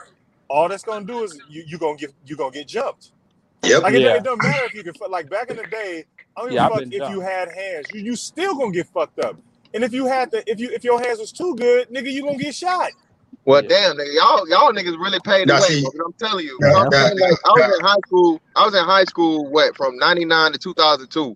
all 0.49 0.69
that's 0.69 0.83
gonna 0.83 1.05
do 1.05 1.23
is 1.23 1.41
you 1.47 1.63
you 1.67 1.77
gonna 1.79 1.97
get 1.97 2.13
you 2.25 2.37
gonna 2.37 2.51
get 2.51 2.67
jumped. 2.67 3.13
Yep. 3.63 3.83
Like 3.83 3.95
it, 3.95 4.03
Yeah. 4.03 4.15
it 4.15 4.23
doesn't 4.23 4.41
matter 4.41 4.65
if 4.65 4.73
you 4.75 4.83
can. 4.83 4.93
fu- 4.95 5.09
Like 5.09 5.29
back 5.29 5.49
in 5.49 5.57
the 5.57 5.65
day, 5.65 6.05
I 6.37 6.41
don't 6.41 6.49
give 6.51 6.55
Yeah, 6.55 6.65
a 6.65 6.67
I've 6.67 6.73
fuck 6.73 6.85
if 6.91 6.97
jumped. 6.99 7.09
you 7.09 7.21
had 7.21 7.49
hands. 7.51 7.87
You 7.93 8.01
you 8.01 8.15
still 8.15 8.55
gonna 8.55 8.71
get 8.71 8.87
fucked 8.87 9.19
up. 9.19 9.37
And 9.73 9.83
if 9.83 9.93
you 9.93 10.05
had 10.07 10.31
the 10.31 10.43
if 10.49 10.59
you 10.59 10.71
if 10.71 10.83
your 10.83 10.99
hands 11.01 11.19
was 11.19 11.31
too 11.31 11.55
good, 11.55 11.89
nigga, 11.89 12.11
you 12.11 12.23
gonna 12.23 12.37
get 12.37 12.55
shot. 12.55 12.91
Well, 13.45 13.61
Yeah. 13.61 13.67
damn, 13.67 13.97
nigga, 13.97 14.13
y'all 14.15 14.47
y'all 14.49 14.73
niggas 14.73 14.99
really 14.99 15.19
paid 15.21 15.49
the 15.49 15.53
Now, 15.53 15.59
way. 15.59 15.69
see- 15.69 15.81
bro, 15.81 15.91
'cause 15.91 16.01
I'm 16.05 16.13
telling 16.29 16.45
you, 16.45 16.59
Now, 16.59 16.67
you 16.67 16.73
know 16.73 16.79
what 16.79 16.87
I'm 16.87 16.91
now, 16.91 17.07
saying? 17.07 17.19
Like, 17.19 17.37
I 17.45 17.51
was 17.53 17.67
in 17.79 17.85
high 17.85 17.95
school. 18.07 18.41
I 18.55 18.65
was 18.65 18.75
in 18.75 18.85
high 18.85 19.03
school. 19.05 19.51
What 19.51 19.75
from 19.77 19.97
'99 19.97 20.53
to 20.53 20.59
2002, 20.59 21.35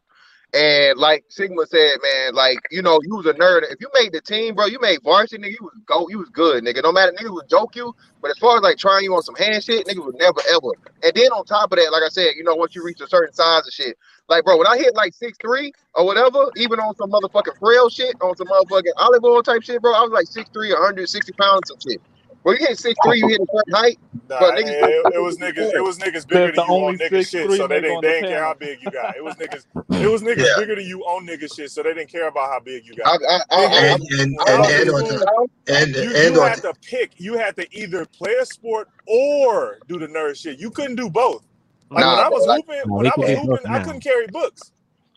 and 0.54 0.98
like 0.98 1.26
Sigma 1.28 1.66
said, 1.66 1.98
man, 2.02 2.34
like 2.34 2.60
you 2.72 2.82
know, 2.82 3.00
you 3.04 3.18
was 3.18 3.26
a 3.26 3.34
nerd. 3.34 3.64
If 3.70 3.82
you 3.82 3.90
made 3.94 4.14
the 4.14 4.22
team, 4.22 4.56
bro, 4.56 4.66
you 4.66 4.80
made 4.80 5.04
varsity, 5.04 5.42
nigga. 5.44 5.52
You 5.52 5.58
was 5.62 5.74
go, 5.86 6.08
you 6.10 6.20
was 6.20 6.30
good, 6.30 6.64
nigga. 6.64 6.82
No 6.84 6.92
matter, 6.92 7.12
nigga 7.12 7.34
would 7.34 7.50
joke 7.50 7.76
you, 7.76 7.94
but 8.22 8.32
as 8.32 8.38
far 8.38 8.58
as 8.58 8.64
like 8.64 8.78
trying 8.78 9.04
you 9.04 9.14
on 9.14 9.24
some 9.24 9.36
hand 9.36 9.64
shit, 9.64 9.86
nigga 9.88 10.04
would 10.06 10.16
never 10.18 10.40
ever. 10.50 10.72
And 11.04 11.14
then 11.14 11.32
on 11.32 11.46
top 11.46 11.72
of 11.72 11.78
that, 11.78 11.92
like 11.92 12.04
I 12.04 12.10
said, 12.10 12.36
you 12.36 12.44
know, 12.44 12.56
once 12.56 12.76
you 12.76 12.84
reach 12.84 13.02
a 13.02 13.08
certain 13.08 13.34
size 13.34 13.68
of 13.68 13.74
shit, 13.74 13.98
like 14.30 14.46
bro, 14.46 14.58
when 14.58 14.68
I 14.68 14.78
hit 14.78 14.96
like 14.96 15.14
six 15.14 15.38
three 15.42 15.74
or 15.94 16.06
whatever, 16.06 16.50
even 16.56 16.80
on 16.80 16.96
some 16.96 17.12
motherfucking 17.12 17.60
frail 17.60 17.90
shit, 17.90 18.16
on 18.22 18.36
some 18.38 18.48
motherfucking 18.48 18.94
olive 18.98 19.24
oil 19.26 19.44
type 19.44 19.64
shit, 19.64 19.82
bro, 19.82 19.94
I 19.94 20.02
was 20.02 20.12
like 20.12 20.28
six 20.28 20.50
three, 20.54 20.72
160 20.72 21.34
pounds 21.34 21.68
some 21.68 21.78
shit. 21.80 22.02
Bro, 22.44 22.54
you 22.54 22.60
hit 22.68 22.78
six 22.78 22.98
three, 23.04 23.20
you 23.20 23.28
hit 23.28 23.42
a 23.42 23.46
certain 23.54 23.74
height. 23.74 24.00
Nah, 24.30 24.40
But 24.40 24.60
it, 24.60 24.66
niggas- 24.68 25.14
it 25.16 25.22
was 25.22 25.38
niggas. 25.38 25.74
It 25.74 25.84
was 25.84 25.98
niggas 26.00 26.28
bigger 26.28 26.52
than 26.54 26.66
you 26.66 26.74
on 26.86 26.98
niggas 26.98 27.30
shit, 27.30 27.52
so 27.52 27.68
they 27.68 27.82
didn't 27.82 27.98
on 27.98 28.02
the 28.02 28.08
they 28.08 28.14
didn't 28.22 28.30
care 28.30 28.44
how 28.44 28.54
big 28.54 28.80
you 28.82 28.92
got. 28.92 29.18
It 29.18 29.24
was 29.24 29.36
niggas. 29.36 29.66
It 30.02 30.08
was 30.08 30.22
niggas 30.22 30.38
Yeah. 30.46 30.54
bigger 30.58 30.76
than 30.76 30.86
you 30.86 31.02
on 31.02 31.26
niggas 31.28 31.56
shit, 31.56 31.72
so 31.72 31.84
they 31.84 31.94
didn't 31.94 32.10
care 32.12 32.28
about 32.28 32.50
how 32.50 32.60
big 32.60 32.86
you 32.86 32.96
got. 32.96 33.08
I, 33.08 33.36
I, 33.36 33.40
I, 33.52 33.64
And 33.66 34.02
and 34.04 34.22
and, 34.22 34.32
and 34.48 34.90
on 34.92 35.04
the 35.08 35.48
and 35.68 35.96
You 35.96 36.16
and 36.16 36.36
you 36.36 36.42
had 36.42 36.62
to 36.62 36.74
pick. 36.82 37.12
You 37.18 37.38
had 37.38 37.56
to 37.58 37.68
either 37.78 38.06
play 38.06 38.34
a 38.36 38.46
sport 38.46 38.90
or 39.08 39.80
do 39.88 39.98
the 40.00 40.08
nerd 40.08 40.38
shit. 40.38 40.60
You 40.60 40.70
couldn't 40.72 40.96
do 40.96 41.10
both. 41.10 41.44
Like 41.90 42.06
when 42.06 42.26
I 42.26 42.30
was 42.30 42.46
like- 42.46 42.66
hooping, 42.66 42.92
when 42.92 43.08
I 43.08 43.12
was 43.18 43.30
hooping, 43.30 43.68
I 43.68 43.84
couldn't 43.84 44.02
carry 44.02 44.28
books. 44.28 44.72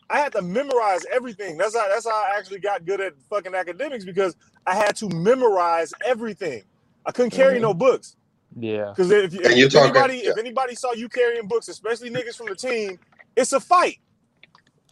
I 0.09 0.17
had 0.19 0.33
to 0.33 0.41
memorize 0.41 1.05
everything. 1.11 1.57
That's 1.57 1.75
how 1.77 1.87
that's 1.87 2.05
how 2.05 2.11
I 2.15 2.35
actually 2.37 2.59
got 2.59 2.85
good 2.85 2.99
at 2.99 3.13
fucking 3.29 3.55
academics 3.55 4.03
because 4.03 4.35
I 4.67 4.75
had 4.75 4.95
to 4.97 5.07
memorize 5.09 5.93
everything. 6.05 6.63
I 7.05 7.11
couldn't 7.11 7.31
carry 7.31 7.59
no 7.59 7.71
mm-hmm. 7.71 7.79
books. 7.79 8.15
Yeah. 8.59 8.89
Because 8.89 9.11
if, 9.11 9.33
you- 9.33 9.41
if 9.43 9.73
talking- 9.73 9.89
anybody 9.95 10.17
if 10.19 10.37
anybody 10.37 10.75
saw 10.75 10.93
you 10.93 11.09
carrying 11.09 11.47
books, 11.47 11.67
especially 11.67 12.09
niggas 12.09 12.35
from 12.35 12.47
the 12.47 12.55
team, 12.55 12.99
it's 13.35 13.53
a 13.53 13.59
fight. 13.59 13.99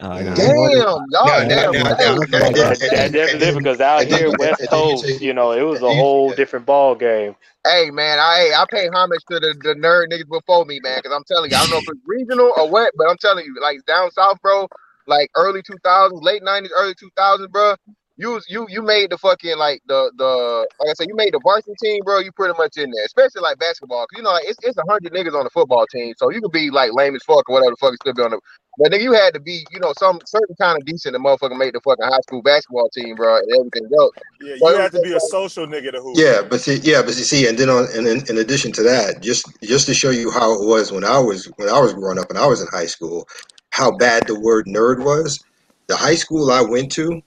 Oh, 0.02 0.18
no. 0.18 0.34
damn, 0.34 0.78
y'all, 0.78 1.06
damn, 1.10 1.48
now- 1.48 1.72
bro. 1.72 1.80
now- 1.82 1.90
now- 1.90 1.96
That, 2.00 2.46
and- 2.46 2.56
that, 2.56 2.82
and- 2.82 3.14
that's 3.14 3.32
different 3.34 3.64
because 3.64 3.80
out 3.80 4.04
here, 4.04 4.30
West 4.38 4.60
and 4.60 4.68
then 4.70 4.88
you 4.88 4.94
Coast, 4.96 5.20
you 5.20 5.34
know, 5.34 5.52
it 5.52 5.62
was 5.62 5.82
a 5.82 5.94
whole 5.94 6.32
different 6.32 6.64
ball 6.64 6.94
game. 6.94 7.36
Hey 7.66 7.90
man, 7.90 8.18
I 8.18 8.52
I 8.56 8.64
pay 8.70 8.88
homage 8.88 9.20
to 9.30 9.38
the, 9.38 9.54
the 9.62 9.74
nerd 9.74 10.06
niggas 10.10 10.28
before 10.30 10.64
me, 10.64 10.80
man, 10.82 10.98
because 11.02 11.14
I'm 11.14 11.24
telling 11.24 11.50
you, 11.50 11.56
I 11.58 11.60
don't 11.60 11.70
know 11.70 11.76
if 11.76 11.84
it's 11.88 12.00
regional 12.06 12.52
or 12.56 12.70
what, 12.70 12.92
but 12.96 13.08
I'm 13.10 13.18
telling 13.18 13.44
you, 13.44 13.54
like 13.60 13.84
down 13.86 14.10
south, 14.12 14.40
bro, 14.40 14.66
like 15.06 15.30
early 15.34 15.60
2000s, 15.60 16.22
late 16.22 16.42
90s, 16.42 16.70
early 16.74 16.94
2000s, 16.94 17.50
bro. 17.50 17.74
You 18.20 18.32
was 18.32 18.44
you 18.50 18.66
you 18.68 18.82
made 18.82 19.08
the 19.08 19.16
fucking 19.16 19.56
like 19.56 19.80
the 19.88 20.12
the 20.18 20.68
like 20.78 20.90
I 20.90 20.92
said, 20.92 21.08
you 21.08 21.16
made 21.16 21.32
the 21.32 21.40
varsity 21.42 21.72
team, 21.82 22.00
bro. 22.04 22.18
You 22.18 22.30
pretty 22.32 22.52
much 22.58 22.76
in 22.76 22.90
there, 22.90 23.06
especially 23.06 23.40
like 23.40 23.58
basketball, 23.58 24.06
cause 24.06 24.18
you 24.18 24.22
know 24.22 24.32
like 24.32 24.44
it's 24.46 24.58
it's 24.62 24.76
a 24.76 24.84
hundred 24.90 25.14
niggas 25.14 25.32
on 25.32 25.44
the 25.44 25.50
football 25.50 25.86
team, 25.86 26.12
so 26.18 26.30
you 26.30 26.42
could 26.42 26.52
be 26.52 26.68
like 26.68 26.92
lame 26.92 27.16
as 27.16 27.22
fuck 27.24 27.48
or 27.48 27.54
whatever 27.54 27.70
the 27.70 27.76
fuck 27.80 27.92
you 27.92 27.96
still 28.02 28.12
be 28.12 28.22
on 28.22 28.32
the. 28.32 28.40
But 28.76 28.92
nigga, 28.92 29.04
you 29.04 29.14
had 29.14 29.32
to 29.32 29.40
be 29.40 29.64
you 29.70 29.80
know 29.80 29.94
some 29.96 30.20
certain 30.26 30.54
kind 30.60 30.76
of 30.76 30.84
decent 30.84 31.14
to 31.14 31.18
motherfucker 31.18 31.56
make 31.56 31.72
the 31.72 31.80
fucking 31.80 32.04
high 32.04 32.20
school 32.20 32.42
basketball 32.42 32.90
team, 32.90 33.16
bro, 33.16 33.38
and 33.38 33.48
everything 33.56 33.88
else. 33.98 34.12
Yeah, 34.42 34.56
Well, 34.60 34.74
you 34.74 34.80
had 34.82 34.92
to 34.92 35.00
be 35.00 35.14
a 35.14 35.20
social 35.20 35.66
nigga 35.66 35.92
to 35.92 36.02
hoop. 36.02 36.18
Yeah, 36.18 36.42
but 36.42 36.60
see, 36.60 36.76
yeah, 36.82 37.00
but 37.00 37.16
you 37.16 37.24
see, 37.24 37.48
and 37.48 37.56
then 37.56 37.70
on, 37.70 37.88
and 37.96 38.06
in, 38.06 38.20
in 38.28 38.36
addition 38.36 38.70
to 38.72 38.82
that, 38.82 39.22
just 39.22 39.48
just 39.62 39.86
to 39.86 39.94
show 39.94 40.10
you 40.10 40.30
how 40.30 40.52
it 40.60 40.66
was 40.66 40.92
when 40.92 41.04
I 41.04 41.18
was 41.18 41.46
when 41.56 41.70
I 41.70 41.80
was 41.80 41.94
growing 41.94 42.18
up 42.18 42.28
and 42.28 42.38
I 42.38 42.46
was 42.46 42.60
in 42.60 42.68
high 42.68 42.86
school, 42.86 43.26
how 43.70 43.96
bad 43.96 44.26
the 44.26 44.38
word 44.38 44.66
nerd 44.66 45.02
was. 45.02 45.42
The 45.88 45.96
high 45.96 46.16
school 46.16 46.52
I 46.52 46.60
went 46.60 46.92
to 46.92 47.22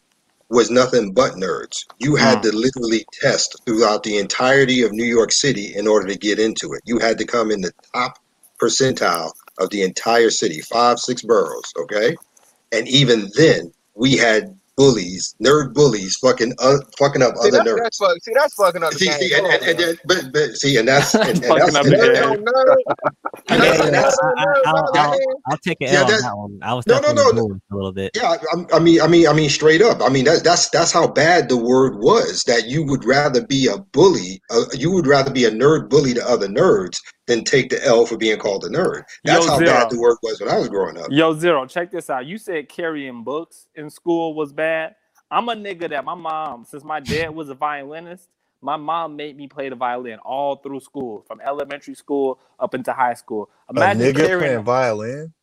was 0.54 0.70
nothing 0.70 1.14
but 1.14 1.34
nerds. 1.34 1.86
You 2.00 2.16
had 2.16 2.40
mm. 2.40 2.42
to 2.44 2.56
literally 2.56 3.06
test 3.12 3.62
throughout 3.66 4.04
the 4.04 4.18
entirety 4.18 4.84
of 4.84 4.92
New 4.92 5.04
York 5.04 5.32
City 5.32 5.74
in 5.76 5.88
order 5.88 6.08
to 6.08 6.18
get 6.18 6.40
into 6.40 6.74
it. 6.74 6.82
You 6.86 7.00
had 7.00 7.18
to 7.18 7.26
come 7.26 7.52
in 7.52 7.62
the 7.62 7.72
top 7.94 8.20
percentile 8.62 9.32
of 9.60 9.70
the 9.70 9.82
entire 9.82 10.30
city, 10.30 10.62
five, 10.62 11.00
six 11.00 11.22
boroughs, 11.22 11.74
okay? 11.78 12.16
And 12.72 12.88
even 12.88 13.30
then, 13.36 13.74
we 13.96 14.18
had 14.18 14.58
bullies, 14.76 15.36
nerd 15.44 15.74
bullies, 15.74 16.16
fucking 16.22 16.54
uh, 16.60 16.78
fucking 16.98 17.22
up 17.22 17.36
See, 17.38 17.50
other 17.50 17.58
that's, 17.58 17.70
nerds. 17.70 17.84
that's 17.84 17.98
fuck, 17.98 18.18
see 18.24 18.32
that's 18.36 18.54
fucking 18.56 18.84
up 18.84 18.92
the 18.92 18.98
See, 19.00 19.12
see, 19.12 19.34
and, 19.36 19.46
and, 19.48 19.64
and, 19.64 19.80
then- 19.80 19.98
but, 20.06 20.24
but 20.34 20.56
see, 20.58 20.78
and 20.78 20.88
that's 20.88 21.14
and, 21.16 21.30
and 21.30 21.46
Fucking 21.46 21.60
that's, 21.60 21.76
up 21.76 21.84
and, 21.86 21.94
the 21.94 21.98
that- 21.98 22.14
game. 22.14 22.24
Nerd 22.24 22.32
on 22.32 22.38
nerd, 22.44 22.76
and 23.50 23.62
that's, 23.62 23.80
and 23.86 23.94
that's 23.94 24.20
I, 24.22 24.26
nerd, 24.46 24.56
I'll, 24.66 24.74
brother, 24.74 25.00
I'll, 25.00 25.10
man. 25.12 25.20
I'll 25.48 25.58
take 25.58 25.78
it 25.82 25.92
Yeah, 25.92 26.00
L 26.00 26.04
on 26.04 26.08
that- 26.12 26.22
that 26.22 26.38
one. 26.38 26.60
I 26.64 26.74
was 26.74 26.88
no, 26.88 26.96
no, 26.96 27.02
definitely 27.02 27.24
no. 27.34 27.34
bullied 27.48 27.62
a 27.72 27.76
little 27.76 27.92
bit. 27.94 28.12
yeah. 28.16 28.36
I, 28.54 28.76
I 28.76 28.80
mean, 28.80 29.02
I 29.02 29.08
mean, 29.08 29.28
I 29.28 29.34
mean, 29.34 29.50
straight 29.50 29.82
up. 29.82 30.02
I 30.02 30.10
mean, 30.10 30.26
that's 30.26 30.42
that's 30.42 30.70
that's 30.70 30.92
how 30.92 31.08
bad 31.08 31.50
the 31.50 31.58
word 31.58 31.98
was. 32.00 32.44
That 32.46 32.68
you 32.68 32.84
would 32.86 33.06
rather 33.06 33.46
be 33.46 33.68
a 33.68 33.78
bully, 33.78 34.42
uh, 34.52 34.64
you 34.74 34.92
would 34.92 35.08
rather 35.08 35.32
be 35.32 35.46
a 35.46 35.52
nerd 35.52 35.90
bully 35.90 36.14
to 36.16 36.28
other 36.28 36.48
nerds 36.48 36.98
than 37.28 37.44
take 37.44 37.70
the 37.70 37.84
L 37.86 38.06
for 38.06 38.18
being 38.18 38.40
called 38.40 38.66
a 38.66 38.70
nerd. 38.70 39.04
That's 39.26 39.46
Yo, 39.46 39.48
how 39.48 39.60
Zero. 39.60 39.66
bad 39.66 39.90
the 39.90 40.00
word 40.00 40.18
was 40.24 40.40
when 40.42 40.50
I 40.50 40.60
was 40.60 40.70
growing 40.70 40.98
up. 40.98 41.12
Yo, 41.12 41.34
Zero, 41.38 41.68
check 41.68 41.92
this 41.92 42.10
out. 42.10 42.26
You 42.26 42.38
said 42.40 42.70
carrying 42.70 43.24
books 43.24 43.68
in 43.76 43.90
school 43.92 44.34
was 44.36 44.54
bad. 44.54 44.96
I'm 45.32 45.50
a 45.50 45.56
nigga 45.56 45.90
that 45.92 46.06
my 46.06 46.16
mom, 46.16 46.66
since 46.66 46.84
my 46.84 47.00
dad 47.02 47.30
was 47.30 47.50
a 47.50 47.56
violinist, 47.56 48.30
my 48.62 48.78
mom 48.78 49.16
made 49.18 49.38
me 49.38 49.48
play 49.48 49.70
the 49.70 49.76
violin 49.76 50.20
all 50.20 50.58
through 50.58 50.82
school, 50.82 51.24
from 51.28 51.42
elementary 51.42 51.96
school 51.96 52.40
up 52.60 52.76
into 52.76 52.94
high 52.94 53.16
school. 53.16 53.50
A 53.76 53.84
Imagine 53.84 54.14
nigga 54.14 54.14
carrying, 54.14 54.34
playing 54.34 54.64
violin. 54.64 55.34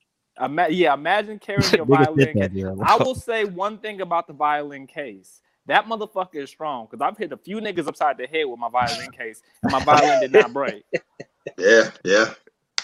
ima- 0.42 0.70
yeah, 0.70 0.94
imagine 0.94 1.38
carrying 1.38 1.74
your 1.74 1.86
violin. 1.86 2.36
that, 2.36 2.50
case. 2.50 2.50
yeah. 2.54 2.74
I 2.80 2.96
will 2.96 3.16
say 3.16 3.44
one 3.44 3.78
thing 3.78 4.00
about 4.02 4.26
the 4.28 4.34
violin 4.34 4.86
case. 4.86 5.40
That 5.66 5.86
motherfucker 5.86 6.36
is 6.42 6.50
strong 6.50 6.88
because 6.90 7.02
I've 7.02 7.18
hit 7.18 7.32
a 7.32 7.38
few 7.38 7.58
niggas 7.58 7.88
upside 7.88 8.18
the 8.18 8.26
head 8.26 8.44
with 8.46 8.58
my 8.58 8.70
violin 8.70 9.12
case, 9.12 9.42
and 9.64 9.72
my 9.72 9.80
violin 9.80 10.20
did 10.20 10.32
not 10.32 10.52
break. 10.52 10.84
Yeah, 11.58 11.90
yeah. 12.04 12.34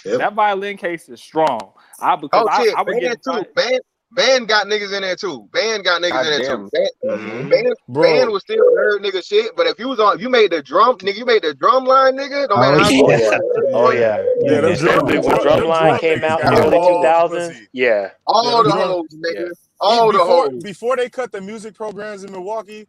Yep. 0.05 0.16
That 0.18 0.34
violin 0.34 0.76
case 0.78 1.09
is 1.09 1.20
strong. 1.22 1.72
I 2.01 2.16
because 2.16 2.44
Oh 2.44 2.48
I, 2.48 2.64
shit, 2.64 2.76
I 2.76 2.82
would 2.82 3.01
get 3.01 3.12
band 3.12 3.18
too. 3.24 3.47
Band, 3.56 3.80
band 4.12 4.48
got 4.48 4.66
niggas 4.68 4.94
in 4.94 5.02
there 5.02 5.16
too. 5.16 5.48
Band 5.52 5.84
got 5.84 6.02
niggas 6.02 6.24
in 6.24 6.30
there 6.30 6.43
too. 6.43 6.60
Goddamn. 6.60 6.70
Band, 6.72 6.90
Mhm. 7.05 7.51
band, 7.51 7.74
band 8.01 8.30
was 8.32 8.43
still 8.43 8.64
nerd 8.78 9.01
nigga 9.05 9.26
shit. 9.26 9.56
But 9.56 9.66
if 9.68 9.78
you 9.78 9.88
was 9.88 10.01
on, 10.01 10.16
if 10.16 10.22
you 10.22 10.30
made 10.30 10.52
the 10.52 10.62
drum, 10.62 10.98
nigga, 10.98 11.16
you 11.18 11.26
made 11.26 11.43
the 11.43 11.55
drum 11.55 11.84
line, 11.86 12.16
nigga. 12.16 12.48
No 12.48 12.56
Oh, 12.56 12.78
yeah. 12.78 12.90
good 12.90 12.97
Oh, 12.98 13.12
you 13.12 13.18
yeah. 13.18 13.30
were, 13.30 13.43
Oh 13.72 13.90
yeah. 13.93 14.24
yeah, 14.40 14.60
them 14.62 14.76
Yeah. 14.76 14.76
drum, 14.76 15.06
When 15.06 15.22
them 15.22 15.22
drum, 15.22 15.51
them 15.55 15.72
Drumline 15.72 15.72
drum 15.72 15.98
came 15.98 16.24
out 16.24 16.44
in 16.44 16.51
the 16.51 16.56
early 16.56 16.80
all 16.80 16.80
2000s, 16.80 17.62
yeah. 17.72 18.10
Yeah, 18.43 18.55
all 18.55 18.62
them 18.62 18.64
the 18.64 18.72
drum. 18.72 18.76
hoes, 18.76 19.09
nigga. 19.14 19.47
Yeah. 19.47 19.48
All 19.80 20.12
the 20.12 20.18
before 20.18 20.51
hoes. 20.51 20.62
before 20.62 20.97
they 20.97 21.10
cut 21.10 21.32
the 21.32 21.40
music 21.40 21.74
programs 21.74 22.24
in 22.24 22.32
Milwaukee, 22.32 22.88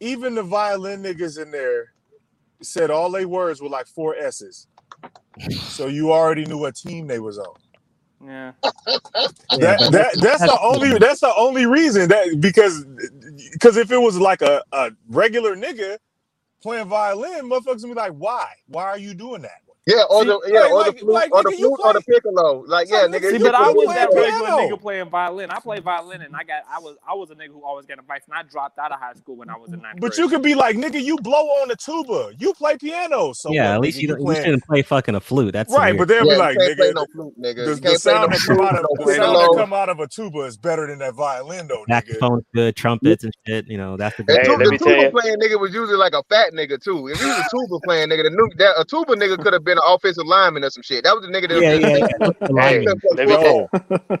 even 0.00 0.34
the 0.36 0.42
violin 0.44 1.02
niggas 1.02 1.40
in 1.40 1.50
there 1.52 1.92
said 2.62 2.90
all 2.90 3.10
they 3.10 3.26
words 3.26 3.62
were 3.62 3.68
like 3.70 3.86
four 3.88 4.16
S's. 4.16 4.66
So 5.66 5.86
you 5.88 6.12
already 6.12 6.46
knew 6.46 6.58
what 6.58 6.76
team 6.76 7.06
they 7.08 7.20
was 7.20 7.38
on. 7.38 7.56
Yeah. 8.24 8.52
That, 9.58 9.80
that 9.92 10.20
that's 10.20 10.44
the 10.44 10.58
only 10.60 10.98
that's 10.98 11.20
the 11.20 11.34
only 11.36 11.66
reason 11.66 12.08
that 12.10 12.40
because 12.40 12.84
because 13.52 13.76
if 13.76 13.90
it 13.92 13.98
was 13.98 14.18
like 14.18 14.42
a, 14.42 14.62
a 14.72 14.92
regular 15.08 15.56
nigga 15.56 15.98
playing 16.62 16.88
violin, 16.88 17.48
motherfuckers 17.50 17.82
would 17.82 17.90
be 17.90 17.94
like, 17.94 18.12
why? 18.12 18.48
Why 18.68 18.84
are 18.84 18.98
you 18.98 19.14
doing 19.14 19.42
that? 19.42 19.62
Yeah, 19.88 20.04
or 20.10 20.24
the 20.24 20.40
yeah, 20.48 20.60
like- 20.60 20.72
or 20.72 20.84
the 20.84 20.92
flute, 20.94 21.14
like, 21.14 21.32
or 21.32 21.42
the 21.44 21.52
nigga, 21.52 21.58
you 21.58 21.70
flute, 21.70 21.80
or 21.84 21.94
the 21.94 22.02
piccolo. 22.02 22.64
Like, 22.68 22.88
yeah, 22.90 23.06
nigga. 23.06 23.20
nigga, 23.20 23.30
See, 23.32 23.38
but 23.38 23.54
I 23.56 23.70
was 23.70 23.88
that 23.94 24.10
regular 24.14 24.50
nigga 24.50 24.80
playing 24.80 25.10
violin. 25.10 25.50
I 25.50 25.60
played 25.60 25.84
violin, 25.84 26.22
and 26.22 26.36
I 26.36 26.44
got 26.44 26.62
I 26.70 26.78
was 26.80 26.96
I 27.08 27.14
was 27.14 27.30
a 27.30 27.36
nigga 27.36 27.48
who 27.52 27.64
always 27.64 27.86
got 27.86 27.98
advice, 27.98 28.22
and 28.28 28.38
I 28.38 28.42
dropped 28.44 28.78
out 28.78 28.92
of 28.92 29.00
high 29.00 29.14
school 29.14 29.36
when 29.36 29.50
I 29.50 29.56
was 29.58 29.72
in 29.72 29.82
ninth 29.82 30.00
But 30.00 30.10
grade. 30.10 30.18
you 30.18 30.28
could 30.28 30.42
be 30.42 30.54
like, 30.54 30.76
nigga, 30.76 31.02
you 31.02 31.18
blow 31.18 31.46
on 31.62 31.68
the 31.68 31.76
tuba. 31.76 32.32
You 32.38 32.54
play 32.54 32.76
piano. 32.78 33.32
So 33.34 33.52
yeah, 33.52 33.74
at 33.74 33.80
least 33.80 34.02
you, 34.02 34.08
don't, 34.08 34.20
you 34.26 34.34
shouldn't 34.36 34.64
play 34.66 34.82
fucking 34.82 35.16
a 35.16 35.20
flute. 35.20 35.52
That's 35.52 35.76
Right, 35.76 35.92
weird. 35.92 35.98
but 35.98 36.08
they'll 36.08 36.26
Yeah, 36.26 36.34
be 36.34 36.36
like, 36.36 36.58
can't 36.58 36.78
nigga, 36.78 36.94
no 36.94 37.06
flute, 37.12 37.34
nigga. 37.40 37.66
the, 37.66 37.74
You 37.74 37.80
the 37.80 37.80
can't 37.80 38.02
play 38.02 38.18
sound 38.18 38.20
no 38.20 38.32
that 38.32 38.42
come 38.44 38.60
flute, 38.60 38.60
out 38.60 38.76
of 38.76 38.82
no 38.82 38.96
the 38.98 39.06
sound 39.08 39.40
that 39.42 39.52
come 39.52 39.72
out 39.72 39.88
of 39.88 40.00
a 40.00 40.08
tuba 40.08 40.40
is 40.42 40.56
better 40.58 40.86
than 40.86 40.98
that 41.00 41.14
violin, 41.14 41.68
though, 41.68 41.86
nigga. 41.90 42.22
saxophone's 42.22 42.44
good, 42.54 42.76
trumpets 42.76 43.24
and 43.24 43.34
shit. 43.46 43.66
You 43.68 43.78
know, 43.78 43.96
that's 43.96 44.16
the 44.16 44.24
And 44.28 44.38
Hey, 44.38 44.44
tu- 44.44 44.58
let 44.58 44.68
the 44.68 44.72
me 44.72 44.78
tell 44.78 44.96
tuba 44.96 44.96
you. 44.96 45.12
playing 45.12 45.38
nigga 45.40 45.60
was 45.60 45.74
usually 45.74 45.96
like 45.98 46.14
a 46.14 46.24
fat 46.30 46.52
nigga 46.54 46.82
too. 46.82 47.08
If 47.08 47.20
he 47.20 47.26
was 47.26 47.38
a 47.38 47.44
tuba 47.44 47.80
playing 47.80 48.10
nigga, 48.10 48.24
the 48.24 48.30
new 48.30 48.50
that 48.58 48.74
a 48.80 48.84
tuba 48.84 49.14
nigga 49.16 49.38
could 49.40 49.52
have 49.54 49.64
been 49.64 49.77
an 49.78 49.94
offensive 49.94 50.26
lineman 50.26 50.64
or 50.64 50.70
some 50.70 50.82
shit. 50.82 51.04
That 51.04 51.14
was 51.14 51.24
the 51.24 51.28
nigga 51.28 51.48
that 51.48 51.62
yeah, 51.62 51.74
yeah, 51.74 51.96
yeah. 51.98 52.68
Hey, 52.68 52.84
let 53.14 53.28
me 53.28 53.36
tell 53.36 53.70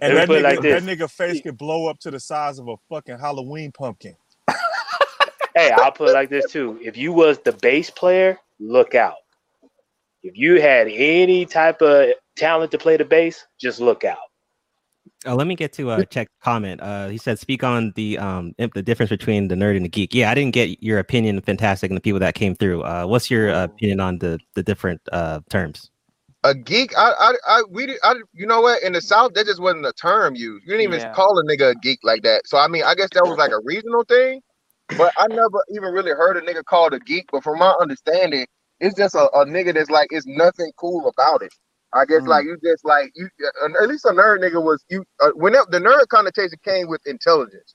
me 0.00 0.14
that 0.14 0.26
put 0.26 0.38
nigga, 0.38 0.42
like 0.42 0.60
that 0.62 0.82
nigga 0.82 1.10
face 1.10 1.40
could 1.40 1.58
blow 1.58 1.88
up 1.88 1.98
to 2.00 2.10
the 2.10 2.20
size 2.20 2.58
of 2.58 2.68
a 2.68 2.76
fucking 2.88 3.18
Halloween 3.18 3.72
pumpkin. 3.72 4.16
Hey, 5.54 5.70
I'll 5.72 5.90
put 5.90 6.10
it 6.10 6.12
like 6.12 6.30
this 6.30 6.52
too. 6.52 6.78
If 6.82 6.96
you 6.96 7.12
was 7.12 7.40
the 7.40 7.52
bass 7.52 7.90
player, 7.90 8.38
look 8.60 8.94
out. 8.94 9.16
If 10.22 10.36
you 10.36 10.60
had 10.60 10.88
any 10.88 11.46
type 11.46 11.82
of 11.82 12.10
talent 12.36 12.70
to 12.72 12.78
play 12.78 12.96
the 12.96 13.04
bass, 13.04 13.44
just 13.60 13.80
look 13.80 14.04
out. 14.04 14.18
Uh, 15.26 15.34
let 15.34 15.46
me 15.46 15.54
get 15.54 15.72
to 15.74 15.90
uh, 15.90 16.04
check 16.06 16.28
comment. 16.42 16.80
Uh, 16.80 17.08
he 17.08 17.18
said, 17.18 17.38
"Speak 17.38 17.64
on 17.64 17.92
the 17.96 18.18
um 18.18 18.54
the 18.58 18.82
difference 18.82 19.10
between 19.10 19.48
the 19.48 19.54
nerd 19.54 19.76
and 19.76 19.84
the 19.84 19.88
geek." 19.88 20.14
Yeah, 20.14 20.30
I 20.30 20.34
didn't 20.34 20.54
get 20.54 20.82
your 20.82 20.98
opinion. 20.98 21.40
Fantastic, 21.42 21.90
and 21.90 21.96
the 21.96 22.00
people 22.00 22.20
that 22.20 22.34
came 22.34 22.54
through. 22.54 22.82
Uh, 22.82 23.06
what's 23.06 23.30
your 23.30 23.50
uh, 23.50 23.64
opinion 23.64 24.00
on 24.00 24.18
the 24.18 24.40
the 24.54 24.62
different 24.62 25.00
uh 25.12 25.40
terms? 25.50 25.90
A 26.44 26.54
geek, 26.54 26.96
I, 26.96 27.12
I, 27.18 27.34
I, 27.48 27.62
we, 27.70 27.98
I, 28.04 28.14
you 28.32 28.46
know 28.46 28.60
what? 28.60 28.82
In 28.82 28.92
the 28.92 29.00
South, 29.00 29.34
that 29.34 29.46
just 29.46 29.60
wasn't 29.60 29.86
a 29.86 29.92
term 29.94 30.36
used. 30.36 30.64
You 30.64 30.72
didn't 30.72 30.84
even 30.84 31.00
Yeah. 31.00 31.12
call 31.12 31.38
a 31.38 31.44
nigga 31.44 31.72
a 31.72 31.74
geek 31.74 31.98
like 32.04 32.22
that. 32.22 32.42
So 32.46 32.58
I 32.58 32.68
mean, 32.68 32.84
I 32.84 32.94
guess 32.94 33.08
that 33.14 33.26
was 33.26 33.38
like 33.38 33.50
a 33.50 33.60
regional 33.64 34.04
thing. 34.04 34.40
But 34.96 35.12
I 35.16 35.26
never 35.28 35.64
even 35.70 35.92
really 35.92 36.12
heard 36.12 36.36
a 36.36 36.40
nigga 36.40 36.64
called 36.64 36.94
a 36.94 37.00
geek. 37.00 37.26
But 37.32 37.44
from 37.44 37.58
my 37.58 37.74
understanding, 37.80 38.46
it's 38.80 38.96
just 38.96 39.14
a, 39.14 39.28
a 39.30 39.46
nigga 39.46 39.74
that's 39.74 39.90
like, 39.90 40.08
it's 40.10 40.26
nothing 40.26 40.72
cool 40.78 41.08
about 41.08 41.42
it. 41.42 41.52
I 41.94 42.04
guess 42.04 42.22
Mm. 42.22 42.28
like 42.28 42.44
you 42.44 42.56
just 42.62 42.84
like 42.84 43.10
you, 43.14 43.28
uh, 43.62 43.82
at 43.82 43.88
least 43.88 44.04
a 44.04 44.08
nerd 44.10 44.40
nigga 44.40 44.62
was 44.62 44.84
you. 44.88 45.04
Uh, 45.20 45.30
whenever 45.34 45.66
the 45.70 45.78
nerd 45.78 46.08
connotation 46.08 46.58
came 46.64 46.88
with 46.88 47.00
intelligence, 47.06 47.74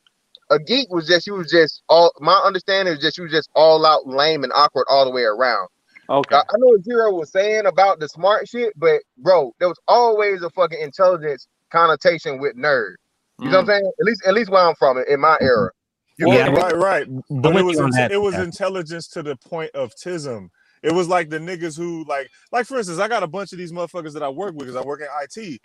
a 0.52 0.60
geek 0.60 0.90
was 0.91 1.07
just 1.07 1.26
you 1.27 1.34
was 1.35 1.49
just 1.52 1.81
all. 1.90 2.11
My 2.19 2.35
understanding 2.45 2.94
is 2.94 2.99
just 2.99 3.18
you 3.18 3.23
was 3.23 3.31
just 3.34 3.49
all 3.56 3.85
out 3.85 4.07
lame 4.07 4.44
and 4.44 4.53
awkward 4.53 4.85
all 4.90 5.06
the 5.06 5.11
way 5.11 5.23
around. 5.23 5.68
Okay. 6.10 6.35
I, 6.35 6.40
I 6.40 6.53
know 6.57 6.68
what 6.68 6.84
Zero 6.84 7.14
was 7.14 7.31
saying 7.31 7.65
about 7.65 7.99
the 7.99 8.07
smart 8.10 8.48
shit, 8.49 8.73
but 8.77 9.02
bro, 9.18 9.53
there 9.60 9.69
was 9.69 9.80
always 9.88 10.41
a 10.44 10.49
fucking 10.52 10.80
intelligence 10.80 11.48
connotation 11.72 12.40
with 12.40 12.56
nerd. 12.56 12.95
You 13.40 13.49
know 13.49 13.57
what 13.57 13.61
I'm 13.61 13.65
saying? 13.68 13.91
At 13.99 14.06
least, 14.06 14.22
at 14.27 14.34
least 14.35 14.52
where 14.52 14.61
I'm 14.68 14.76
from, 14.76 15.03
in 15.10 15.19
my 15.19 15.38
era. 15.41 15.72
You 16.18 16.27
Well, 16.30 16.38
Yeah, 16.38 16.49
get- 16.52 16.57
right, 16.61 16.76
right. 16.77 17.07
But 17.30 17.53
with 17.53 17.61
it 17.61 17.65
was 17.65 17.77
you 17.77 17.84
on 17.84 17.91
inte- 17.91 17.95
that, 17.95 18.11
it 18.11 18.22
was 18.22 18.35
yeah. 18.35 18.44
intelligence 18.44 19.07
to 19.10 19.23
the 19.23 19.35
point 19.38 19.72
of 19.73 19.91
tism. 19.95 20.49
It 20.84 20.91
was 20.91 21.07
like 21.07 21.30
the 21.30 21.39
niggas 21.39 21.77
who 21.77 22.03
like 22.05 22.30
like 22.51 22.65
for 22.65 22.77
instance, 22.77 22.99
I 22.99 23.07
got 23.07 23.23
a 23.23 23.27
bunch 23.27 23.53
of 23.53 23.57
these 23.57 23.72
motherfuckers 23.72 24.14
that 24.14 24.23
I 24.23 24.30
work 24.30 24.53
with 24.53 24.68
because 24.68 24.76
I 24.76 24.81
work 24.81 25.01
in 25.01 25.07
IT. 25.22 25.61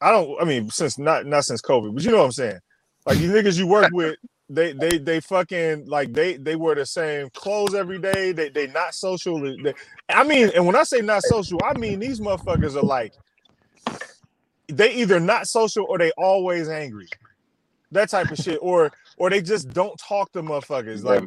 I 0.00 0.10
don't 0.10 0.40
I 0.40 0.44
mean 0.44 0.70
since 0.70 0.96
not 0.96 1.26
not 1.26 1.44
since 1.44 1.60
COVID, 1.60 1.94
but 1.94 2.04
you 2.04 2.12
know 2.12 2.18
what 2.18 2.26
I'm 2.26 2.32
saying. 2.32 2.58
Like 3.04 3.18
these 3.18 3.30
niggas 3.30 3.58
you 3.58 3.66
work 3.66 3.90
with, 3.92 4.16
they 4.48 4.72
they 4.72 4.98
they 4.98 5.20
fucking 5.20 5.86
like 5.86 6.12
they 6.12 6.36
they 6.36 6.54
wear 6.56 6.76
the 6.76 6.86
same 6.86 7.30
clothes 7.30 7.74
every 7.74 7.98
day. 7.98 8.32
They 8.32 8.48
they 8.48 8.68
not 8.68 8.94
social. 8.94 9.40
They, 9.40 9.74
I 10.08 10.22
mean, 10.22 10.50
and 10.54 10.66
when 10.66 10.76
I 10.76 10.84
say 10.84 11.00
not 11.00 11.22
social, 11.24 11.58
I 11.64 11.76
mean 11.76 11.98
these 11.98 12.20
motherfuckers 12.20 12.76
are 12.76 12.82
like 12.82 13.14
they 14.68 14.92
either 14.94 15.18
not 15.18 15.48
social 15.48 15.84
or 15.88 15.98
they 15.98 16.12
always 16.12 16.68
angry. 16.68 17.08
That 17.90 18.10
type 18.10 18.30
of 18.30 18.38
shit. 18.38 18.58
Or 18.62 18.92
or 19.16 19.30
they 19.30 19.40
just 19.42 19.70
don't 19.70 19.98
talk 19.98 20.30
to 20.32 20.42
motherfuckers. 20.42 21.02
Like 21.02 21.24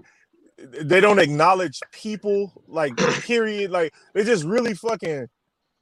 they 0.82 1.00
don't 1.00 1.20
acknowledge 1.20 1.80
people, 1.92 2.54
like 2.68 2.96
period. 2.98 3.72
Like 3.72 3.94
they 4.14 4.24
just 4.24 4.44
really 4.44 4.74
fucking 4.74 5.28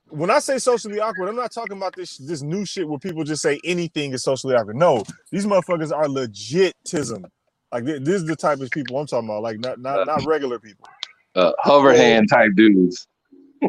when 0.10 0.32
I 0.32 0.40
say 0.40 0.58
socially 0.58 1.00
awkward, 1.00 1.30
I'm 1.30 1.36
not 1.36 1.52
talking 1.52 1.78
about 1.78 1.96
this 1.96 2.18
this 2.18 2.42
new 2.42 2.66
shit 2.66 2.88
where 2.88 3.00
people 3.00 3.24
just 3.24 3.42
say 3.42 3.60
anything 3.64 4.14
is 4.14 4.24
socially 4.24 4.56
awkward. 4.56 4.76
No, 4.76 5.04
these 5.32 5.46
motherfuckers 5.46 5.96
are 5.96 6.06
legitism. 6.06 7.26
Like 7.72 7.86
this 7.86 8.08
is 8.08 8.26
the 8.26 8.36
type 8.36 8.60
of 8.60 8.72
people 8.72 9.00
I'm 9.00 9.08
talking 9.08 9.30
about. 9.30 9.44
Like 9.44 9.60
not 9.60 9.80
not 9.80 10.08
not 10.08 10.26
regular 10.26 10.60
people. 10.60 10.88
Uh, 11.36 11.52
hover 11.60 11.94
hand 11.94 12.30
type 12.30 12.52
dudes. 12.56 13.08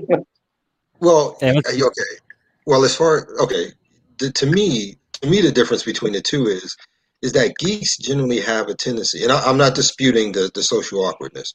Well, 1.01 1.39
are 1.41 1.55
you 1.73 1.87
okay. 1.87 2.21
Well, 2.67 2.85
as 2.85 2.95
far 2.95 3.27
okay, 3.41 3.73
the, 4.19 4.31
to 4.33 4.47
me, 4.47 4.99
to 5.15 5.29
me, 5.29 5.41
the 5.41 5.51
difference 5.51 5.83
between 5.83 6.13
the 6.13 6.21
two 6.21 6.47
is 6.47 6.77
is 7.23 7.33
that 7.33 7.57
geeks 7.59 7.97
generally 7.99 8.41
have 8.41 8.69
a 8.69 8.75
tendency, 8.75 9.23
and 9.23 9.33
I, 9.33 9.43
I'm 9.45 9.59
not 9.59 9.75
disputing 9.75 10.33
the 10.33 10.51
the 10.55 10.63
social 10.63 11.05
awkwardness, 11.05 11.53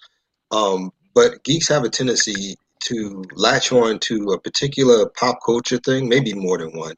um, 0.52 0.92
but 1.14 1.44
geeks 1.44 1.70
have 1.70 1.84
a 1.84 1.90
tendency 1.90 2.56
to 2.82 3.24
latch 3.34 3.72
on 3.72 4.00
to 4.00 4.32
a 4.32 4.40
particular 4.40 5.10
pop 5.18 5.40
culture 5.46 5.78
thing, 5.78 6.08
maybe 6.08 6.34
more 6.34 6.58
than 6.58 6.78
one. 6.78 6.96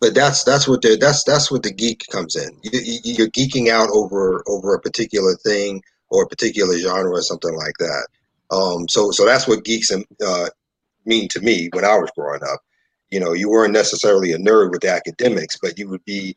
But 0.00 0.14
that's 0.14 0.44
that's 0.44 0.68
what 0.68 0.82
they 0.82 0.96
that's 0.96 1.24
that's 1.24 1.50
what 1.50 1.62
the 1.62 1.72
geek 1.72 2.04
comes 2.10 2.36
in. 2.36 2.50
You, 2.62 2.98
you're 3.04 3.28
geeking 3.28 3.68
out 3.68 3.88
over 3.92 4.42
over 4.46 4.74
a 4.74 4.80
particular 4.80 5.36
thing 5.36 5.82
or 6.10 6.24
a 6.24 6.28
particular 6.28 6.76
genre 6.78 7.12
or 7.12 7.22
something 7.22 7.54
like 7.56 7.76
that. 7.78 8.08
Um, 8.50 8.88
so 8.88 9.10
so 9.12 9.24
that's 9.24 9.48
what 9.48 9.64
geeks 9.64 9.90
uh, 9.92 10.48
mean 11.06 11.28
to 11.28 11.40
me 11.40 11.70
when 11.72 11.84
I 11.84 11.96
was 11.96 12.10
growing 12.16 12.42
up. 12.42 12.60
You 13.10 13.20
know, 13.20 13.32
you 13.32 13.48
weren't 13.48 13.74
necessarily 13.74 14.32
a 14.32 14.38
nerd 14.38 14.70
with 14.72 14.80
the 14.80 14.90
academics, 14.90 15.58
but 15.60 15.78
you 15.78 15.88
would 15.88 16.04
be 16.04 16.34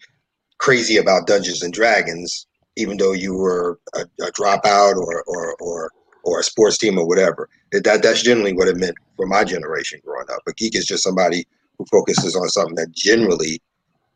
crazy 0.57 0.97
about 0.97 1.27
Dungeons 1.27 1.61
and 1.63 1.73
Dragons, 1.73 2.47
even 2.77 2.97
though 2.97 3.13
you 3.13 3.35
were 3.35 3.79
a, 3.95 4.01
a 4.21 4.31
dropout 4.31 4.95
or, 4.95 5.23
or 5.27 5.55
or 5.59 5.91
or 6.23 6.39
a 6.39 6.43
sports 6.43 6.77
team 6.77 6.97
or 6.97 7.07
whatever. 7.07 7.49
That 7.71 7.83
that- 7.83 8.03
that's 8.03 8.21
generally 8.23 8.53
what 8.53 8.67
it 8.67 8.77
meant 8.77 8.95
for 9.15 9.25
my 9.27 9.43
generation 9.43 9.99
growing 10.03 10.27
up. 10.31 10.41
A 10.47 10.53
geek 10.53 10.75
is 10.75 10.85
just 10.85 11.03
somebody 11.03 11.45
who 11.77 11.85
focuses 11.91 12.35
on 12.35 12.49
something 12.49 12.75
that 12.75 12.91
generally 12.93 13.61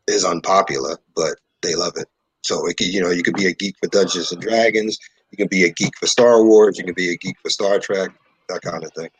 is 0.06 0.24
unpopular, 0.24 0.98
but 1.14 1.36
they 1.62 1.74
love 1.74 1.92
it. 1.96 2.08
So 2.42 2.66
it 2.66 2.80
you 2.80 3.00
know, 3.00 3.10
you 3.10 3.22
could 3.22 3.34
be 3.34 3.46
a 3.46 3.54
geek 3.54 3.76
for 3.82 3.88
Dungeons 3.88 4.32
and 4.32 4.40
Dragons. 4.40 4.98
You 5.30 5.36
can 5.36 5.48
be 5.48 5.64
a 5.64 5.70
geek 5.70 5.96
for 5.98 6.06
Star 6.06 6.42
Wars. 6.42 6.78
You 6.78 6.84
can 6.84 6.94
be 6.94 7.10
a 7.12 7.16
geek 7.16 7.36
for 7.42 7.50
Star 7.50 7.78
Trek. 7.78 8.10
That 8.48 8.62
kind 8.62 8.82
of 8.82 8.92
thing. 8.94 9.10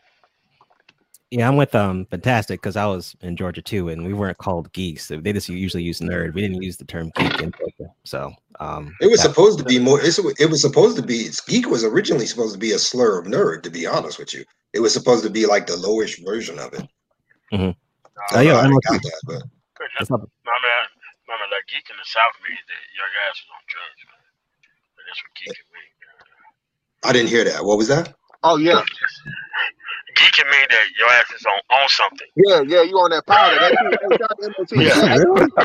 Yeah, 1.31 1.47
I'm 1.47 1.57
with 1.57 1.75
um 1.77 2.07
fantastic 2.07 2.61
because 2.61 2.77
I 2.77 2.87
was 2.87 3.15
in 3.21 3.37
Georgia 3.37 3.63
too, 3.63 3.89
and 3.89 4.05
we 4.05 4.13
weren't 4.15 4.39
called 4.39 4.73
geeks. 4.73 5.07
They 5.09 5.33
just 5.33 5.49
usually 5.49 5.85
use 5.85 6.01
nerd. 6.01 6.35
We 6.35 6.41
didn't 6.41 6.61
use 6.63 6.77
the 6.77 6.85
term 6.85 7.13
geek 7.15 7.41
in 7.41 7.53
Georgia. 7.53 7.93
So 8.05 8.33
um, 8.59 8.93
It 9.01 9.07
was 9.11 9.23
that- 9.23 9.29
supposed 9.31 9.59
to 9.61 9.65
be 9.65 9.79
more. 9.79 10.01
It's, 10.03 10.19
it 10.19 10.51
was 10.51 10.61
supposed 10.61 10.97
to 10.97 11.03
be. 11.03 11.29
Geek 11.47 11.69
was 11.71 11.85
originally 11.85 12.27
supposed 12.27 12.53
to 12.55 12.59
be 12.59 12.73
a 12.73 12.79
slur 12.81 13.21
of 13.21 13.27
nerd. 13.27 13.63
To 13.63 13.71
be 13.71 13.87
honest 13.87 14.19
with 14.19 14.35
you, 14.35 14.45
it 14.73 14.81
was 14.81 14.93
supposed 14.93 15.23
to 15.23 15.31
be 15.31 15.47
like 15.47 15.67
the 15.69 15.75
lowish 15.75 16.19
version 16.25 16.59
of 16.59 16.73
it. 16.75 16.83
Mhm. 17.53 17.77
I 18.33 18.33
don't 18.33 18.39
Oh, 18.39 18.41
yeah, 18.41 18.53
know 18.53 18.59
I'm 18.59 18.71
they 18.71 18.75
with 18.75 18.85
got 18.85 18.93
you. 18.95 18.99
that, 19.11 19.21
but 19.27 19.43
What's 19.99 20.11
up? 20.11 20.21
My 20.45 20.53
man, 20.53 20.85
my 21.29 21.35
man, 21.39 21.49
like 21.53 21.67
geek 21.71 21.89
in 21.89 21.97
the 21.97 22.05
South 22.11 22.35
means 22.43 22.59
that 22.67 22.83
your 22.99 23.07
ass 23.31 23.37
is 23.39 23.47
on 23.55 23.63
drugs, 23.71 24.03
man. 24.05 24.23
But 24.97 25.03
that's 25.07 25.23
what 25.23 25.33
geek 25.39 25.55
can. 25.55 27.09
I 27.09 27.13
didn't 27.15 27.29
hear 27.31 27.45
that. 27.45 27.65
What 27.65 27.79
was 27.79 27.87
that? 27.89 28.15
Oh 28.43 28.57
yeah, 28.57 28.83
Geek 30.21 30.33
can 30.33 30.47
mean 30.51 30.67
that 30.71 30.85
your 30.99 31.09
ass 31.09 31.25
is 31.35 31.45
on 31.47 31.61
on 31.81 31.89
something. 31.89 32.27
yeah, 32.37 32.61
yeah. 32.67 32.83
You 32.83 32.95
on 32.97 33.11
that 33.11 33.27
powder? 33.27 33.57
That 33.59 33.73
shit, 33.81 34.01
hey, 34.11 34.17
shout 34.19 34.31
out 34.31 34.39
to 34.41 34.77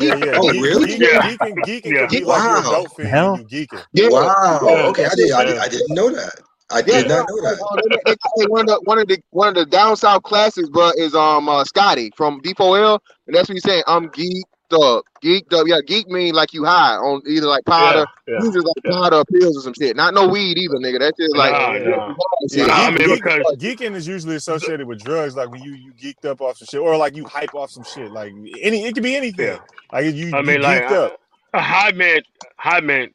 Yeah, 0.00 0.24
yeah. 0.26 0.38
Oh, 0.40 0.48
really? 0.48 0.86
Geek, 0.86 1.00
Yeah. 1.00 1.20
geeking, 1.20 1.54
geeking 1.66 1.92
Yeah. 1.94 2.00
could 2.06 2.10
be 2.10 2.24
like 2.24 2.42
you're 2.42 2.56
a 2.56 2.60
Wow. 2.62 2.70
dope 2.82 2.96
fiend 2.96 3.08
Hell. 3.10 3.38
you 3.38 3.44
geeking. 3.66 3.84
Yeah. 3.92 4.08
Wow. 4.08 4.60
Yeah. 4.62 4.86
Okay, 4.86 5.04
I 5.04 5.14
did. 5.14 5.30
I, 5.32 5.44
did, 5.44 5.58
I 5.58 5.68
didn't 5.68 5.94
know 5.94 6.10
that. 6.10 6.34
I 6.70 6.82
did 6.82 7.06
yeah. 7.08 7.16
not 7.16 7.26
know 7.28 7.40
that. 7.42 8.00
They- 8.06 8.14
they- 8.14 8.46
one 8.48 8.62
of 8.62 8.66
the 8.66 8.80
one 8.84 8.98
of 8.98 9.06
the 9.08 9.18
one 9.30 9.48
of 9.48 9.54
the 9.54 9.66
down 9.66 9.96
south 9.96 10.22
classics, 10.24 10.68
bro, 10.68 10.90
is 10.96 11.14
um 11.14 11.48
uh, 11.48 11.62
Scotty 11.64 12.10
from 12.16 12.40
D4L, 12.40 12.98
and 13.26 13.36
that's 13.36 13.48
what 13.48 13.54
he's 13.54 13.62
saying. 13.62 13.82
I'm 13.86 14.08
geeked 14.08 14.42
up, 14.72 15.04
geeked 15.22 15.52
up. 15.52 15.66
Yeah, 15.66 15.80
geek 15.86 16.08
mean 16.08 16.34
like 16.34 16.52
you 16.52 16.64
high 16.64 16.94
on 16.96 17.22
either 17.26 17.46
like 17.46 17.64
powder, 17.64 18.06
Yeah. 18.26 18.34
usually 18.42 18.64
like 18.64 18.92
powder 18.92 19.16
or 19.16 19.24
pills 19.24 19.56
or 19.58 19.60
some 19.60 19.74
shit. 19.74 19.96
Not 19.96 20.14
no 20.14 20.26
weed 20.28 20.58
either, 20.58 20.74
nigga. 20.76 20.98
That's 21.00 21.16
just 21.18 21.36
like 21.36 21.52
Nah, 21.52 21.72
nah. 21.78 22.14
shit. 22.50 22.66
Nah, 22.66 22.74
I 22.74 22.90
Geek- 22.90 22.98
mean, 22.98 23.08
geek- 23.08 23.22
because- 23.24 23.56
geeking 23.58 23.94
is 23.94 24.06
usually 24.08 24.36
associated 24.36 24.86
with 24.86 25.02
drugs, 25.02 25.36
like 25.36 25.50
when 25.50 25.62
you 25.62 25.72
you 25.74 25.92
geeked 25.92 26.24
up 26.28 26.40
off 26.40 26.58
some 26.58 26.66
shit, 26.70 26.80
or 26.80 26.96
like 26.96 27.14
you 27.16 27.24
hype 27.26 27.54
off 27.54 27.70
some 27.70 27.84
shit. 27.84 28.10
Like 28.10 28.32
any, 28.60 28.84
it 28.86 28.94
could 28.94 29.02
be 29.02 29.16
anything. 29.16 29.46
Yeah. 29.46 29.58
Like 29.92 30.14
you, 30.14 30.34
I 30.34 30.40
you 30.40 30.46
mean, 30.46 30.60
like 30.62 30.82
geeked 30.84 30.92
up. 30.92 31.20
a 31.54 31.60
high 31.60 31.92
meant 31.92 32.24
high 32.56 32.80
meant 32.80 33.12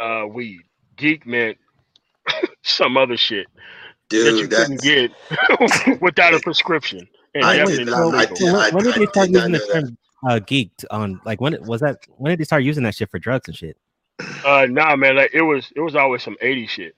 uh 0.00 0.24
weed. 0.30 0.60
Geek 0.96 1.26
meant 1.26 1.56
some 2.62 2.96
other 2.96 3.16
shit 3.16 3.46
that 4.10 4.16
you 4.16 4.46
Dude, 4.46 4.50
couldn't 4.50 4.80
get 4.80 6.00
without 6.00 6.34
a 6.34 6.40
prescription. 6.40 7.06
And 7.34 7.44
I 7.44 7.56
definitely 7.56 7.84
did 7.84 7.90
not 7.90 8.12
not- 8.12 8.14
I 8.14 8.20
legal. 8.20 8.36
did- 8.36 8.44
when, 8.52 8.54
I- 8.56 8.70
when 8.70 8.84
did 8.84 8.94
I 8.94 8.98
they 8.98 9.06
start 9.06 9.26
did 9.26 9.32
not 9.34 9.48
using 9.50 9.52
the 9.52 9.58
know 9.58 9.66
that. 9.66 9.72
term 9.86 9.98
uh, 10.26 10.40
geeked 10.40 10.84
on? 10.90 11.20
Like 11.24 11.40
when 11.40 11.56
was 11.64 11.80
that? 11.80 11.98
When 12.16 12.30
did 12.30 12.40
they 12.40 12.44
start 12.44 12.62
using 12.62 12.82
that 12.84 12.94
shit 12.94 13.10
for 13.10 13.18
drugs 13.18 13.48
and 13.48 13.56
shit? 13.56 13.76
Uh, 14.44 14.66
nah, 14.68 14.96
man. 14.96 15.16
Like 15.16 15.30
it 15.32 15.42
was, 15.42 15.72
it 15.76 15.80
was 15.80 15.94
always 15.94 16.22
some 16.22 16.36
eighty 16.40 16.66
shit. 16.66 16.96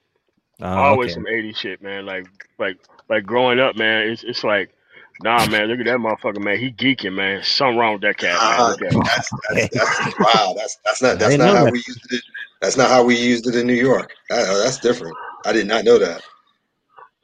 Oh, 0.60 0.66
always 0.66 1.12
okay. 1.12 1.14
some 1.14 1.26
eighty 1.26 1.52
shit, 1.52 1.82
man. 1.82 2.06
Like, 2.06 2.26
like, 2.59 2.78
like 3.09 3.24
growing 3.24 3.59
up, 3.59 3.76
man. 3.76 4.09
It's, 4.09 4.24
it's 4.24 4.44
like, 4.44 4.74
nah, 5.22 5.47
man. 5.47 5.68
Look 5.68 5.80
at 5.80 5.86
that 5.86 5.98
motherfucker, 5.98 6.42
man. 6.42 6.59
He 6.59 6.70
geeking, 6.70 7.14
man. 7.14 7.42
Something 7.42 7.78
wrong 7.78 7.94
with 7.94 8.02
that 8.02 8.18
cat, 8.18 8.38
man. 8.40 8.92
Look 8.92 9.05
that's, 9.05 9.30
that's, 9.51 9.98
that's 9.98 10.18
wow. 10.18 10.55
That's 10.56 10.78
that's 10.84 11.02
not 11.02 11.18
that's 11.18 11.30
didn't 11.30 11.47
how 11.47 11.64
that. 11.64 11.72
we 11.72 11.78
used 11.78 12.12
it. 12.12 12.22
That's 12.60 12.76
not 12.76 12.90
how 12.90 13.02
we 13.05 13.16
used 13.16 13.47
it 13.47 13.55
in 13.55 13.66
New 13.66 13.74
York. 13.74 14.12
That- 14.28 14.48
uh, 14.48 14.62
that's 14.62 14.78
different. 14.78 15.16
I 15.47 15.52
did 15.52 15.66
not 15.66 15.84
know 15.84 15.98
that. 15.98 16.22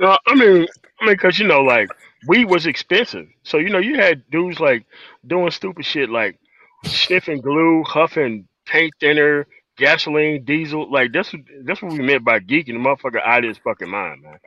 No, 0.00 0.16
I 0.26 0.34
mean, 0.34 0.66
I 1.00 1.06
mean, 1.06 1.16
cause 1.16 1.38
you 1.38 1.46
know, 1.46 1.60
like 1.60 1.90
weed 2.26 2.46
was 2.46 2.66
expensive, 2.66 3.28
so 3.42 3.58
you 3.58 3.70
know, 3.70 3.78
you 3.78 3.96
had 3.96 4.28
dudes 4.30 4.60
like 4.60 4.84
doing 5.26 5.50
stupid 5.50 5.84
shit 5.84 6.10
like 6.10 6.38
sniffing 6.84 7.40
glue, 7.40 7.82
huffing 7.84 8.46
paint 8.66 8.92
thinner, 9.00 9.46
gasoline, 9.76 10.44
diesel. 10.44 10.90
Like 10.90 11.12
that's 11.12 11.32
what 11.32 11.42
that's 11.64 11.82
what 11.82 11.92
we 11.92 12.00
meant 12.00 12.24
by 12.24 12.40
geeking. 12.40 12.66
The 12.66 12.72
motherfucker 12.74 13.22
out 13.24 13.44
of 13.44 13.48
his 13.48 13.58
fucking 13.58 13.90
mind, 13.90 14.22
man. 14.22 14.38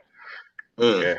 Mm. 0.78 1.02
Yeah. 1.02 1.14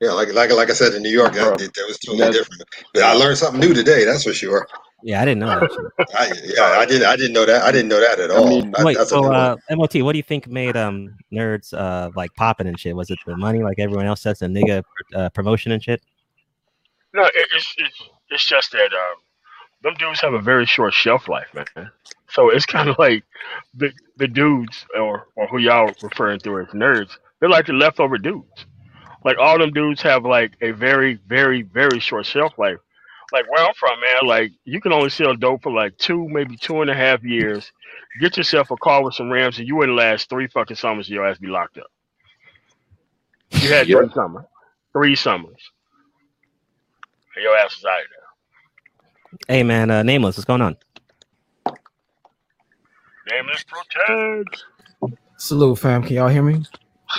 Yeah, 0.00 0.12
like 0.12 0.32
like 0.32 0.50
like 0.50 0.68
I 0.68 0.72
said 0.72 0.94
in 0.94 1.02
New 1.02 1.10
York, 1.10 1.32
that, 1.34 1.44
Bro, 1.44 1.56
that 1.58 1.84
was 1.86 1.98
totally 1.98 2.18
that's- 2.18 2.36
different. 2.36 2.62
But 2.92 3.04
I 3.04 3.12
learned 3.12 3.38
something 3.38 3.60
new 3.60 3.72
today. 3.72 4.04
That's 4.04 4.24
for 4.24 4.32
sure. 4.32 4.66
Yeah, 5.02 5.20
I 5.20 5.24
didn't 5.24 5.40
know 5.40 5.48
that. 5.60 6.06
I, 6.18 6.32
yeah, 6.44 6.78
I 6.80 6.86
didn't 6.86 7.06
I 7.06 7.16
didn't 7.16 7.32
know 7.32 7.44
that. 7.44 7.62
I 7.62 7.72
didn't 7.72 7.88
know 7.88 8.00
that 8.00 8.20
at 8.20 8.30
all. 8.30 8.48
mean, 8.48 8.70
That- 8.70 8.84
Wait, 8.84 8.96
that's 8.96 9.10
so 9.10 9.32
uh, 9.32 9.56
MOT, 9.70 9.96
what 10.02 10.12
do 10.12 10.18
you 10.18 10.22
think 10.22 10.46
made 10.48 10.76
um 10.76 11.16
nerds 11.32 11.74
uh 11.74 12.10
like 12.14 12.32
popping 12.34 12.66
and 12.68 12.78
shit? 12.78 12.94
Was 12.94 13.10
it 13.10 13.18
the 13.26 13.36
money 13.36 13.62
like 13.62 13.78
everyone 13.78 14.06
else 14.06 14.20
says, 14.20 14.38
the 14.38 14.46
nigga 14.46 14.82
uh, 15.14 15.28
promotion 15.30 15.72
and 15.72 15.82
shit? 15.82 16.02
No, 17.14 17.24
it, 17.24 17.48
it's 17.54 17.74
it's 17.78 18.02
it's 18.30 18.46
just 18.46 18.72
that 18.72 18.92
um, 18.92 19.16
them 19.82 19.94
dudes 19.98 20.20
have 20.20 20.34
a 20.34 20.40
very 20.40 20.66
short 20.66 20.94
shelf 20.94 21.28
life, 21.28 21.48
man. 21.54 21.90
So 22.30 22.50
it's 22.50 22.66
kind 22.76 22.88
of 22.88 22.98
like 22.98 23.24
the 23.74 23.92
the 24.16 24.28
dudes, 24.28 24.86
or 24.98 25.26
or 25.36 25.46
who 25.48 25.58
y'all 25.58 25.92
referring 26.02 26.40
to 26.40 26.58
as 26.60 26.68
nerds, 26.68 27.10
they're 27.40 27.48
like 27.50 27.66
the 27.66 27.72
leftover 27.72 28.18
dudes. 28.18 28.66
Like 29.24 29.38
all 29.38 29.58
them 29.58 29.70
dudes 29.72 30.02
have 30.02 30.24
like 30.24 30.52
a 30.62 30.72
very, 30.72 31.14
very, 31.28 31.62
very 31.62 32.00
short 32.00 32.26
shelf 32.26 32.58
life. 32.58 32.78
Like 33.32 33.50
where 33.50 33.64
I'm 33.66 33.74
from, 33.74 34.00
man, 34.00 34.28
like 34.28 34.52
you 34.64 34.80
can 34.80 34.92
only 34.92 35.10
sell 35.10 35.34
dope 35.36 35.62
for 35.64 35.72
like 35.72 35.98
two, 35.98 36.28
maybe 36.30 36.56
two 36.56 36.82
and 36.82 36.90
a 36.90 36.94
half 36.94 37.24
years. 37.24 37.72
Get 38.20 38.36
yourself 38.38 38.70
a 38.70 38.78
car 38.78 39.04
with 39.04 39.14
some 39.14 39.30
rims, 39.30 39.58
and 39.58 39.68
you 39.68 39.76
wouldn't 39.76 39.98
last 39.98 40.30
three 40.30 40.48
fucking 40.48 40.76
summers. 40.76 41.10
Your 41.10 41.26
ass 41.26 41.38
be 41.38 41.48
locked 41.48 41.78
up. 41.78 41.88
You 43.60 43.72
had 43.72 43.90
Yep. 43.90 43.90
three 43.90 44.10
summers, 44.14 44.44
three 44.92 45.16
summers, 45.16 45.72
and 47.36 47.44
your 47.44 47.56
ass 47.56 47.76
is 47.78 47.84
out 47.84 48.00
of 48.00 48.06
there. 48.10 48.28
Hey 49.48 49.62
man, 49.64 49.90
uh, 49.90 50.02
nameless, 50.02 50.36
what's 50.38 50.46
going 50.46 50.62
on? 50.62 50.76
Nameless 53.36 53.64
protect. 53.64 54.64
Salute, 55.38 55.78
fam. 55.78 56.02
Can 56.04 56.16
y'all 56.16 56.28
hear 56.28 56.42
me? 56.42 56.64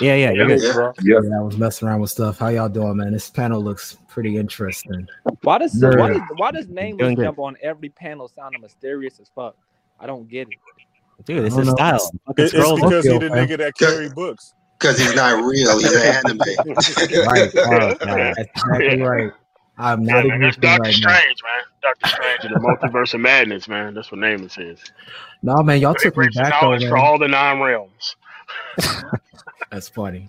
Yeah, 0.00 0.14
yeah, 0.14 0.30
you're 0.32 0.48
Yeah. 0.50 0.56
good. 0.72 0.94
Yeah. 1.02 1.20
Yeah, 1.22 1.38
I 1.38 1.42
was 1.42 1.56
messing 1.56 1.88
around 1.88 2.00
with 2.00 2.10
stuff. 2.10 2.38
How 2.38 2.48
y'all 2.48 2.68
doing, 2.68 2.96
man? 2.96 3.12
This 3.12 3.30
panel 3.30 3.62
looks 3.62 3.96
pretty 4.08 4.36
interesting. 4.36 5.06
Why 5.42 5.58
does 5.58 5.74
Nerd. 5.80 5.98
why 5.98 6.08
does 6.12 6.22
why 6.36 6.50
does 6.50 6.66
Doing 6.66 6.74
nameless 6.74 7.14
good. 7.16 7.24
jump 7.24 7.38
on 7.38 7.56
every 7.62 7.88
panel 7.90 8.28
sounding 8.28 8.60
mysterious 8.60 9.20
as 9.20 9.30
fuck? 9.34 9.56
I 10.00 10.06
don't 10.06 10.28
get 10.28 10.48
it. 10.48 10.58
Dude, 11.26 11.44
it's 11.44 11.54
I 11.54 11.58
his 11.58 11.68
know. 11.68 11.74
style. 11.74 12.10
Fucking 12.26 12.44
It- 12.44 12.54
it's 12.54 12.72
because 12.74 13.04
he 13.04 13.10
the 13.10 13.16
Okay. 13.16 13.28
nigga 13.28 13.58
that 13.58 13.74
carry 13.78 14.08
books. 14.08 14.54
Because 14.78 14.98
he's 14.98 15.14
not 15.14 15.42
real. 15.44 15.78
He's 15.78 15.92
an 15.92 16.02
anime. 16.26 16.38
Right. 17.26 17.52
God. 17.54 18.34
That's 18.36 18.50
exactly 18.56 19.00
right. 19.02 19.32
I'm 19.78 20.02
Yeah, 20.02 20.14
not 20.14 20.26
man, 20.26 20.40
that's 20.40 20.56
existing 20.56 20.60
Doctor 20.60 20.82
right 20.82 21.00
now. 21.02 21.14
Strange, 21.18 21.42
man. 21.42 21.64
Doctor 21.82 22.08
Strange 22.08 22.38
and 22.44 22.54
the 22.54 22.60
multiverse 22.60 23.14
of 23.14 23.20
madness, 23.20 23.68
man. 23.68 23.94
That's 23.94 24.10
what 24.12 24.20
Nameless 24.20 24.58
is. 24.58 24.80
No, 25.42 25.62
man, 25.62 25.80
y'all 25.80 25.94
He 25.94 26.04
took 26.04 26.14
me 26.14 26.22
brings 26.22 26.34
the 26.34 26.42
back 26.42 26.60
though, 26.60 26.66
knowledge 26.68 26.88
for 26.88 26.96
all 26.96 27.18
the 27.18 27.28
nine 27.28 27.60
realms. 27.60 28.16
That's 29.70 29.88
funny. 29.88 30.28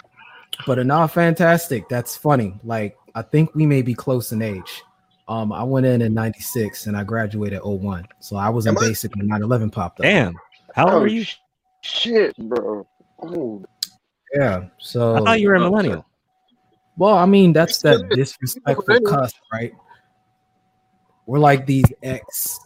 But 0.65 0.85
not 0.85 1.11
fantastic. 1.11 1.87
That's 1.89 2.15
funny. 2.15 2.59
Like 2.63 2.97
I 3.13 3.21
think 3.21 3.53
we 3.55 3.65
may 3.65 3.81
be 3.81 3.93
close 3.93 4.31
in 4.31 4.41
age. 4.41 4.83
Um, 5.27 5.51
I 5.51 5.63
went 5.63 5.85
in 5.85 6.01
in 6.01 6.13
'96 6.13 6.85
and 6.87 6.95
I 6.95 7.03
graduated 7.03 7.61
01. 7.63 8.07
So 8.19 8.35
I 8.35 8.49
was 8.49 8.65
in 8.67 8.77
Am 8.77 8.83
I? 8.83 8.87
basic 8.87 9.15
when 9.15 9.27
9/11 9.27 9.71
popped 9.71 9.99
up. 9.99 10.03
Damn. 10.03 10.35
How 10.75 10.85
old 10.85 10.93
Oh, 10.93 10.99
were 11.01 11.07
you? 11.07 11.25
shit, 11.81 12.35
bro. 12.37 12.85
Oh, 13.21 13.63
Yeah. 14.33 14.65
So 14.79 15.15
I 15.15 15.19
thought 15.19 15.39
you 15.41 15.47
were 15.49 15.55
a 15.55 15.59
millennial. 15.59 16.05
Well, 16.97 17.17
I 17.17 17.25
mean, 17.25 17.51
that's 17.53 17.81
that 17.81 18.07
disrespectful 18.11 19.01
cuss, 19.01 19.33
right? 19.51 19.73
We're 21.25 21.39
like 21.39 21.65
these 21.65 21.85
ex 22.03 22.59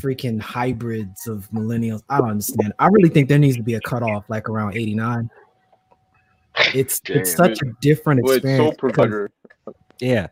freaking 0.00 0.40
hybrids 0.40 1.28
of 1.28 1.48
millennials. 1.50 2.02
I 2.08 2.18
don't 2.18 2.30
understand. 2.30 2.72
I 2.78 2.88
really 2.88 3.08
think 3.10 3.28
there 3.28 3.38
needs 3.38 3.56
to 3.56 3.62
be 3.62 3.74
a 3.74 3.80
cutoff 3.80 4.24
like 4.28 4.48
around 4.48 4.76
89. 4.76 5.30
It's 6.74 7.00
it's 7.06 7.34
such 7.34 7.60
a 7.62 7.66
different 7.80 8.22
well, 8.22 8.34
it's 8.34 8.44
so 8.44 8.70
experience. 8.70 9.32
Yeah. 10.00 10.28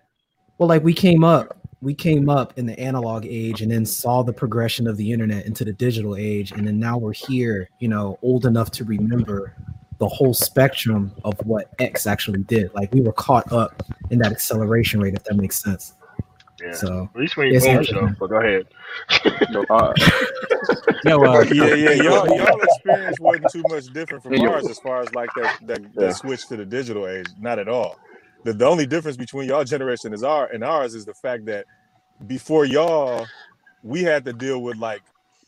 well, 0.59 0.69
like 0.69 0.85
we 0.85 0.93
came 0.93 1.25
up, 1.25 1.59
we 1.81 1.95
came 1.95 2.29
up 2.29 2.59
in 2.59 2.67
the 2.67 2.79
analog 2.79 3.27
age 3.27 3.63
and 3.63 3.71
then 3.71 3.85
saw 3.85 4.23
the 4.23 4.33
progression 4.33 4.87
of 4.87 4.97
the 4.97 5.11
internet 5.13 5.47
into 5.47 5.65
the 5.65 5.73
digital 5.73 6.17
age, 6.17 6.53
and 6.53 6.67
then 6.67 6.79
now 6.79 6.99
we're 6.99 7.13
here, 7.13 7.69
you 7.81 7.89
know, 7.89 8.19
old 8.23 8.47
enough 8.47 8.71
to 8.73 8.85
remember 8.85 9.57
the 9.99 10.09
whole 10.09 10.35
spectrum 10.35 11.13
of 11.25 11.35
what 11.45 11.71
X 11.79 12.07
actually 12.07 12.43
did. 12.43 12.75
Like 12.75 12.93
we 12.93 13.01
were 13.01 13.13
caught 13.13 13.53
up 13.53 13.83
in 14.11 14.19
that 14.19 14.33
acceleration 14.33 15.01
rate, 15.01 15.15
if 15.15 15.25
that 15.25 15.37
makes 15.37 15.63
sense. 15.63 15.95
Yeah. 16.63 16.73
So 16.73 17.11
At 17.15 17.21
least 17.21 17.37
when 17.39 17.49
you 17.49 17.55
It's 17.57 17.67
boom 17.67 18.17
but 18.21 18.29
go 18.31 18.37
ahead. 18.37 18.67
No, 19.49 19.65
uh, 19.71 19.95
Yo, 21.05 21.25
uh, 21.25 21.45
Yeah, 21.51 21.75
yeah, 21.75 21.93
y'all, 21.95 22.29
y'all 22.31 22.61
experience 22.63 23.21
wasn't 23.21 23.49
too 23.51 23.65
much 23.65 23.87
different 23.89 24.23
from 24.23 24.35
Hey, 24.35 24.41
ours 24.41 24.69
as 24.69 24.79
far 24.81 25.03
as 25.03 25.13
like 25.15 25.35
that 25.35 25.53
that, 25.63 25.83
Yeah. 25.99 25.99
that 25.99 26.15
switch 26.15 26.47
to 26.49 26.57
the 26.57 26.67
digital 26.67 27.09
age. 27.09 27.31
Not 27.39 27.59
at 27.59 27.69
all. 27.69 28.01
The, 28.45 28.55
the 28.55 28.67
only 28.67 28.87
difference 28.87 29.17
between 29.17 29.49
y'all 29.49 29.65
generation 29.65 30.15
is 30.15 30.23
our 30.25 30.47
and 30.47 30.65
ours 30.65 30.95
is 30.95 31.07
the 31.07 31.15
fact 31.15 31.47
that 31.47 31.67
before 32.27 32.65
y'all, 32.67 33.31
we 33.83 34.03
had 34.05 34.25
to 34.27 34.33
deal 34.35 34.63
with 34.63 34.77
like 34.79 35.03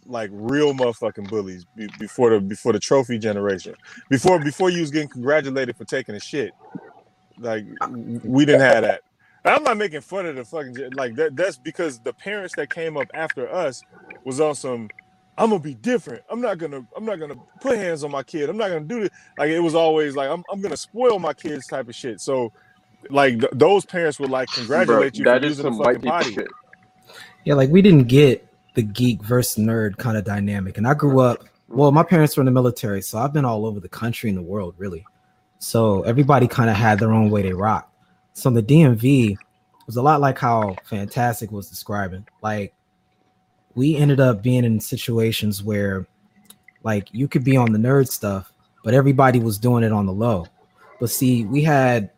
like 0.06 0.30
real 0.32 0.74
motherfucking 0.74 1.28
bullies 1.28 1.66
be, 1.76 1.88
before 1.88 2.30
the 2.30 2.40
before 2.40 2.72
the 2.72 2.80
trophy 2.80 3.18
generation. 3.18 3.74
Before 4.10 4.40
before 4.40 4.70
you 4.70 4.80
was 4.82 4.90
getting 4.90 5.08
congratulated 5.08 5.76
for 5.76 5.84
taking 5.84 6.14
a 6.16 6.20
shit. 6.20 6.54
Like 7.38 7.66
we 8.24 8.44
didn't 8.46 8.62
have 8.62 8.82
that. 8.82 9.02
I'm 9.44 9.62
not 9.62 9.76
making 9.76 10.00
fun 10.00 10.26
of 10.26 10.36
the 10.36 10.44
fucking 10.44 10.92
like 10.94 11.16
that. 11.16 11.36
That's 11.36 11.58
because 11.58 11.98
the 12.00 12.12
parents 12.14 12.54
that 12.56 12.70
came 12.70 12.96
up 12.96 13.08
after 13.14 13.52
us 13.52 13.82
was 14.24 14.40
on 14.40 14.54
some. 14.54 14.88
I'm 15.36 15.50
gonna 15.50 15.60
be 15.60 15.74
different. 15.74 16.22
I'm 16.30 16.40
not 16.40 16.58
gonna. 16.58 16.86
I'm 16.96 17.04
not 17.04 17.18
gonna 17.20 17.36
put 17.60 17.76
hands 17.76 18.04
on 18.04 18.10
my 18.10 18.22
kid. 18.22 18.48
I'm 18.48 18.56
not 18.56 18.68
gonna 18.68 18.82
do 18.82 19.00
this. 19.02 19.10
Like 19.38 19.50
it 19.50 19.60
was 19.60 19.74
always 19.74 20.16
like 20.16 20.30
I'm. 20.30 20.44
I'm 20.50 20.60
gonna 20.60 20.76
spoil 20.76 21.18
my 21.18 21.34
kids 21.34 21.66
type 21.66 21.88
of 21.88 21.94
shit. 21.94 22.20
So, 22.20 22.52
like 23.10 23.40
th- 23.40 23.52
those 23.54 23.84
parents 23.84 24.18
would 24.20 24.30
like 24.30 24.50
bro, 24.86 24.96
congratulate 24.96 25.18
you 25.18 25.24
that 25.24 25.40
for 25.40 25.42
is 25.42 25.58
using 25.58 25.66
the 25.66 25.72
some 25.72 25.78
white 25.78 25.96
fucking 25.96 26.02
people 26.02 26.12
potty. 26.12 26.32
shit. 26.32 26.48
yeah, 27.44 27.54
like 27.54 27.70
we 27.70 27.82
didn't 27.82 28.04
get 28.04 28.46
the 28.74 28.82
geek 28.82 29.22
versus 29.22 29.62
nerd 29.64 29.96
kind 29.98 30.16
of 30.16 30.24
dynamic. 30.24 30.78
And 30.78 30.86
I 30.86 30.94
grew 30.94 31.20
up, 31.20 31.44
well, 31.68 31.92
my 31.92 32.02
parents 32.02 32.36
were 32.36 32.42
in 32.42 32.46
the 32.46 32.52
military, 32.52 33.02
so 33.02 33.18
I've 33.18 33.32
been 33.32 33.44
all 33.44 33.66
over 33.66 33.80
the 33.80 33.88
country 33.88 34.30
and 34.30 34.38
the 34.38 34.42
world, 34.42 34.74
really. 34.78 35.04
So 35.58 36.02
everybody 36.02 36.48
kind 36.48 36.70
of 36.70 36.76
had 36.76 36.98
their 36.98 37.12
own 37.12 37.30
way 37.30 37.42
they 37.42 37.52
rock. 37.52 37.90
So 38.34 38.50
the 38.50 38.62
DMV 38.62 39.36
was 39.86 39.96
a 39.96 40.02
lot 40.02 40.20
like 40.20 40.38
how 40.38 40.76
Fantastic 40.84 41.50
was 41.50 41.68
describing. 41.68 42.26
Like 42.42 42.74
we 43.74 43.96
ended 43.96 44.20
up 44.20 44.42
being 44.42 44.64
in 44.64 44.80
situations 44.80 45.62
where 45.62 46.06
like 46.82 47.08
you 47.12 47.28
could 47.28 47.44
be 47.44 47.56
on 47.56 47.72
the 47.72 47.78
nerd 47.78 48.08
stuff, 48.08 48.52
but 48.82 48.92
everybody 48.92 49.38
was 49.38 49.58
doing 49.58 49.84
it 49.84 49.92
on 49.92 50.06
the 50.06 50.12
low. 50.12 50.46
But 51.00 51.10
see, 51.10 51.44
we 51.44 51.62
had 51.62 52.10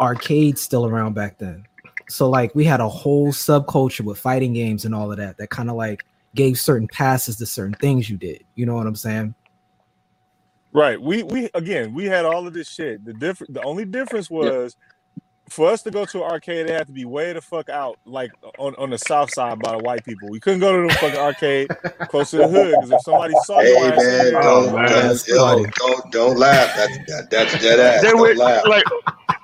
arcades 0.00 0.60
still 0.60 0.86
around 0.86 1.14
back 1.14 1.38
then. 1.38 1.64
So 2.08 2.28
like 2.30 2.54
we 2.54 2.64
had 2.64 2.80
a 2.80 2.88
whole 2.88 3.28
subculture 3.28 4.00
with 4.00 4.18
fighting 4.18 4.54
games 4.54 4.86
and 4.86 4.94
all 4.94 5.10
of 5.12 5.18
that 5.18 5.36
that 5.36 5.50
kind 5.50 5.68
of 5.68 5.76
like 5.76 6.04
gave 6.34 6.58
certain 6.58 6.88
passes 6.88 7.36
to 7.36 7.46
certain 7.46 7.74
things 7.74 8.08
you 8.08 8.16
did. 8.16 8.42
You 8.54 8.64
know 8.64 8.74
what 8.74 8.86
I'm 8.86 8.96
saying? 8.96 9.34
Right. 10.72 11.00
We 11.00 11.22
we 11.24 11.50
again 11.52 11.92
we 11.92 12.06
had 12.06 12.24
all 12.24 12.46
of 12.46 12.54
this 12.54 12.70
shit. 12.70 13.04
The 13.04 13.12
different 13.12 13.52
the 13.52 13.62
only 13.62 13.84
difference 13.84 14.30
was 14.30 14.76
for 15.50 15.70
us 15.70 15.82
to 15.84 15.90
go 15.90 16.06
to 16.06 16.18
an 16.24 16.30
arcade, 16.30 16.66
it 16.66 16.72
had 16.72 16.86
to 16.88 16.92
be 16.92 17.04
way 17.04 17.32
the 17.32 17.42
fuck 17.42 17.68
out, 17.68 17.98
like 18.06 18.32
on, 18.58 18.74
on 18.76 18.90
the 18.90 18.98
south 18.98 19.30
side 19.30 19.60
by 19.60 19.72
the 19.72 19.80
white 19.80 20.04
people. 20.04 20.28
We 20.30 20.40
couldn't 20.40 20.60
go 20.60 20.76
to 20.82 20.88
the 20.88 20.94
fucking 20.94 21.18
arcade 21.18 21.70
close 22.08 22.30
to 22.30 22.38
the 22.38 22.48
hood 22.48 22.78
because 22.80 22.92
if 22.92 23.02
somebody 23.02 23.36
saw 23.36 23.60
Hey 23.60 23.64
your 23.64 23.86
ass 23.86 24.08
in 24.10 24.18
man, 24.18 24.30
there, 24.30 24.38
don't, 24.40 24.72
man. 24.72 24.86
don't, 24.86 25.20
That's 25.28 25.28
yo, 25.28 25.66
don't 25.76 26.12
don't 26.12 26.38
laugh. 26.38 26.74
That's 26.74 26.98
that, 27.08 27.30
that's 27.30 27.58
dead 27.58 27.80
ass. 27.80 28.02
They 28.02 28.14
Don't 28.14 28.34
would 28.34 28.36
laugh. 28.36 28.64
like. 28.64 28.84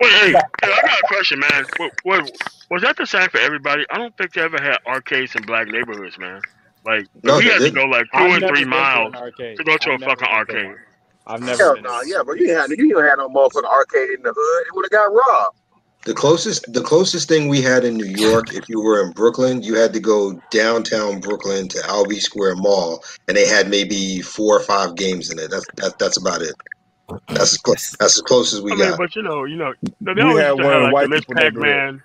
Wait, 0.01 0.13
hey, 0.13 0.33
hey, 0.63 0.73
I 0.73 0.83
got 0.83 1.01
a 1.01 1.05
question, 1.05 1.41
man. 1.41 1.67
What, 1.77 1.93
what, 2.03 2.31
was 2.71 2.83
that 2.83 2.97
the 2.97 3.07
same 3.07 3.29
for 3.31 3.39
everybody? 3.39 3.85
I 3.91 3.99
don't 3.99 4.17
think 4.17 4.33
they 4.35 4.43
ever 4.43 4.59
had 4.61 4.79
arcades 4.87 5.35
in 5.37 5.45
black 5.45 5.69
neighborhoods, 5.69 6.19
man. 6.19 6.43
Like 6.85 7.09
No, 7.25 7.41
we 7.41 7.47
had 7.47 7.63
to 7.65 7.71
didn't. 7.71 7.73
go 7.73 7.85
like 7.87 8.07
two 8.17 8.25
I've 8.25 8.35
and 8.35 8.47
three 8.47 8.65
been 8.65 8.69
to 8.69 8.71
miles 8.71 9.15
to 9.57 9.65
go 9.65 9.77
to 9.79 9.93
I've 9.93 9.95
a 9.95 9.99
fucking 10.01 10.29
arcade. 10.29 10.77
I've 11.27 11.43
never 11.43 11.65
Hell 11.65 11.71
been. 11.71 11.85
no, 11.85 12.01
to 12.01 12.07
yeah, 12.07 12.23
but 12.27 12.39
you 12.39 12.55
had 12.55 12.71
you 12.71 12.77
didn't 12.77 13.05
have 13.09 13.19
no 13.19 13.29
motherfucking 13.29 13.65
arcade 13.65 14.11
in 14.11 14.23
the 14.23 14.35
hood. 14.37 14.67
It 14.69 14.75
would 14.77 14.85
have 14.87 14.93
got 14.93 15.13
robbed. 15.13 15.59
The 16.05 16.15
closest 16.15 16.71
the 16.73 16.83
closest 16.83 17.29
thing 17.29 17.49
we 17.49 17.63
had 17.63 17.85
in 17.85 17.97
New 17.97 18.05
York, 18.05 18.53
if 18.53 18.69
you 18.69 18.81
were 18.81 19.03
in 19.03 19.13
Brooklyn, 19.13 19.63
you 19.63 19.75
had 19.75 19.93
to 19.95 20.01
go 20.01 20.39
downtown 20.51 21.19
Brooklyn 21.21 21.67
to 21.69 21.83
Albee 21.89 22.21
Square 22.21 22.57
Mall, 22.57 23.03
and 23.27 23.37
they 23.37 23.47
had 23.47 23.71
maybe 23.71 24.21
four 24.21 24.55
or 24.57 24.61
five 24.63 24.97
games 24.97 25.31
in 25.31 25.39
it. 25.39 25.51
That's 25.51 25.67
that, 25.77 25.99
that's 25.99 26.19
about 26.19 26.43
it. 26.43 26.55
That's 27.29 27.55
as 27.55 27.59
close, 27.59 27.97
that's 27.99 28.17
as 28.17 28.23
close 28.23 28.53
as 28.53 28.61
we 28.61 28.73
I 28.73 28.77
mean, 28.77 28.89
got. 28.91 28.99
but 28.99 29.17
you 29.17 29.23
know, 29.23 29.45
you 29.45 29.57
know, 29.57 29.73
they 30.01 30.13
we 30.13 30.21
always 30.21 30.43
had 30.43 30.51
used 30.51 30.63
one 30.63 30.73
have 30.73 30.83
like 30.83 30.93
white 30.93 31.03
the 31.05 31.09
Miss 31.09 31.25
Pac 31.25 31.55
Man. 31.55 32.03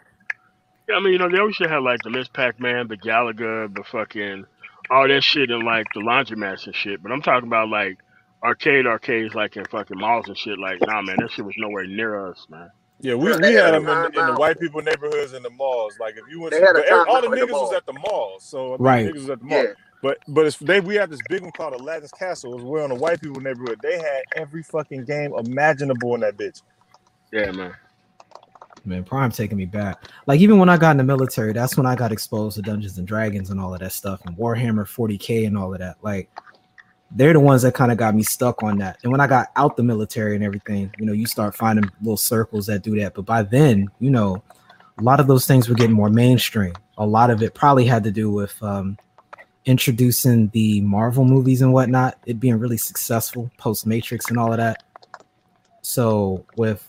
Yeah, 0.88 0.96
I 0.96 1.00
mean, 1.02 1.14
you 1.14 1.20
know, 1.20 1.30
they 1.30 1.38
always 1.38 1.60
used 1.60 1.70
to 1.70 1.70
have 1.70 1.84
like 1.84 2.02
the 2.04 2.10
Miss 2.10 2.28
Pac 2.30 2.60
Man, 2.60 2.88
the 2.88 2.98
Galaga, 2.98 3.74
the 3.74 3.84
fucking 3.84 4.46
all 4.90 5.08
that 5.08 5.24
shit 5.24 5.52
and 5.52 5.64
like 5.64 5.88
the 5.94 6.00
laundromats 6.00 6.66
and 6.66 6.76
shit. 6.76 7.04
But 7.04 7.12
I'm 7.12 7.22
talking 7.22 7.48
about 7.48 7.70
like 7.70 7.98
arcade 8.44 8.88
arcades, 8.88 9.36
like 9.36 9.56
in 9.58 9.66
fucking 9.66 9.98
malls 9.98 10.28
and 10.28 10.38
shit. 10.38 10.58
Like, 10.58 10.80
nah, 10.82 11.02
man, 11.02 11.18
that 11.20 11.32
shit 11.32 11.46
was 11.46 11.56
nowhere 11.58 11.86
near 11.86 12.28
us, 12.28 12.46
man. 12.50 12.72
Yeah, 13.02 13.16
we, 13.16 13.26
we 13.26 13.32
had 13.32 13.44
had 13.44 13.74
them 13.76 13.88
in, 13.88 14.12
the- 14.14 14.20
in 14.20 14.26
the 14.28 14.34
white 14.40 14.60
people 14.60 14.82
neighborhoods 14.82 15.34
and 15.34 15.44
the 15.46 15.50
malls. 15.52 15.94
Like 16.00 16.16
if 16.18 16.24
you 16.30 16.42
went, 16.42 16.52
They 16.52 16.60
to, 16.60 16.66
had 16.66 16.76
a 16.76 16.80
but 16.80 16.86
every, 16.88 17.06
all 17.14 17.22
the 17.22 17.28
timeout 17.28 17.34
in 17.34 17.40
the 17.40 17.46
niggas 17.48 17.52
was 17.52 17.74
at 17.74 17.86
the 17.86 17.94
malls. 17.94 18.44
So 18.44 18.66
I 18.68 18.70
mean, 18.72 18.78
Right. 18.80 19.06
niggas 19.08 19.14
was 19.14 19.30
at 19.30 19.40
the 19.40 19.46
mall. 19.46 19.64
Yeah. 19.64 19.74
But 20.02 20.18
but 20.30 20.46
it's, 20.46 20.58
they 20.58 20.80
we 20.80 20.96
had 20.96 21.10
this 21.10 21.20
big 21.30 21.42
one 21.42 21.52
called 21.52 21.74
Aladdin's 21.74 22.12
Castle. 22.12 22.54
It 22.54 22.56
was 22.58 22.64
where 22.66 22.84
on 22.84 22.90
the 22.90 22.96
white 22.96 23.22
people 23.22 23.42
neighborhood. 23.42 23.80
They 23.82 23.98
had 24.00 24.24
every 24.36 24.64
fucking 24.64 25.06
game 25.06 25.34
imaginable 25.38 26.16
in 26.16 26.22
that 26.22 26.38
bitch. 26.38 26.62
Yeah, 27.32 27.52
man. 27.52 27.74
Man, 28.86 29.04
Prime 29.04 29.30
taking 29.32 29.58
me 29.58 29.66
back. 29.66 30.06
Like 30.26 30.40
even 30.40 30.58
when 30.58 30.70
I 30.70 30.78
got 30.78 30.92
in 30.92 30.98
the 30.98 31.04
military, 31.04 31.52
that's 31.52 31.76
when 31.76 31.86
I 31.86 31.96
got 31.96 32.12
exposed 32.14 32.56
to 32.56 32.62
Dungeons 32.62 32.98
and 32.98 33.06
Dragons 33.06 33.50
and 33.50 33.60
all 33.60 33.74
of 33.74 33.82
that 33.82 33.92
stuff 33.92 34.22
and 34.26 34.36
Warhammer 34.38 34.86
40k 34.86 35.46
and 35.48 35.58
all 35.58 35.74
of 35.74 35.80
that. 35.80 35.98
Like 36.02 36.30
they're 37.12 37.34
the 37.34 37.40
ones 37.40 37.64
that 37.64 37.74
kind 37.74 37.92
of 37.92 37.98
got 37.98 38.16
me 38.16 38.24
stuck 38.24 38.62
on 38.64 38.78
that. 38.78 38.98
And 39.04 39.12
when 39.12 39.22
I 39.22 39.28
got 39.28 39.48
out 39.56 39.78
the 39.78 39.84
military 39.84 40.36
and 40.36 40.44
everything, 40.44 40.94
you 41.00 41.06
know, 41.06 41.14
you 41.14 41.26
start 41.26 41.56
finding 41.56 41.90
little 42.02 42.18
circles 42.18 42.68
that 42.68 42.84
do 42.84 43.00
that. 43.00 43.16
But 43.16 43.26
by 43.26 43.44
then, 43.44 43.90
you 44.00 44.12
know, 44.12 44.44
a 44.98 45.02
lot 45.02 45.20
of 45.20 45.28
those 45.28 45.48
things 45.48 45.68
were 45.70 45.76
getting 45.76 45.96
more 45.96 46.10
mainstream. 46.10 46.74
a 46.98 47.06
lot 47.06 47.32
of 47.32 47.42
it 47.42 47.54
probably 47.56 47.86
had 47.86 48.04
to 48.04 48.12
do 48.12 48.30
with 48.30 48.62
um, 48.62 48.98
introducing 49.66 50.50
the 50.50 50.82
Marvel 50.82 51.26
movies 51.26 51.62
and 51.62 51.74
whatnot. 51.74 52.18
It 52.26 52.40
being 52.40 52.60
really 52.60 52.78
successful 52.78 53.50
post 53.58 53.88
Matrix 53.88 54.30
and 54.30 54.38
all 54.38 54.52
of 54.52 54.58
that. 54.58 54.84
So 55.82 56.46
with 56.58 56.86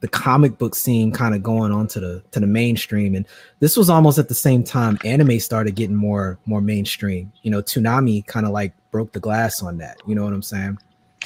the 0.00 0.08
comic 0.08 0.58
book 0.58 0.74
scene 0.74 1.12
kind 1.12 1.34
of 1.34 1.42
going 1.44 1.70
on 1.70 1.86
to 1.86 2.00
the 2.00 2.22
to 2.32 2.40
the 2.40 2.46
mainstream, 2.46 3.14
and 3.14 3.26
this 3.60 3.76
was 3.76 3.88
almost 3.88 4.18
at 4.18 4.28
the 4.28 4.34
same 4.34 4.64
time 4.64 4.98
anime 5.04 5.38
started 5.38 5.76
getting 5.76 5.96
more 5.96 6.38
more 6.44 6.60
mainstream. 6.60 7.32
You 7.42 7.52
know, 7.52 7.62
Toonami 7.62 8.26
kind 8.26 8.44
of 8.44 8.52
like 8.52 8.74
broke 8.92 9.12
the 9.12 9.18
glass 9.18 9.62
on 9.62 9.78
that. 9.78 9.96
You 10.06 10.14
know 10.14 10.22
what 10.22 10.32
I'm 10.32 10.42
saying? 10.42 10.78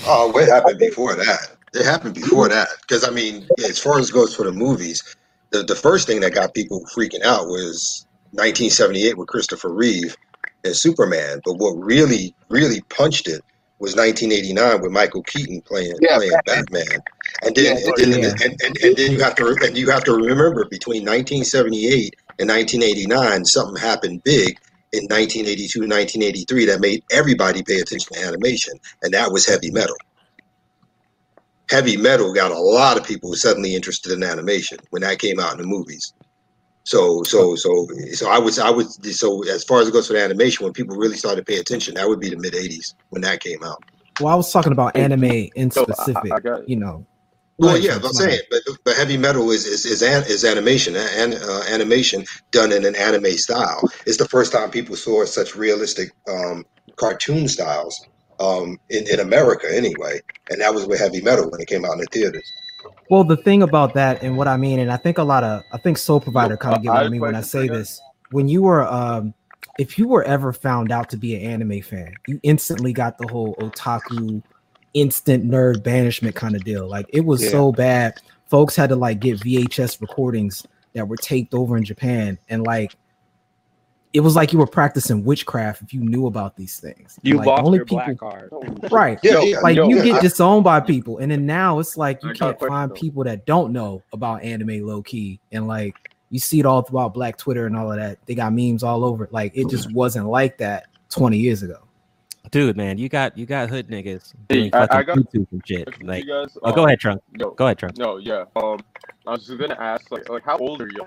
Oh, 0.07 0.31
what 0.31 0.49
happened 0.49 0.79
before 0.79 1.15
that? 1.15 1.51
It 1.75 1.85
happened 1.85 2.15
before 2.15 2.49
that. 2.49 2.69
Because 2.81 3.07
I 3.07 3.11
mean, 3.11 3.47
as 3.59 3.79
far 3.79 3.99
as 3.99 4.11
goes 4.11 4.35
for 4.35 4.45
the 4.45 4.53
movies, 4.53 5.03
the, 5.51 5.63
the 5.63 5.75
first 5.75 6.07
thing 6.07 6.21
that 6.21 6.33
got 6.33 6.55
people 6.55 6.81
freaking 6.95 7.23
out 7.23 7.49
was 7.49 8.07
1978 8.31 9.19
with 9.19 9.29
Christopher 9.29 9.73
Reeve 9.73 10.17
and 10.65 10.75
Superman. 10.75 11.41
But 11.45 11.55
what 11.55 11.73
really, 11.73 12.35
really 12.49 12.81
punched 12.83 13.29
it 13.29 13.43
was 13.79 13.95
1989 13.95 14.81
with 14.81 14.91
Michael 14.91 15.23
Keaton 15.25 15.61
playing 15.63 15.97
Yeah, 16.01 16.17
playing 16.17 16.33
Batman. 16.47 17.01
And 17.43 17.55
then, 17.55 17.65
Yeah, 17.65 17.73
and, 17.73 18.13
then 18.13 18.23
yeah. 18.23 18.31
and, 18.43 18.61
and, 18.63 18.77
and 18.83 18.97
then 18.97 19.13
you 19.13 19.21
have 19.21 19.35
to 19.37 19.57
and 19.63 19.77
you 19.77 19.91
have 19.91 20.05
to 20.05 20.13
remember 20.13 20.65
between 20.71 21.05
1978 21.05 22.15
and 22.39 22.49
1989 22.49 23.45
something 23.45 23.81
happened 23.81 24.23
big 24.25 24.59
in 24.93 25.05
1982 25.05 25.81
1983 25.81 26.65
that 26.67 26.81
made 26.81 27.03
everybody 27.11 27.63
pay 27.63 27.81
attention 27.81 28.13
to 28.15 28.25
animation 28.25 28.75
and 29.03 29.13
that 29.13 29.31
was 29.33 29.47
heavy 29.47 29.71
metal 29.71 29.97
heavy 31.71 31.97
metal 31.97 32.33
got 32.33 32.53
a 32.53 32.59
lot 32.59 32.97
of 32.97 33.05
people 33.05 33.35
suddenly 33.35 33.75
interested 33.75 34.13
in 34.13 34.23
animation 34.23 34.79
when 34.91 35.03
that 35.03 35.19
came 35.19 35.41
out 35.41 35.53
in 35.53 35.59
the 35.59 35.67
movies 35.67 36.13
so 36.85 37.23
so 37.25 37.57
so 37.57 37.87
so 38.13 38.31
i 38.31 38.39
was 38.39 38.59
i 38.61 38.71
was 38.71 38.97
so 39.19 39.43
as 39.49 39.65
far 39.65 39.81
as 39.81 39.89
it 39.89 39.93
goes 39.93 40.07
for 40.07 40.13
the 40.13 40.23
animation 40.23 40.65
when 40.65 40.73
people 40.73 40.97
really 40.97 41.17
started 41.17 41.45
to 41.45 41.53
pay 41.53 41.59
attention 41.59 41.95
that 41.95 42.09
would 42.09 42.21
be 42.21 42.31
the 42.31 42.37
mid 42.39 42.55
80s 42.55 42.95
when 43.11 43.23
that 43.23 43.41
came 43.41 43.63
out 43.65 43.83
Well, 44.21 44.33
I 44.33 44.37
was 44.37 44.51
talking 44.53 44.73
about 44.73 44.97
anime 44.97 45.51
in 45.57 45.71
so 45.71 45.83
I- 45.83 45.91
I- 45.91 45.95
specific. 45.95 46.33
I 46.33 46.41
got- 46.41 46.69
you 46.69 46.77
know. 46.77 47.05
Well, 47.59 47.75
Right, 47.75 47.83
yeah, 47.83 47.95
so 47.95 48.01
but 48.01 48.09
I'm 48.09 48.15
saying, 48.15 48.41
but, 48.51 48.61
but 48.85 48.97
heavy 48.97 49.17
metal 49.17 49.51
is 49.51 49.65
is 49.65 49.87
is, 49.87 50.03
an, 50.03 50.25
is 50.25 50.45
animation 50.45 50.95
and 50.95 51.35
uh, 51.35 51.63
animation 51.71 52.25
done 52.51 52.71
in 52.71 52.85
an 52.85 52.95
anime 52.97 53.33
style. 53.33 53.81
It's 54.07 54.19
the 54.19 54.29
first 54.29 54.53
time 54.53 54.71
people 54.71 54.95
saw 54.95 55.25
such 55.25 55.57
realistic 55.57 56.11
um, 56.29 56.67
cartoon 56.97 57.49
styles 57.49 57.99
um, 58.41 58.79
in 58.91 59.09
in 59.09 59.21
America, 59.21 59.67
anyway. 59.75 60.21
And 60.51 60.61
that 60.61 60.75
was 60.75 60.87
with 60.87 61.01
heavy 61.01 61.23
metal 61.23 61.51
when 61.51 61.61
it 61.61 61.69
came 61.69 61.85
out 61.87 61.93
in 61.93 62.01
the 62.01 62.07
theaters. 62.13 62.51
Well, 63.09 63.25
the 63.25 63.37
thing 63.39 63.63
about 63.63 63.95
that 63.95 64.23
and 64.23 64.37
what 64.37 64.49
I 64.49 64.57
mean, 64.57 64.79
and 64.79 64.93
I 64.93 64.99
think 64.99 65.17
a 65.17 65.23
lot 65.23 65.43
of 65.43 65.63
I 65.73 65.79
think 65.79 65.97
Soul 65.97 66.21
Provider 66.21 66.59
kind 66.59 66.77
of 66.77 66.83
get 66.83 66.91
what 66.91 66.97
I 66.97 67.01
I 67.01 67.03
have 67.05 67.09
a 67.09 67.11
mean 67.11 67.21
when 67.23 67.35
I 67.35 67.41
say 67.41 67.69
this. 67.69 68.01
When 68.33 68.49
you 68.49 68.63
were 68.63 68.87
um 68.87 69.33
if 69.79 69.99
you 69.99 70.09
were 70.09 70.25
ever 70.25 70.53
found 70.53 70.91
out 70.91 71.11
to 71.11 71.17
be 71.17 71.35
an 71.37 71.43
anime 71.43 71.83
fan, 71.83 72.15
you 72.27 72.41
instantly 72.43 72.93
got 72.93 73.19
the 73.19 73.29
whole 73.29 73.55
otaku 73.57 74.43
instant 74.97 75.49
nerd 75.49 75.83
banishment 75.83 76.35
kind 76.35 76.57
of 76.57 76.65
deal. 76.65 76.89
Like 76.89 77.07
it 77.11 77.21
was 77.25 77.43
Yeah. 77.45 77.51
so 77.51 77.71
bad, 77.73 78.15
folks 78.47 78.75
had 78.75 78.89
to 78.89 78.97
like 78.97 79.21
get 79.21 79.39
VHS 79.41 80.01
recordings 80.01 80.67
that 80.95 81.07
were 81.07 81.17
taped 81.17 81.53
over 81.55 81.77
in 81.77 81.85
Japan 81.85 82.39
and 82.49 82.65
like 82.67 82.97
it 84.13 84.21
was 84.21 84.35
like 84.35 84.51
you 84.51 84.59
were 84.59 84.67
practicing 84.67 85.25
witchcraft 85.25 85.83
if 85.83 85.93
you 85.93 86.01
knew 86.01 86.27
about 86.27 86.57
these 86.57 86.81
things. 86.81 87.19
You 87.23 87.37
like, 87.37 87.47
lost 87.49 87.65
only 87.65 87.77
your 87.77 87.85
people, 87.85 88.03
black 88.07 88.17
card. 88.19 88.51
right? 88.91 89.19
Yeah, 89.23 89.41
yeah, 89.43 89.61
like 89.61 89.77
yo, 89.77 89.89
you 89.89 89.99
yeah, 89.99 90.05
get 90.05 90.15
I- 90.15 90.21
disowned 90.23 90.65
by 90.65 90.81
people 90.81 91.19
and 91.19 91.31
then 91.31 91.45
now 91.45 91.79
it's 91.79 91.99
like 91.99 92.23
you 92.23 92.31
I 92.31 92.35
can't 92.35 92.59
find 92.59 92.91
though. 92.91 92.95
people 92.95 93.25
that 93.25 93.45
don't 93.45 93.73
know 93.73 94.03
about 94.15 94.43
anime 94.43 94.87
low 94.87 95.03
key 95.03 95.39
and 95.53 95.67
like 95.69 95.95
you 96.31 96.39
see 96.39 96.59
it 96.59 96.65
all 96.67 96.81
throughout 96.83 97.13
black 97.13 97.37
twitter 97.37 97.67
and 97.67 97.77
all 97.77 97.93
of 97.93 97.99
that 97.99 98.19
they 98.27 98.35
got 98.35 98.53
memes 98.55 98.83
all 98.83 99.05
over 99.05 99.25
it. 99.25 99.33
like 99.33 99.53
it 99.55 99.69
just 99.69 99.93
wasn't 99.93 100.27
like 100.27 100.57
that 100.59 100.87
20 101.11 101.37
years 101.37 101.63
ago 101.63 101.86
Dude, 102.51 102.77
man, 102.77 102.97
you 102.99 103.09
got 103.09 103.37
you 103.37 103.45
got 103.47 103.69
hood 103.71 103.89
niggas 103.89 104.33
Hey, 104.49 104.69
doing 104.71 104.75
I- 104.75 104.87
I 104.99 105.03
got- 105.03 105.19
YouTube 105.19 105.47
and 105.53 105.63
shit. 105.67 106.03
Like, 106.05 106.27
guys, 106.27 106.57
oh, 106.63 106.73
go 106.73 106.83
um, 106.83 106.87
ahead, 106.89 107.01
Trunk. 107.01 107.23
Yo, 107.39 107.51
Go 107.51 107.65
ahead, 107.67 107.79
Trunk. 107.79 107.99
No, 107.99 108.19
yeah. 108.19 108.45
Um, 108.55 108.79
I 109.27 109.33
was 109.33 109.47
just 109.47 109.59
gonna 109.59 109.77
ask, 109.81 110.11
like, 110.11 110.29
like 110.29 110.45
how 110.45 110.57
old 110.59 110.81
are 110.81 110.89
you? 110.89 111.07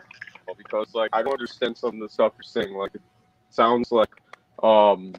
Because 0.58 0.94
like 0.94 1.10
I 1.14 1.22
don't 1.22 1.34
understand 1.34 1.78
some 1.78 1.96
of 1.96 2.00
the 2.02 2.10
stuff 2.10 2.34
you're 2.36 2.44
saying. 2.44 2.76
Like, 2.76 2.96
it 2.96 3.02
sounds 3.50 3.92
like 3.92 4.10
um 4.64 5.14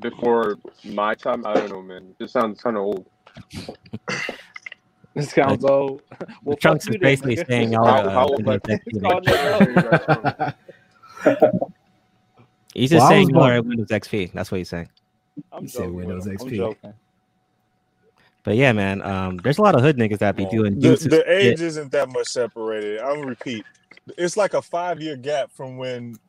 before 0.00 0.56
my 0.84 1.14
time. 1.14 1.44
I 1.46 1.54
don't 1.54 1.70
know, 1.70 1.82
man. 1.82 2.14
It 2.20 2.30
sounds 2.30 2.60
kind 2.62 2.76
of 2.76 2.82
old. 2.82 3.06
This 5.14 5.30
sounds 5.30 5.64
old. 5.64 6.02
Well, 6.44 6.58
Trunks 6.58 6.84
is 6.84 6.88
you 6.92 6.98
then, 6.98 7.00
basically 7.00 7.36
saying 7.36 7.72
y'all 7.72 7.86
How- 7.86 8.02
are. 8.06 8.10
how 8.10 8.24
Uh, 8.26 8.28
old 8.28 8.44
Windows 8.44 8.60
like- 8.68 8.82
XP. 8.84 8.86
It's 8.86 9.00
called 9.00 9.24
nigga. 9.24 10.54
He's 12.74 12.90
just 12.90 13.00
Well, 13.00 13.08
saying 13.08 13.28
was 13.28 13.32
y'all 13.32 13.44
are 13.44 13.62
Windows 13.62 13.88
XP. 13.88 14.32
That's 14.34 14.50
what 14.50 14.58
he's 14.58 14.68
saying. 14.68 14.90
I'm 15.52 15.66
You 15.66 15.68
said 15.68 15.90
joking. 15.92 15.92
Windows 15.92 16.26
I'm 16.40 16.52
XP. 16.52 16.54
joking. 16.54 16.94
But 18.44 18.56
yeah, 18.56 18.72
man, 18.72 19.02
um, 19.02 19.42
there's 19.42 19.58
a 19.58 19.62
lot 19.62 19.76
of 19.76 19.82
hood 19.82 19.98
niggas 19.98 20.18
that 20.18 20.36
be 20.36 20.46
Well, 20.46 20.46
doing 20.46 20.78
The, 20.80 21.00
the 21.04 21.24
shit. 21.40 21.50
age 21.50 21.60
isn't 21.62 21.92
that 21.92 22.08
much 22.08 22.28
separated. 22.28 23.00
I'm 23.00 23.16
gonna 23.16 23.24
repeat. 23.26 23.66
It's 24.18 24.36
like 24.36 24.54
a 24.54 24.62
five 24.62 25.00
year 25.00 25.16
gap 25.16 25.52
from 25.54 25.78
when 25.78 26.20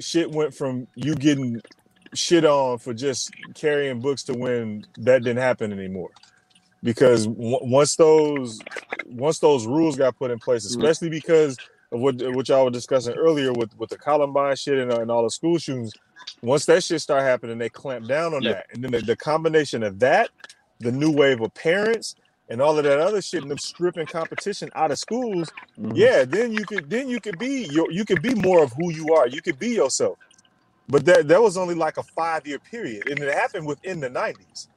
shit 0.00 0.30
went 0.30 0.54
from 0.54 0.88
you 0.96 1.16
getting 1.16 1.62
shit 2.14 2.44
on 2.44 2.78
for 2.78 2.94
just 2.94 3.34
carrying 3.54 4.02
books 4.02 4.24
to 4.24 4.34
when 4.34 4.86
that 4.98 5.24
didn't 5.24 5.42
happen 5.42 5.72
anymore. 5.72 6.10
Because 6.82 7.26
w- 7.26 7.58
once 7.62 7.96
those 7.96 8.64
once 9.04 9.40
those 9.40 9.66
rules 9.66 9.96
got 9.96 10.16
put 10.18 10.30
in 10.32 10.40
place, 10.40 10.64
especially 10.66 11.10
because 11.10 11.60
of 11.92 12.00
what 12.00 12.16
what 12.34 12.48
y'all 12.48 12.64
were 12.66 12.70
discussing 12.70 13.14
earlier 13.14 13.54
with 13.54 13.72
with 13.78 13.90
the 13.90 13.98
Columbine 13.98 14.56
shit 14.56 14.78
and, 14.78 14.92
and 14.92 15.10
all 15.10 15.24
the 15.24 15.30
school 15.30 15.58
shootings, 15.58 15.96
once 16.42 16.64
that 16.66 16.82
shit 16.84 17.00
start 17.00 17.22
happening, 17.22 17.58
they 17.58 17.68
clamp 17.68 18.06
down 18.06 18.34
on 18.34 18.42
Yeah. 18.42 18.52
that, 18.54 18.66
and 18.72 18.82
then 18.84 18.92
the, 18.92 19.00
the 19.00 19.16
combination 19.16 19.82
of 19.82 19.98
that, 20.00 20.30
the 20.78 20.92
new 20.92 21.10
wave 21.10 21.40
of 21.40 21.52
parents, 21.54 22.16
and 22.48 22.60
all 22.60 22.76
of 22.78 22.84
that 22.84 22.98
other 22.98 23.22
shit, 23.22 23.42
and 23.42 23.50
them 23.50 23.58
stripping 23.58 24.06
competition 24.06 24.70
out 24.74 24.90
of 24.90 24.98
schools, 24.98 25.52
Mhm. 25.78 25.92
yeah, 25.96 26.24
then 26.24 26.52
you 26.52 26.64
could 26.64 26.88
then 26.90 27.08
you 27.08 27.20
could 27.20 27.38
be 27.38 27.64
your 27.70 27.90
you 27.90 28.04
could 28.04 28.22
be 28.22 28.34
more 28.34 28.62
of 28.62 28.72
who 28.72 28.90
you 28.90 29.12
are. 29.14 29.28
You 29.28 29.40
could 29.42 29.58
be 29.58 29.68
yourself. 29.68 30.18
But 30.88 31.04
that 31.06 31.28
that 31.28 31.40
was 31.40 31.56
only 31.56 31.74
like 31.74 31.96
a 31.98 32.02
five 32.02 32.46
year 32.46 32.58
period, 32.58 33.06
and 33.08 33.18
it 33.20 33.32
happened 33.34 33.66
within 33.66 34.00
the 34.00 34.10
nineties. 34.10 34.68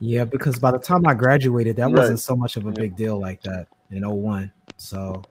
yeah 0.00 0.24
because 0.24 0.58
by 0.58 0.72
the 0.72 0.78
time 0.78 1.06
i 1.06 1.14
graduated 1.14 1.76
that 1.76 1.84
Right. 1.84 1.94
wasn't 1.94 2.18
so 2.20 2.34
much 2.34 2.56
of 2.56 2.66
a 2.66 2.72
big 2.72 2.96
deal 2.96 3.18
like 3.20 3.40
that 3.42 3.68
in 3.92 4.02
01 4.04 4.50
so 4.76 5.22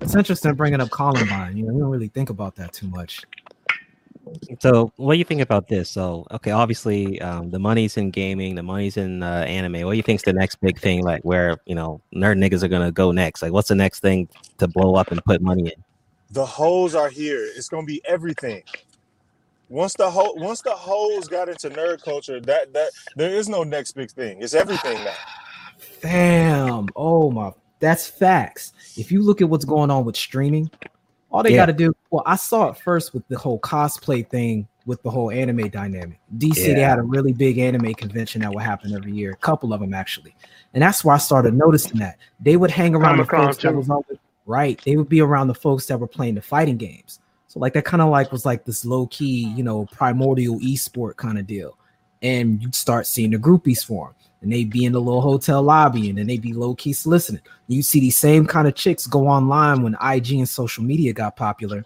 it's 0.00 0.14
interesting 0.16 0.54
bringing 0.54 0.80
up 0.80 0.90
columbine 0.90 1.56
you 1.58 1.64
know 1.66 1.74
we 1.74 1.80
don't 1.80 1.90
really 1.90 2.08
think 2.08 2.30
about 2.30 2.56
that 2.56 2.72
too 2.72 2.88
much 2.88 3.20
So, 4.60 4.92
what 4.96 5.14
do 5.14 5.18
you 5.18 5.24
think 5.24 5.40
about 5.40 5.68
this? 5.68 5.90
So, 5.90 6.26
okay, 6.30 6.52
obviously, 6.52 7.20
um, 7.20 7.50
the 7.50 7.58
money's 7.58 7.96
in 7.96 8.10
gaming, 8.10 8.54
the 8.54 8.62
money's 8.62 8.96
in 8.96 9.22
uh, 9.22 9.44
anime. 9.48 9.84
What 9.84 9.92
do 9.92 9.96
you 9.96 10.02
think's 10.02 10.22
the 10.22 10.32
next 10.32 10.60
big 10.60 10.78
thing? 10.78 11.02
Like, 11.02 11.22
where 11.22 11.56
you 11.66 11.74
know 11.74 12.00
nerd 12.14 12.38
niggas 12.38 12.62
are 12.62 12.68
gonna 12.68 12.92
go 12.92 13.10
next? 13.10 13.42
Like, 13.42 13.52
what's 13.52 13.68
the 13.68 13.74
next 13.74 14.00
thing 14.00 14.28
to 14.58 14.68
blow 14.68 14.94
up 14.94 15.10
and 15.10 15.22
put 15.24 15.40
money 15.42 15.66
in? 15.66 15.84
The 16.30 16.46
hoes 16.46 16.94
are 16.94 17.08
here. 17.08 17.44
It's 17.56 17.68
gonna 17.68 17.86
be 17.86 18.00
everything. 18.04 18.62
Once 19.68 19.94
the 19.94 20.10
ho- 20.10 20.34
once 20.36 20.60
the 20.60 20.70
hoes 20.70 21.28
got 21.28 21.48
into 21.48 21.70
nerd 21.70 22.02
culture, 22.02 22.40
that 22.42 22.72
that 22.74 22.90
there 23.16 23.30
is 23.30 23.48
no 23.48 23.62
next 23.64 23.92
big 23.92 24.10
thing. 24.10 24.42
It's 24.42 24.54
everything 24.54 25.02
now. 25.02 25.14
Damn. 26.00 26.88
Oh 26.94 27.30
my, 27.30 27.52
that's 27.80 28.06
facts. 28.06 28.72
If 28.96 29.10
you 29.10 29.22
look 29.22 29.40
at 29.40 29.48
what's 29.48 29.64
going 29.64 29.90
on 29.90 30.04
with 30.04 30.16
streaming, 30.16 30.70
all 31.32 31.42
they 31.42 31.50
Yeah. 31.50 31.56
got 31.56 31.66
to 31.66 31.72
do. 31.72 31.92
Well, 32.10 32.22
I 32.26 32.36
saw 32.36 32.68
it 32.68 32.76
first 32.76 33.14
with 33.14 33.26
the 33.28 33.38
whole 33.38 33.58
cosplay 33.58 34.28
thing 34.28 34.68
with 34.84 35.02
the 35.02 35.10
whole 35.10 35.30
anime 35.30 35.68
dynamic. 35.68 36.20
DC 36.38 36.74
they 36.74 36.80
had 36.80 36.98
a 36.98 37.02
really 37.02 37.32
big 37.32 37.58
anime 37.58 37.94
convention 37.94 38.42
that 38.42 38.52
would 38.52 38.62
happen 38.62 38.94
every 38.94 39.12
year, 39.12 39.32
a 39.32 39.36
couple 39.36 39.72
of 39.72 39.80
them 39.80 39.94
actually, 39.94 40.34
and 40.74 40.82
that's 40.82 41.04
where 41.04 41.14
I 41.14 41.18
started 41.18 41.54
noticing 41.54 41.98
that 42.00 42.18
they 42.40 42.56
would 42.56 42.70
hang 42.70 42.94
around 42.94 43.18
the 43.18 43.24
Comic-Con, 43.24 43.46
folks 43.46 43.62
that 43.62 43.74
was 43.74 43.88
always, 43.88 44.18
right. 44.44 44.80
They 44.84 44.96
would 44.96 45.08
be 45.08 45.20
around 45.20 45.48
the 45.48 45.54
folks 45.54 45.86
that 45.86 45.98
were 45.98 46.08
playing 46.08 46.34
the 46.34 46.42
fighting 46.42 46.76
games. 46.76 47.20
So 47.46 47.60
like 47.60 47.74
that 47.74 47.84
kind 47.84 48.02
of 48.02 48.10
like 48.10 48.32
was 48.32 48.44
like 48.44 48.64
this 48.64 48.84
low 48.84 49.06
key, 49.06 49.48
you 49.54 49.62
know, 49.62 49.86
primordial 49.92 50.58
esport 50.58 51.16
kind 51.16 51.38
of 51.38 51.46
deal, 51.46 51.78
and 52.22 52.60
you'd 52.62 52.74
start 52.74 53.06
seeing 53.06 53.30
the 53.30 53.38
groupies 53.38 53.84
form 53.84 54.14
and 54.42 54.52
they'd 54.52 54.70
be 54.70 54.84
in 54.84 54.92
the 54.92 55.00
little 55.00 55.20
hotel 55.20 55.62
lobby 55.62 56.08
and 56.10 56.18
then 56.18 56.26
they'd 56.26 56.42
be 56.42 56.52
low 56.52 56.74
key 56.74 56.92
soliciting. 56.92 57.40
You 57.68 57.82
see 57.82 58.00
these 58.00 58.16
same 58.18 58.44
kind 58.46 58.66
of 58.68 58.74
chicks 58.74 59.06
go 59.06 59.26
online 59.28 59.82
when 59.82 59.96
IG 60.02 60.32
and 60.32 60.48
social 60.48 60.82
media 60.84 61.12
got 61.12 61.36
popular, 61.36 61.84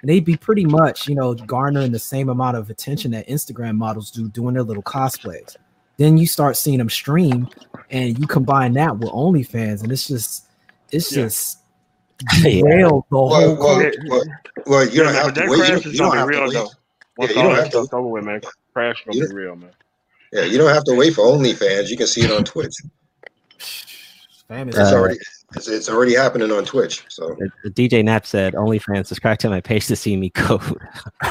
and 0.00 0.08
they'd 0.10 0.24
be 0.24 0.36
pretty 0.36 0.64
much, 0.64 1.08
you 1.08 1.14
know, 1.14 1.34
garnering 1.34 1.92
the 1.92 1.98
same 1.98 2.28
amount 2.28 2.56
of 2.56 2.70
attention 2.70 3.10
that 3.10 3.26
Instagram 3.28 3.76
models 3.76 4.10
do 4.10 4.28
doing 4.28 4.54
their 4.54 4.62
little 4.62 4.82
cosplays. 4.82 5.56
Then 5.98 6.16
you 6.18 6.26
start 6.26 6.56
seeing 6.56 6.78
them 6.78 6.90
stream, 6.90 7.48
and 7.90 8.18
you 8.18 8.26
combine 8.26 8.72
that 8.74 8.96
with 8.98 9.08
OnlyFans, 9.10 9.82
and 9.82 9.90
it's 9.90 10.06
just, 10.06 10.46
it's 10.92 11.10
Yeah. 11.14 11.24
just 11.24 11.58
Yeah. 12.44 12.60
derailed 12.62 13.04
the 13.10 13.16
whole. 13.16 13.28
Well, 13.30 13.56
well, 13.58 13.90
well, 14.08 14.22
well, 14.66 14.88
you 14.88 15.02
don't 15.02 15.12
man, 15.12 15.14
have 15.24 15.34
to 15.34 15.40
that 15.40 15.48
wait. 15.50 15.58
You 15.58 15.64
crash 15.64 15.82
don't, 15.82 15.92
you 15.92 15.98
don't 15.98 16.16
have 16.16 16.28
be 16.28 16.34
to 16.34 16.40
real 16.40 16.48
wait. 16.48 16.54
though. 16.54 16.70
Once 17.18 17.30
Yeah, 17.34 17.36
you 17.36 17.42
all 17.42 17.48
don't 17.48 17.56
have 17.56 17.64
to. 17.64 17.70
stuff's 17.70 17.92
over 17.94 18.08
with, 18.08 18.24
man. 18.24 18.40
Crash 18.74 19.04
gonna 19.06 19.18
You 19.18 19.28
be 19.28 19.34
real, 19.34 19.56
man. 19.56 19.70
Yeah, 20.32 20.42
you 20.42 20.58
don't 20.58 20.72
have 20.74 20.84
to 20.84 20.94
wait 20.94 21.14
for 21.14 21.24
OnlyFans. 21.24 21.88
You 21.88 21.96
can 21.96 22.06
see 22.06 22.22
it 22.22 22.30
on 22.30 22.44
Twitch. 22.44 22.74
Fam, 24.48 24.68
it's 24.68 24.78
It's 24.78 24.92
Uh, 24.92 24.96
already 24.96 25.18
It's, 25.54 25.68
it's 25.68 25.88
already 25.88 26.14
happening 26.14 26.50
on 26.50 26.64
Twitch. 26.64 27.04
So 27.08 27.36
The, 27.38 27.70
the 27.70 27.88
DJ 27.88 28.04
Nap 28.04 28.26
said, 28.26 28.54
OnlyFans, 28.54 29.06
subscribe 29.06 29.38
to 29.38 29.50
my 29.50 29.60
page 29.60 29.86
to 29.86 29.96
see 29.96 30.16
me 30.16 30.30
code. 30.30 30.60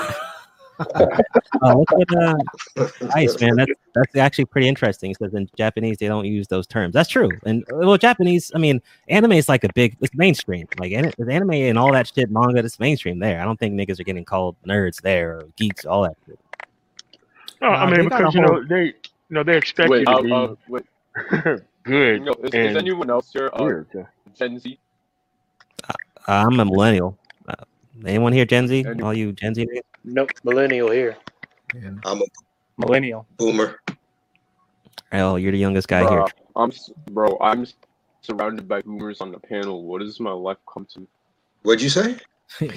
oh, 1.61 1.85
look 1.89 1.91
at 2.01 2.17
uh, 2.17 2.88
nice, 3.15 3.39
man. 3.39 3.55
That's 3.55 3.72
that's 3.93 4.15
actually 4.15 4.45
pretty 4.45 4.67
interesting. 4.67 5.13
Because 5.17 5.34
in 5.34 5.49
Japanese, 5.57 5.97
they 5.97 6.07
don't 6.07 6.26
use 6.26 6.47
those 6.47 6.67
terms. 6.67 6.93
That's 6.93 7.09
true. 7.09 7.30
And 7.45 7.63
well, 7.72 7.97
Japanese, 7.97 8.51
I 8.53 8.57
mean, 8.57 8.81
anime 9.07 9.34
is 9.34 9.47
like 9.47 9.63
a 9.63 9.69
big, 9.73 9.95
it's 10.01 10.13
mainstream. 10.15 10.67
Like 10.80 10.91
an- 10.91 11.13
anime 11.30 11.51
and 11.51 11.77
all 11.77 11.91
that 11.93 12.11
shit, 12.13 12.30
manga, 12.30 12.59
it's 12.59 12.80
mainstream 12.80 13.19
there. 13.19 13.41
I 13.41 13.45
don't 13.45 13.59
think 13.59 13.76
niggas 13.76 13.99
are 13.99 14.03
getting 14.03 14.26
called 14.26 14.55
nerds 14.67 15.01
there 15.01 15.38
or 15.38 15.47
geeks, 15.55 15.85
all 15.85 16.03
that 16.03 16.17
shit. 16.26 16.39
No, 17.61 17.69
I 17.69 17.86
mean 17.86 17.95
they 17.95 18.03
because 18.03 18.36
you 18.36 18.41
know 18.41 18.64
they, 18.64 18.84
you 18.86 18.94
know 19.30 19.44
they 19.44 19.57
expect 19.57 19.90
Wait, 19.90 20.02
you 20.02 20.06
to 20.06 20.11
uh, 20.11 20.22
be 20.22 20.32
uh, 20.32 20.56
wait. 20.68 20.86
good 21.84 22.22
No, 22.23 22.34
is, 22.44 22.53
is 22.53 22.76
anyone 22.76 23.10
else 23.10 23.32
here 23.32 23.49
uh, 23.53 23.64
weird. 23.64 23.88
yeah. 23.94 24.03
Gen 24.38 24.60
Z? 24.60 24.77
Uh, 25.88 25.94
I'm 26.27 26.60
a 26.60 26.65
millennial. 26.65 27.18
Uh, 27.48 27.53
anyone 28.06 28.34
here 28.34 28.45
Gen 28.45 28.68
Z? 28.68 28.86
Any- 28.86 29.02
All 29.02 29.14
you 29.14 29.32
Gen 29.32 29.56
Z? 29.56 29.68
Nope, 30.03 30.32
millennial 30.44 30.91
here. 30.91 31.18
And 31.73 31.99
I'm 32.06 32.22
a 32.22 32.26
Millennial. 32.77 33.26
boomer. 33.38 33.80
Oh, 35.14 35.38
you're 35.38 35.52
the 35.52 35.57
youngest 35.57 35.88
guy 35.88 36.02
here. 36.02 36.10
Bro, 36.10 36.27
I'm 36.56 36.72
bro. 37.11 37.38
I'm 37.40 37.65
surrounded 38.22 38.68
by 38.68 38.82
boomers 38.82 39.22
on 39.22 39.32
the 39.32 39.40
panel. 39.40 39.84
What 39.84 39.99
does 40.02 40.19
my 40.19 40.32
life 40.32 40.57
come 40.72 40.86
to? 40.94 41.07
What'd 41.64 41.82
you 41.82 41.90
say? 41.90 42.18
Hey, 42.59 42.67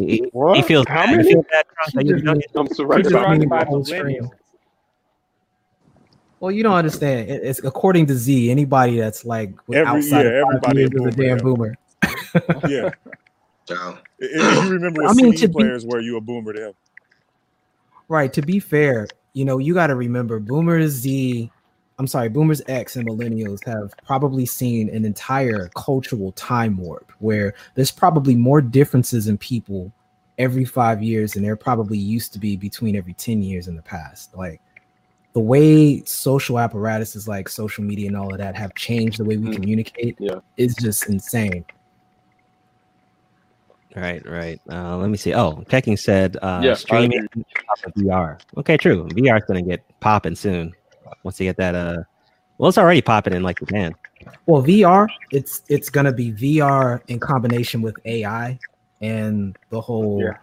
he, 0.00 0.30
he 0.54 0.62
feels 0.62 0.86
How 0.88 0.94
bad. 1.04 1.08
He 1.10 1.16
many? 1.16 1.32
feels 1.32 1.44
bad, 1.52 1.64
Trump, 1.74 1.92
that 1.94 2.06
you're 2.06 2.18
the 2.20 2.24
youngest. 2.24 2.48
I'm 2.56 2.68
surrounded 2.68 3.12
by 3.12 3.20
surrounded 3.20 3.48
by 3.48 3.58
the 3.64 3.66
whole 3.66 3.84
screen. 3.84 4.22
millennials. 4.22 4.30
Well, 6.40 6.50
you 6.52 6.62
don't 6.62 6.74
understand. 6.74 7.28
It- 7.30 7.42
It's 7.42 7.58
according 7.64 8.06
to 8.06 8.14
Z. 8.14 8.50
Anybody 8.50 8.98
that's 8.98 9.24
like 9.24 9.54
Every- 9.72 9.84
outside 9.86 10.26
yeah, 10.26 10.42
of 10.42 10.62
five 10.62 10.76
everybody 10.76 10.82
is 10.82 10.88
a 10.88 10.90
boomer, 10.90 11.10
damn 11.10 11.26
yeah. 11.28 11.42
boomer. 11.42 11.76
Yeah. 12.68 12.90
No. 13.68 13.98
If, 14.18 14.30
if 14.58 14.64
you 14.64 14.70
remember 14.70 15.04
I 15.04 15.12
mean, 15.14 15.36
CE 15.36 15.40
to 15.40 15.48
be- 15.48 15.54
players 15.54 15.84
were, 15.84 16.00
you 16.00 16.16
a 16.16 16.20
boomer 16.20 16.52
to 16.52 16.60
them. 16.60 16.72
Right. 18.08 18.32
To 18.32 18.42
be 18.42 18.60
fair, 18.60 19.08
you 19.32 19.44
know, 19.44 19.58
you 19.58 19.74
got 19.74 19.88
to 19.88 19.96
remember 19.96 20.38
Boomers 20.38 20.92
Z, 20.92 21.50
I'm 21.98 22.06
sorry, 22.06 22.28
Boomers 22.28 22.60
X 22.68 22.96
and 22.96 23.06
Millennials 23.08 23.64
have 23.64 23.94
probably 24.04 24.44
seen 24.44 24.90
an 24.90 25.04
entire 25.04 25.70
cultural 25.74 26.32
time 26.32 26.76
warp 26.76 27.10
where 27.20 27.54
there's 27.74 27.90
probably 27.90 28.36
more 28.36 28.60
differences 28.60 29.28
in 29.28 29.38
people 29.38 29.90
every 30.38 30.66
five 30.66 31.02
years 31.02 31.32
than 31.32 31.42
there 31.42 31.56
probably 31.56 31.96
used 31.96 32.34
to 32.34 32.38
be 32.38 32.54
between 32.56 32.96
every 32.96 33.14
10 33.14 33.42
years 33.42 33.66
in 33.66 33.76
the 33.76 33.82
past. 33.82 34.36
Like 34.36 34.60
the 35.32 35.40
way 35.40 36.02
social 36.04 36.58
apparatuses 36.58 37.26
like 37.26 37.48
social 37.48 37.82
media 37.82 38.08
and 38.08 38.16
all 38.16 38.30
of 38.30 38.38
that 38.38 38.54
have 38.56 38.74
changed 38.74 39.18
the 39.18 39.24
way 39.24 39.38
we 39.38 39.48
Mm. 39.48 39.54
communicate 39.54 40.16
Yeah. 40.18 40.40
is 40.58 40.74
just 40.76 41.08
insane. 41.08 41.64
Right, 43.94 44.22
right. 44.28 44.60
Uh, 44.70 44.98
let 44.98 45.08
me 45.08 45.16
see. 45.16 45.32
Oh, 45.32 45.64
Pecking 45.70 45.96
said 45.96 46.36
uh, 46.42 46.60
Yeah, 46.62 46.74
streaming 46.74 47.24
agree. 47.24 47.44
top 47.66 47.86
of 47.86 47.94
VR. 47.94 48.38
Okay, 48.58 48.76
true. 48.76 49.08
VR 49.14 49.38
is 49.38 49.44
gonna 49.48 49.62
get 49.62 49.82
popping 50.00 50.34
soon. 50.34 50.74
Once 51.22 51.38
they 51.38 51.44
get 51.44 51.56
that, 51.56 51.74
uh, 51.74 52.02
well, 52.58 52.68
it's 52.68 52.78
already 52.78 53.02
popping 53.02 53.34
in 53.34 53.42
like 53.42 53.58
Japan. 53.58 53.94
Well, 54.46 54.62
VR, 54.62 55.08
it's 55.32 55.62
it's 55.68 55.90
gonna 55.90 56.12
be 56.12 56.32
VR 56.32 57.02
in 57.08 57.18
combination 57.18 57.82
with 57.82 57.98
AI 58.04 58.58
and 59.00 59.56
the 59.70 59.80
whole 59.80 60.22
Yeah. 60.22 60.36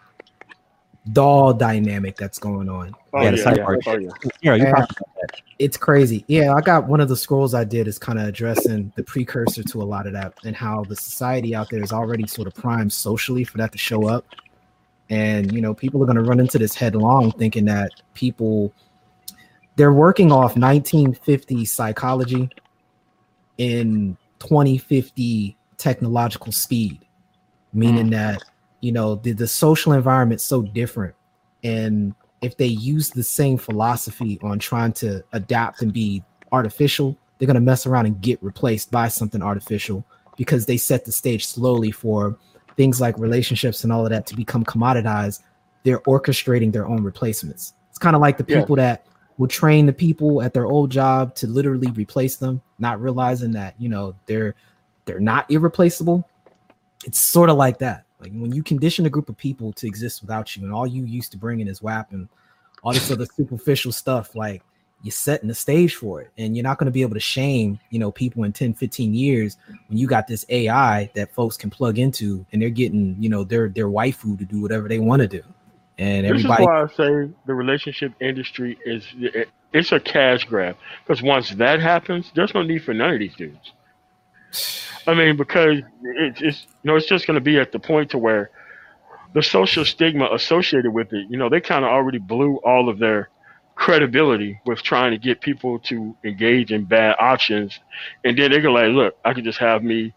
doll 1.11 1.53
dynamic 1.53 2.17
that's 2.17 2.39
going 2.39 2.69
on. 2.69 2.95
Oh 3.13 3.21
Yeah, 3.21 3.31
yeah, 3.31 3.55
yeah. 3.55 3.65
Oh 3.87 3.97
yeah. 3.97 4.09
Yeah, 4.41 4.55
you 4.55 4.63
Yeah. 4.63 4.71
talked 4.71 4.91
about 4.91 5.09
that. 5.21 5.41
It's 5.59 5.77
crazy. 5.77 6.25
Yeah, 6.27 6.53
I 6.53 6.61
got 6.61 6.87
one 6.87 6.99
of 6.99 7.09
the 7.09 7.15
scrolls 7.15 7.53
I 7.53 7.63
did 7.63 7.87
is 7.87 7.97
kind 7.97 8.19
of 8.19 8.27
addressing 8.27 8.91
the 8.95 9.03
precursor 9.03 9.63
to 9.63 9.81
a 9.81 9.85
lot 9.85 10.07
of 10.07 10.13
that 10.13 10.33
and 10.43 10.55
how 10.55 10.83
the 10.83 10.95
society 10.95 11.55
out 11.55 11.69
there 11.69 11.81
is 11.81 11.93
already 11.93 12.27
sort 12.27 12.47
of 12.47 12.55
primed 12.55 12.91
socially 12.91 13.43
for 13.43 13.57
that 13.59 13.71
to 13.71 13.77
show 13.77 14.05
up. 14.05 14.25
And 15.09 15.53
you 15.53 15.61
know, 15.61 15.73
people 15.73 16.01
are 16.03 16.05
gonna 16.05 16.23
run 16.23 16.39
into 16.39 16.57
this 16.57 16.75
headlong 16.75 17.31
thinking 17.33 17.65
that 17.65 17.91
people 18.13 18.73
they're 19.75 19.93
working 19.93 20.31
off 20.31 20.55
1950 20.55 21.65
psychology 21.65 22.49
in 23.57 24.17
2050 24.39 25.57
technological 25.77 26.51
speed 26.51 26.99
meaning 27.73 28.07
mm. 28.07 28.11
that 28.11 28.43
you 28.81 28.91
know 28.91 29.15
the, 29.15 29.31
the 29.31 29.47
social 29.47 29.93
environment's 29.93 30.43
so 30.43 30.61
different. 30.61 31.15
And 31.63 32.13
if 32.41 32.57
they 32.57 32.67
use 32.67 33.09
the 33.09 33.23
same 33.23 33.57
philosophy 33.57 34.39
on 34.43 34.59
trying 34.59 34.93
to 34.93 35.23
adapt 35.31 35.81
and 35.81 35.93
be 35.93 36.23
artificial 36.51 37.17
they're 37.37 37.47
going 37.47 37.55
to 37.55 37.61
mess 37.61 37.85
around 37.85 38.05
and 38.05 38.21
get 38.21 38.41
replaced 38.41 38.91
by 38.91 39.07
something 39.07 39.41
artificial 39.41 40.05
because 40.37 40.65
they 40.65 40.77
set 40.77 41.03
the 41.03 41.11
stage 41.11 41.45
slowly 41.45 41.91
for 41.91 42.37
things 42.77 43.01
like 43.01 43.17
relationships 43.17 43.83
and 43.83 43.91
all 43.91 44.05
of 44.05 44.11
that 44.11 44.25
to 44.27 44.35
become 44.35 44.63
commoditized. 44.63 45.41
They're 45.83 45.99
orchestrating 46.01 46.71
their 46.71 46.87
own 46.87 47.03
replacements. 47.03 47.73
It's 47.89 47.97
kind 47.97 48.15
of 48.15 48.21
like 48.21 48.37
the 48.37 48.45
Yeah. 48.47 48.61
people 48.61 48.75
that 48.77 49.05
will 49.37 49.47
train 49.47 49.85
the 49.85 49.93
people 49.93 50.41
at 50.41 50.53
their 50.53 50.65
old 50.65 50.91
job 50.91 51.35
to 51.35 51.47
literally 51.47 51.89
replace 51.91 52.35
them 52.35 52.61
not 52.83 53.01
realizing 53.01 53.51
that 53.51 53.73
you 53.79 53.89
know 53.89 54.13
they're 54.27 54.53
they're 55.05 55.19
not 55.19 55.49
irreplaceable. 55.49 56.27
It's 57.05 57.19
sort 57.19 57.49
of 57.49 57.57
like 57.57 57.79
that. 57.79 58.05
Like 58.19 58.31
when 58.31 58.53
you 58.53 58.63
condition 58.63 59.05
a 59.05 59.09
group 59.09 59.27
of 59.29 59.37
people 59.37 59.73
to 59.73 59.87
exist 59.87 60.21
without 60.21 60.55
you 60.55 60.63
and 60.63 60.73
all 60.73 60.87
you 60.87 61.03
used 61.05 61.31
to 61.31 61.37
bring 61.37 61.59
in 61.59 61.67
is 61.67 61.81
WAP 61.81 62.11
and 62.11 62.29
all 62.83 62.93
this 62.93 63.11
other 63.11 63.25
superficial 63.25 63.91
stuff 63.91 64.35
like 64.35 64.61
you're 65.01 65.11
setting 65.11 65.49
the 65.49 65.55
stage 65.55 65.95
for 65.95 66.21
it. 66.21 66.31
And 66.37 66.55
you're 66.55 66.63
not 66.63 66.77
going 66.77 66.85
to 66.85 66.91
be 66.91 67.01
able 67.01 67.15
to 67.15 67.19
shame 67.19 67.79
you 67.89 67.99
know 67.99 68.11
people 68.11 68.43
in 68.43 68.53
10 68.53 68.73
15 68.73 69.13
years 69.13 69.57
when 69.87 69.97
you 69.97 70.07
got 70.07 70.27
this 70.27 70.45
ai 70.49 71.09
that 71.15 71.33
folks 71.33 71.57
can 71.57 71.69
plug 71.69 71.99
into 71.99 72.45
and 72.51 72.61
they're 72.61 72.69
getting 72.69 73.15
you 73.19 73.29
know 73.29 73.43
their 73.43 73.69
their 73.69 73.87
waifu 73.87 74.37
to 74.37 74.45
do 74.45 74.61
whatever 74.61 74.87
they 74.87 74.99
want 74.99 75.21
to 75.21 75.27
do 75.27 75.43
and 75.97 76.25
This 76.25 76.43
is 76.45 76.45
why 76.59 76.81
I 76.83 76.87
say 76.87 77.29
the 77.45 77.53
relationship 77.53 78.13
industry 78.21 78.77
is 78.85 79.05
it- 79.19 79.49
it's 79.73 79.91
a 79.91 79.99
cash 79.99 80.45
grab 80.45 80.77
because 81.05 81.21
once 81.23 81.49
that 81.51 81.79
happens, 81.79 82.31
there's 82.35 82.53
no 82.53 82.61
need 82.61 82.83
for 82.83 82.93
none 82.93 83.11
of 83.13 83.19
these 83.19 83.35
dudes. 83.35 83.71
I 85.07 85.13
mean, 85.15 85.35
because 85.35 85.81
it's, 86.03 86.41
it's 86.41 86.67
you 86.83 86.89
know 86.89 86.95
it's 86.95 87.07
just 87.07 87.27
going 87.27 87.35
to 87.35 87.41
be 87.41 87.59
at 87.59 87.71
the 87.71 87.79
point 87.79 88.11
to 88.11 88.17
where 88.17 88.51
the 89.33 89.41
social 89.41 89.83
stigma 89.83 90.29
associated 90.31 90.91
with 90.91 91.11
it, 91.11 91.27
you 91.29 91.37
know, 91.37 91.49
they 91.49 91.59
kind 91.59 91.83
of 91.83 91.91
already 91.91 92.19
blew 92.19 92.57
all 92.57 92.87
of 92.87 92.99
their 92.99 93.29
credibility 93.75 94.59
with 94.65 94.83
trying 94.83 95.11
to 95.11 95.17
get 95.17 95.41
people 95.41 95.79
to 95.79 96.15
engage 96.23 96.71
in 96.71 96.85
bad 96.85 97.15
options, 97.19 97.79
and 98.23 98.37
then 98.37 98.51
they 98.51 98.61
go 98.61 98.71
like, 98.71 98.89
look, 98.89 99.17
I 99.25 99.33
could 99.33 99.43
just 99.43 99.57
have 99.57 99.83
me 99.83 100.13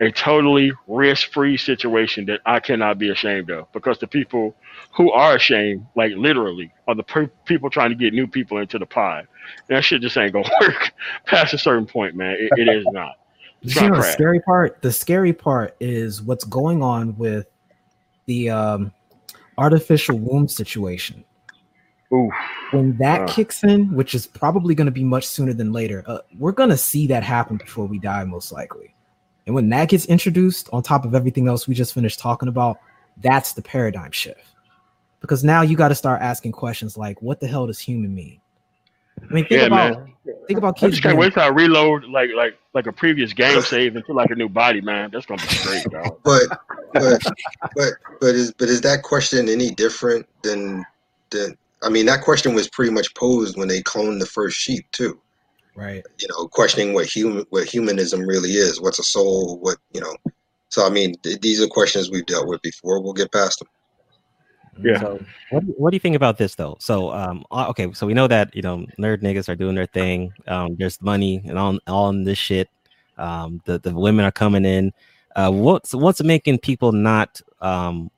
a 0.00 0.12
totally 0.12 0.72
risk-free 0.86 1.56
situation 1.56 2.24
that 2.26 2.40
I 2.46 2.60
cannot 2.60 2.98
be 2.98 3.10
ashamed 3.10 3.50
of 3.50 3.70
because 3.72 3.98
the 3.98 4.06
people 4.06 4.54
who 4.96 5.10
are 5.10 5.36
ashamed, 5.36 5.86
like 5.96 6.12
literally, 6.16 6.72
are 6.86 6.94
the 6.94 7.02
per- 7.02 7.30
people 7.46 7.68
trying 7.68 7.90
to 7.90 7.96
get 7.96 8.14
new 8.14 8.26
people 8.26 8.58
into 8.58 8.78
the 8.78 8.86
pod. 8.86 9.26
And 9.68 9.76
that 9.76 9.84
shit 9.84 10.02
just 10.02 10.16
ain't 10.16 10.32
gonna 10.32 10.48
work 10.60 10.92
past 11.26 11.52
a 11.54 11.58
certain 11.58 11.86
point, 11.86 12.14
man. 12.14 12.36
It, 12.38 12.52
it 12.56 12.68
is 12.68 12.86
not. 12.92 13.12
It's 13.60 13.74
you 13.74 13.82
know 13.82 13.88
not 13.88 13.96
the 13.96 14.12
scary 14.12 14.38
part 14.38 14.80
the 14.82 14.92
scary 14.92 15.32
part 15.32 15.76
is 15.80 16.22
what's 16.22 16.44
going 16.44 16.80
on 16.80 17.16
with 17.16 17.48
the 18.26 18.50
um 18.50 18.92
artificial 19.58 20.16
womb 20.16 20.46
situation 20.46 21.24
Ooh, 22.12 22.30
when 22.70 22.96
that 22.98 23.22
Uh. 23.22 23.26
kicks 23.26 23.64
in 23.64 23.92
which 23.96 24.14
is 24.14 24.28
probably 24.28 24.76
going 24.76 24.86
to 24.86 24.92
be 24.92 25.02
much 25.02 25.26
sooner 25.26 25.52
than 25.52 25.72
later 25.72 26.04
uh, 26.06 26.18
we're 26.38 26.52
going 26.52 26.68
to 26.70 26.76
see 26.76 27.08
that 27.08 27.24
happen 27.24 27.56
before 27.56 27.86
we 27.86 27.98
die 27.98 28.22
most 28.22 28.52
likely 28.52 28.94
and 29.48 29.54
when 29.54 29.68
that 29.70 29.88
gets 29.88 30.04
introduced 30.04 30.68
on 30.72 30.82
top 30.82 31.04
of 31.04 31.14
everything 31.14 31.48
else 31.48 31.66
we 31.66 31.74
just 31.74 31.92
finished 31.92 32.20
talking 32.20 32.48
about 32.48 32.78
that's 33.16 33.54
the 33.54 33.62
paradigm 33.62 34.12
shift 34.12 34.44
because 35.20 35.42
now 35.42 35.62
you 35.62 35.76
got 35.76 35.88
to 35.88 35.94
start 35.94 36.22
asking 36.22 36.52
questions 36.52 36.96
like 36.96 37.20
what 37.20 37.40
the 37.40 37.46
hell 37.48 37.66
does 37.66 37.80
human 37.80 38.14
mean 38.14 38.40
i 39.18 39.34
mean 39.34 39.44
think 39.46 39.60
yeah, 39.60 39.66
about 39.66 39.98
man. 39.98 40.14
think 40.46 40.58
about 40.58 40.76
I 40.76 40.80
kids 40.80 40.92
just 40.92 41.02
can't 41.02 41.18
wait 41.18 41.34
till 41.34 41.42
I 41.42 41.48
reload 41.48 42.04
like 42.04 42.30
like 42.36 42.58
like 42.74 42.86
a 42.86 42.92
previous 42.92 43.32
game 43.32 43.60
save 43.60 43.96
into 43.96 44.12
like 44.12 44.30
a 44.30 44.36
new 44.36 44.48
body, 44.48 44.80
man. 44.80 45.10
That's 45.12 45.26
gonna 45.26 45.42
be 45.42 45.56
great, 45.64 45.84
dog. 45.90 46.20
But 46.22 46.42
but 46.92 47.20
but 47.74 47.92
but 48.20 48.34
is 48.36 48.52
but 48.52 48.68
is 48.68 48.80
that 48.82 49.02
question 49.02 49.48
any 49.48 49.70
different 49.70 50.26
than 50.42 50.86
than 51.30 51.56
I 51.82 51.88
mean 51.88 52.06
that 52.06 52.22
question 52.22 52.54
was 52.54 52.68
pretty 52.68 52.92
much 52.92 53.12
posed 53.14 53.58
when 53.58 53.66
they 53.66 53.82
cloned 53.82 54.20
the 54.20 54.26
first 54.26 54.56
sheep 54.56 54.88
too. 54.92 55.20
Right 55.78 56.04
You 56.18 56.28
know, 56.28 56.48
questioning 56.48 56.92
what 56.92 57.06
human 57.06 57.44
what 57.50 57.66
humanism 57.66 58.20
really 58.20 58.52
is, 58.52 58.80
what's 58.80 58.98
a 58.98 59.04
soul, 59.04 59.58
what 59.60 59.78
you 59.92 60.00
know. 60.00 60.14
So 60.70 60.84
I 60.84 60.90
mean, 60.90 61.14
th- 61.22 61.40
these 61.40 61.62
are 61.62 61.66
questions 61.68 62.10
we've 62.10 62.26
dealt 62.26 62.48
with 62.48 62.60
before. 62.62 63.00
We'll 63.00 63.12
get 63.14 63.32
past 63.32 63.60
them. 63.60 63.68
Yeah. 64.82 65.00
So 65.00 65.24
what, 65.50 65.66
do- 65.66 65.74
what 65.76 65.90
do 65.90 65.96
you 65.96 66.00
think 66.00 66.16
about 66.16 66.38
this 66.38 66.54
though? 66.56 66.76
So 66.80 67.12
um 67.12 67.44
uh, 67.50 67.68
okay, 67.70 67.92
so 67.92 68.06
we 68.06 68.14
know 68.14 68.26
that 68.26 68.54
you 68.54 68.62
know 68.62 68.84
nerd 68.98 69.22
niggas 69.22 69.48
are 69.48 69.56
doing 69.56 69.76
their 69.76 69.86
thing. 69.86 70.32
Um 70.46 70.76
there's 70.78 71.00
money 71.00 71.42
and 71.46 71.58
all 71.58 71.78
all 71.86 72.10
in 72.10 72.24
this 72.24 72.38
shit. 72.38 72.68
Um 73.16 73.60
the, 73.64 73.78
the 73.78 73.94
women 73.94 74.24
are 74.24 74.32
coming 74.32 74.64
in. 74.64 74.92
Uh 75.36 75.50
what's 75.50 75.94
what's 75.94 76.22
making 76.22 76.58
people 76.58 76.92
not 76.92 77.40
um 77.60 78.10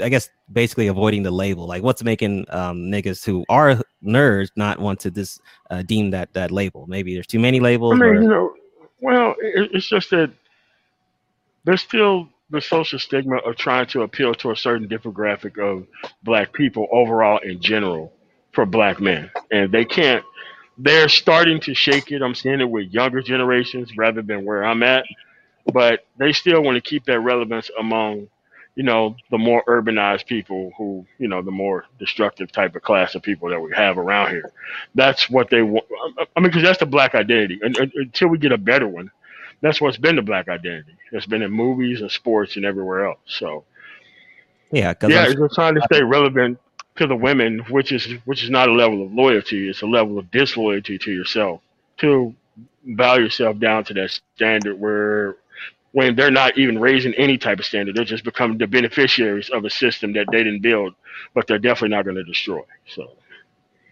I 0.00 0.08
guess 0.08 0.28
basically 0.52 0.86
avoiding 0.88 1.22
the 1.22 1.30
label. 1.30 1.66
Like 1.66 1.82
what's 1.82 2.02
making 2.02 2.46
um 2.50 2.90
niggas 2.90 3.24
who 3.24 3.44
are 3.48 3.80
nerds 4.04 4.50
not 4.56 4.78
want 4.78 5.00
to 5.00 5.10
this 5.10 5.40
uh, 5.70 5.82
deem 5.82 6.10
that 6.10 6.32
that 6.34 6.50
label? 6.50 6.86
Maybe 6.86 7.14
there's 7.14 7.26
too 7.26 7.40
many 7.40 7.60
I 7.60 7.62
labels 7.62 7.94
mean, 7.94 8.02
or 8.02 8.14
you 8.22 8.28
know, 8.28 8.54
well, 9.00 9.34
it, 9.40 9.70
it's 9.72 9.88
just 9.88 10.10
that 10.10 10.32
there's 11.64 11.82
still 11.82 12.28
the 12.50 12.60
social 12.60 12.98
stigma 12.98 13.36
of 13.38 13.56
trying 13.56 13.86
to 13.86 14.02
appeal 14.02 14.34
to 14.34 14.50
a 14.50 14.56
certain 14.56 14.88
demographic 14.88 15.58
of 15.58 15.86
black 16.22 16.52
people 16.52 16.86
overall 16.92 17.38
in 17.38 17.60
general 17.60 18.12
for 18.52 18.66
black 18.66 19.00
men, 19.00 19.30
and 19.50 19.72
they 19.72 19.84
can't. 19.84 20.24
They're 20.76 21.08
starting 21.08 21.60
to 21.60 21.74
shake 21.74 22.10
it. 22.10 22.20
I'm 22.20 22.34
seeing 22.34 22.60
it 22.60 22.68
with 22.68 22.88
younger 22.92 23.22
generations 23.22 23.96
rather 23.96 24.22
than 24.22 24.44
where 24.44 24.64
I'm 24.64 24.82
at, 24.82 25.04
but 25.72 26.06
they 26.18 26.32
still 26.32 26.62
want 26.62 26.76
to 26.76 26.80
keep 26.80 27.04
that 27.04 27.20
relevance 27.20 27.70
among, 27.78 28.28
you 28.76 28.84
know, 28.84 29.16
the 29.30 29.38
more 29.38 29.62
urbanized 29.68 30.26
people 30.26 30.72
who, 30.78 31.06
you 31.18 31.28
know, 31.28 31.42
the 31.42 31.50
more 31.50 31.86
destructive 31.98 32.50
type 32.52 32.74
of 32.76 32.82
class 32.82 33.14
of 33.14 33.22
people 33.22 33.48
that 33.50 33.60
we 33.60 33.72
have 33.74 33.98
around 33.98 34.30
here. 34.30 34.50
That's 34.94 35.30
what 35.30 35.50
they 35.50 35.62
want. 35.62 35.86
I 36.36 36.40
mean, 36.40 36.50
because 36.50 36.62
that's 36.62 36.78
the 36.80 36.86
black 36.86 37.14
identity, 37.14 37.58
and, 37.62 37.76
and- 37.78 37.92
until 37.94 38.28
we 38.28 38.38
get 38.38 38.52
a 38.52 38.58
better 38.58 38.88
one, 38.88 39.10
that's 39.62 39.80
what's 39.80 39.98
been 39.98 40.16
the 40.16 40.22
black 40.22 40.48
identity. 40.48 40.94
It's 41.12 41.26
been 41.26 41.42
in 41.42 41.50
movies 41.52 42.00
and 42.00 42.10
sports 42.10 42.56
and 42.56 42.64
everywhere 42.64 43.06
else. 43.06 43.20
So 43.26 43.64
Yeah, 44.72 44.92
because 44.94 45.14
yeah, 45.14 45.26
it's 45.26 45.34
just 45.40 45.54
trying 45.54 45.74
to 45.76 45.82
stay 45.82 46.02
relevant 46.02 46.58
to 46.96 47.06
the 47.06 47.16
women, 47.16 47.60
which 47.70 47.92
is 47.92 48.06
which 48.24 48.42
is 48.44 48.50
not 48.50 48.68
a 48.68 48.72
level 48.72 49.04
of 49.04 49.12
loyalty. 49.12 49.68
It's 49.68 49.82
a 49.82 49.86
level 49.86 50.18
of 50.18 50.30
disloyalty 50.30 50.98
to 50.98 51.12
yourself. 51.12 51.60
To 51.98 52.34
bow 52.84 53.16
yourself 53.16 53.58
down 53.58 53.84
to 53.84 53.94
that 53.94 54.20
standard 54.36 54.78
where 54.78 55.36
when 55.94 56.16
they're 56.16 56.30
not 56.30 56.58
even 56.58 56.76
raising 56.80 57.14
any 57.14 57.38
type 57.38 57.60
of 57.60 57.64
standard, 57.64 57.94
they're 57.94 58.04
just 58.04 58.24
becoming 58.24 58.58
the 58.58 58.66
beneficiaries 58.66 59.48
of 59.50 59.64
a 59.64 59.70
system 59.70 60.12
that 60.12 60.26
they 60.32 60.42
didn't 60.42 60.60
build, 60.60 60.92
but 61.34 61.46
they're 61.46 61.58
definitely 61.58 61.94
not 61.96 62.04
going 62.04 62.16
to 62.16 62.24
destroy. 62.24 62.60
So 62.86 63.12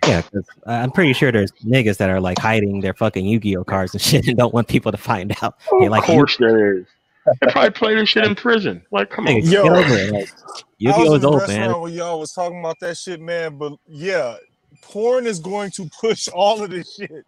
yeah, 0.08 0.20
'cause 0.22 0.44
I'm 0.66 0.90
pretty 0.90 1.12
sure 1.12 1.30
there's 1.30 1.52
niggas 1.64 1.98
that 1.98 2.10
are 2.10 2.20
like 2.20 2.38
hiding 2.40 2.80
their 2.80 2.92
fucking 2.92 3.24
Yu-Gi-Oh 3.24 3.62
cards 3.62 3.94
and 3.94 4.02
shit 4.08 4.26
and 4.26 4.36
don't 4.36 4.52
want 4.52 4.66
people 4.66 4.90
to 4.90 4.98
find 4.98 5.32
out. 5.42 5.60
They 5.78 5.88
like 5.88 6.02
of 6.02 6.06
course 6.06 6.36
there 6.38 6.78
is. 6.78 6.86
They 7.40 7.52
probably 7.52 7.70
play 7.70 7.94
this 7.94 8.08
shit 8.08 8.26
in 8.26 8.34
prison. 8.34 8.82
Like, 8.90 9.08
come 9.08 9.28
on. 9.28 9.34
Nigga, 9.34 9.52
Yo, 9.52 9.62
get. 9.62 10.12
Like, 10.12 10.28
I 10.28 10.62
Yu-Gi-Oh 10.78 10.98
was 10.98 11.08
is 11.08 11.14
in 11.14 11.20
the 11.20 11.28
old, 11.28 11.38
restaurant 11.42 11.70
man. 11.70 11.80
when 11.80 11.92
y'all 11.92 12.18
was 12.18 12.32
talking 12.32 12.58
about 12.58 12.80
that 12.80 12.96
shit, 12.96 13.20
man. 13.20 13.58
But 13.58 13.74
yeah, 13.86 14.34
porn 14.82 15.28
is 15.28 15.38
going 15.38 15.70
to 15.72 15.88
push 16.00 16.26
all 16.26 16.64
of 16.64 16.70
this 16.70 16.96
shit 16.96 17.24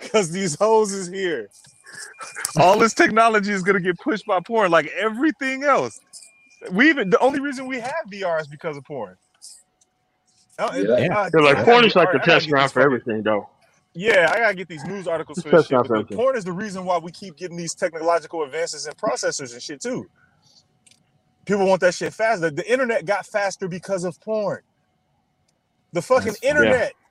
because 0.00 0.32
these 0.32 0.56
hoes 0.56 0.90
is 0.92 1.06
here. 1.06 1.50
All 2.58 2.78
this 2.78 2.94
technology 2.94 3.52
is 3.52 3.62
gonna 3.62 3.80
get 3.80 3.98
pushed 3.98 4.26
by 4.26 4.40
porn, 4.40 4.70
like 4.70 4.86
everything 4.98 5.64
else. 5.64 6.00
We 6.72 6.88
even 6.90 7.10
the 7.10 7.18
only 7.20 7.40
reason 7.40 7.66
we 7.66 7.78
have 7.80 7.94
VR 8.10 8.40
is 8.40 8.46
because 8.48 8.76
of 8.76 8.84
porn. 8.84 9.16
Uh, 10.58 10.70
Yeah. 10.74 10.94
I- 10.94 10.98
Yeah. 10.98 11.28
They're 11.32 11.42
like 11.42 11.64
porn 11.64 11.84
is 11.84 11.94
like 11.94 12.08
the 12.12 12.18
right, 12.18 12.22
I 12.22 12.26
gotta 12.26 12.40
test 12.40 12.50
ground 12.50 12.72
for 12.72 12.80
everything, 12.80 13.22
though. 13.22 13.48
Yeah, 13.94 14.30
I 14.32 14.38
gotta 14.38 14.54
get 14.54 14.68
these 14.68 14.84
news 14.84 15.06
articles 15.08 15.42
for 15.42 15.50
this 15.50 15.66
shit. 15.68 15.78
But 15.78 15.86
for 15.86 15.98
the 15.98 16.04
porn 16.16 16.36
is 16.36 16.44
the 16.44 16.52
reason 16.52 16.84
why 16.84 16.98
we 16.98 17.10
keep 17.12 17.36
getting 17.36 17.56
these 17.56 17.74
technological 17.74 18.42
advances 18.42 18.86
and 18.86 18.96
processors 18.96 19.52
and 19.52 19.62
shit 19.62 19.80
too. 19.80 20.08
People 21.46 21.66
want 21.66 21.80
that 21.80 21.94
shit 21.94 22.12
faster. 22.12 22.50
The 22.50 22.70
internet 22.70 23.06
got 23.06 23.24
faster 23.26 23.68
because 23.68 24.04
of 24.04 24.20
porn. 24.20 24.60
The 25.92 26.02
fucking 26.02 26.34
internet. 26.42 26.92
Yeah, 26.92 27.07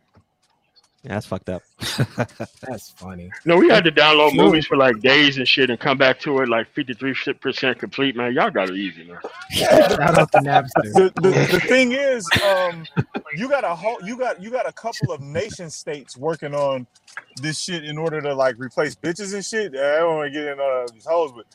that's 1.08 1.26
fucked 1.26 1.50
up. 1.50 1.64
That's 2.62 2.90
funny. 2.92 3.32
No, 3.46 3.58
we 3.58 3.70
had 3.70 3.84
to 3.86 3.92
download 3.92 4.32
True. 4.32 4.46
movies 4.46 4.66
for 4.66 4.76
like 4.76 5.00
days 5.00 5.38
and 5.38 5.48
shit 5.48 5.70
and 5.70 5.80
come 5.80 5.98
back 5.98 6.20
to 6.22 6.40
it 6.42 6.50
like 6.50 6.74
53% 6.76 7.78
complete, 7.80 8.16
man. 8.16 8.34
Y'all 8.34 8.50
got 8.50 8.70
it 8.70 8.76
easy, 8.76 9.06
man. 9.06 9.20
Shout 9.52 10.00
out 10.02 10.32
to 10.34 10.40
Napster. 10.40 10.94
the, 10.94 11.12
the, 11.22 11.30
the 11.52 11.60
thing 11.62 11.94
is, 11.94 12.28
um, 12.44 12.86
you 13.36 13.48
got 13.48 13.64
a 13.64 13.74
whole, 13.76 13.98
you 14.04 14.18
got 14.18 14.42
you 14.42 14.50
got 14.50 14.68
a 14.68 14.74
couple 14.74 15.14
of 15.14 15.22
nation 15.22 15.70
states 15.70 16.18
working 16.18 16.54
on 16.54 16.88
this 17.42 17.60
shit 17.60 17.86
in 17.86 17.98
order 17.98 18.20
to 18.22 18.34
like 18.34 18.60
replace 18.60 18.96
bitches 18.96 19.34
and 19.34 19.46
shit. 19.46 19.76
I 19.76 19.98
don't 19.98 20.18
want 20.18 20.34
to 20.34 20.40
get 20.40 20.48
in 20.48 20.60
on 20.60 20.88
these 20.94 21.06
hoes, 21.06 21.32
but 21.32 21.46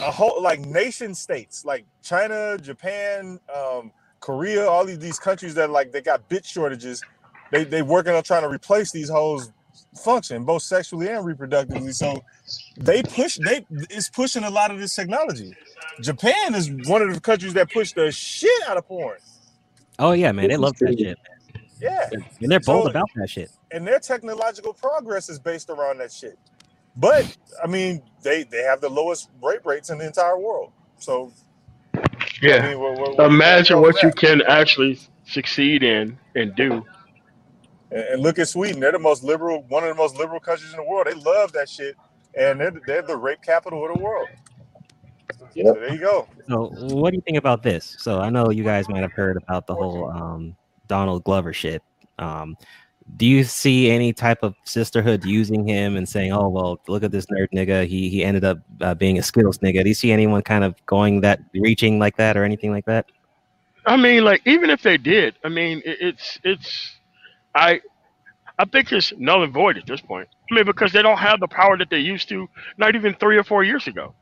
a 0.00 0.10
whole 0.10 0.42
like 0.42 0.60
nation 0.60 1.14
states 1.14 1.64
like 1.64 1.84
China, 2.02 2.56
Japan, 2.58 3.38
um, 3.54 3.92
Korea, 4.20 4.66
all 4.66 4.84
these 4.84 4.98
these 4.98 5.18
countries 5.18 5.54
that 5.54 5.70
like 5.70 5.92
they 5.92 6.00
got 6.00 6.28
bit 6.28 6.46
shortages. 6.46 7.02
They 7.52 7.62
they 7.64 7.82
working 7.82 8.14
on 8.14 8.22
trying 8.24 8.42
to 8.42 8.48
replace 8.48 8.90
these 8.90 9.08
hoes 9.08 9.52
function 10.02 10.42
both 10.44 10.62
sexually 10.62 11.08
and 11.08 11.24
reproductively. 11.24 11.94
So 11.94 12.24
they 12.78 13.02
push 13.02 13.38
they 13.44 13.64
it's 13.90 14.08
pushing 14.08 14.42
a 14.42 14.50
lot 14.50 14.70
of 14.72 14.78
this 14.80 14.94
technology. 14.96 15.52
Japan 16.00 16.54
is 16.54 16.70
one 16.88 17.02
of 17.02 17.12
the 17.14 17.20
countries 17.20 17.52
that 17.54 17.70
push 17.70 17.92
the 17.92 18.10
shit 18.10 18.50
out 18.66 18.78
of 18.78 18.88
porn. 18.88 19.18
oh 19.98 20.12
yeah, 20.12 20.32
man, 20.32 20.48
they 20.48 20.56
love 20.56 20.76
that 20.78 20.98
shit, 20.98 21.18
Yeah. 21.78 22.08
and 22.40 22.50
they're 22.50 22.58
bold 22.60 22.84
So- 22.84 22.90
about 22.90 23.08
that 23.16 23.28
shit. 23.28 23.50
And 23.70 23.86
their 23.86 24.00
technological 24.00 24.72
progress 24.72 25.28
is 25.28 25.38
based 25.38 25.68
around 25.70 25.98
that 26.00 26.10
shit. 26.12 26.38
But 26.96 27.36
I 27.62 27.66
mean, 27.66 28.02
they 28.22 28.44
they 28.44 28.62
have 28.62 28.80
the 28.80 28.88
lowest 28.88 29.28
rape 29.42 29.66
rates 29.66 29.90
in 29.90 29.98
the 29.98 30.06
entire 30.06 30.38
world. 30.38 30.72
So 30.98 31.32
I 31.94 32.00
Yeah. 32.40 32.66
mean, 32.68 32.80
what, 32.80 32.98
what, 32.98 33.18
what 33.18 33.26
Imagine 33.26 33.80
what 33.82 33.94
what 33.94 34.02
you 34.02 34.10
can 34.10 34.40
actually 34.42 34.98
succeed 35.26 35.82
in 35.82 36.18
and 36.34 36.54
do. 36.56 36.84
And, 37.92 38.02
and 38.02 38.22
look 38.22 38.38
at 38.38 38.48
Sweden. 38.48 38.80
They're 38.80 38.92
the 38.92 38.98
most 38.98 39.22
liberal, 39.22 39.62
one 39.68 39.84
of 39.84 39.88
the 39.88 39.94
most 39.94 40.16
liberal 40.16 40.40
countries 40.40 40.70
in 40.70 40.76
the 40.76 40.84
world. 40.84 41.06
They 41.06 41.14
love 41.14 41.52
that 41.52 41.68
shit, 41.68 41.96
and 42.34 42.60
they're 42.60 42.72
they're 42.86 43.02
the 43.02 43.16
rape 43.16 43.42
capital 43.42 43.86
of 43.86 43.96
the 43.96 44.02
world. 44.02 44.28
Yep. 45.54 45.66
So 45.66 45.72
there 45.74 45.92
you 45.92 46.00
go. 46.00 46.28
So, 46.48 46.66
what 46.94 47.10
do 47.10 47.16
you 47.16 47.22
think 47.22 47.36
about 47.36 47.62
this? 47.62 47.96
So, 47.98 48.20
I 48.20 48.30
know 48.30 48.50
you 48.50 48.64
guys 48.64 48.88
might 48.88 49.02
have 49.02 49.12
heard 49.12 49.36
about 49.36 49.66
the 49.66 49.74
whole 49.74 50.10
um, 50.10 50.56
Donald 50.88 51.24
Glover 51.24 51.52
shit. 51.52 51.82
Um, 52.18 52.56
do 53.16 53.26
you 53.26 53.44
see 53.44 53.90
any 53.90 54.12
type 54.12 54.42
of 54.42 54.54
sisterhood 54.64 55.24
using 55.24 55.66
him 55.66 55.96
and 55.96 56.08
saying, 56.08 56.32
"Oh, 56.32 56.48
well, 56.48 56.80
look 56.88 57.02
at 57.02 57.10
this 57.10 57.26
nerd 57.26 57.48
nigga. 57.54 57.86
He 57.86 58.08
he 58.08 58.24
ended 58.24 58.44
up 58.44 58.58
uh, 58.80 58.94
being 58.94 59.18
a 59.18 59.22
skills 59.22 59.58
nigga." 59.58 59.82
Do 59.82 59.88
you 59.88 59.94
see 59.94 60.12
anyone 60.12 60.42
kind 60.42 60.64
of 60.64 60.74
going 60.86 61.20
that 61.22 61.40
reaching 61.54 61.98
like 61.98 62.16
that 62.16 62.36
or 62.36 62.44
anything 62.44 62.70
like 62.70 62.86
that? 62.86 63.06
I 63.84 63.96
mean, 63.96 64.24
like 64.24 64.42
even 64.46 64.70
if 64.70 64.82
they 64.82 64.96
did, 64.96 65.34
I 65.44 65.48
mean, 65.48 65.82
it, 65.84 65.98
it's 66.00 66.38
it's 66.44 66.96
I 67.54 67.80
I 68.58 68.64
think 68.66 68.92
it's 68.92 69.12
null 69.18 69.42
and 69.42 69.52
void 69.52 69.78
at 69.78 69.86
this 69.86 70.00
point. 70.00 70.28
I 70.50 70.54
mean, 70.54 70.64
because 70.66 70.92
they 70.92 71.02
don't 71.02 71.18
have 71.18 71.40
the 71.40 71.48
power 71.48 71.76
that 71.78 71.90
they 71.90 71.98
used 71.98 72.28
to, 72.30 72.48
not 72.78 72.94
even 72.94 73.14
three 73.14 73.36
or 73.38 73.44
four 73.44 73.64
years 73.64 73.86
ago. 73.86 74.14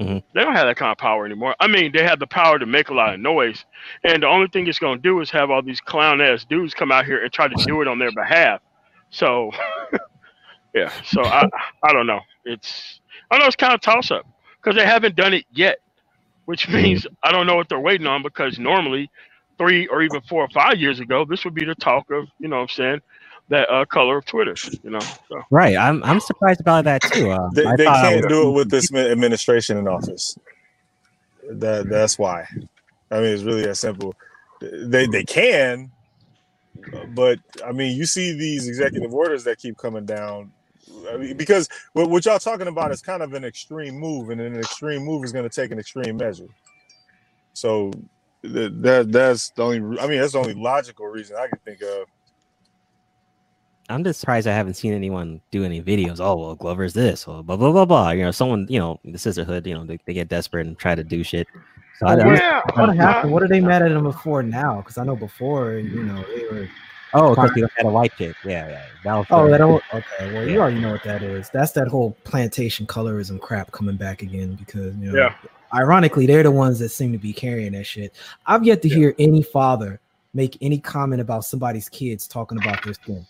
Mhm. 0.00 0.22
They 0.34 0.42
don't 0.42 0.54
have 0.54 0.66
that 0.66 0.76
kind 0.76 0.92
of 0.92 0.98
power 0.98 1.26
anymore. 1.26 1.54
I 1.60 1.66
mean, 1.68 1.92
they 1.92 2.02
have 2.04 2.18
the 2.20 2.26
power 2.26 2.58
to 2.58 2.66
make 2.66 2.88
a 2.88 2.94
lot 2.94 3.14
of 3.14 3.20
noise, 3.20 3.64
and 4.04 4.22
the 4.22 4.26
only 4.28 4.48
thing 4.48 4.66
it's 4.66 4.78
going 4.78 4.98
to 4.98 5.02
do 5.02 5.20
is 5.20 5.30
have 5.30 5.50
all 5.50 5.62
these 5.62 5.80
clown 5.80 6.20
ass 6.20 6.44
dudes 6.44 6.74
come 6.74 6.92
out 6.92 7.04
here 7.06 7.22
and 7.22 7.32
try 7.32 7.48
to 7.48 7.56
do 7.66 7.80
it 7.82 7.88
on 7.88 7.98
their 7.98 8.12
behalf. 8.12 8.60
So, 9.10 9.50
yeah. 10.74 10.90
So 11.04 11.22
I 11.24 11.46
I 11.82 11.92
don't 11.92 12.06
know. 12.06 12.20
It's 12.44 13.00
I 13.30 13.34
don't 13.34 13.40
know 13.42 13.46
it's 13.46 13.56
kind 13.56 13.74
of 13.74 13.80
toss 13.80 14.10
up 14.10 14.26
because 14.62 14.76
they 14.76 14.86
haven't 14.86 15.16
done 15.16 15.34
it 15.34 15.44
yet, 15.52 15.78
which 16.46 16.68
means 16.68 17.06
I 17.22 17.32
don't 17.32 17.46
know 17.46 17.56
what 17.56 17.68
they're 17.68 17.80
waiting 17.80 18.06
on 18.06 18.22
because 18.22 18.58
normally 18.58 19.10
three 19.58 19.86
or 19.88 20.02
even 20.02 20.22
four 20.22 20.44
or 20.44 20.50
five 20.50 20.78
years 20.78 21.00
ago, 21.00 21.24
this 21.26 21.44
would 21.44 21.54
be 21.54 21.64
the 21.66 21.76
talk 21.76 22.10
of, 22.12 22.28
you 22.40 22.48
know 22.48 22.56
what 22.58 22.62
I'm 22.62 22.68
saying, 22.70 23.00
that 23.50 23.70
uh, 23.70 23.84
color 23.86 24.18
of 24.18 24.26
Twitter, 24.26 24.56
you 24.84 24.90
know. 24.90 25.08
So 25.30 25.42
Right. 25.50 25.76
I'm 25.78 26.04
I'm 26.04 26.20
surprised 26.20 26.60
about 26.60 26.84
that 26.86 27.04
too. 27.04 27.30
Uh, 27.30 27.50
They, 27.52 27.66
I 27.66 27.76
they 27.76 27.92
can't 27.92 28.28
do 28.28 28.48
it 28.48 28.52
with 28.52 28.70
this 28.70 28.92
administration 28.94 29.78
in 29.78 29.88
office. 29.88 30.36
That 31.50 31.88
that's 31.90 32.18
why. 32.18 32.46
I 33.10 33.16
mean, 33.16 33.26
it's 33.34 33.44
really 33.44 33.64
that 33.64 33.76
simple. 33.76 34.16
They 34.60 35.06
they 35.08 35.24
can, 35.24 35.92
but 37.14 37.40
I 37.66 37.72
mean, 37.72 37.96
you 37.96 38.06
see 38.06 38.32
these 38.38 38.68
executive 38.68 39.14
orders 39.14 39.44
that 39.44 39.58
keep 39.58 39.78
coming 39.78 40.06
down. 40.06 40.52
I 41.10 41.18
mean, 41.18 41.36
because 41.36 41.68
what, 41.94 42.10
what 42.10 42.26
y'all 42.26 42.38
talking 42.40 42.68
about 42.68 42.92
is 42.92 43.02
kind 43.02 43.22
of 43.22 43.34
an 43.34 43.44
extreme 43.44 43.96
move, 43.98 44.30
and 44.30 44.40
an 44.40 44.58
extreme 44.58 45.04
move 45.04 45.24
is 45.24 45.32
going 45.32 45.48
to 45.48 45.54
take 45.62 45.72
an 45.72 45.78
extreme 45.78 46.16
measure. 46.18 46.48
So 47.54 47.92
th- 48.42 48.72
that 48.76 49.12
that's 49.12 49.50
the 49.50 49.62
only. 49.62 49.98
I 49.98 50.06
mean, 50.06 50.20
that's 50.20 50.32
the 50.32 50.38
only 50.38 50.54
logical 50.54 51.06
reason 51.06 51.36
I 51.36 51.48
can 51.48 51.58
think 51.64 51.82
of. 51.82 52.06
I'm 53.90 54.04
just 54.04 54.20
surprised 54.20 54.46
I 54.46 54.52
haven't 54.52 54.74
seen 54.74 54.92
anyone 54.92 55.40
do 55.50 55.64
any 55.64 55.82
videos. 55.82 56.20
Oh 56.20 56.36
well, 56.36 56.54
Glover's 56.54 56.92
this, 56.92 57.26
or 57.26 57.42
blah 57.42 57.56
blah 57.56 57.72
blah 57.72 57.86
blah. 57.86 58.10
You 58.10 58.22
know, 58.24 58.30
someone, 58.30 58.66
you 58.68 58.78
know, 58.78 59.00
the 59.04 59.18
sisterhood, 59.18 59.66
you 59.66 59.74
know, 59.74 59.84
they, 59.84 59.98
they 60.04 60.12
get 60.12 60.28
desperate 60.28 60.66
and 60.66 60.78
try 60.78 60.94
to 60.94 61.02
do 61.02 61.24
shit. 61.24 61.48
So 61.98 62.06
I, 62.06 62.14
oh, 62.16 62.18
I'm- 62.20 62.36
yeah, 62.36 62.60
What 62.74 62.94
happened? 62.96 63.32
What 63.32 63.42
are 63.42 63.48
they 63.48 63.60
mad 63.60 63.82
at 63.82 63.90
him 63.90 64.12
for 64.12 64.42
now? 64.42 64.76
Because 64.82 64.98
I 64.98 65.04
know 65.04 65.16
before, 65.16 65.72
you 65.72 66.02
know, 66.02 66.22
they 66.34 66.44
were. 66.44 66.68
oh, 67.14 67.30
because 67.30 67.50
he 67.54 67.62
had 67.62 67.86
a 67.86 67.88
white 67.88 68.12
chick. 68.18 68.36
Yeah, 68.44 68.68
yeah. 68.68 68.82
Oh, 68.82 68.92
that 69.04 69.16
was 69.16 69.26
Oh, 69.30 69.50
that 69.50 69.58
don't. 69.58 69.82
Okay, 69.94 70.34
well, 70.34 70.46
you 70.46 70.60
already 70.60 70.80
know 70.80 70.92
what 70.92 71.02
that 71.04 71.22
is. 71.22 71.48
That's 71.48 71.72
that 71.72 71.88
whole 71.88 72.12
plantation 72.24 72.86
colorism 72.86 73.40
crap 73.40 73.72
coming 73.72 73.96
back 73.96 74.20
again 74.22 74.54
because 74.54 74.94
you 74.96 75.12
know, 75.12 75.18
Yeah. 75.18 75.34
Ironically, 75.72 76.26
they're 76.26 76.42
the 76.42 76.50
ones 76.50 76.78
that 76.78 76.90
seem 76.90 77.12
to 77.12 77.18
be 77.18 77.32
carrying 77.32 77.72
that 77.72 77.84
shit. 77.84 78.14
I've 78.46 78.64
yet 78.64 78.82
to 78.82 78.88
hear 78.88 79.14
any 79.18 79.42
father 79.42 80.00
make 80.34 80.56
any 80.60 80.78
comment 80.78 81.20
about 81.20 81.44
somebody's 81.44 81.88
kids 81.88 82.28
talking 82.28 82.58
about 82.58 82.82
their 82.84 82.94
skin. 82.94 83.26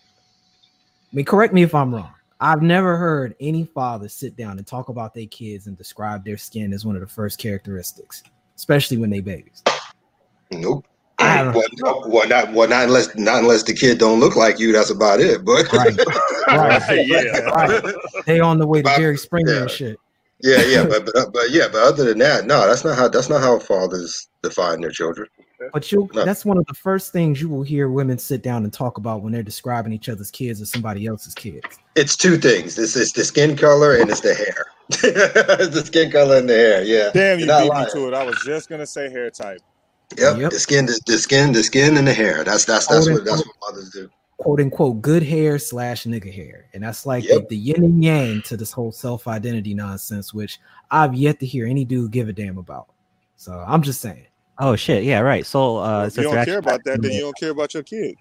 I 1.11 1.15
mean, 1.15 1.25
correct 1.25 1.53
me 1.53 1.63
if 1.63 1.73
I'm 1.73 1.93
wrong. 1.93 2.13
I've 2.41 2.61
never 2.61 2.97
heard 2.97 3.35
any 3.39 3.65
father 3.65 4.07
sit 4.07 4.37
down 4.37 4.57
and 4.57 4.65
talk 4.65 4.89
about 4.89 5.13
their 5.13 5.25
kids 5.25 5.67
and 5.67 5.77
describe 5.77 6.23
their 6.23 6.37
skin 6.37 6.71
as 6.71 6.85
one 6.85 6.95
of 6.95 7.01
the 7.01 7.07
first 7.07 7.37
characteristics, 7.37 8.23
especially 8.55 8.97
when 8.97 9.09
they 9.09 9.19
babies. 9.19 9.61
Nope. 10.51 10.85
I 11.19 11.27
haven't 11.27 11.55
Well, 11.81 12.03
well, 12.07 12.27
not 12.29 12.53
well, 12.53 12.69
not 12.69 12.85
unless 12.85 13.13
not 13.15 13.41
unless 13.41 13.63
the 13.63 13.73
kid 13.73 13.97
don't 13.97 14.21
look 14.21 14.37
like 14.37 14.57
you. 14.57 14.71
That's 14.71 14.89
about 14.89 15.19
it. 15.19 15.43
But 15.43 15.71
Right. 15.73 15.99
Right. 16.47 17.07
yeah. 17.07 17.39
Right. 17.41 17.95
They 18.25 18.39
on 18.39 18.57
the 18.57 18.65
way 18.65 18.79
to 18.79 18.85
Bob- 18.85 18.97
Jerry 18.97 19.17
Springer 19.17 19.53
yeah. 19.53 19.61
and 19.61 19.69
shit. 19.69 19.99
Yeah, 20.41 20.61
yeah, 20.63 20.85
but 20.85 21.05
but 21.13 21.33
but 21.33 21.49
yeah, 21.51 21.67
but 21.71 21.83
other 21.83 22.05
than 22.05 22.17
that, 22.19 22.45
no, 22.45 22.65
that's 22.67 22.85
not 22.85 22.97
how 22.97 23.07
that's 23.09 23.29
not 23.29 23.41
how 23.41 23.59
fathers 23.59 24.27
define 24.41 24.79
their 24.81 24.91
children. 24.91 25.27
But 25.73 25.91
you 25.91 26.09
No. 26.13 26.23
that's 26.23 26.45
one 26.45 26.57
of 26.57 26.65
the 26.67 26.73
first 26.73 27.11
things 27.11 27.41
you 27.41 27.49
will 27.49 27.63
hear 27.63 27.89
women 27.89 28.17
sit 28.17 28.41
down 28.41 28.63
and 28.63 28.71
talk 28.71 28.97
about 28.97 29.21
when 29.21 29.33
they're 29.33 29.43
describing 29.43 29.91
each 29.91 30.07
other's 30.07 30.31
kids 30.31 30.61
or 30.61 30.65
somebody 30.65 31.05
else's 31.05 31.33
kids. 31.33 31.65
It's 31.95 32.15
two 32.15 32.37
things. 32.37 32.77
It's, 32.79 32.95
it's 32.95 33.11
the 33.11 33.25
skin 33.25 33.57
color 33.57 33.97
and 33.97 34.09
it's 34.09 34.21
the 34.21 34.33
hair. 34.33 34.67
it's 34.89 35.75
the 35.75 35.83
skin 35.85 36.09
color 36.11 36.37
and 36.37 36.47
the 36.49 36.53
hair. 36.53 36.83
Yeah. 36.85 37.09
Damn, 37.13 37.39
you 37.39 37.45
You're 37.45 37.53
not 37.53 37.59
beat 37.63 37.65
me 37.65 37.69
lying. 37.75 37.89
to 37.91 38.07
it. 38.07 38.13
I 38.13 38.23
was 38.23 38.41
just 38.45 38.69
gonna 38.69 38.87
say 38.87 39.09
hair 39.09 39.29
type. 39.29 39.59
Yep. 40.17 40.37
Yep. 40.37 40.51
The 40.51 40.59
skin, 40.59 40.85
the, 40.85 40.99
the 41.05 41.17
skin, 41.17 41.51
the 41.51 41.61
skin 41.63 41.97
and 41.97 42.07
the 42.07 42.13
hair. 42.13 42.45
That's 42.45 42.63
that's 42.63 42.87
that's 42.87 43.05
Quote 43.07 43.17
what 43.19 43.25
that's 43.25 43.45
what 43.45 43.55
mothers 43.61 43.89
do. 43.89 44.09
Quote 44.39 44.61
unquote 44.61 45.01
good 45.01 45.21
hair 45.21 45.59
slash 45.59 46.05
nigga 46.05 46.33
hair. 46.33 46.65
And 46.73 46.81
that's 46.81 47.05
like 47.05 47.25
Yep. 47.25 47.41
the, 47.41 47.47
the 47.49 47.57
yin 47.57 47.83
and 47.83 48.03
yang 48.03 48.41
to 48.43 48.57
this 48.57 48.71
whole 48.71 48.91
self-identity 48.91 49.73
nonsense, 49.73 50.33
which 50.33 50.59
I've 50.89 51.13
yet 51.13 51.39
to 51.41 51.45
hear 51.45 51.67
any 51.67 51.85
dude 51.85 52.11
give 52.11 52.29
a 52.29 52.33
damn 52.33 52.57
about. 52.57 52.87
So 53.35 53.63
I'm 53.67 53.81
just 53.81 54.01
saying. 54.01 54.25
Oh 54.57 54.75
shit, 54.75 55.03
yeah, 55.03 55.19
right. 55.19 55.45
So 55.45 55.77
uh, 55.77 56.05
if 56.07 56.17
you 56.17 56.23
they're 56.23 56.33
don't 56.33 56.45
care 56.45 56.57
about 56.57 56.83
that, 56.85 57.01
then 57.01 57.11
you 57.11 57.21
don't 57.21 57.37
care 57.37 57.51
about 57.51 57.73
your 57.73 57.83
kid. 57.83 58.15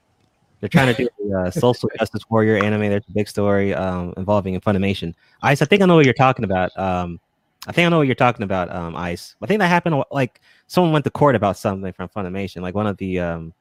They're 0.60 0.68
trying 0.68 0.94
to 0.94 1.02
do 1.04 1.08
the 1.28 1.38
uh, 1.38 1.50
social 1.50 1.88
justice 1.98 2.22
warrior 2.28 2.62
anime. 2.62 2.82
There's 2.82 3.04
a 3.08 3.12
big 3.12 3.28
story 3.28 3.74
um, 3.74 4.12
involving 4.16 4.60
Funimation. 4.60 5.14
Ice, 5.42 5.62
I 5.62 5.64
think 5.64 5.82
I 5.82 5.86
know 5.86 5.96
what 5.96 6.04
you're 6.04 6.14
talking 6.14 6.44
about. 6.44 6.76
Um, 6.78 7.20
I 7.66 7.72
think 7.72 7.86
I 7.86 7.88
know 7.90 7.98
what 7.98 8.06
you're 8.06 8.14
talking 8.14 8.44
about, 8.44 8.72
um, 8.74 8.96
Ice. 8.96 9.36
I 9.42 9.46
think 9.46 9.60
that 9.60 9.68
happened 9.68 10.02
like 10.10 10.40
someone 10.68 10.92
went 10.92 11.04
to 11.04 11.10
court 11.10 11.34
about 11.34 11.56
something 11.56 11.92
from 11.92 12.08
Funimation, 12.08 12.62
like 12.62 12.74
one 12.74 12.86
of 12.86 12.96
the 12.96 13.18
um, 13.20 13.52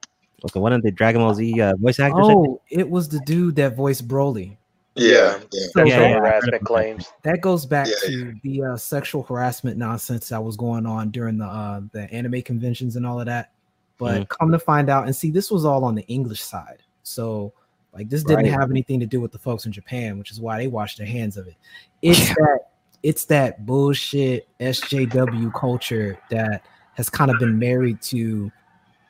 okay, 0.46 0.60
one 0.60 0.74
of 0.74 0.82
the 0.82 0.92
Dragon 0.92 1.22
Ball 1.22 1.34
Z 1.34 1.62
uh, 1.62 1.76
voice 1.78 2.00
actors. 2.00 2.26
Oh, 2.28 2.62
it 2.70 2.90
was 2.90 3.10
the 3.10 3.20
dude 3.22 3.56
that 3.58 3.76
voiced 3.76 4.08
Broly. 4.08 4.58
Yeah. 4.96 5.40
Yeah. 5.52 5.68
So 5.74 5.84
Yeah, 5.86 6.00
that, 6.00 6.10
yeah, 6.10 6.20
harassment 6.20 6.64
claims. 6.64 7.12
that 7.24 7.42
goes 7.42 7.66
back 7.66 7.88
Yeah, 7.88 7.94
to 8.08 8.34
the 8.44 8.64
uh, 8.64 8.78
sexual 8.78 9.24
harassment 9.24 9.78
nonsense 9.78 10.30
that 10.30 10.44
was 10.44 10.58
going 10.58 10.86
on 10.86 11.12
during 11.12 11.38
the 11.38 11.46
uh, 11.46 11.82
the 11.92 12.12
anime 12.12 12.42
conventions 12.42 12.96
and 12.96 13.06
all 13.06 13.20
of 13.20 13.28
that. 13.28 13.52
But 14.00 14.22
Mhm. 14.22 14.30
come 14.30 14.52
to 14.52 14.60
find 14.60 14.90
out, 14.90 15.06
and 15.06 15.16
see, 15.16 15.32
this 15.32 15.50
was 15.52 15.66
all 15.66 15.84
on 15.84 15.96
the 15.96 16.06
English 16.08 16.42
side. 16.42 16.84
So 17.04 17.54
like 17.94 18.10
this 18.10 18.24
didn't 18.24 18.46
Right. 18.46 18.52
have 18.52 18.70
anything 18.72 19.00
to 19.00 19.06
do 19.06 19.22
with 19.22 19.32
the 19.32 19.40
folks 19.40 19.66
in 19.66 19.72
Japan, 19.72 20.18
which 20.18 20.32
is 20.32 20.40
why 20.42 20.58
they 20.58 20.68
washed 20.68 20.98
their 20.98 21.08
hands 21.08 21.38
of 21.38 21.48
it. 21.48 21.56
It's 22.02 22.30
that 22.30 22.60
it's 23.04 23.26
that 23.26 23.66
bullshit 23.66 24.48
SJW 24.60 25.52
culture 25.54 26.18
that 26.30 26.64
has 26.96 27.10
kind 27.10 27.30
of 27.30 27.38
been 27.40 27.58
married 27.60 28.02
to 28.02 28.52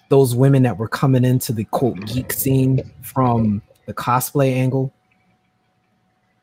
those 0.09 0.35
women 0.35 0.63
that 0.63 0.77
were 0.77 0.87
coming 0.87 1.25
into 1.25 1.53
the 1.53 1.65
quote 1.65 1.99
geek 2.05 2.31
scene 2.33 2.89
from 3.01 3.61
the 3.85 3.93
cosplay 3.93 4.53
angle. 4.53 4.93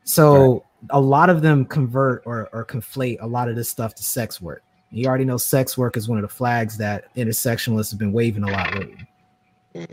So 0.03 0.63
a 0.91 0.99
lot 0.99 1.29
of 1.29 1.41
them 1.41 1.65
convert 1.65 2.23
or, 2.25 2.49
or 2.53 2.65
conflate 2.65 3.17
a 3.21 3.27
lot 3.27 3.49
of 3.49 3.55
this 3.55 3.69
stuff 3.69 3.95
to 3.95 4.03
sex 4.03 4.39
work. 4.41 4.63
You 4.91 5.07
already 5.07 5.25
know 5.25 5.37
sex 5.37 5.77
work 5.77 5.97
is 5.97 6.07
one 6.07 6.17
of 6.17 6.21
the 6.21 6.29
flags 6.29 6.77
that 6.77 7.13
intersectionalists 7.15 7.89
have 7.89 7.99
been 7.99 8.13
waving 8.13 8.43
a 8.43 8.51
lot 8.51 8.75
lately. 8.75 9.07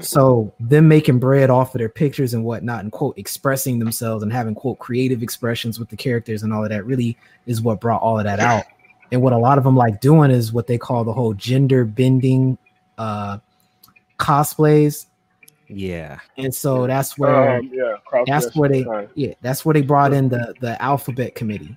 So 0.01 0.53
them 0.61 0.87
making 0.87 1.19
bread 1.19 1.51
off 1.51 1.75
of 1.75 1.79
their 1.81 1.89
pictures 1.89 2.35
and 2.35 2.45
whatnot, 2.45 2.81
and 2.81 2.93
quote 2.93 3.19
expressing 3.19 3.81
themselves 3.81 4.23
and 4.23 4.33
having 4.33 4.55
quote 4.55 4.79
creative 4.79 5.23
expressions 5.23 5.79
with 5.79 5.89
the 5.89 5.97
characters 5.97 6.45
and 6.45 6.53
all 6.53 6.63
of 6.63 6.71
that 6.71 6.87
really 6.87 7.17
is 7.47 7.61
what 7.61 7.81
brought 7.81 8.01
all 8.01 8.19
of 8.19 8.25
that 8.25 8.39
out. 8.39 8.65
And 9.11 9.21
what 9.23 9.33
a 9.33 9.39
lot 9.39 9.59
of 9.59 9.65
them 9.65 9.77
like 9.77 10.01
doing 10.01 10.31
is 10.31 10.53
what 10.53 10.69
they 10.69 10.79
call 10.79 11.05
the 11.05 11.13
whole 11.13 11.35
gender 11.35 11.85
bending 11.85 12.59
uh 12.97 13.39
cosplays. 14.23 15.07
Yeah. 15.69 16.19
And 16.37 16.55
so 16.55 16.87
that's 16.87 17.17
where 17.19 17.59
Um, 17.59 17.71
yeah, 17.73 17.97
that's 18.27 18.55
where 18.55 18.69
they 18.69 18.83
dressing. 18.85 19.09
yeah 19.15 19.35
that's 19.41 19.65
where 19.65 19.73
they 19.73 19.83
brought 19.83 20.13
in 20.13 20.29
the 20.29 20.55
the 20.61 20.81
alphabet 20.83 21.35
committee 21.35 21.77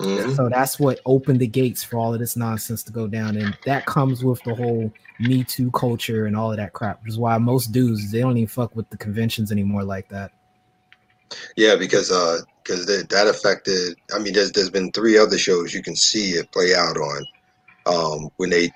Mhm. 0.00 0.34
so 0.34 0.48
that's 0.48 0.80
what 0.80 0.98
opened 1.06 1.38
the 1.40 1.46
gates 1.46 1.84
for 1.84 1.98
all 1.98 2.12
of 2.14 2.18
this 2.20 2.36
nonsense 2.36 2.82
to 2.84 2.90
go 2.92 3.06
down 3.06 3.36
and 3.36 3.56
that 3.66 3.84
comes 3.86 4.24
with 4.24 4.42
the 4.44 4.54
whole 4.54 4.90
me 5.20 5.44
too 5.44 5.70
culture 5.72 6.24
and 6.26 6.34
all 6.36 6.50
of 6.50 6.56
that 6.56 6.72
crap 6.72 7.02
which 7.02 7.12
is 7.12 7.18
why 7.18 7.36
most 7.38 7.70
dudes 7.70 8.10
they 8.10 8.20
don't 8.20 8.36
even 8.36 8.48
fuck 8.48 8.74
with 8.74 8.88
the 8.90 8.96
conventions 8.96 9.52
anymore 9.52 9.84
like 9.84 10.08
that 10.08 10.32
Yeah, 11.56 11.76
because 11.76 12.10
uh, 12.10 12.38
because 12.62 12.86
that 12.86 13.08
that 13.10 13.26
affected. 13.26 13.96
I 14.14 14.18
mean, 14.18 14.32
there's 14.34 14.52
there's 14.52 14.70
been 14.70 14.90
three 14.92 15.16
other 15.18 15.38
shows 15.38 15.72
you 15.74 15.82
can 15.82 15.96
see 15.96 16.30
it 16.32 16.50
play 16.52 16.74
out 16.74 16.96
on, 16.96 17.20
um, 17.86 18.30
when 18.36 18.50
they 18.50 18.70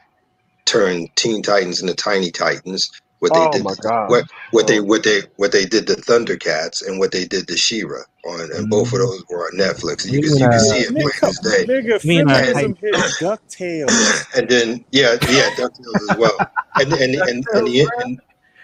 turn 0.66 1.08
Teen 1.16 1.42
Titans 1.42 1.82
into 1.82 1.94
Tiny 1.94 2.32
Titans. 2.32 2.90
What 3.20 3.34
they 3.34 3.46
Oh 3.46 3.48
did, 3.48 3.64
my 3.64 3.74
god. 3.82 4.08
what 4.08 4.24
what 4.50 4.68
they 4.68 4.80
Oh. 4.80 4.82
what 4.82 5.04
they 5.04 5.22
what 5.36 5.52
they 5.52 5.66
did 5.66 5.88
to 5.88 5.94
Thundercats 5.94 6.86
and 6.86 7.00
what 7.00 7.12
they 7.12 7.26
did 7.26 7.48
to 7.48 7.56
She-Ra 7.58 8.00
on, 8.26 8.50
and 8.54 8.68
both 8.70 8.92
of 8.92 9.00
those 9.00 9.24
were 9.30 9.46
on 9.46 9.58
Netflix. 9.58 10.04
And 10.04 10.14
you 10.14 10.20
can 10.20 10.36
you 10.36 10.50
can 10.50 10.60
see 10.60 10.80
it 10.80 10.96
playing 10.98 11.12
this 11.24 11.40
day. 11.40 11.66
Nigga, 11.68 12.02
You 12.02 12.08
mean, 12.08 12.26
feminism 12.26 12.76
hit 12.80 12.94
DuckTales. 13.18 14.26
and 14.36 14.48
then 14.48 14.84
yeah, 14.92 15.16
yeah, 15.28 15.50
DuckTales 15.50 16.02
as 16.02 16.14
well. 16.16 16.44
And 16.78 16.92
and 16.94 17.14
and 17.16 17.46
and 17.52 17.66
the, 17.68 17.80
and, 18.00 18.20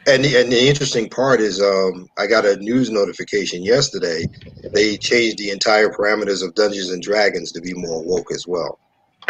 and 0.09 0.25
the, 0.25 0.37
and 0.43 0.53
the 0.53 0.69
interesting 0.69 1.11
part 1.11 1.41
is, 1.41 1.61
um, 1.63 2.09
I 2.19 2.27
got 2.29 2.47
a 2.47 2.57
news 2.59 2.91
notification 2.91 3.65
yesterday. 3.65 4.27
They 4.75 4.99
changed 4.99 5.39
the 5.39 5.51
entire 5.51 5.91
parameters 5.91 6.45
of 6.45 6.55
Dungeons 6.55 6.91
and 6.91 7.03
Dragons 7.03 7.53
to 7.53 7.63
be 7.63 7.75
more 7.75 8.05
woke 8.05 8.33
as 8.33 8.47
well. 8.49 8.79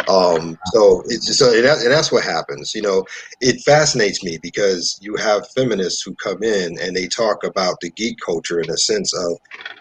Um, 0.07 0.57
so 0.65 1.01
it's 1.07 1.37
so 1.37 1.53
and, 1.53 1.63
that, 1.63 1.79
and 1.79 1.91
that's 1.91 2.11
what 2.11 2.23
happens. 2.23 2.73
You 2.75 2.81
know, 2.81 3.05
it 3.39 3.61
fascinates 3.61 4.23
me 4.23 4.37
because 4.41 4.97
you 5.01 5.15
have 5.15 5.47
feminists 5.55 6.01
who 6.03 6.13
come 6.15 6.43
in 6.43 6.77
and 6.81 6.95
they 6.95 7.07
talk 7.07 7.43
about 7.43 7.77
the 7.81 7.91
geek 7.91 8.17
culture 8.25 8.59
in 8.59 8.69
a 8.69 8.77
sense 8.77 9.13
of, 9.13 9.37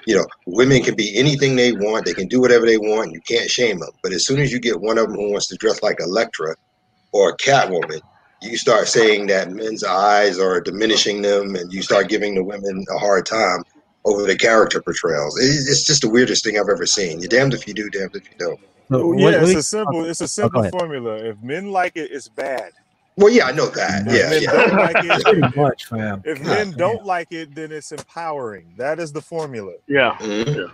you 0.07 0.15
know, 0.17 0.27
women 0.47 0.83
can 0.83 0.95
be 0.95 1.17
anything 1.17 1.57
they 1.57 1.73
want, 1.73 2.05
they 2.07 2.15
can 2.15 2.29
do 2.29 2.41
whatever 2.41 2.67
they 2.67 2.79
want, 2.79 3.13
you 3.13 3.21
can't 3.27 3.51
shame 3.51 3.81
them. 3.81 3.91
But 4.03 4.13
as 4.13 4.25
soon 4.25 4.41
as 4.41 4.53
you 4.53 4.61
get 4.61 4.81
one 4.81 4.99
of 4.99 5.09
them 5.09 5.17
who 5.17 5.33
wants 5.33 5.49
to 5.49 5.57
dress 5.57 5.83
like 5.83 6.01
Elektra 6.01 6.55
or 7.13 7.37
Catwoman, 7.37 8.01
you 8.43 8.57
start 8.57 8.89
saying 8.89 9.27
that 9.29 9.51
men's 9.51 9.85
eyes 9.85 10.39
are 10.39 10.61
diminishing 10.61 11.23
them, 11.23 11.55
and 11.55 11.73
you 11.73 11.83
start 11.83 12.09
giving 12.09 12.35
the 12.35 12.43
women 12.43 12.85
a 12.95 12.99
hard 12.99 13.25
time 13.25 13.63
over 14.05 14.23
the 14.25 14.37
character 14.37 14.83
portrayals. 14.83 15.39
It's 15.41 15.87
just 15.87 16.03
the 16.03 16.11
weirdest 16.11 16.45
thing 16.45 16.59
I've 16.59 16.69
ever 16.69 16.87
seen. 16.87 17.21
You're 17.21 17.29
damned 17.29 17.55
if 17.55 17.67
you 17.69 17.75
do, 17.75 17.89
damned 17.91 18.11
if 18.15 18.25
you 18.29 18.37
don't. 18.39 18.59
So 18.91 19.07
Well, 19.09 19.19
yeah, 19.19 19.25
what 19.25 19.35
it's 19.35 19.47
we- 19.47 19.57
a 19.57 19.63
simple, 19.63 20.05
it's 20.05 20.21
a 20.21 20.25
Oh, 20.25 20.49
go 20.49 20.63
simple 20.63 20.79
formula. 20.79 21.15
If 21.17 21.41
men 21.43 21.71
like 21.71 21.97
it, 21.97 22.11
it's 22.13 22.29
bad. 22.29 22.73
Well, 23.17 23.31
yeah, 23.31 23.47
I 23.47 23.53
know 23.53 23.67
that. 23.67 24.07
If 24.07 24.15
Yeah, 24.15 24.31
men 24.31 24.43
yeah. 24.43 24.53
don't 24.53 24.77
like 24.77 24.97
it, 25.05 25.25
pretty 25.25 25.61
much 25.61 25.85
fam 25.87 26.23
if 26.25 26.41
men 26.41 26.71
don't 26.73 27.05
like 27.05 27.29
it, 27.31 27.55
then 27.55 27.71
it's 27.73 27.93
empowering. 27.93 28.73
That 28.79 28.99
is 28.99 29.13
the 29.13 29.21
formula. 29.21 29.73
Yeah. 29.87 30.17
Mhm. 30.21 30.71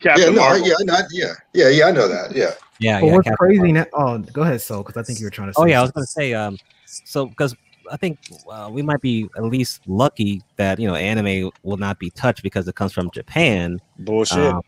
Yeah. 0.00 0.14
Yeah, 0.16 0.24
no, 0.30 0.42
I- 0.42 0.48
Marvel. 0.50 0.68
yeah, 0.68 0.74
not, 0.82 1.04
yeah, 1.12 1.32
yeah, 1.54 1.68
yeah. 1.68 1.86
I 1.86 1.90
know 1.90 2.06
that. 2.08 2.34
Yeah. 2.34 2.52
Yeah, 2.80 3.00
but 3.00 3.06
yeah. 3.06 3.12
what's 3.14 3.28
Captain 3.28 3.36
crazy 3.36 3.72
Marvel. 3.72 3.72
now 3.74 3.86
oh 4.14 4.18
go 4.32 4.42
ahead 4.42 4.60
so 4.60 4.84
because 4.84 4.96
i 4.96 5.02
think 5.02 5.18
you 5.18 5.26
were 5.26 5.30
trying 5.30 5.48
to 5.48 5.54
say 5.54 5.60
Oh 5.62 5.66
yeah, 5.66 5.80
I 5.80 5.82
was 5.82 5.90
gonna 5.90 6.06
say 6.06 6.32
um, 6.34 6.56
so 6.86 7.26
because 7.26 7.56
I 7.90 7.96
think 7.96 8.18
uh, 8.50 8.68
we 8.70 8.82
might 8.82 9.00
be 9.00 9.28
at 9.36 9.42
least 9.44 9.80
lucky 9.88 10.42
that 10.56 10.78
you 10.78 10.86
know 10.86 10.94
anime 10.94 11.50
will 11.64 11.76
not 11.78 11.98
be 11.98 12.10
touched 12.10 12.42
because 12.44 12.68
it 12.68 12.74
comes 12.76 12.92
from 12.92 13.10
Japan. 13.12 13.80
Bullshit. 13.98 14.38
Um, 14.38 14.62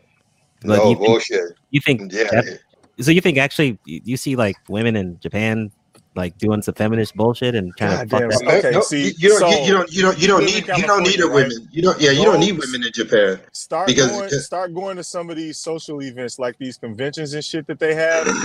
but 0.61 0.77
No 0.77 0.89
you 0.89 0.95
think, 0.95 1.07
bullshit. 1.07 1.43
you 1.69 1.81
think 1.81 2.11
Yeah. 2.11 2.23
that- 2.31 2.59
so 3.01 3.11
you 3.11 3.21
think 3.21 3.37
actually 3.37 3.77
you 3.85 4.01
you 4.03 4.17
see 4.17 4.35
like 4.35 4.57
women 4.67 4.95
in 4.95 5.19
Japan 5.19 5.71
like 6.15 6.37
doing 6.37 6.61
some 6.61 6.73
feminist 6.73 7.15
bullshit 7.15 7.55
and 7.55 7.75
trying 7.77 8.07
God 8.07 8.09
to 8.09 8.09
fuck 8.09 8.19
damn. 8.19 8.29
that? 8.29 8.53
Uh, 8.53 8.57
Okay, 8.57 8.71
no, 8.71 8.81
see, 8.81 9.07
you, 9.07 9.13
you 9.17 9.29
don't, 9.29 9.39
so 9.39 9.49
you, 9.49 9.65
you 9.65 9.71
don't, 9.73 9.91
you 9.93 10.01
don't, 10.01 10.17
you 10.17 10.21
you 10.21 10.27
don't 10.27 10.45
need, 10.45 10.55
you 10.55 10.87
don't 10.87 11.03
need 11.03 11.15
California, 11.15 11.25
a 11.25 11.27
right? 11.27 11.35
women. 11.35 11.69
You 11.71 11.81
don't, 11.81 12.01
yeah, 12.01 12.11
you 12.11 12.25
don't 12.25 12.39
need 12.39 12.57
women 12.57 12.83
in 12.83 12.91
Japan 12.91 13.39
start 13.53 13.87
because 13.87 14.09
going 14.09 14.29
start 14.29 14.73
going 14.73 14.97
to 14.97 15.03
some 15.03 15.29
of 15.29 15.37
these 15.37 15.57
social 15.57 16.01
events 16.01 16.37
like 16.37 16.57
these 16.57 16.77
conventions 16.77 17.33
and 17.33 17.43
shit 17.43 17.65
that 17.67 17.79
they 17.79 17.95
have. 17.95 18.27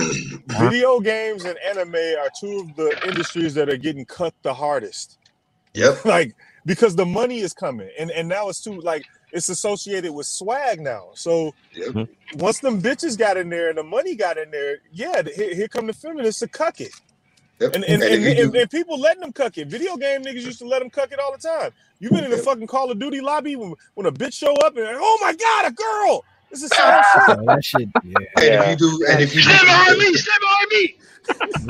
Uh-huh. 0.49 0.69
Video 0.69 0.99
games 1.01 1.43
and 1.43 1.57
anime 1.59 1.93
are 1.93 2.29
two 2.39 2.59
of 2.59 2.75
the 2.77 2.97
industries 3.05 3.53
that 3.53 3.67
are 3.67 3.75
getting 3.75 4.05
cut 4.05 4.33
the 4.43 4.53
hardest. 4.53 5.17
yep, 5.73 6.03
like 6.05 6.35
because 6.67 6.95
the 6.95 7.05
money 7.07 7.39
is 7.39 7.53
coming 7.53 7.89
and 7.99 8.11
and 8.11 8.29
now 8.29 8.49
it's 8.49 8.61
too 8.61 8.79
like 8.81 9.05
it's 9.33 9.49
associated 9.49 10.13
with 10.13 10.27
swag 10.27 10.79
now 10.81 11.09
so 11.15 11.53
yep. 11.73 11.89
Mhm. 11.91 12.09
once 12.35 12.59
them 12.59 12.81
bitches 12.81 13.17
got 13.17 13.37
in 13.37 13.49
there 13.49 13.69
and 13.69 13.79
the 13.79 13.83
money 13.83 14.15
got 14.15 14.37
in 14.37 14.51
there 14.51 14.77
yeah 14.91 15.23
here, 15.35 15.55
here 15.55 15.67
come 15.69 15.87
the 15.87 15.93
feminists 15.93 16.41
to 16.41 16.47
cuck 16.49 16.81
it 16.81 16.93
yep. 17.61 17.73
and 17.75 17.83
and, 17.85 18.03
And 18.03 18.13
and, 18.25 18.39
and, 18.39 18.55
and 18.55 18.69
people 18.69 18.99
letting 18.99 19.21
them 19.21 19.33
cuck 19.33 19.57
it 19.57 19.67
video 19.69 19.97
game 19.97 20.23
niggas 20.23 20.43
used 20.43 20.59
to 20.59 20.67
let 20.67 20.79
them 20.81 20.91
cuck 20.91 21.11
it 21.11 21.19
all 21.19 21.31
the 21.31 21.39
time 21.39 21.71
you 21.99 22.09
been 22.11 22.25
in 22.25 22.31
the 22.31 22.37
fucking 22.37 22.67
call 22.67 22.91
of 22.91 22.99
duty 22.99 23.21
lobby 23.21 23.55
when, 23.55 23.73
when 23.95 24.05
a 24.05 24.11
bitch 24.11 24.33
show 24.33 24.53
up 24.57 24.77
and 24.77 24.85
oh 24.91 25.19
my 25.21 25.33
god 25.33 25.71
a 25.71 25.73
girl 25.73 26.23
this 26.51 26.63
is 26.63 26.71
same 26.71 27.01
shit 27.15 27.23
So 27.25 27.45
that 27.47 27.63
shit 27.65 27.89
yeah 28.03 28.17
and 28.37 28.45
Yeah. 28.45 28.63
if 28.63 28.69
you 28.81 28.89
do, 28.99 29.05
and 29.09 29.21
if 29.23 29.35
you 29.35 29.41
do, 29.41 29.49
Stand 29.49 29.67
behind 29.67 29.89
some, 29.89 29.99
me. 29.99 30.13
Stand 30.13 30.41
behind 30.41 30.69
me. 30.71 30.95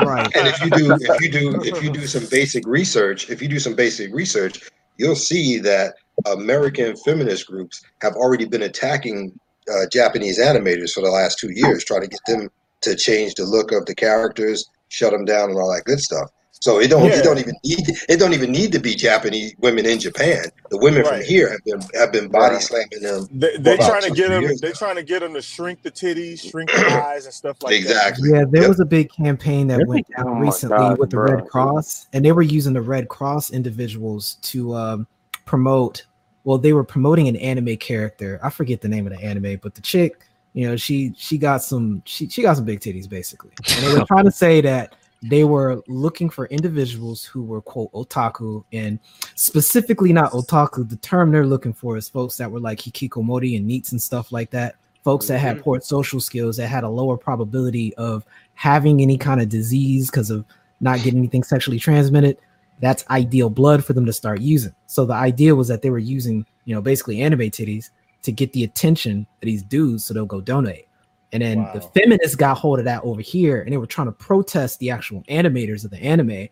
right 0.05 0.35
and 0.35 0.47
if 0.47 0.61
you 0.63 0.69
do, 0.69 0.97
if 1.01 1.21
you 1.21 1.31
do, 1.31 1.61
if 1.63 1.83
you 1.83 1.89
do 1.91 2.05
some 2.07 2.25
basic 2.29 2.67
research, 2.67 3.29
if 3.31 3.41
you 3.41 3.47
do 3.47 3.59
some 3.59 3.73
basic 3.73 4.13
research, 4.13 4.69
you'll 4.97 5.15
see 5.15 5.59
that 5.59 5.95
American 6.25 6.95
feminist 6.97 7.47
groups 7.47 7.83
have 8.01 8.13
already 8.13 8.45
been 8.45 8.63
attacking 8.63 9.37
uh, 9.71 9.85
Japanese 9.91 10.39
animators 10.39 10.91
for 10.91 11.01
the 11.01 11.09
last 11.09 11.39
two 11.39 11.51
years, 11.51 11.83
trying 11.83 12.01
to 12.01 12.07
get 12.07 12.19
them 12.27 12.49
to 12.81 12.95
change 12.95 13.35
the 13.35 13.45
look 13.45 13.71
of 13.71 13.85
the 13.85 13.95
characters, 13.95 14.69
shut 14.89 15.11
them 15.11 15.25
down, 15.25 15.49
and 15.49 15.59
all 15.59 15.71
that 15.73 15.85
good 15.85 15.99
stuff. 15.99 16.31
So 16.59 16.79
it 16.79 16.87
don't 16.89 17.05
Yeah. 17.05 17.17
it 17.19 17.23
don't 17.23 17.37
even 17.37 17.53
need 17.63 17.87
it 18.09 18.17
don't 18.19 18.33
even 18.33 18.51
need 18.51 18.71
to 18.71 18.79
be 18.79 18.95
Japanese 18.95 19.53
women 19.59 19.85
in 19.85 19.99
Japan. 19.99 20.45
The 20.71 20.77
women 20.77 21.05
from 21.05 21.21
here 21.21 21.49
have 21.51 21.63
been 21.65 21.81
have 21.93 22.11
been 22.11 22.29
body 22.29 22.59
slamming 22.59 23.01
them. 23.01 23.27
They, 23.31 23.55
for 23.55 23.61
they 23.61 23.77
trying 23.77 24.01
to 24.03 24.11
get 24.11 24.29
them. 24.29 24.43
They 24.61 24.67
now. 24.69 24.73
trying 24.73 24.95
to 24.95 25.03
get 25.03 25.19
them 25.19 25.33
to 25.35 25.41
shrink 25.41 25.83
the 25.83 25.91
titties, 25.91 26.49
shrink 26.49 26.71
the 26.71 26.87
eyes, 26.91 27.25
and 27.25 27.33
stuff 27.33 27.61
like 27.61 27.71
that. 27.71 27.77
Exactly. 27.77 28.29
Yeah, 28.31 28.45
there 28.49 28.61
Yep. 28.63 28.69
was 28.69 28.79
a 28.79 28.85
big 28.85 29.11
campaign 29.11 29.67
that 29.67 29.77
Really? 29.77 29.87
went 29.89 30.07
down 30.17 30.27
Oh 30.27 30.39
recently 30.39 30.77
God, 30.77 30.97
with 30.97 31.09
the 31.11 31.17
bro. 31.17 31.35
Red 31.35 31.47
Cross, 31.47 32.07
and 32.13 32.25
they 32.25 32.31
were 32.31 32.41
using 32.41 32.73
the 32.73 32.81
Red 32.81 33.07
Cross 33.07 33.51
individuals 33.51 34.37
to 34.43 34.73
um, 34.75 35.07
promote. 35.45 36.05
Well, 36.43 36.57
they 36.57 36.73
were 36.73 36.83
promoting 36.83 37.27
an 37.27 37.35
anime 37.35 37.77
character. 37.77 38.39
I 38.41 38.49
forget 38.49 38.81
the 38.81 38.87
name 38.87 39.05
of 39.05 39.13
the 39.13 39.23
anime, 39.23 39.59
but 39.61 39.75
the 39.75 39.81
chick, 39.81 40.23
you 40.53 40.67
know, 40.67 40.75
she 40.75 41.13
she 41.17 41.37
got 41.37 41.61
some 41.61 42.01
she 42.05 42.27
she 42.29 42.41
got 42.41 42.55
some 42.55 42.65
big 42.65 42.79
titties 42.79 43.07
basically, 43.07 43.51
and 43.69 43.83
they 43.85 43.93
were 43.93 44.05
trying 44.07 44.25
to 44.25 44.31
say 44.31 44.59
that 44.61 44.95
they 45.23 45.43
were 45.43 45.81
looking 45.87 46.29
for 46.29 46.45
individuals 46.47 47.23
who 47.23 47.43
were 47.43 47.61
quote 47.61 47.91
otaku 47.93 48.63
and 48.71 48.99
specifically 49.35 50.13
not 50.13 50.31
otaku. 50.31 50.87
The 50.87 50.97
term 50.97 51.31
they're 51.31 51.45
looking 51.45 51.73
for 51.73 51.97
is 51.97 52.07
folks 52.07 52.37
that 52.37 52.51
were 52.51 52.59
like 52.59 52.79
hikikomori 52.79 53.57
and 53.57 53.67
NEETs 53.67 53.91
and 53.91 54.01
stuff 54.01 54.31
like 54.31 54.51
that. 54.51 54.75
Folks 55.03 55.27
that 55.27 55.39
had 55.39 55.55
mm-hmm. 55.55 55.63
poor 55.63 55.81
social 55.81 56.19
skills 56.19 56.57
that 56.57 56.67
had 56.67 56.83
a 56.83 56.89
lower 56.89 57.17
probability 57.17 57.95
of 57.95 58.25
having 58.55 59.01
any 59.01 59.17
kind 59.17 59.41
of 59.41 59.49
disease 59.49 60.11
because 60.11 60.29
of 60.29 60.45
not 60.81 61.01
getting 61.01 61.19
anything 61.19 61.43
sexually 61.43 61.79
transmitted. 61.79 62.37
That's 62.79 63.05
ideal 63.09 63.49
blood 63.49 63.83
for 63.83 63.93
them 63.93 64.05
to 64.05 64.13
start 64.13 64.41
using. 64.41 64.75
So 64.85 65.05
the 65.05 65.13
idea 65.13 65.55
was 65.55 65.67
that 65.69 65.81
they 65.81 65.89
were 65.89 65.97
using, 65.97 66.45
you 66.65 66.75
know, 66.75 66.81
basically 66.81 67.21
anime 67.21 67.39
titties 67.39 67.89
to 68.23 68.31
get 68.31 68.53
the 68.53 68.63
attention 68.63 69.25
of 69.41 69.45
these 69.45 69.63
dudes 69.63 70.05
so 70.05 70.13
they'll 70.13 70.25
go 70.25 70.41
donate. 70.41 70.86
And 71.33 71.43
then 71.43 71.67
the 71.73 71.81
feminists 71.81 72.35
got 72.35 72.57
hold 72.57 72.79
of 72.79 72.85
that 72.85 73.03
over 73.03 73.21
here 73.21 73.61
and 73.61 73.71
they 73.71 73.77
were 73.77 73.85
trying 73.85 74.07
to 74.07 74.13
protest 74.13 74.79
the 74.79 74.89
actual 74.91 75.23
animators 75.23 75.83
of 75.83 75.91
the 75.91 75.97
anime. 76.01 76.47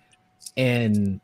And 0.58 1.22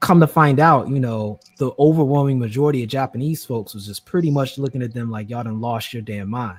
come 0.00 0.20
to 0.20 0.26
find 0.26 0.60
out, 0.60 0.88
you 0.88 1.00
know, 1.00 1.40
the 1.58 1.72
overwhelming 1.78 2.38
majority 2.38 2.82
of 2.82 2.88
Japanese 2.88 3.44
folks 3.44 3.74
was 3.74 3.86
just 3.86 4.04
pretty 4.04 4.30
much 4.30 4.58
looking 4.58 4.82
at 4.82 4.92
them 4.94 5.10
like 5.10 5.28
y'all 5.28 5.42
done 5.42 5.60
lost 5.60 5.92
your 5.92 6.02
damn 6.02 6.28
mind. 6.30 6.58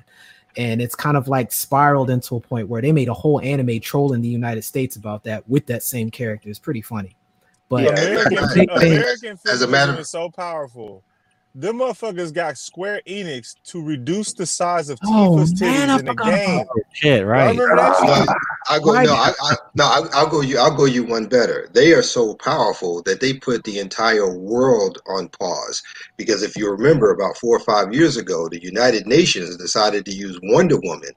And 0.58 0.82
it's 0.82 0.96
kind 0.96 1.16
of 1.18 1.28
like 1.28 1.52
spiraled 1.52 2.10
into 2.10 2.36
a 2.36 2.40
point 2.40 2.68
where 2.70 2.82
they 2.82 2.92
made 2.92 3.10
a 3.10 3.14
whole 3.14 3.42
anime 3.42 3.80
troll 3.80 4.14
in 4.14 4.22
the 4.22 4.28
United 4.30 4.64
States 4.64 4.96
about 4.96 5.24
that 5.26 5.48
with 5.50 5.66
that 5.68 5.84
same 5.84 6.10
character. 6.10 6.50
It's 6.50 6.60
pretty 6.60 6.82
funny. 6.82 7.16
But 7.70 7.84
Yeah, 7.84 7.92
American, 7.92 8.38
as- 8.40 8.56
American 8.56 9.40
as 9.48 9.62
a 9.62 9.68
matter- 9.68 10.00
is 10.00 10.10
so 10.10 10.30
powerful. 10.30 11.04
Them 11.58 11.78
motherfuckers 11.78 12.34
got 12.34 12.58
Square 12.58 13.04
Enix 13.08 13.56
to 13.68 13.82
reduce 13.82 14.34
the 14.34 14.46
size 14.46 14.90
of 14.90 15.00
Oh, 15.06 15.38
Tifa's 15.38 15.62
man, 15.62 15.88
titties 15.88 15.96
I 15.96 16.00
in 16.00 16.06
the 16.06 16.14
game. 16.14 16.62
about 16.62 16.68
Shit, 16.92 17.22
Y'all 17.22 17.26
right? 17.26 17.50
remember 17.52 17.76
that 17.78 17.96
shit? 17.96 18.10
No, 18.10 18.36
I 18.70 18.80
go 18.80 18.92
Why 18.92 19.04
no, 19.06 19.14
I, 19.14 19.30
I 19.42 19.56
no, 19.76 19.84
I, 19.86 20.02
I'll 20.14 20.30
go 20.30 20.42
you. 20.42 20.58
I'll 20.58 20.76
go 20.76 20.84
you 20.84 21.06
one 21.06 21.28
better. 21.28 21.70
They 21.74 21.94
are 21.94 22.02
so 22.02 22.36
powerful 22.36 23.02
that 23.04 23.22
they 23.22 23.36
put 23.36 23.64
the 23.64 23.80
entire 23.80 24.38
world 24.38 25.00
on 25.08 25.30
pause. 25.30 25.82
Because 26.18 26.44
if 26.44 26.58
you 26.58 26.70
remember, 26.70 27.12
about 27.12 27.38
four 27.38 27.56
or 27.56 27.62
five 27.62 27.94
years 27.94 28.18
ago, 28.18 28.50
the 28.50 28.62
United 28.62 29.08
Nations 29.08 29.56
decided 29.56 30.06
to 30.06 30.14
use 30.14 30.38
Wonder 30.44 30.78
Woman 30.84 31.12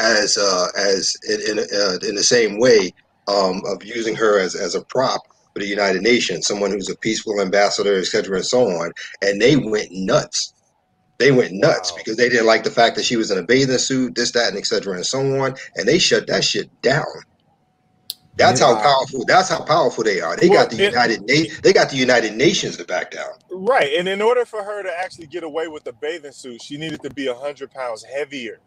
as 0.00 0.36
uh, 0.36 0.66
as 0.76 1.14
in 1.28 1.58
in, 1.58 1.58
uh, 1.60 1.98
in 2.08 2.16
the 2.16 2.24
same 2.24 2.58
way 2.58 2.92
um, 3.28 3.62
of 3.66 3.84
using 3.84 4.16
her 4.16 4.40
as 4.40 4.56
as 4.56 4.74
a 4.74 4.84
prop 4.86 5.20
for 5.54 5.60
the 5.60 5.68
United 5.68 6.02
Nations, 6.02 6.46
someone 6.48 6.72
who's 6.72 6.90
a 6.90 6.96
peaceful 6.98 7.40
ambassador, 7.40 7.98
et 7.98 8.06
cetera, 8.06 8.38
and 8.38 8.46
so 8.46 8.66
on. 8.66 8.92
And 9.22 9.40
they 9.42 9.56
went 9.56 9.88
nuts. 9.92 10.54
They 11.18 11.32
went 11.32 11.52
nuts 11.54 11.92
Wow. 11.92 11.98
because 11.98 12.16
they 12.16 12.28
didn't 12.30 12.46
like 12.46 12.64
the 12.64 12.70
fact 12.72 12.96
that 12.96 13.06
she 13.06 13.16
was 13.16 13.30
in 13.30 13.38
a 13.38 13.44
bathing 13.44 13.78
suit, 13.78 14.14
this, 14.16 14.32
that, 14.32 14.48
and 14.50 14.58
et 14.58 14.66
cetera, 14.66 14.94
and 14.96 15.06
so 15.06 15.20
on. 15.42 15.56
And 15.76 15.88
they 15.88 15.98
shut 15.98 16.28
that 16.28 16.44
shit 16.44 16.70
down. 16.82 17.06
That's 18.38 18.60
how 18.60 18.74
powerful. 18.80 19.24
That's 19.26 19.48
how 19.50 19.64
powerful 19.64 20.04
they 20.04 20.20
are. 20.20 20.36
They 20.36 20.48
Well, 20.48 20.62
got 20.62 20.70
the 20.70 20.76
it- 20.78 20.92
United 20.92 21.22
Na- 21.22 21.54
They 21.62 21.72
got 21.72 21.90
the 21.90 21.96
United 21.98 22.34
Nations 22.36 22.76
to 22.78 22.84
back 22.84 23.12
down. 23.12 23.30
Right, 23.50 23.94
and 23.94 24.08
in 24.08 24.22
order 24.22 24.44
for 24.44 24.64
her 24.64 24.82
to 24.82 24.90
actually 24.98 25.28
get 25.28 25.44
away 25.44 25.68
with 25.68 25.84
the 25.84 25.92
bathing 25.94 26.32
suit, 26.32 26.62
she 26.62 26.78
needed 26.78 27.02
to 27.02 27.10
be 27.10 27.26
hundred 27.28 27.70
pounds 27.72 28.04
heavier. 28.04 28.60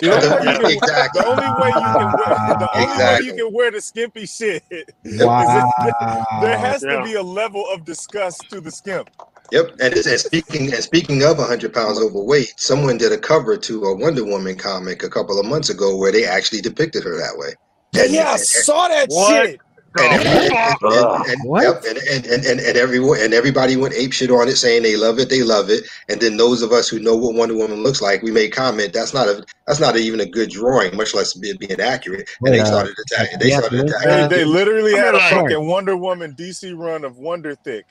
See, 0.00 0.08
the, 0.08 0.38
only 0.38 0.64
way 0.64 0.72
you 0.74 0.80
can, 0.80 0.88
Exactly. 0.90 1.20
the 1.22 1.26
only 1.26 1.62
way 1.62 1.68
you 1.68 1.72
can 1.72 1.94
wear, 1.94 2.58
the 2.58 2.68
only 2.74 2.84
Exactly. 2.92 3.30
way 3.30 3.36
you 3.38 3.44
can 3.44 3.54
wear 3.54 3.70
the 3.70 3.80
skimpy 3.80 4.26
shit 4.26 4.62
is 5.04 5.22
wow. 5.24 5.72
if 5.80 6.42
there 6.42 6.58
has 6.58 6.82
Yeah. 6.82 6.96
to 6.98 7.04
be 7.04 7.14
a 7.14 7.22
level 7.22 7.64
of 7.72 7.84
disgust 7.84 8.44
to 8.50 8.60
the 8.60 8.70
skimp. 8.70 9.08
Yep. 9.52 9.70
And, 9.80 9.94
it's- 9.94 10.06
and 10.06 10.20
speaking 10.20 10.72
and 10.74 10.82
speaking 10.82 11.22
of 11.24 11.38
100 11.38 11.72
pounds 11.72 11.98
overweight, 11.98 12.52
someone 12.58 12.98
did 12.98 13.12
a 13.12 13.18
cover 13.18 13.56
to 13.56 13.84
a 13.84 13.96
Wonder 13.96 14.24
Woman 14.24 14.56
comic 14.56 15.02
a 15.02 15.08
couple 15.08 15.40
of 15.40 15.46
months 15.46 15.70
ago 15.70 15.96
where 15.96 16.12
they 16.12 16.26
actually 16.26 16.60
depicted 16.60 17.02
her 17.04 17.16
that 17.16 17.32
way. 17.38 17.54
And, 17.98 18.12
yeah, 18.12 18.32
I 18.32 18.36
saw 18.36 18.88
that 18.88 19.08
What? 19.08 19.46
shit. 19.46 19.60
Oh, 19.98 21.22
and, 21.28 21.38
and, 21.38 21.58
and, 21.58 21.86
and, 21.86 21.86
and, 21.86 21.86
and, 21.86 21.96
and, 22.06 22.26
and, 22.26 22.44
and, 22.46 22.60
and 22.60 22.76
everyone 22.76 23.18
and 23.20 23.32
everybody 23.34 23.76
went 23.76 23.94
ape 23.94 24.12
shit 24.12 24.30
on 24.30 24.48
it, 24.48 24.56
saying 24.56 24.82
they 24.82 24.96
love 24.96 25.18
it, 25.18 25.28
they 25.30 25.42
love 25.42 25.70
it. 25.70 25.84
And 26.08 26.20
then 26.20 26.36
those 26.36 26.62
of 26.62 26.72
us 26.72 26.88
who 26.88 26.98
know 26.98 27.14
what 27.16 27.34
Wonder 27.34 27.54
Woman 27.56 27.82
looks 27.82 28.02
like, 28.02 28.22
we 28.22 28.30
made 28.30 28.52
comment 28.52 28.92
that's 28.92 29.14
not 29.14 29.26
a 29.28 29.44
that's 29.66 29.80
not 29.80 29.96
even 29.96 30.20
a 30.20 30.26
good 30.26 30.50
drawing, 30.50 30.96
much 30.96 31.14
less 31.14 31.34
be, 31.34 31.56
being 31.56 31.80
accurate. 31.80 32.28
And 32.42 32.54
they 32.54 32.64
started 32.64 32.94
attacking. 32.98 33.38
They 33.38 33.48
Yeah, 33.50 33.58
started 33.60 33.86
attacking. 33.88 34.28
They, 34.28 34.36
they 34.38 34.44
literally 34.44 34.92
I 34.92 34.96
mean, 34.96 35.04
had 35.04 35.14
a 35.14 35.18
like- 35.18 35.32
fucking 35.32 35.66
Wonder 35.66 35.96
Woman 35.96 36.34
DC 36.34 36.76
run 36.76 37.04
of 37.04 37.18
Wonder 37.18 37.54
Thick. 37.54 37.86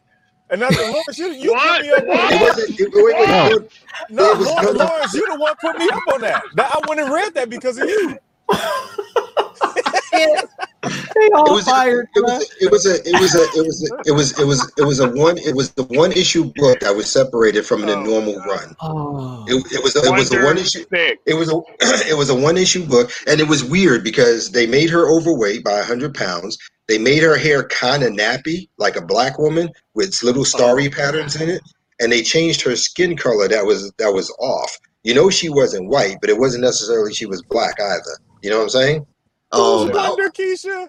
And 0.51 0.61
that's 0.61 0.77
Lawrence, 0.77 1.17
you, 1.17 1.31
you 1.31 1.53
put 1.55 1.81
me 1.81 1.89
up 1.89 1.99
on 2.01 2.07
that. 2.07 2.41
wasn't. 2.41 2.79
It, 2.79 2.89
wait, 2.93 3.15
wait, 3.17 3.27
No. 3.27 3.67
No, 4.11 4.33
Lawrence. 4.39 4.77
Lawrence, 4.77 5.13
you 5.15 5.25
the 5.31 5.39
one 5.39 5.55
put 5.59 5.75
me 5.79 5.89
up 5.91 6.03
on 6.13 6.21
that. 6.21 6.43
That- 6.53 6.71
I 6.71 6.79
went 6.87 7.01
and 7.01 7.11
read 7.11 7.33
that 7.33 7.49
because 7.49 7.79
of 7.79 7.89
you. 7.89 8.17
They 10.89 11.25
It 11.25 11.33
all 11.33 11.53
was, 11.55 11.65
fired. 11.65 12.07
it, 12.15 12.21
was, 12.21 12.55
it 12.61 12.71
was 12.71 12.85
a 12.85 12.95
it 13.07 13.19
was 13.21 13.35
a 13.35 13.43
it 13.59 13.65
was 13.65 13.91
a, 13.91 14.09
it 14.09 14.11
was 14.13 14.39
it 14.39 14.45
was 14.45 14.73
it 14.77 14.83
was 14.83 14.99
a 14.99 15.09
one 15.09 15.37
it 15.37 15.55
was 15.55 15.71
the 15.73 15.83
one 15.83 16.11
issue 16.11 16.45
book 16.55 16.79
that 16.81 16.95
was 16.95 17.09
separated 17.09 17.65
from 17.65 17.81
the 17.81 17.93
Oh, 17.95 18.03
normal 18.03 18.35
God. 18.39 18.47
run. 18.47 18.75
Oh. 18.81 19.45
It, 19.47 19.55
it 19.71 19.83
was 19.83 19.95
a, 19.95 19.99
it 20.05 20.11
was 20.11 20.33
a 20.33 20.43
one 20.43 20.57
issue 20.57 20.85
it 21.25 21.33
was 21.35 21.51
a 21.51 21.61
it 22.09 22.17
was 22.17 22.29
a 22.29 22.35
one 22.35 22.57
issue 22.57 22.85
book 22.85 23.11
and 23.27 23.39
it 23.39 23.47
was 23.47 23.63
weird 23.63 24.03
because 24.03 24.51
they 24.51 24.67
made 24.67 24.89
her 24.89 25.09
overweight 25.09 25.63
by 25.63 25.73
100 25.77 26.13
pounds 26.13 26.57
they 26.87 26.97
made 26.97 27.23
her 27.23 27.35
hair 27.37 27.67
kind 27.69 28.03
of 28.03 28.11
nappy 28.13 28.69
like 28.77 28.95
a 28.95 29.01
black 29.05 29.39
woman 29.39 29.69
with 29.95 30.21
little 30.23 30.45
starry 30.45 30.89
patterns 30.89 31.35
in 31.41 31.49
it 31.49 31.61
and 31.99 32.11
they 32.11 32.21
changed 32.21 32.61
her 32.61 32.75
skin 32.75 33.15
color 33.17 33.47
that 33.47 33.65
was 33.65 33.91
that 33.97 34.13
was 34.13 34.29
off 34.39 34.77
you 35.03 35.13
know 35.13 35.29
she 35.29 35.49
wasn't 35.49 35.87
white 35.89 36.17
but 36.21 36.29
it 36.29 36.37
wasn't 36.37 36.61
necessarily 36.63 37.13
she 37.13 37.25
was 37.25 37.41
black 37.43 37.75
either 37.79 38.17
you 38.43 38.49
know 38.49 38.57
what 38.57 38.63
i'm 38.63 38.69
saying 38.69 39.05
It 39.53 39.57
was 39.57 39.89
um 39.89 39.91
Wonder 39.93 40.29
Keisha. 40.29 40.87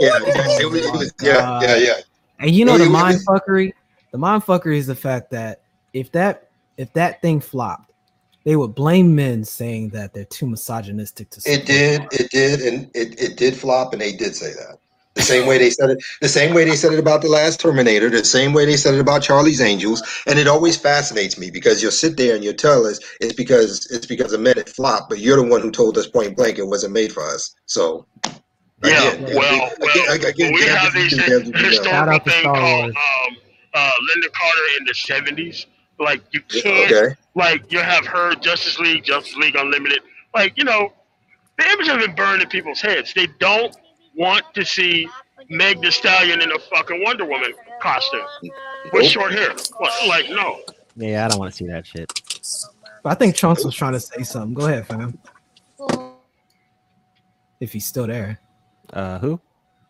yeah 0.00 0.16
It 0.18 0.22
was 0.22 0.46
Wonder 0.46 0.62
it 0.62 0.70
was, 0.70 0.84
it 0.84 0.92
my 0.92 0.98
was 0.98 1.14
yeah 1.22 1.60
yeah 1.62 1.76
yeah 1.76 2.00
And 2.38 2.50
you 2.50 2.64
know 2.64 2.74
It 2.74 2.78
the 2.78 2.84
was- 2.84 2.92
mind 2.92 3.18
fuckery? 3.26 3.72
The 4.12 4.18
mind 4.18 4.42
fuckery 4.44 4.76
is 4.76 4.86
the 4.86 4.94
fact 4.94 5.30
that 5.30 5.62
if 5.92 6.12
that 6.12 6.50
if 6.76 6.92
that 6.94 7.22
thing 7.22 7.40
flopped, 7.40 7.90
they 8.44 8.56
would 8.56 8.74
blame 8.74 9.14
men 9.14 9.44
saying 9.44 9.90
that 9.90 10.12
they're 10.12 10.24
too 10.24 10.46
misogynistic 10.46 11.30
to 11.30 11.40
It 11.46 11.64
did, 11.64 12.00
women. 12.00 12.08
it 12.12 12.30
did, 12.30 12.60
and 12.60 12.90
it, 12.94 13.20
it 13.20 13.36
did 13.36 13.56
flop, 13.56 13.92
and 13.92 14.02
they 14.02 14.12
did 14.12 14.34
say 14.34 14.52
that. 14.52 14.78
The 15.14 15.22
same 15.22 15.46
way 15.46 15.58
they 15.58 15.70
said 15.70 15.90
it, 15.90 16.04
the 16.22 16.28
same 16.28 16.54
way 16.54 16.64
they 16.64 16.76
said 16.76 16.92
it 16.92 16.98
about 16.98 17.22
the 17.22 17.28
last 17.28 17.60
Terminator, 17.60 18.10
the 18.10 18.24
same 18.24 18.52
way 18.54 18.66
they 18.66 18.76
said 18.78 18.94
it 18.94 19.00
about 19.00 19.22
Charlie's 19.22 19.60
Angels, 19.60 20.02
and 20.26 20.38
it 20.38 20.48
always 20.48 20.76
fascinates 20.76 21.38
me 21.38 21.50
because 21.50 21.82
you'll 21.82 21.92
sit 21.92 22.16
there 22.16 22.34
and 22.34 22.44
you'll 22.44 22.54
tell 22.54 22.86
us 22.86 22.98
it's 23.20 23.34
because 23.34 23.86
it's 23.90 24.06
because 24.06 24.32
of 24.32 24.40
men 24.40 24.58
it 24.58 24.70
flopped, 24.70 25.10
but 25.10 25.18
you're 25.18 25.36
the 25.36 25.44
one 25.46 25.60
who 25.60 25.70
told 25.70 25.98
us 25.98 26.06
point 26.08 26.36
blank 26.36 26.58
it 26.58 26.66
wasn't 26.66 26.92
made 26.94 27.12
for 27.12 27.22
us. 27.28 27.54
So 27.66 28.06
Yeah, 28.84 29.12
again, 29.12 29.36
well, 29.36 29.54
again, 29.54 29.78
well, 29.80 30.16
again, 30.16 30.30
again, 30.30 30.52
we 30.54 30.62
have 30.62 30.94
if 30.94 30.94
you 30.94 31.02
these 31.02 31.10
do, 31.10 31.26
damn 31.26 31.42
if 31.42 31.46
you 31.46 31.52
don't. 31.52 31.84
Shout 31.84 32.08
historical 32.08 32.18
thing 32.20 32.44
called 32.44 32.56
Wars. 32.56 32.96
um, 32.96 33.36
uh, 33.74 33.90
Lynda 34.10 34.32
Carter 34.32 34.66
in 34.78 34.84
the 34.86 34.94
seventies. 34.94 35.66
Like 35.98 36.22
you 36.32 36.40
can't, 36.42 36.92
Okay, 36.92 37.14
like 37.34 37.70
you 37.72 37.80
have 37.80 38.06
her 38.06 38.34
Justice 38.36 38.78
League, 38.78 39.04
Justice 39.04 39.36
League 39.36 39.56
Unlimited. 39.56 40.00
Like 40.34 40.56
you 40.58 40.64
know, 40.64 40.92
the 41.58 41.66
image 41.70 41.88
has 41.88 42.06
been 42.06 42.14
burned 42.16 42.42
in 42.42 42.48
people's 42.48 42.80
heads. 42.80 43.12
They 43.14 43.28
don't 43.40 43.76
want 44.14 44.44
to 44.54 44.64
see 44.64 45.08
Meg 45.48 45.80
Thee 45.80 45.90
Stallion 45.90 46.40
in 46.42 46.52
a 46.52 46.58
fucking 46.58 47.02
Wonder 47.02 47.24
Woman 47.24 47.52
costume 47.80 48.20
with 48.92 49.06
short 49.06 49.32
hair. 49.32 49.50
What? 49.78 50.08
Like 50.08 50.28
no. 50.30 50.60
Yeah, 50.96 51.24
I 51.24 51.28
don't 51.28 51.38
want 51.38 51.50
to 51.50 51.56
see 51.56 51.66
that 51.66 51.86
shit. 51.86 52.12
But 53.02 53.10
I 53.10 53.14
think 53.14 53.34
Trunks 53.34 53.64
was 53.64 53.74
trying 53.74 53.92
to 53.92 54.00
say 54.00 54.22
something. 54.22 54.54
Go 54.54 54.66
ahead, 54.66 54.86
fam. 54.86 55.18
If 57.60 57.72
he's 57.72 57.86
still 57.86 58.06
there. 58.06 58.38
Uh, 58.92 59.18
who? 59.18 59.40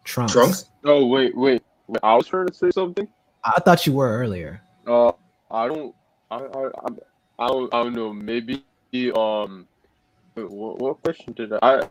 Trunks. 0.04 0.32
Trunks. 0.32 0.70
Oh 0.84 1.06
wait, 1.06 1.36
wait, 1.36 1.62
wait. 1.86 2.00
I 2.02 2.14
was 2.14 2.26
trying 2.26 2.46
to 2.46 2.54
say 2.54 2.70
something. 2.70 3.08
I 3.44 3.58
thought 3.60 3.86
you 3.86 3.92
were 3.92 4.16
earlier. 4.16 4.62
Uh, 4.86 5.12
I 5.50 5.66
don't, 5.68 5.94
I, 6.30 6.36
I, 6.36 6.38
I, 6.38 6.88
I 7.38 7.46
don't, 7.48 7.74
I 7.74 7.82
don't 7.82 7.94
know. 7.94 8.12
Maybe, 8.12 8.62
um, 9.16 9.66
what, 10.34 10.78
what 10.78 11.02
question 11.02 11.32
did 11.32 11.52
I? 11.54 11.58
I, 11.62 11.82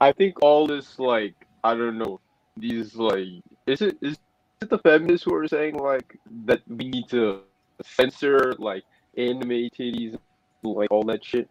I 0.00 0.12
think 0.12 0.42
all 0.42 0.66
this 0.66 0.98
like, 0.98 1.34
I 1.66 1.74
don't 1.74 1.98
know, 1.98 2.20
these 2.56 2.94
like, 2.94 3.26
is 3.66 3.82
it 3.82 3.98
is 4.00 4.16
it 4.62 4.70
the 4.70 4.78
feminists 4.78 5.24
who 5.24 5.34
are 5.34 5.48
saying 5.48 5.74
like 5.74 6.16
that 6.44 6.60
we 6.68 6.88
need 6.88 7.08
to 7.08 7.42
censor 7.82 8.54
like 8.58 8.84
anime 9.18 9.68
titties, 9.76 10.16
like 10.62 10.92
all 10.92 11.02
that 11.10 11.24
shit, 11.24 11.48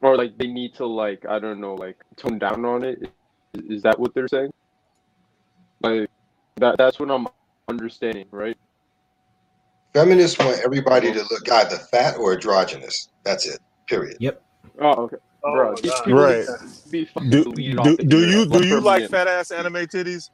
or 0.00 0.16
like 0.16 0.36
they 0.36 0.48
need 0.48 0.74
to 0.74 0.86
like, 0.86 1.24
I 1.28 1.38
don't 1.38 1.60
know, 1.60 1.76
like 1.76 1.96
tone 2.16 2.40
down 2.40 2.64
on 2.64 2.82
it. 2.82 2.98
Is, 3.54 3.76
is 3.76 3.82
that 3.82 4.00
what 4.00 4.14
they're 4.14 4.26
saying? 4.26 4.50
Like 5.80 6.10
that 6.56 6.76
that's 6.76 6.98
what 6.98 7.08
I'm 7.12 7.28
understanding, 7.68 8.26
right? 8.32 8.56
Feminists 9.94 10.40
want 10.40 10.58
everybody 10.64 11.12
to 11.12 11.20
look 11.30 11.48
either 11.52 11.76
fat 11.92 12.16
or 12.16 12.32
androgynous. 12.32 13.10
That's 13.24 13.46
it. 13.46 13.60
Period. 13.86 14.16
Yep. 14.18 14.42
Oh, 14.80 15.04
okay. 15.04 15.18
Oh 15.44 15.52
Bro, 15.52 15.70
my 15.72 15.80
these 15.80 15.92
people 16.00 16.12
Right. 16.14 16.46
be 16.90 17.04
fucking 17.06 17.30
Do 17.30 17.44
do, 17.52 17.96
do 17.96 18.18
you 18.28 18.46
do 18.46 18.66
you 18.66 18.80
like 18.80 19.08
fat 19.10 19.26
ass 19.26 19.50
anime 19.50 19.74
titties? 19.86 20.30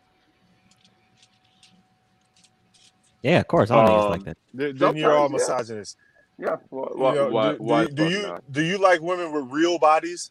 Yeah, 3.22 3.40
of 3.40 3.48
course. 3.48 3.70
All 3.70 3.86
niggas 3.88 4.04
Um, 4.04 4.10
like 4.10 4.24
that. 4.24 4.36
Then 4.54 4.76
then 4.76 4.96
you're 4.96 5.12
all 5.12 5.28
sometimes, 5.28 5.48
yeah. 5.48 5.54
misogynist. 5.56 5.96
Yeah. 6.38 6.56
Why, 6.70 6.88
You 6.92 6.98
why, 6.98 7.14
know, 7.14 7.28
why, 7.30 7.50
do, 7.52 7.56
do, 7.58 7.64
why 7.64 7.82
you- 7.82 7.88
do 7.88 8.08
you 8.08 8.22
not? 8.22 8.52
do 8.52 8.62
you 8.62 8.78
like 8.78 9.00
women 9.00 9.32
with 9.32 9.44
real 9.50 9.78
bodies? 9.78 10.30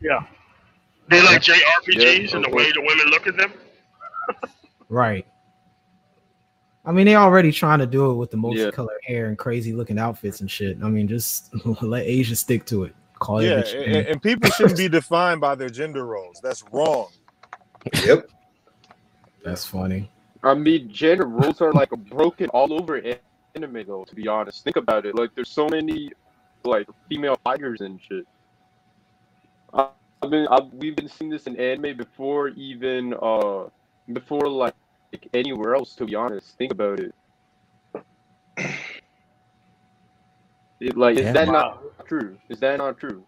Yeah. 0.00 0.20
They 1.08 1.22
like 1.22 1.46
Yeah, 1.46 1.54
JRPGs 1.54 2.34
and 2.34 2.44
the 2.44 2.50
way 2.50 2.70
the 2.72 2.80
women 2.82 3.06
look 3.08 3.26
at 3.26 3.36
them. 3.36 3.52
Right. 4.90 5.26
I 6.86 6.92
mean, 6.92 7.04
they 7.04 7.14
already 7.14 7.52
trying 7.52 7.78
to 7.80 7.86
do 7.86 8.10
it 8.10 8.14
with 8.14 8.30
the 8.30 8.38
Yeah. 8.38 8.40
multicolored 8.40 9.00
hair 9.04 9.26
and 9.26 9.36
crazy 9.36 9.74
looking 9.74 9.98
outfits 9.98 10.40
and 10.40 10.50
shit. 10.50 10.78
I 10.82 10.88
mean, 10.88 11.06
just 11.06 11.50
let 11.82 12.06
Asia 12.06 12.34
stick 12.34 12.64
to 12.66 12.84
it. 12.84 12.94
Call 13.18 13.42
Yeah, 13.42 13.58
it 13.58 13.76
what 13.78 13.86
and, 13.86 14.06
and 14.06 14.22
people 14.22 14.50
shouldn't 14.50 14.78
be 14.78 14.88
defined 14.88 15.40
by 15.40 15.54
their 15.54 15.68
gender 15.68 16.04
roles. 16.06 16.40
That's 16.42 16.62
wrong. 16.72 17.08
Yep. 18.04 18.28
That's 19.44 19.64
funny. 19.64 20.10
I 20.42 20.54
mean, 20.54 20.92
gender 20.92 21.26
roles 21.26 21.60
are 21.60 21.72
like 21.72 21.90
broken 21.90 22.48
all 22.50 22.72
over 22.72 23.00
anime, 23.54 23.84
though. 23.86 24.04
To 24.04 24.14
be 24.14 24.28
honest, 24.28 24.62
think 24.62 24.76
about 24.76 25.04
it. 25.06 25.14
Like, 25.14 25.34
there's 25.34 25.50
so 25.50 25.68
many 25.68 26.12
like 26.64 26.86
female 27.08 27.38
fighters 27.44 27.80
and 27.80 28.00
shit. 28.00 28.26
I, 29.72 29.88
I've 30.22 30.30
been, 30.30 30.46
I've, 30.48 30.72
we've 30.72 30.96
been 30.96 31.08
seeing 31.08 31.30
this 31.30 31.46
in 31.46 31.56
anime 31.56 31.96
before 31.96 32.48
even, 32.48 33.14
uh, 33.20 33.64
before 34.12 34.48
like 34.48 34.74
anywhere 35.34 35.74
else. 35.74 35.94
To 35.96 36.04
be 36.04 36.14
honest, 36.14 36.56
think 36.56 36.72
about 36.72 37.00
it. 37.00 37.14
It, 40.80 40.96
like, 40.96 41.16
is 41.16 41.32
that 41.32 41.46
Wow. 41.48 41.52
not 41.52 42.06
true? 42.06 42.38
Is 42.48 42.60
that 42.60 42.78
not 42.78 42.98
true? 42.98 43.24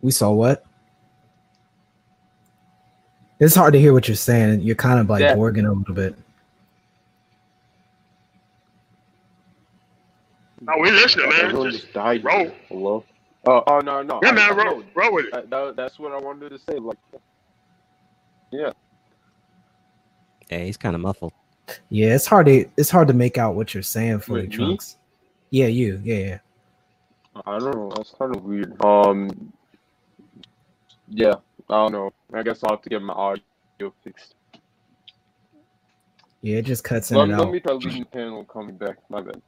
We 0.00 0.10
saw 0.12 0.30
what? 0.30 0.64
It's 3.40 3.54
hard 3.54 3.72
to 3.72 3.80
hear 3.80 3.92
what 3.92 4.08
you're 4.08 4.16
saying. 4.16 4.60
You're 4.62 4.76
kind 4.76 5.00
of 5.00 5.08
like 5.08 5.20
Yeah. 5.20 5.34
organ 5.34 5.66
a 5.66 5.72
little 5.72 5.94
bit. 5.94 6.14
No, 10.60 10.76
we 10.78 10.90
listening, 10.90 11.28
man. 11.30 11.40
Everyone 11.46 11.70
Just 11.70 11.82
just 11.84 11.94
died. 11.94 12.24
roll. 12.24 12.50
Hello. 12.68 13.04
Oh, 13.46 13.62
oh 13.66 13.80
no, 13.80 14.02
no. 14.02 14.20
Yeah, 14.22 14.30
I- 14.30 14.32
man, 14.32 14.50
I 14.52 14.54
roll, 14.54 14.80
know. 14.80 14.84
roll 14.94 15.14
with 15.14 15.26
it. 15.26 15.32
That, 15.32 15.50
that, 15.50 15.76
that's 15.76 15.98
what 15.98 16.12
I 16.12 16.18
wanted 16.18 16.50
to 16.50 16.58
say. 16.58 16.78
Like, 16.78 16.98
yeah. 18.50 18.72
Yeah, 20.50 20.58
he's 20.58 20.76
kind 20.76 20.94
of 20.94 21.00
muffled. 21.00 21.32
Yeah, 21.90 22.14
it's 22.14 22.26
hard 22.26 22.46
to 22.46 22.64
it's 22.76 22.88
hard 22.90 23.08
to 23.08 23.14
make 23.14 23.36
out 23.36 23.54
what 23.54 23.74
you're 23.74 23.82
saying 23.82 24.20
for 24.20 24.34
Wait, 24.34 24.44
you, 24.44 24.48
me? 24.48 24.56
Trunks. 24.56 24.96
Yeah, 25.50 25.66
you. 25.66 26.00
Yeah, 26.04 26.16
yeah. 26.16 26.38
I 27.46 27.58
don't 27.58 27.74
know. 27.74 27.92
That's 27.96 28.14
kind 28.18 28.34
of 28.34 28.44
weird. 28.44 28.82
Um, 28.84 29.52
yeah, 31.08 31.34
I 31.68 31.74
don't 31.74 31.92
know. 31.92 32.12
I 32.34 32.42
guess 32.42 32.62
I'll 32.64 32.70
have 32.70 32.82
to 32.82 32.88
get 32.88 33.00
my 33.02 33.14
audio 33.14 33.42
fixed. 34.02 34.34
Yeah, 36.42 36.58
it 36.58 36.66
just 36.66 36.84
cuts 36.84 37.10
in 37.10 37.16
Let, 37.16 37.28
and 37.28 37.38
let 37.38 37.46
out. 37.46 37.52
me 37.52 37.60
try 37.60 37.72
leaving 37.72 38.00
the 38.00 38.06
panel 38.06 38.38
and 38.40 38.48
coming 38.48 38.76
back. 38.76 38.98
My 39.08 39.20
bad. 39.20 39.40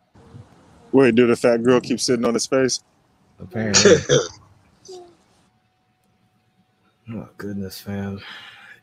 Wait, 0.93 1.14
do 1.14 1.27
the 1.27 1.36
fat 1.36 1.62
girl 1.62 1.81
keep 1.81 2.01
sitting 2.01 2.24
on 2.24 2.35
his 2.35 2.47
face? 2.47 2.82
Apparently. 3.39 3.97
Oh 7.12 7.28
goodness, 7.39 7.81
fam. 7.81 8.20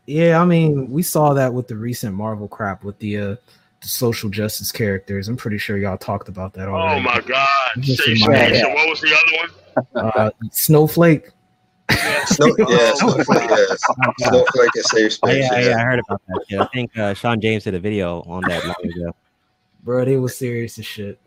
Yeah, 0.06 0.42
I 0.42 0.46
mean, 0.46 0.90
we 0.92 1.02
saw 1.02 1.34
that 1.34 1.54
with 1.54 1.68
the 1.68 1.78
recent 1.78 2.14
Marvel 2.14 2.48
crap 2.48 2.84
with 2.84 3.00
the 3.00 3.18
uh 3.18 3.36
the 3.82 3.88
social 3.88 4.30
justice 4.30 4.72
characters. 4.72 5.28
I'm 5.28 5.38
pretty 5.38 5.58
sure 5.58 5.78
y'all 5.78 5.98
talked 5.98 6.30
about 6.30 6.54
that 6.54 6.68
already. 6.68 7.00
Oh 7.00 7.04
my 7.04 7.22
God. 7.22 7.70
Just 7.80 8.04
Say, 8.04 8.14
remind- 8.14 8.56
say, 8.56 8.74
what 8.74 8.90
was 8.90 9.02
the 9.02 9.16
other 9.16 9.38
one? 9.94 10.12
Uh, 10.14 10.30
Snowflake. 10.52 11.30
Snow, 12.26 12.54
yeah, 12.68 12.92
snowflake, 12.96 13.50
yeah, 13.50 13.66
snowflake 14.18 14.70
and 14.76 14.84
safe 14.86 15.18
Oh, 15.24 15.30
yeah, 15.30 15.50
yeah. 15.54 15.70
yeah, 15.70 15.76
I 15.78 15.82
heard 15.84 16.00
about 16.00 16.22
that 16.28 16.46
shit. 16.50 16.60
I 16.60 16.66
think 16.74 16.98
uh, 16.98 17.14
Sean 17.14 17.40
James 17.40 17.64
did 17.64 17.76
a 17.76 17.80
video 17.80 18.22
on 18.24 18.42
that 18.50 18.66
long 18.66 18.76
ago. 18.84 19.16
Bro, 19.84 20.04
they 20.06 20.18
was 20.18 20.36
serious 20.36 20.78
as 20.80 20.86
shit. 20.86 21.18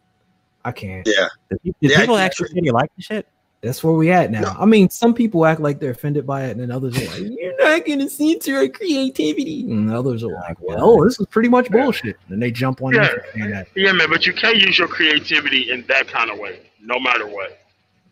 I 0.62 0.72
can't. 0.72 1.06
Yeah. 1.06 1.28
Did, 1.50 1.60
did 1.80 1.90
Yeah, 1.92 2.00
people 2.00 2.18
actually 2.18 2.50
say 2.50 2.70
like 2.70 2.90
the 2.94 3.02
shit? 3.02 3.26
That's 3.62 3.84
where 3.84 3.92
we 3.92 4.10
at 4.10 4.30
now. 4.30 4.56
I 4.58 4.64
mean, 4.64 4.88
some 4.88 5.12
people 5.12 5.44
act 5.44 5.60
like 5.60 5.80
they're 5.80 5.90
offended 5.90 6.26
by 6.26 6.44
it, 6.46 6.52
and 6.52 6.60
then 6.60 6.70
others 6.70 6.96
are 6.96 7.04
like, 7.04 7.30
"You're 7.38 7.58
not 7.58 7.84
gonna 7.86 8.08
censor 8.08 8.56
our 8.56 8.68
creativity," 8.68 9.70
and 9.70 9.92
others 9.92 10.24
are 10.24 10.32
like, 10.32 10.56
"Well, 10.60 10.78
oh, 10.80 11.04
this 11.04 11.20
is 11.20 11.26
pretty 11.26 11.50
much 11.50 11.68
bullshit." 11.70 12.16
And 12.30 12.42
they 12.42 12.50
jump 12.50 12.80
on 12.80 12.94
Yeah. 12.94 13.02
you 13.02 13.08
for 13.08 13.24
saying 13.34 13.50
that. 13.50 13.68
Yeah, 13.76 13.92
man, 13.92 14.08
but 14.08 14.24
you 14.26 14.32
can't 14.32 14.56
use 14.56 14.78
your 14.78 14.88
creativity 14.88 15.70
in 15.70 15.84
that 15.88 16.08
kind 16.08 16.30
of 16.30 16.38
way, 16.38 16.60
no 16.82 16.98
matter 16.98 17.26
what. 17.26 17.58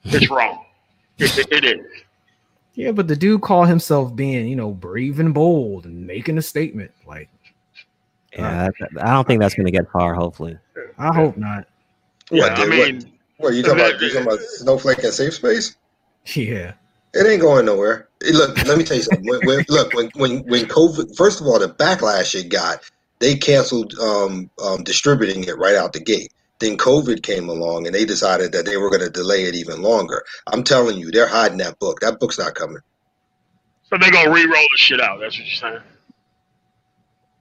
It's 0.04 0.28
wrong. 0.30 0.66
It, 1.18 1.36
it, 1.38 1.50
it 1.50 1.64
is. 1.64 1.86
Yeah, 2.74 2.92
but 2.92 3.08
the 3.08 3.16
dude 3.16 3.40
called 3.40 3.68
himself 3.68 4.14
being, 4.14 4.46
you 4.46 4.54
know, 4.54 4.70
brave 4.70 5.18
and 5.18 5.32
bold 5.32 5.86
and 5.86 6.06
making 6.06 6.36
a 6.36 6.42
statement. 6.42 6.92
Like, 7.06 7.28
Yeah, 8.34 8.68
that- 8.78 9.02
I 9.04 9.14
don't 9.14 9.26
think 9.26 9.40
that's 9.40 9.54
going 9.54 9.66
to 9.66 9.72
get 9.72 9.90
far. 9.90 10.14
Hopefully, 10.14 10.58
I 10.98 11.12
hope 11.14 11.38
not. 11.38 11.66
Yeah, 12.30 12.42
What, 12.42 12.52
I 12.52 12.56
did- 12.56 12.68
mean, 12.70 12.94
What 12.96 13.06
you 13.40 13.62
talking 13.62 13.80
about? 13.80 14.00
You 14.00 14.08
talking 14.08 14.26
about 14.26 14.40
snowflake 14.40 15.02
and 15.04 15.12
safe 15.12 15.34
space? 15.34 15.76
Yeah. 16.26 16.74
It 17.14 17.26
ain't 17.26 17.40
going 17.40 17.64
nowhere. 17.66 18.08
Hey, 18.22 18.32
look, 18.32 18.56
let 18.66 18.76
me 18.76 18.84
tell 18.84 18.96
you 18.96 19.02
something. 19.02 19.26
When, 19.26 19.40
when, 19.46 19.64
look, 19.68 19.94
when, 19.94 20.10
when 20.14 20.38
when 20.44 20.66
COVID, 20.66 21.16
first 21.16 21.40
of 21.40 21.46
all, 21.46 21.58
the 21.58 21.68
backlash 21.68 22.34
it 22.34 22.50
got, 22.50 22.80
they 23.18 23.34
canceled 23.34 23.94
um, 23.98 24.50
um, 24.62 24.82
distributing 24.82 25.44
it 25.44 25.56
right 25.56 25.74
out 25.74 25.92
the 25.92 26.00
gate. 26.00 26.32
Then 26.58 26.76
COVID 26.76 27.22
came 27.22 27.48
along, 27.48 27.86
and 27.86 27.94
they 27.94 28.04
decided 28.04 28.52
that 28.52 28.66
they 28.66 28.76
were 28.76 28.90
going 28.90 29.02
to 29.02 29.10
delay 29.10 29.44
it 29.44 29.54
even 29.54 29.80
longer. 29.80 30.24
I'm 30.48 30.64
telling 30.64 30.98
you, 30.98 31.10
they're 31.10 31.28
hiding 31.28 31.58
that 31.58 31.78
book. 31.78 32.00
That 32.00 32.18
book's 32.18 32.38
not 32.38 32.54
coming. 32.54 32.82
so 33.88 33.96
they're 33.98 34.10
going 34.10 34.26
to 34.26 34.32
re 34.32 34.44
roll 34.44 34.66
the 34.72 34.76
shit 34.76 35.00
out. 35.00 35.20
That's 35.20 35.38
what 35.38 35.46
you're 35.46 35.56
saying. 35.56 35.82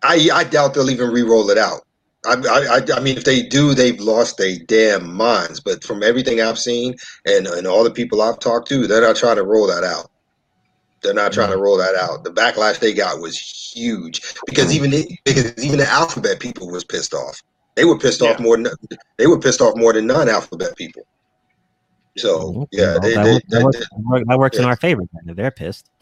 I 0.03 0.30
I 0.32 0.44
doubt 0.44 0.76
they'll 0.76 0.90
even 0.90 1.10
re-roll 1.10 1.49
it 1.49 1.57
out. 1.57 1.82
I, 2.26 2.34
I, 2.34 2.98
I- 2.98 2.99
mean, 2.99 3.18
if 3.18 3.23
they 3.23 3.44
do, 3.44 3.73
they've 3.73 3.99
lost 3.99 4.38
their 4.38 4.57
damn 4.68 5.14
minds. 5.15 5.60
But 5.60 5.84
from 5.84 6.03
everything 6.03 6.41
I've 6.41 6.60
seen 6.60 6.95
and, 7.26 7.48
and 7.48 7.68
all 7.68 7.84
the 7.84 7.91
people 7.91 8.22
I've 8.22 8.39
talked 8.39 8.68
to, 8.69 8.88
they're 8.88 9.02
not 9.02 9.15
trying 9.15 9.38
to 9.38 9.44
roll 9.44 9.68
that 9.68 9.84
out. 9.84 10.10
They're 11.03 11.14
not 11.14 11.31
trying 11.31 11.52
to 11.52 11.57
mm. 11.57 11.61
roll 11.61 11.77
that 11.77 11.95
out. 11.95 12.23
The 12.23 12.31
backlash 12.31 12.80
they 12.80 12.94
got 12.94 13.22
was 13.22 13.38
huge 13.38 14.22
because 14.45 14.72
mm. 14.72 14.76
even 14.76 14.91
the, 14.91 15.18
because 15.26 15.64
even 15.64 15.77
the 15.77 15.88
alphabet 15.88 16.39
people 16.39 16.69
was 16.69 16.84
pissed 16.84 17.14
off. 17.14 17.41
They 17.76 17.85
were 17.85 17.99
pissed 17.99 18.23
off 18.23 18.39
more 18.39 18.57
than 18.57 18.73
they 19.18 19.27
were 19.27 19.39
pissed 19.39 19.61
off 19.61 19.76
more 19.77 19.94
than 19.94 20.07
non-alphabet 20.07 20.76
people. 20.76 21.06
So 22.18 22.68
yeah, 22.72 22.94
Well, 22.94 22.99
they, 23.02 23.14
that, 23.14 23.44
they, 23.49 23.64
works, 23.64 23.77
that, 23.80 23.89
they- 23.91 24.03
works, 24.03 24.26
that 24.27 24.39
works 24.39 24.57
in 24.57 24.65
our 24.65 24.76
favor. 24.76 25.02
Then, 25.14 25.30
if 25.30 25.35
they're 25.35 25.52
pissed. 25.52 25.89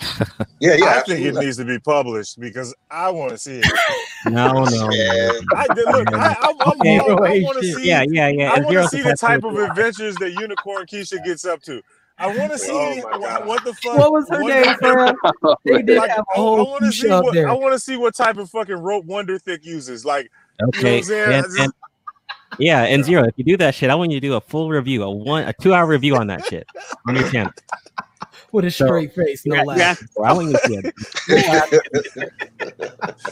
yeah, 0.60 0.76
yeah, 0.76 0.86
I 0.98 1.02
think 1.02 1.26
it 1.26 1.36
needs 1.36 1.58
to 1.58 1.66
be 1.66 1.80
published 1.80 2.40
because 2.40 2.74
I 2.90 3.10
want 3.10 3.32
to 3.32 3.38
see 3.38 3.60
it. 3.64 3.66
No, 4.26 4.64
no. 4.64 4.90
Yeah. 4.92 5.32
I 5.56 5.66
look. 5.76 6.14
I, 6.14 6.36
I, 6.40 6.54
I'm, 6.62 6.80
Okay. 6.80 7.00
I, 7.00 7.44
want 7.44 7.60
to 7.62 7.74
see. 7.74 7.88
Yeah, 7.88 8.04
yeah, 8.08 8.30
yeah. 8.30 8.52
I 8.54 8.60
want 8.60 8.74
to 8.78 8.88
see 8.88 9.02
the 9.02 9.16
type 9.16 9.44
of 9.44 9.58
adventures 9.58 10.16
that 10.16 10.32
Unicorn 10.32 10.86
Keisha 10.86 11.24
gets 11.24 11.46
up 11.46 11.62
to. 11.64 11.82
I 12.18 12.28
want 12.38 12.54
to 12.54 12.58
see 12.58 12.72
Oh 12.72 13.20
my 13.20 13.40
what 13.46 13.66
the 13.66 13.74
fuck. 13.74 13.98
What 13.98 14.12
was 14.14 14.30
her 14.30 14.42
what- 14.42 14.50
name, 14.50 14.76
fam? 14.80 15.16
They 15.66 15.82
did 15.82 15.98
Like, 15.98 16.12
have 16.12 16.20
I, 16.20 16.34
a 16.34 16.36
whole 16.36 16.66
want 16.72 16.86
to 16.86 16.92
see 16.94 17.10
what 17.10 17.34
there. 17.34 17.50
I 17.50 17.54
want 17.54 17.74
to 17.74 17.80
see 17.80 17.98
what 17.98 18.16
type 18.16 18.38
of 18.38 18.50
fucking 18.50 18.78
rope 18.78 19.04
Wonder 19.06 19.38
Thick 19.38 19.66
uses. 19.66 20.06
Like, 20.06 20.32
Okay. 20.64 21.00
I'm 21.00 21.04
saying? 21.04 21.70
Yeah, 22.60 22.84
and 22.84 23.04
zero. 23.04 23.24
If 23.26 23.34
you 23.38 23.44
do 23.44 23.58
that 23.58 23.76
shit, 23.76 23.90
I 23.90 23.96
want 23.96 24.12
you 24.12 24.20
to 24.20 24.28
do 24.28 24.34
a 24.36 24.42
full 24.42 24.70
review, 24.70 25.04
a 25.04 25.10
one, 25.10 25.44
a 25.48 25.54
two-hour 25.54 25.86
review 25.88 26.16
on 26.16 26.28
that 26.28 26.46
shit 26.46 26.68
on 27.08 27.16
your 27.16 27.30
channel. 27.32 27.52
With 28.52 28.66
a 28.66 28.72
straight 28.72 29.14
face, 29.14 29.46
no 29.46 29.56
You're- 29.56 29.66
you're 29.66 29.76
laugh. 29.78 30.02
asking. 30.02 30.08
I 30.24 30.34
want 30.34 30.48
you 30.48 30.54
to 30.54 30.60
see 30.68 30.76
it. 30.78 30.94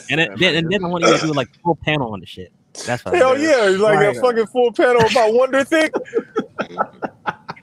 and 0.09 0.19
it, 0.19 0.37
then, 0.39 0.55
and 0.55 0.71
then 0.71 0.83
I 0.83 0.87
want 0.87 1.03
you 1.05 1.17
to 1.17 1.25
do 1.27 1.33
like 1.33 1.47
full 1.63 1.75
panel 1.75 2.11
on 2.13 2.19
the 2.19 2.25
shit. 2.25 2.51
That's 2.85 3.05
what. 3.05 3.13
I 3.13 3.17
Hell 3.17 3.29
want. 3.29 3.41
yeah, 3.41 3.77
like 3.79 3.95
Right. 3.99 4.17
a 4.17 4.19
fucking 4.19 4.47
full 4.47 4.71
panel 4.73 5.01
about 5.09 5.33
Wonder 5.33 5.63
Thick. 5.63 5.93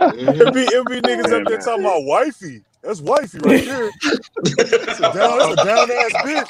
It'd 0.01 0.55
be 0.55 0.63
it'd 0.63 0.87
be 0.87 1.01
niggas 1.03 1.31
up 1.31 1.47
there 1.47 1.59
talking 1.59 1.85
about 1.85 2.05
wifey. 2.05 2.63
That's 2.83 3.01
wifey 3.01 3.39
right 3.39 3.65
there. 3.65 3.91
That's 4.57 5.01
a 5.01 5.13
down, 5.13 5.39
that's 5.39 5.53
a 5.53 5.57
down 5.65 5.91
ass 5.91 6.13
bitch. 6.25 6.49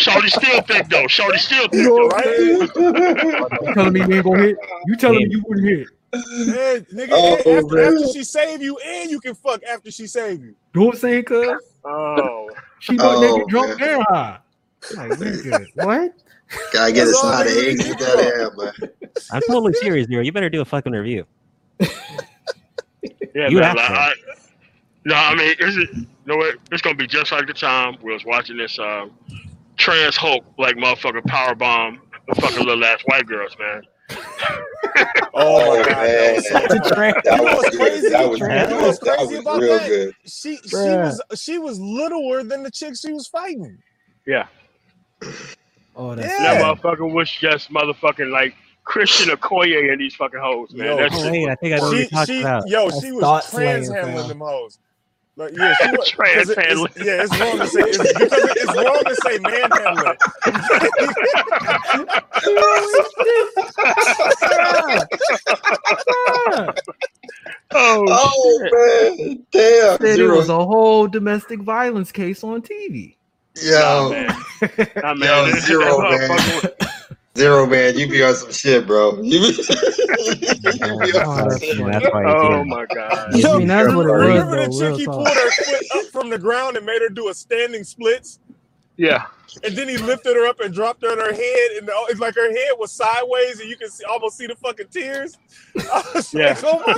Shorty 0.00 0.28
still 0.28 0.62
thick, 0.62 0.88
though. 0.88 1.06
Shorty 1.08 1.38
still 1.38 1.64
thick, 1.68 1.72
You 1.72 1.84
though. 1.84 2.06
what 2.06 2.26
You 3.62 3.74
telling 3.74 3.92
me 3.92 4.00
you 4.00 4.14
ain't 4.14 4.24
gonna 4.24 4.42
hit? 4.42 4.56
You 4.86 4.96
telling 4.96 5.18
me 5.18 5.26
you 5.30 5.42
wouldn't 5.46 5.68
hit? 5.68 5.88
And 6.12 6.86
nigga, 6.88 7.08
Oh, 7.12 7.36
after, 7.36 7.74
man. 7.76 7.94
after 7.94 8.12
she 8.12 8.24
save 8.24 8.62
you, 8.62 8.78
and 8.78 9.10
you 9.10 9.20
can 9.20 9.34
fuck 9.34 9.62
after 9.64 9.90
she 9.90 10.06
save 10.06 10.40
you. 10.40 10.54
You 10.74 10.80
know 10.80 10.86
what 10.86 10.94
I'm 10.94 11.00
saying, 11.00 11.24
cuz? 11.24 11.56
Oh. 11.84 12.50
She 12.80 12.96
butt 12.96 13.18
Oh, 13.18 13.20
naked, 13.20 13.48
drunk, 13.48 13.80
man. 13.80 13.94
and 13.94 14.02
high. 14.08 14.38
Like, 14.96 15.12
nigga, 15.12 15.68
what? 15.74 16.12
Gotta 16.72 16.92
get 16.92 17.02
a 17.02 17.06
That's 17.06 17.20
side 17.20 17.46
of 17.46 17.52
they 17.52 17.70
egg. 17.70 17.78
need 17.78 17.98
that 17.98 18.18
air, 18.18 18.50
man. 18.56 18.72
I'm 19.32 19.42
totally 19.42 19.72
serious, 19.74 20.08
zero. 20.08 20.22
You 20.22 20.32
better 20.32 20.50
do 20.50 20.60
a 20.60 20.64
fucking 20.64 20.92
review. 20.92 21.26
Yeah, 23.34 23.48
You 23.48 23.60
man. 23.60 23.64
asked 23.64 23.76
Like, 23.76 23.86
for 23.86 23.92
it. 23.92 23.98
I, 23.98 24.12
no, 25.04 25.14
I 25.14 25.34
mean, 25.34 25.54
is 25.58 25.76
it? 25.76 25.88
You 25.94 26.06
know 26.26 26.36
what? 26.36 26.56
It's 26.72 26.82
gonna 26.82 26.94
be 26.96 27.06
just 27.06 27.32
like 27.32 27.46
the 27.46 27.52
time 27.54 27.96
we 28.02 28.12
was 28.12 28.24
watching 28.24 28.56
this 28.56 28.78
uh, 28.78 29.06
trans 29.76 30.16
Hulk 30.16 30.44
like 30.58 30.76
motherfucker 30.76 31.24
power 31.26 31.54
bomb 31.54 32.00
the 32.28 32.34
fucking 32.40 32.64
little 32.64 32.84
ass 32.84 33.00
white 33.06 33.26
girls, 33.26 33.56
man. 33.58 33.82
Oh 35.32 35.76
my 35.76 35.88
god, 35.88 35.96
man. 36.06 36.34
that 36.34 36.34
was 36.34 36.46
so. 36.48 36.94
That 37.24 37.38
You 37.38 37.44
know 37.46 37.56
was 37.56 37.68
crazy? 37.70 38.08
That 38.08 38.28
was 38.28 38.40
You 38.40 38.46
good. 38.46 38.70
know 38.70 38.80
what's 38.82 38.98
crazy 38.98 39.36
about 39.36 39.60
real 39.60 39.78
that? 39.78 39.88
good. 39.88 40.14
She 40.26 40.56
she 40.56 40.68
Bruh. 40.68 41.02
was 41.02 41.22
she 41.40 41.58
was 41.58 41.78
littler 41.80 42.42
than 42.42 42.62
the 42.62 42.70
chick 42.70 42.94
she 43.00 43.12
was 43.12 43.26
fighting. 43.28 43.78
Yeah. 44.26 44.46
Oh, 45.94 46.14
that's 46.14 46.28
Yeah. 46.28 46.54
That 46.54 46.62
motherfucker 46.78 47.10
was 47.12 47.30
just 47.30 47.70
motherfucking 47.70 48.30
like 48.32 48.54
Christian 48.84 49.28
Okoye 49.34 49.92
and 49.92 50.00
these 50.00 50.14
fucking 50.16 50.40
hoes, 50.40 50.72
man. 50.74 50.86
Yo, 50.88 50.96
That 50.96 51.12
wait, 51.30 51.48
I 51.48 51.54
think 51.56 51.74
I 51.74 51.78
know 51.78 51.88
what 51.88 51.96
She 51.96 52.08
talking 52.08 52.34
she 52.34 52.40
about. 52.40 52.68
yo 52.68 52.88
That's 52.88 53.00
she 53.00 53.12
was 53.12 53.20
thought 53.22 53.48
trans 53.48 53.86
slaying, 53.86 53.92
handling 53.92 54.16
fam. 54.16 54.28
them 54.28 54.40
hoes. 54.40 54.78
Like 55.40 55.56
yeah, 55.56 55.74
she 55.80 55.90
was 55.96 56.08
Trans 56.10 56.36
'cause 56.36 56.50
it- 56.50 56.58
it's, 56.58 56.96
yeah, 56.98 57.22
it's 57.24 57.40
wrong 57.40 57.58
to 57.58 57.66
say 57.66 57.80
it's 57.80 57.96
because 58.12 58.44
it- 58.44 58.56
it's 58.58 58.76
wrong 58.76 59.02
to 59.06 59.14
say 59.24 59.38
manhandling. 59.38 60.18
oh, 67.72 67.72
Oh 67.72 68.68
man, 68.72 69.46
damn. 69.52 69.98
Said 70.00 70.18
it 70.18 70.26
was 70.26 70.48
a 70.48 70.64
whole 70.64 71.06
domestic 71.06 71.60
violence 71.60 72.10
case 72.12 72.42
on 72.44 72.62
TV. 72.62 73.16
Nah, 73.62 73.62
Yo, 73.62 74.10
man. 74.10 74.26
Nah, 74.96 75.14
man. 75.14 75.48
yo, 75.48 75.52
zero, 75.60 76.00
man. 76.00 76.38
Motherfucker 77.34 77.36
was- 77.36 77.38
Zero, 77.38 77.66
man. 77.66 77.98
You 77.98 78.08
be 78.08 78.22
on 78.24 78.34
some 78.34 78.52
shit, 78.52 78.86
bro. 78.86 79.16
You 79.22 79.40
be, 79.40 79.46
you 79.46 80.34
be 80.98 81.12
Oh, 81.14 81.30
on 81.30 81.50
some 81.50 81.60
shit. 81.60 81.76
funny. 81.78 81.92
That's 81.92 82.12
why 82.12 82.22
you 82.22 82.28
Oh 82.28 82.64
my 82.64 82.86
god. 82.86 83.34
I 83.34 83.38
Yo, 83.38 83.58
mean, 83.58 83.68
that's 83.68 83.94
what 83.94 84.06
it 84.06 84.10
was, 84.12 84.22
remember 84.26 84.56
the 84.56 84.68
though. 84.70 84.90
chick 84.90 84.98
he 85.00 85.06
pulled 85.06 85.28
her 85.28 85.50
foot 85.50 85.86
up 85.96 86.04
from 86.12 86.30
the 86.30 86.38
ground 86.38 86.76
and 86.76 86.84
made 86.86 87.00
her 87.02 87.08
do 87.08 87.28
a 87.28 87.34
standing 87.34 87.84
splits, 87.84 88.38
Yeah. 88.96 89.26
and 89.64 89.76
then 89.76 89.88
he 89.88 89.96
lifted 89.98 90.34
her 90.36 90.46
up 90.46 90.60
and 90.60 90.72
dropped 90.74 91.02
her 91.02 91.10
on 91.12 91.18
her 91.18 91.32
head, 91.32 91.70
and 91.78 91.86
the, 91.88 91.92
it's 92.08 92.20
like 92.20 92.34
her 92.34 92.50
head 92.50 92.72
was 92.78 92.90
sideways, 92.92 93.60
and 93.60 93.68
you 93.70 93.76
can 93.76 93.88
see, 93.90 94.04
almost 94.04 94.36
see 94.36 94.46
the 94.46 94.56
fucking 94.56 94.88
tears. 94.88 95.36
I 95.78 96.02
was 96.14 96.34
Yeah. 96.34 96.48
like, 96.48 96.64
oh 96.64 96.82
my 96.86 96.94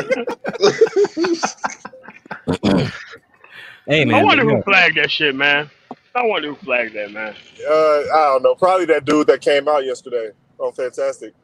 god. 2.64 2.92
Hey 3.86 4.10
I 4.12 4.22
wonder 4.22 4.44
who 4.44 4.62
flagged 4.62 4.96
that 4.96 5.10
shit, 5.10 5.34
man. 5.34 5.68
I 6.14 6.24
wonder 6.24 6.48
who 6.48 6.54
flagged 6.56 6.94
that, 6.94 7.10
man. 7.10 7.34
Uh, 7.66 7.72
I 7.72 8.28
don't 8.32 8.42
know. 8.42 8.54
Probably 8.54 8.84
that 8.86 9.04
dude 9.04 9.26
that 9.28 9.40
came 9.40 9.68
out 9.68 9.84
yesterday 9.84 10.30
on 10.58 10.72
Fantastic. 10.72 11.34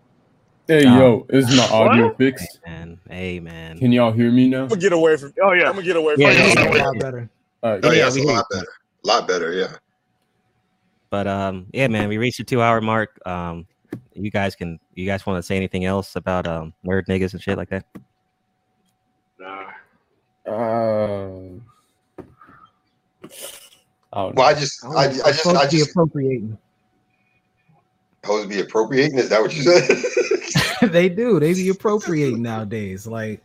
Hey 0.66 0.84
um, 0.84 0.98
yo, 0.98 1.26
is 1.30 1.56
my 1.56 1.64
audio 1.72 2.08
What? 2.08 2.18
fixed? 2.18 2.60
man, 2.66 3.00
hey 3.08 3.40
man. 3.40 3.78
Can 3.78 3.90
y'all 3.90 4.12
hear 4.12 4.30
me 4.30 4.50
now? 4.50 4.64
I'm 4.64 4.68
gonna 4.68 4.80
get 4.82 4.92
away 4.92 5.16
from. 5.16 5.32
Oh 5.42 5.52
yeah, 5.52 5.66
I'm 5.68 5.72
gonna 5.72 5.82
get 5.82 5.96
away 5.96 6.12
from. 6.14 6.20
yeah, 6.20 6.32
this. 6.34 6.54
That's 6.54 6.66
yeah, 6.66 6.72
a 6.72 6.76
yeah. 6.76 6.84
lot 6.84 6.98
better. 6.98 7.30
All 7.62 7.70
right. 7.72 7.80
Oh 7.84 7.88
Yeah, 7.88 7.92
yeah, 7.94 8.00
yeah, 8.00 8.06
it's 8.08 8.16
a 8.16 8.22
lot 8.22 8.44
better. 8.50 8.66
A 9.02 9.06
lot 9.08 9.28
better, 9.28 9.52
yeah. 9.54 9.76
But 11.08 11.26
um, 11.26 11.68
yeah, 11.72 11.88
man, 11.88 12.06
we 12.10 12.18
reached 12.18 12.36
the 12.36 12.44
two 12.44 12.60
hour 12.60 12.82
mark. 12.82 13.18
Um, 13.26 13.66
you 14.12 14.30
guys 14.30 14.54
can, 14.54 14.78
you 14.94 15.06
guys 15.06 15.24
want 15.24 15.38
to 15.38 15.42
say 15.42 15.56
anything 15.56 15.86
else 15.86 16.16
about 16.16 16.46
um 16.46 16.74
nerd 16.86 17.06
niggas 17.06 17.32
and 17.32 17.42
shit 17.42 17.56
like 17.56 17.70
that? 17.70 17.86
Nah. 19.38 19.70
Uh, 20.46 21.60
I 24.12 24.22
don't 24.22 24.34
Well, 24.34 24.46
I 24.46 24.54
just, 24.54 24.84
I 24.84 24.88
I, 24.88 25.08
was 25.08 25.20
I 25.22 25.30
just, 25.32 25.46
I 25.46 25.64
to 25.64 25.70
be 25.70 25.76
just, 25.78 25.90
appropriating. 25.90 26.58
supposed 28.22 28.48
to 28.48 28.54
be 28.54 28.60
appropriating. 28.60 29.18
Is 29.18 29.28
that 29.30 29.40
what 29.40 29.54
you 29.54 29.62
said? 29.62 29.88
they 30.92 31.08
do. 31.08 31.40
They 31.40 31.54
be 31.54 31.68
appropriating 31.68 32.42
nowadays. 32.42 33.06
Like 33.06 33.42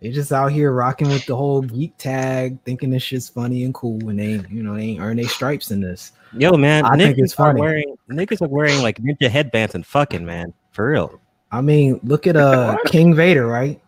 they 0.00 0.10
just 0.10 0.32
out 0.32 0.52
here 0.52 0.72
rocking 0.72 1.08
with 1.08 1.26
the 1.26 1.36
whole 1.36 1.62
geek 1.62 1.96
tag, 1.98 2.58
thinking 2.64 2.90
this 2.90 3.02
shit's 3.02 3.28
funny 3.28 3.64
and 3.64 3.74
cool, 3.74 4.08
and 4.08 4.18
they, 4.18 4.44
you 4.50 4.62
know, 4.62 4.74
they 4.74 4.82
ain't 4.82 5.00
earn 5.00 5.16
their 5.16 5.28
stripes 5.28 5.70
in 5.70 5.80
this. 5.80 6.12
Yo, 6.32 6.52
man, 6.56 6.84
I 6.84 6.96
think 6.96 7.16
niggas 7.16 7.22
it's 7.24 7.32
are 7.34 7.48
funny. 7.48 7.60
wearing 7.60 7.96
niggas 8.10 8.40
are 8.42 8.48
wearing 8.48 8.80
like 8.82 8.98
ninja 8.98 9.28
headbands 9.28 9.74
and 9.74 9.84
fucking 9.84 10.24
man, 10.24 10.52
for 10.72 10.90
real. 10.90 11.20
I 11.52 11.60
mean, 11.60 12.00
look 12.02 12.26
at 12.26 12.36
uh 12.36 12.76
King 12.86 13.14
Vader, 13.14 13.46
right? 13.46 13.80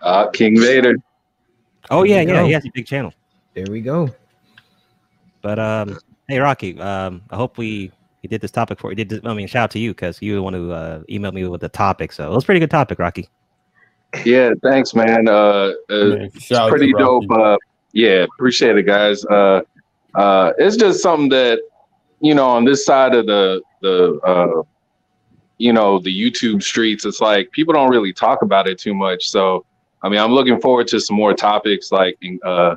Uh, 0.00 0.28
King 0.28 0.58
Vader. 0.60 0.96
Oh 1.90 2.04
There 2.04 2.22
yeah, 2.22 2.32
yeah, 2.32 2.44
he 2.44 2.52
has 2.52 2.64
a 2.64 2.70
big 2.72 2.86
channel. 2.86 3.12
There 3.54 3.66
we 3.68 3.80
go. 3.80 4.08
But 5.42 5.58
um, 5.58 5.98
hey 6.28 6.38
Rocky, 6.38 6.78
um, 6.80 7.22
I 7.30 7.36
hope 7.36 7.58
we 7.58 7.92
he 8.22 8.28
did 8.28 8.40
this 8.40 8.50
topic 8.50 8.78
for 8.78 8.90
you. 8.90 8.96
Did 8.96 9.08
this, 9.08 9.20
I 9.24 9.34
mean 9.34 9.48
shout 9.48 9.64
out 9.64 9.70
to 9.72 9.78
you 9.78 9.90
because 9.90 10.22
you 10.22 10.42
want 10.42 10.54
to 10.54 10.72
uh, 10.72 11.02
email 11.10 11.32
me 11.32 11.46
with 11.46 11.60
the 11.60 11.68
topic. 11.68 12.12
So 12.12 12.30
it 12.30 12.34
was 12.34 12.44
a 12.44 12.46
pretty 12.46 12.60
good 12.60 12.70
topic, 12.70 12.98
Rocky. 12.98 13.28
Yeah, 14.24 14.50
thanks, 14.62 14.94
man. 14.94 15.28
Uh, 15.28 15.32
uh 15.32 15.72
Man, 15.88 16.20
it's 16.22 16.44
shout 16.44 16.62
out 16.62 16.66
to 16.66 16.70
pretty 16.70 16.94
Rocky. 16.94 17.26
dope. 17.26 17.38
Uh, 17.38 17.56
yeah, 17.92 18.24
appreciate 18.34 18.76
it, 18.76 18.84
guys. 18.84 19.24
Uh, 19.24 19.62
uh, 20.14 20.52
it's 20.58 20.76
just 20.76 21.02
something 21.02 21.28
that 21.30 21.60
you 22.20 22.34
know 22.34 22.46
on 22.48 22.64
this 22.64 22.84
side 22.84 23.14
of 23.14 23.26
the 23.26 23.60
the 23.80 24.20
uh, 24.24 24.62
you 25.58 25.72
know 25.72 25.98
the 25.98 26.10
YouTube 26.10 26.62
streets, 26.62 27.04
it's 27.04 27.20
like 27.20 27.50
people 27.52 27.72
don't 27.72 27.90
really 27.90 28.12
talk 28.12 28.42
about 28.42 28.68
it 28.68 28.78
too 28.78 28.94
much. 28.94 29.30
So, 29.30 29.64
I 30.02 30.08
mean, 30.08 30.20
I'm 30.20 30.32
looking 30.32 30.60
forward 30.60 30.88
to 30.88 31.00
some 31.00 31.16
more 31.16 31.34
topics 31.34 31.92
like 31.92 32.18
uh, 32.44 32.76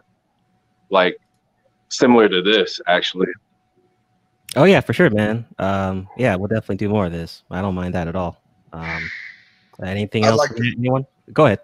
like 0.89 1.17
similar 1.97 2.29
to 2.29 2.41
this, 2.41 2.79
actually. 2.87 3.27
Oh 4.55 4.63
yeah, 4.63 4.79
for 4.79 4.93
sure, 4.93 5.09
man. 5.09 5.45
Um, 5.59 6.07
yeah, 6.17 6.35
we'll 6.35 6.47
definitely 6.47 6.77
do 6.77 6.89
more 6.89 7.05
of 7.05 7.11
this. 7.11 7.43
I 7.51 7.61
don't 7.61 7.75
mind 7.75 7.93
that 7.93 8.07
at 8.07 8.15
all. 8.15 8.41
Um, 8.71 9.09
anything 9.83 10.23
I'd 10.23 10.29
else? 10.29 10.39
like 10.39 10.55
from 10.55 10.65
anyone? 10.77 11.05
Go 11.33 11.45
ahead. 11.45 11.59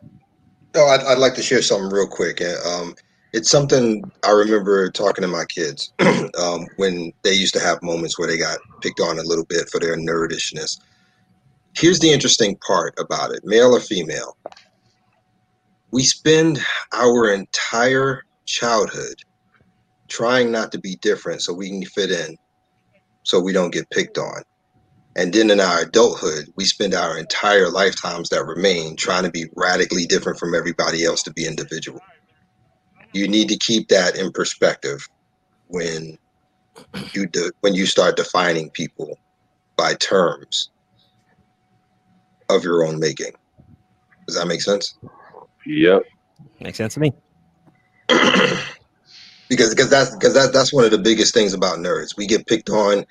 No, 0.76 0.86
I'd, 0.86 1.02
I'd 1.02 1.18
like 1.18 1.36
to 1.36 1.42
share 1.44 1.62
something 1.62 1.90
real 1.90 2.08
quick. 2.08 2.42
Um, 2.42 2.96
it's 3.34 3.50
something 3.50 4.10
I 4.26 4.32
remember 4.32 4.90
talking 4.92 5.22
to 5.22 5.28
my 5.28 5.46
kids 5.46 5.94
um, 6.00 6.68
when 6.76 7.14
they 7.24 7.34
used 7.34 7.54
to 7.54 7.62
have 7.62 7.82
moments 7.82 8.20
where 8.20 8.28
they 8.28 8.38
got 8.38 8.60
picked 8.82 9.00
on 9.00 9.20
a 9.20 9.24
little 9.24 9.46
bit 9.46 9.70
for 9.70 9.80
their 9.80 9.96
nerdishness. 9.96 10.80
Here's 11.78 12.00
the 12.00 12.12
interesting 12.12 12.58
part 12.58 12.94
about 13.00 13.32
it 13.32 13.46
male 13.46 13.74
or 13.74 13.80
female. 13.80 14.36
We 15.92 16.04
spend 16.04 16.60
our 16.94 17.34
entire 17.34 18.24
childhood 18.46 19.24
trying 20.12 20.52
not 20.52 20.74
to 20.74 20.80
be 20.80 20.98
different 20.98 21.42
so 21.42 21.54
we 21.54 21.70
can 21.70 21.86
fit 21.86 22.12
in, 22.12 22.38
so 23.24 23.40
we 23.40 23.54
don't 23.54 23.74
get 23.74 23.90
picked 23.90 24.18
on. 24.18 24.44
And 25.16 25.34
then 25.34 25.50
in 25.50 25.60
our 25.60 25.82
adulthood, 25.82 26.52
we 26.58 26.66
spend 26.66 26.94
our 26.94 27.18
entire 27.18 27.70
lifetimes 27.70 28.30
that 28.30 28.46
remain 28.46 28.96
trying 28.98 29.24
to 29.24 29.32
be 29.32 29.46
radically 29.56 30.06
different 30.06 30.38
from 30.38 30.54
everybody 30.54 31.06
else 31.06 31.24
to 31.24 31.34
be 31.34 31.46
individual. 31.46 32.02
You 33.14 33.28
need 33.28 33.50
to 33.50 33.58
keep 33.58 33.88
that 33.88 34.18
in 34.18 34.32
perspective 34.32 35.08
when 35.68 36.18
you 37.14 37.28
do, 37.28 37.52
when 37.62 37.74
you 37.74 37.86
start 37.86 38.18
defining 38.18 38.70
people 38.70 39.18
by 39.78 39.96
terms 39.96 40.70
of 42.50 42.64
your 42.64 42.86
own 42.86 43.00
making. 43.00 43.32
Does 44.28 44.38
that 44.38 44.48
make 44.48 44.62
sense? 44.62 44.98
Yep. 45.66 46.04
Makes 46.60 46.78
sense 46.78 46.94
to 46.96 47.00
me. 47.00 47.14
because 49.52 49.72
because 49.72 49.92
that's 49.92 50.12
because 50.16 50.34
that, 50.36 50.54
that's 50.54 50.74
one 50.74 50.86
of 50.86 50.92
the 50.92 51.00
biggest 51.00 51.36
things 51.36 51.54
about 51.54 51.80
nerds. 51.80 52.18
We 52.18 52.28
get 52.28 52.48
picked 52.48 52.72
on, 52.72 53.06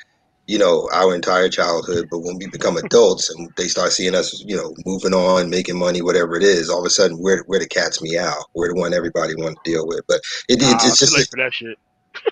you 0.49 0.59
know, 0.59 0.89
our 0.95 1.15
entire 1.15 1.51
childhood, 1.51 2.09
but 2.11 2.21
when 2.21 2.39
we 2.39 2.49
become 2.49 2.79
adults 2.79 3.31
and 3.31 3.51
they 3.59 3.69
start 3.69 3.93
seeing 3.93 4.17
us, 4.17 4.43
you 4.47 4.57
know, 4.57 4.75
moving 4.87 5.15
on, 5.15 5.51
making 5.51 5.79
money, 5.79 6.03
whatever 6.03 6.37
it 6.37 6.45
is, 6.45 6.71
all 6.71 6.81
of 6.81 6.87
a 6.87 6.91
sudden 6.91 7.19
we're 7.21 7.45
we're 7.49 7.61
the 7.61 7.69
cat's 7.69 8.03
meow. 8.03 8.35
We're 8.57 8.71
the 8.75 8.81
one 8.81 8.95
everybody 8.95 9.37
wants 9.37 9.61
to 9.65 9.71
deal 9.71 9.87
with. 9.87 10.03
But 10.09 10.23
it, 10.49 10.63
it 10.63 10.67
Nah, 10.67 10.87
it's 10.87 10.99
too 10.99 11.11
just 11.13 11.17
late 11.17 11.29
for 11.31 11.37
that 11.39 11.55
shit. 11.55 11.79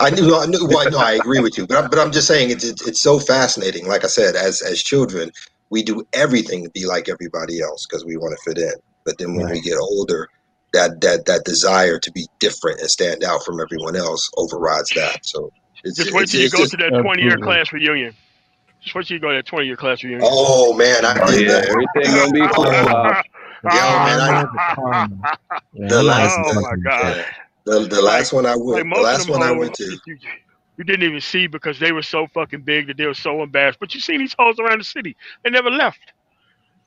I 0.00 0.10
knew, 0.10 0.34
I 0.36 0.46
knew, 0.46 0.66
well, 0.68 0.90
no, 0.90 0.98
I 1.00 1.12
agree 1.12 1.40
with 1.40 1.58
you, 1.58 1.66
but 1.66 1.82
I'm, 1.84 1.90
but 1.90 1.98
I'm 1.98 2.12
just 2.12 2.28
saying 2.28 2.50
it's, 2.50 2.64
it's 2.64 2.86
it's 2.86 3.02
so 3.02 3.18
fascinating. 3.18 3.86
Like 3.88 4.04
I 4.04 4.08
said, 4.08 4.36
as 4.36 4.60
as 4.62 4.82
children, 4.82 5.30
we 5.70 5.82
do 5.82 6.04
everything 6.12 6.64
to 6.64 6.70
be 6.70 6.86
like 6.86 7.08
everybody 7.08 7.60
else 7.62 7.86
because 7.88 8.04
we 8.04 8.16
want 8.16 8.36
to 8.36 8.50
fit 8.50 8.62
in. 8.62 8.74
But 9.06 9.18
then 9.18 9.36
when 9.36 9.48
we 9.50 9.60
get 9.62 9.78
older, 9.78 10.28
that 10.72 11.00
that 11.00 11.26
that 11.26 11.44
desire 11.44 11.98
to 11.98 12.12
be 12.12 12.26
different 12.40 12.80
and 12.80 12.90
stand 12.90 13.24
out 13.24 13.44
from 13.44 13.60
everyone 13.60 13.96
else 13.96 14.30
overrides 14.36 14.90
that. 14.92 15.24
So 15.24 15.50
it's 15.84 15.96
Just 15.96 16.12
wait 16.12 16.22
it's, 16.24 16.32
till 16.32 16.40
you 16.40 16.46
it's 16.46 16.54
go 16.54 16.60
just, 16.60 16.70
to 16.72 16.76
that 16.78 17.00
20 17.02 17.22
year 17.22 17.38
class 17.38 17.72
reunion. 17.72 18.14
Just 18.82 18.94
wait 18.94 19.06
till 19.06 19.16
you 19.16 19.20
go 19.20 19.30
to 19.30 19.36
that 19.36 19.46
20 19.46 19.66
year 19.66 19.76
class 19.76 20.02
reunion. 20.02 20.28
oh 20.30 20.74
man, 20.74 21.04
I 21.04 21.14
Oh 21.20 21.30
did 21.30 21.46
yeah, 21.48 21.60
that. 21.60 21.68
everything 21.68 22.14
gonna 22.14 22.32
be 22.32 22.54
flip 22.54 22.74
flop. 22.86 23.24
Yo, 23.64 23.70
man, 23.72 24.20
I, 24.20 24.46
Karma. 24.74 25.20
Oh, 25.42 25.58
the 25.88 26.02
last 26.02 26.38
oh 26.38 26.60
my 26.60 26.76
god. 26.76 27.14
shit. 27.16 27.26
the, 27.64 27.80
the 27.80 28.02
last 28.02 28.32
one 28.32 28.46
I 28.46 28.54
Like 28.54 28.58
went, 28.62 28.78
the 28.78 28.84
most 28.84 28.98
of 28.98 29.04
last 29.04 29.26
them 29.26 29.40
one 29.40 29.42
I 29.42 29.50
went 29.52 29.74
to. 29.74 29.84
you, 29.84 29.98
you, 30.06 30.18
you 30.76 30.84
didn't 30.84 31.02
even 31.02 31.20
see 31.20 31.48
because 31.48 31.78
they 31.80 31.90
were 31.90 32.02
so 32.02 32.26
fucking 32.28 32.60
big 32.62 32.86
that 32.86 32.96
they 32.96 33.06
were 33.06 33.14
so 33.14 33.42
embarrassed. 33.42 33.80
But 33.80 33.94
you 33.94 34.00
seen 34.00 34.20
these 34.20 34.34
hoes 34.38 34.60
around 34.60 34.78
the 34.80 34.84
city. 34.84 35.16
They 35.42 35.50
never 35.50 35.70
left. 35.70 35.98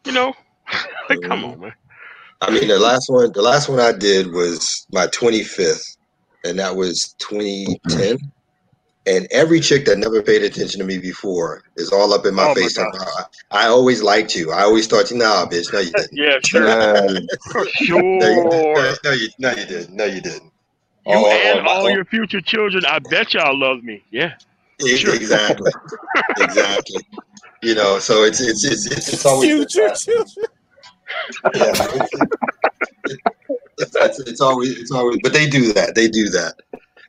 You 0.06 0.14
know? 0.14 0.34
like, 1.10 1.22
come 1.22 1.44
on, 1.44 1.60
man. 1.60 1.74
I 2.42 2.50
mean, 2.52 2.68
the 2.68 2.80
last 2.80 3.10
one, 3.10 3.32
the 3.34 3.42
last 3.42 3.70
one 3.70 3.80
I 3.80 3.92
did 3.92 4.32
was 4.32 4.86
my 4.92 5.08
25th, 5.08 5.98
and 6.44 6.58
that 6.60 6.76
was 6.76 7.14
2010. 7.20 8.18
And 9.08 9.28
every 9.32 9.60
chick 9.60 9.86
that 9.86 9.98
never 9.98 10.22
paid 10.22 10.44
attention 10.44 10.80
to 10.80 10.86
me 10.86 11.00
before 11.00 11.64
is 11.76 11.92
all 11.92 12.14
up 12.14 12.26
in 12.28 12.36
my 12.36 12.50
Oh 12.50 12.54
face. 12.54 12.78
god. 12.78 12.86
talking 12.86 13.02
about, 13.02 13.30
I, 13.50 13.66
I 13.66 13.68
always 13.68 14.04
liked 14.04 14.36
you. 14.36 14.52
I 14.52 14.62
always 14.62 14.86
thought 14.86 15.10
you, 15.10 15.18
nah, 15.18 15.46
bitch, 15.48 15.74
no, 15.74 15.80
you 15.80 15.92
didn't. 15.92 16.10
Yeah, 16.14 16.38
sure. 16.46 16.62
Man, 16.62 17.28
For 17.52 17.66
No, 17.82 17.98
you, 18.30 18.44
no, 18.46 18.52
sure. 18.76 18.96
no, 19.04 19.12
you, 19.12 19.30
no, 19.40 19.50
you 19.50 19.66
didn't. 19.66 19.96
No, 19.96 20.06
you 20.06 20.22
didn't. 20.22 20.52
You 21.08 21.14
Or- 21.16 21.18
or 21.28 21.32
and 21.32 21.64
my- 21.64 21.72
all 21.72 21.88
or- 21.88 21.92
your 21.92 22.06
future 22.06 22.42
children, 22.42 22.86
I 22.86 23.00
bet 23.00 23.34
y'all 23.34 23.58
love 23.58 23.84
me. 23.84 24.04
Yeah. 24.12 24.34
Sure. 24.96 25.16
Exactly. 25.16 25.72
exactly. 26.38 27.02
You 27.64 27.76
know, 27.76 28.00
so 28.00 28.24
it's 28.24 28.40
it's 28.42 28.64
it's 28.64 28.86
it's, 28.88 29.14
it's 29.14 29.26
always 29.26 29.50
Future 29.50 29.94
children. 29.96 30.46
Yeah. 31.56 31.72
It's, 33.78 33.96
it's, 33.96 34.20
it's, 34.20 34.42
always 34.42 34.78
it's 34.78 34.92
always, 34.92 35.20
but 35.24 35.34
they 35.34 35.48
do 35.48 35.74
that. 35.74 35.96
They 35.96 36.08
do 36.08 36.30
that. 36.30 36.56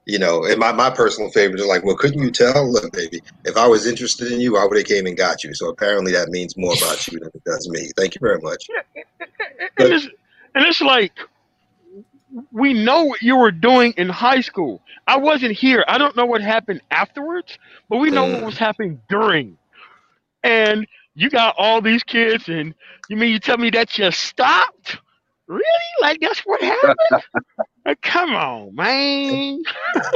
You 0.04 0.18
know, 0.18 0.44
and 0.44 0.58
my, 0.58 0.72
my 0.72 0.90
personal 0.90 1.30
favorite 1.30 1.60
is 1.60 1.66
like, 1.66 1.84
well, 1.84 1.94
couldn't 1.96 2.20
you 2.20 2.32
tell? 2.32 2.70
Look, 2.70 2.92
baby, 2.92 3.22
if 3.44 3.56
I 3.56 3.68
was 3.68 3.86
interested 3.86 4.32
in 4.32 4.40
you, 4.40 4.56
I 4.56 4.64
would 4.64 4.76
have 4.76 4.86
came 4.86 5.06
and 5.06 5.16
got 5.16 5.44
you. 5.44 5.54
So 5.54 5.68
apparently 5.68 6.10
that 6.12 6.28
means 6.28 6.56
more 6.56 6.74
about 6.74 7.06
you 7.06 7.20
than 7.20 7.28
it 7.32 7.44
does 7.44 7.68
me. 7.68 7.90
Thank 7.96 8.16
you 8.16 8.18
very 8.20 8.40
much. 8.40 8.66
And 9.78 9.92
it's, 9.92 10.08
and 10.54 10.66
it's 10.66 10.80
like 10.80 11.12
we 12.50 12.72
know 12.72 13.04
what 13.04 13.22
you 13.22 13.36
were 13.36 13.50
doing 13.50 13.92
in 13.96 14.08
high 14.08 14.40
school. 14.40 14.80
I 15.06 15.16
wasn't 15.16 15.52
here. 15.52 15.84
I 15.88 15.98
don't 15.98 16.16
know 16.16 16.26
what 16.26 16.40
happened 16.40 16.80
afterwards, 16.90 17.58
but 17.88 17.98
we 17.98 18.10
know 18.10 18.24
what 18.24 18.42
mm. 18.42 18.46
was 18.46 18.58
happening 18.58 19.00
during. 19.08 19.58
And 20.42 20.86
you 21.14 21.28
got 21.28 21.54
all 21.58 21.80
these 21.80 22.02
kids, 22.02 22.48
and 22.48 22.74
you 23.08 23.16
mean 23.16 23.32
you 23.32 23.40
tell 23.40 23.58
me 23.58 23.70
that 23.70 23.98
you 23.98 24.10
stopped? 24.12 24.98
Really? 25.48 25.62
Like 26.02 26.20
that's 26.20 26.40
what 26.40 26.62
happened? 26.62 27.22
like, 27.86 28.00
come 28.02 28.34
on, 28.34 28.74
man. 28.74 29.64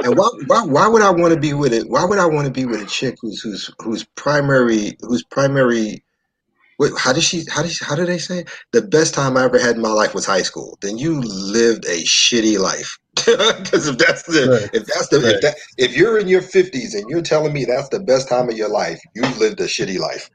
And 0.02 0.16
why, 0.16 0.28
why 0.46 0.64
why 0.64 0.88
would 0.88 1.02
I 1.02 1.10
want 1.10 1.34
to 1.34 1.40
be 1.40 1.54
with 1.54 1.72
it? 1.74 1.88
Why 1.88 2.04
would 2.04 2.18
I 2.18 2.26
want 2.26 2.46
to 2.46 2.52
be 2.52 2.66
with 2.66 2.82
a 2.82 2.86
chick 2.86 3.16
who's 3.22 3.40
who's 3.42 3.70
whose 3.80 4.04
primary 4.16 4.96
whose 5.02 5.24
primary 5.24 5.98
Wait, 6.78 6.92
how 6.98 7.12
did 7.12 7.22
she? 7.22 7.44
How 7.50 7.62
did 7.62 7.70
she, 7.70 7.84
how 7.84 7.94
did 7.94 8.08
they 8.08 8.18
say? 8.18 8.40
it? 8.40 8.50
The 8.72 8.82
best 8.82 9.14
time 9.14 9.36
I 9.36 9.44
ever 9.44 9.58
had 9.58 9.76
in 9.76 9.82
my 9.82 9.92
life 9.92 10.12
was 10.14 10.26
high 10.26 10.42
school. 10.42 10.76
Then 10.82 10.98
you 10.98 11.20
lived 11.22 11.84
a 11.86 12.02
shitty 12.04 12.58
life. 12.58 12.98
Because 13.26 13.88
if 13.88 13.96
that's 13.98 14.24
the 14.24 14.50
Right. 14.50 14.70
if 14.72 14.86
that's 14.86 15.08
the 15.08 15.18
Right. 15.22 15.36
if 15.36 15.40
that 15.40 15.56
if 15.78 15.96
you're 15.96 16.18
in 16.18 16.28
your 16.28 16.42
fifties 16.42 16.94
and 16.94 17.08
you're 17.08 17.22
telling 17.22 17.52
me 17.54 17.64
that's 17.64 17.88
the 17.88 18.00
best 18.00 18.28
time 18.28 18.48
of 18.50 18.56
your 18.56 18.68
life, 18.68 19.00
you 19.14 19.22
lived 19.38 19.60
a 19.60 19.64
shitty 19.64 19.98
life. 19.98 20.28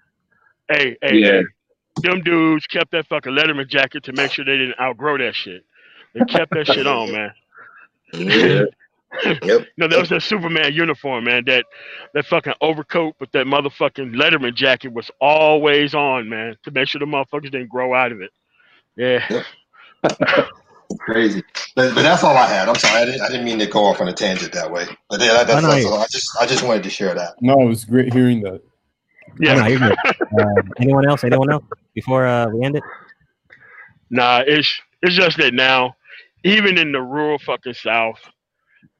Hey, 0.69 0.97
hey, 1.01 1.21
Yeah. 1.21 1.41
Hey. 2.01 2.09
Them 2.09 2.21
dudes 2.21 2.67
kept 2.67 2.91
that 2.91 3.07
fucking 3.07 3.33
Letterman 3.33 3.67
jacket 3.67 4.03
to 4.03 4.13
make 4.13 4.31
sure 4.31 4.45
they 4.45 4.57
didn't 4.57 4.79
outgrow 4.79 5.17
that 5.17 5.35
shit. 5.35 5.63
They 6.13 6.25
kept 6.25 6.53
that 6.53 6.67
shit 6.67 6.87
on, 6.87 7.11
man. 7.11 7.31
Yeah. 8.13 8.63
Yep. 9.43 9.67
No, 9.77 9.89
that 9.89 9.99
was 9.99 10.07
that 10.07 10.21
Superman 10.21 10.71
uniform, 10.73 11.25
man. 11.25 11.43
That 11.45 11.65
that 12.13 12.25
fucking 12.27 12.53
overcoat 12.61 13.15
with 13.19 13.29
that 13.33 13.45
motherfucking 13.45 14.15
Letterman 14.15 14.55
jacket 14.55 14.93
was 14.93 15.11
always 15.19 15.93
on, 15.93 16.29
man, 16.29 16.55
to 16.63 16.71
make 16.71 16.87
sure 16.87 16.99
the 16.99 17.05
motherfuckers 17.05 17.51
didn't 17.51 17.67
grow 17.67 17.93
out 17.93 18.13
of 18.13 18.21
it. 18.21 18.31
Yeah. 18.95 19.43
Crazy. 20.99 21.43
But, 21.75 21.93
but 21.93 22.03
that's 22.03 22.23
all 22.23 22.37
I 22.37 22.47
had. 22.47 22.69
I'm 22.69 22.75
sorry. 22.75 23.01
I 23.01 23.05
didn't, 23.05 23.21
I 23.21 23.27
didn't 23.27 23.45
mean 23.45 23.59
to 23.59 23.65
go 23.65 23.83
off 23.83 24.01
on 24.01 24.07
a 24.07 24.13
tangent 24.13 24.53
that 24.53 24.71
way. 24.71 24.85
But 25.09 25.19
yeah, 25.19 25.33
that, 25.33 25.47
that's, 25.47 25.61
no, 25.61 25.71
that's 25.71 25.85
all. 25.85 25.99
I 25.99 26.05
just 26.09 26.37
I 26.39 26.45
just 26.45 26.63
wanted 26.63 26.83
to 26.83 26.89
share 26.89 27.13
that. 27.13 27.35
No, 27.41 27.61
it 27.61 27.65
was 27.65 27.85
great 27.85 28.13
hearing 28.13 28.41
that. 28.43 28.61
Yeah. 29.39 29.61
Good. 29.79 29.97
Um, 30.39 30.73
anyone 30.79 31.07
else? 31.09 31.23
Anyone 31.23 31.51
else 31.51 31.63
before 31.95 32.25
uh, 32.27 32.47
we 32.49 32.65
end 32.65 32.77
it? 32.77 32.83
Nah, 34.09 34.43
it's 34.45 34.81
it's 35.01 35.15
just 35.15 35.37
that 35.37 35.53
now, 35.53 35.95
even 36.43 36.77
in 36.77 36.91
the 36.91 37.01
rural 37.01 37.39
fucking 37.39 37.73
South, 37.75 38.19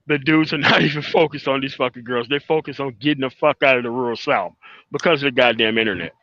the 0.08 0.18
dudes 0.20 0.54
are 0.54 0.58
not 0.70 0.82
even 0.82 1.02
focused 1.02 1.48
on 1.48 1.62
these 1.62 1.76
fucking 1.76 2.04
girls. 2.04 2.28
They 2.30 2.40
focus 2.40 2.80
on 2.80 2.96
getting 3.00 3.22
the 3.22 3.30
fuck 3.30 3.64
out 3.64 3.78
of 3.78 3.84
the 3.84 3.92
rural 3.92 4.18
South 4.18 4.54
because 4.92 5.24
of 5.24 5.34
the 5.34 5.42
goddamn 5.42 5.78
internet. 5.78 6.14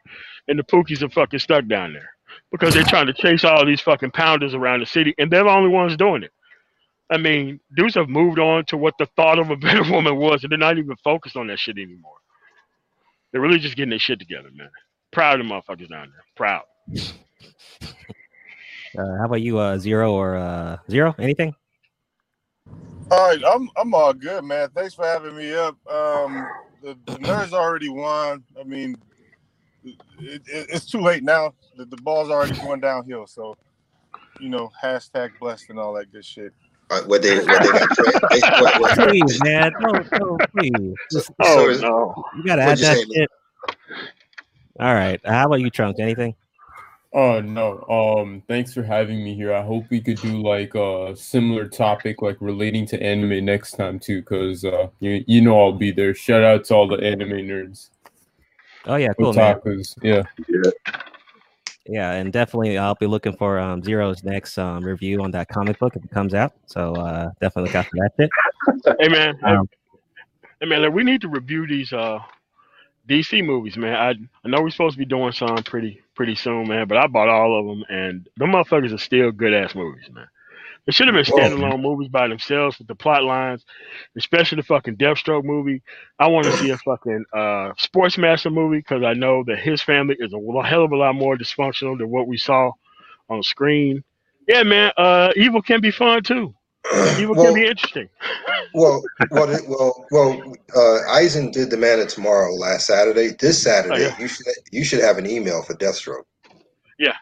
And 0.48 0.59
the 0.59 0.64
pookies 0.64 1.02
are 1.02 1.10
fucking 1.10 1.40
stuck 1.40 1.66
down 1.66 1.93
there 1.93 2.10
because 2.51 2.74
they're 2.74 2.85
trying 2.85 3.06
to 3.06 3.12
chase 3.14 3.44
all 3.44 3.66
these 3.66 3.80
fucking 3.80 4.12
pounders 4.12 4.55
around 4.55 4.80
the 4.80 4.86
city, 4.86 5.14
and 5.18 5.30
they're 5.30 5.44
the 5.44 5.51
only 5.51 5.70
ones 5.70 5.97
doing 5.97 6.22
it. 6.22 6.32
I 7.10 7.18
mean, 7.18 7.60
dudes 7.76 7.94
have 7.97 8.09
moved 8.09 8.39
on 8.39 8.66
to 8.66 8.76
what 8.76 8.94
the 8.98 9.06
thought 9.16 9.39
of 9.39 9.51
a 9.51 9.56
better 9.59 9.90
woman 9.90 10.16
was, 10.16 10.44
and 10.44 10.52
they're 10.52 10.59
not 10.59 10.78
even 10.78 10.97
focused 11.05 11.36
on 11.36 11.48
that 11.48 11.59
shit 11.59 11.78
anymore. 11.78 12.18
They're 13.32 13.40
really 13.40 13.59
just 13.59 13.76
getting 13.76 13.90
their 13.90 13.98
shit 13.98 14.18
together, 14.18 14.48
man. 14.55 14.70
Proud 15.12 15.40
of 15.40 15.46
the 15.46 15.52
motherfuckers 15.52 15.88
down 15.88 16.10
there. 16.10 16.24
Proud. 16.36 16.64
Uh, 18.96 19.18
how 19.18 19.26
about 19.26 19.42
you, 19.42 19.59
uh, 19.59 19.78
Zero 19.78 20.12
or 20.12 20.36
uh, 20.36 20.78
Zero? 20.90 21.14
Anything? 21.18 21.55
All 23.10 23.28
right, 23.28 23.42
I'm 23.46 23.70
I'm 23.76 23.94
all 23.94 24.12
good, 24.12 24.44
man. 24.44 24.68
Thanks 24.74 24.94
for 24.94 25.05
having 25.05 25.36
me 25.36 25.55
up. 25.55 25.76
Um, 25.90 26.46
the, 26.82 26.96
the 27.06 27.18
nerds 27.18 27.52
already 27.52 27.88
won. 27.88 28.44
I 28.59 28.64
mean, 28.64 28.96
it, 29.84 29.96
it, 30.18 30.42
it's 30.46 30.86
too 30.86 31.00
late 31.00 31.22
now. 31.22 31.55
The, 31.76 31.84
the 31.84 31.96
ball's 31.98 32.30
already 32.30 32.59
going 32.60 32.80
downhill. 32.80 33.26
So, 33.26 33.56
you 34.40 34.48
know, 34.48 34.70
hashtag 34.82 35.30
blessed 35.38 35.70
and 35.70 35.78
all 35.78 35.94
that 35.94 36.12
good 36.12 36.24
shit. 36.24 36.52
Uh, 36.90 37.02
what 37.02 37.23
they 37.23 37.36
what 37.39 37.62
they 37.62 37.70
got? 37.70 37.90
tra- 37.90 38.28
they- 38.31 38.40
what, 38.62 38.81
what, 38.81 38.98
Please, 38.98 39.43
man. 39.43 39.73
No, 39.81 39.93
no, 40.19 40.39
please. 40.56 40.94
Just- 41.12 41.31
Oh, 41.40 41.56
so 41.56 41.69
is- 41.69 41.82
no. 41.82 42.24
you 42.36 42.44
gotta 42.44 42.62
What'd 42.62 42.73
add 42.73 42.78
you 42.78 42.85
that 42.85 42.97
say, 42.97 43.20
shit. 43.20 43.31
All 44.81 44.94
right. 44.94 45.20
How 45.24 45.47
about 45.47 45.60
you, 45.60 45.70
Trunks? 45.70 46.01
Anything? 46.01 46.35
Oh 47.12 47.40
no. 47.40 47.82
Um 47.89 48.43
thanks 48.48 48.74
for 48.74 48.82
having 48.82 49.24
me 49.24 49.35
here. 49.35 49.55
I 49.55 49.62
hope 49.62 49.86
we 49.90 50.01
could 50.01 50.20
do 50.20 50.43
like 50.43 50.74
a 50.74 51.16
similar 51.16 51.66
topic 51.66 52.20
like 52.20 52.36
relating 52.39 52.85
to 52.86 53.02
anime 53.02 53.44
next 53.47 53.73
time 53.73 53.98
too 53.98 54.23
cuz 54.23 54.62
uh 54.65 54.89
you, 55.01 55.24
you 55.27 55.40
know 55.40 55.59
I'll 55.59 55.73
be 55.73 55.90
there. 55.90 56.15
Shout 56.15 56.43
out 56.43 56.65
to 56.66 56.74
all 56.74 56.86
the 56.86 56.97
anime 57.02 57.31
nerds. 57.48 57.89
Oh 58.86 58.97
yeah, 58.97 59.15
cool, 59.19 59.32
man. 59.32 59.56
Otakus. 59.56 59.97
Yeah. 60.02 60.23
Yeah, 61.89 62.12
and 62.12 62.31
definitely 62.32 62.77
I'll 62.77 62.94
be 62.94 63.06
looking 63.06 63.35
for 63.35 63.59
um, 63.59 63.82
Zero's 63.82 64.23
next 64.23 64.59
um, 64.59 64.85
review 64.85 65.23
on 65.23 65.31
that 65.31 65.48
comic 65.48 65.78
book 65.78 65.97
if 65.97 66.05
it 66.05 66.10
comes 66.10 66.35
out. 66.35 66.52
So 66.66 66.94
uh, 66.94 67.31
definitely 67.40 67.70
look 67.70 67.74
out 67.77 67.86
for 67.86 67.97
that 67.97 68.10
shit. 68.19 68.31
Hey 69.01 69.09
man, 69.09 69.39
hey, 69.43 69.52
Um, 69.52 69.69
hey, 70.60 70.66
man, 70.66 70.82
like, 70.82 70.93
we 70.93 71.02
need 71.02 71.23
to 71.23 71.28
review 71.28 71.66
these 71.66 71.93
uh 71.93 72.19
DC 73.09 73.43
movies, 73.44 73.78
man. 73.78 73.94
I 73.94 74.10
I 74.10 74.48
know 74.48 74.60
we're 74.60 74.70
supposed 74.70 74.94
to 74.94 74.98
be 74.98 75.06
doing 75.06 75.32
some 75.32 75.56
pretty 75.65 76.02
pretty 76.15 76.35
soon, 76.35 76.69
man, 76.69 76.86
but 76.86 76.98
I 76.98 77.06
bought 77.06 77.28
all 77.28 77.59
of 77.59 77.66
them, 77.66 77.85
and 77.89 78.28
them 78.36 78.51
motherfuckers 78.52 78.93
are 78.93 78.98
still 78.98 79.32
good 79.32 79.55
ass 79.55 79.74
movies, 79.74 80.10
man. 80.12 80.27
They 80.89 80.93
should 80.93 81.06
have 81.06 81.15
been 81.15 81.24
standalone 81.27 81.82
movies 81.82 82.09
by 82.09 82.28
themselves 82.28 82.78
with 82.78 82.89
the 82.89 82.94
plot 82.94 83.23
lines, 83.23 83.62
especially 84.16 84.56
the 84.56 84.62
fucking 84.62 84.97
Deathstroke 84.97 85.44
movie. 85.44 85.82
I 86.19 86.28
want 86.28 86.47
to 86.47 86.56
see 86.56 86.70
a 86.70 86.78
fucking 86.78 87.27
uh 87.35 87.74
Sportsmaster 87.78 88.51
movie 88.51 88.78
because 88.78 89.02
I 89.05 89.12
know 89.12 89.44
that 89.48 89.59
his 89.59 89.82
family 89.82 90.16
is 90.19 90.32
a 90.32 90.62
hell 90.62 90.85
of 90.85 90.93
a 90.93 90.97
lot 90.97 91.15
more 91.15 91.36
dysfunctional 91.36 91.98
than 91.98 92.09
what 92.09 92.27
we 92.27 92.39
saw 92.39 92.70
on 93.28 93.43
screen. 93.43 94.02
Yeah, 94.48 94.62
man. 94.62 94.90
Uh, 94.97 95.31
evil 95.36 95.60
can 95.60 95.82
be 95.82 95.90
fun 95.90 96.23
too. 96.23 96.55
Evil 97.19 97.35
well, 97.35 97.44
can 97.44 97.55
be 97.55 97.66
interesting. 97.66 98.09
well, 98.73 99.02
well, 99.31 99.51
it- 99.51 99.69
well, 99.69 100.06
well. 100.10 100.55
Uh, 100.74 101.01
Eisen 101.10 101.51
did 101.51 101.69
the 101.69 101.77
Man 101.77 102.01
of 102.01 102.09
Tomorrow 102.09 102.55
last 102.55 102.86
Saturday. 102.86 103.32
This 103.39 103.62
Saturday, 103.62 104.05
yeah. 104.05 104.19
you 104.19 104.27
should 104.27 104.47
you 104.70 104.85
should 104.86 105.01
have 105.01 105.19
an 105.19 105.27
email 105.28 105.62
for 105.62 105.74
Deathstroke. 105.74 106.24
Yeah. 106.98 107.12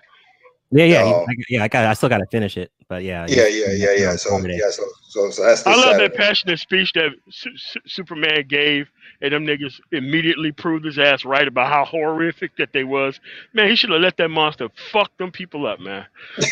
Yeah, 0.73 0.85
yeah. 0.85 1.05
I, 1.05 1.25
yeah. 1.49 1.63
I 1.65 1.69
got. 1.69 1.87
I 1.87 1.95
still 1.95 2.09
got 2.09 2.19
to 2.19 2.27
finish 2.27 2.57
it, 2.57 2.73
but 2.89 3.05
yeah. 3.05 3.25
Yeah, 3.29 3.47
you- 3.47 3.67
yeah, 3.69 3.73
yeah, 3.73 3.93
yeah. 3.97 4.17
So 4.17 4.37
yeah, 4.45 4.69
so 4.71 4.83
so, 5.09 5.31
so 5.31 5.45
that's 5.45 5.63
this 5.63 5.67
I 5.67 5.77
love 5.77 5.85
Saturday. 5.93 6.09
that 6.09 6.17
passionate 6.17 6.59
speech 6.59 6.93
that 6.95 7.11
Su- 7.31 7.57
Su- 7.57 7.81
Superman 7.87 8.45
gave, 8.49 8.89
and 9.23 9.33
them 9.33 9.47
niggas 9.47 9.75
immediately 9.93 10.51
proved 10.51 10.85
his 10.85 10.99
ass 10.99 11.25
right 11.25 11.47
about 11.47 11.71
how 11.73 11.85
horrific 11.85 12.57
that 12.57 12.73
they 12.73 12.83
was. 12.83 13.21
Man, 13.55 13.69
he 13.71 13.77
should 13.77 13.91
have 13.91 14.01
let 14.01 14.17
that 14.17 14.29
monster 14.29 14.69
fuck 14.93 15.17
them 15.19 15.31
people 15.31 15.67
up, 15.69 15.79
man. 15.79 16.05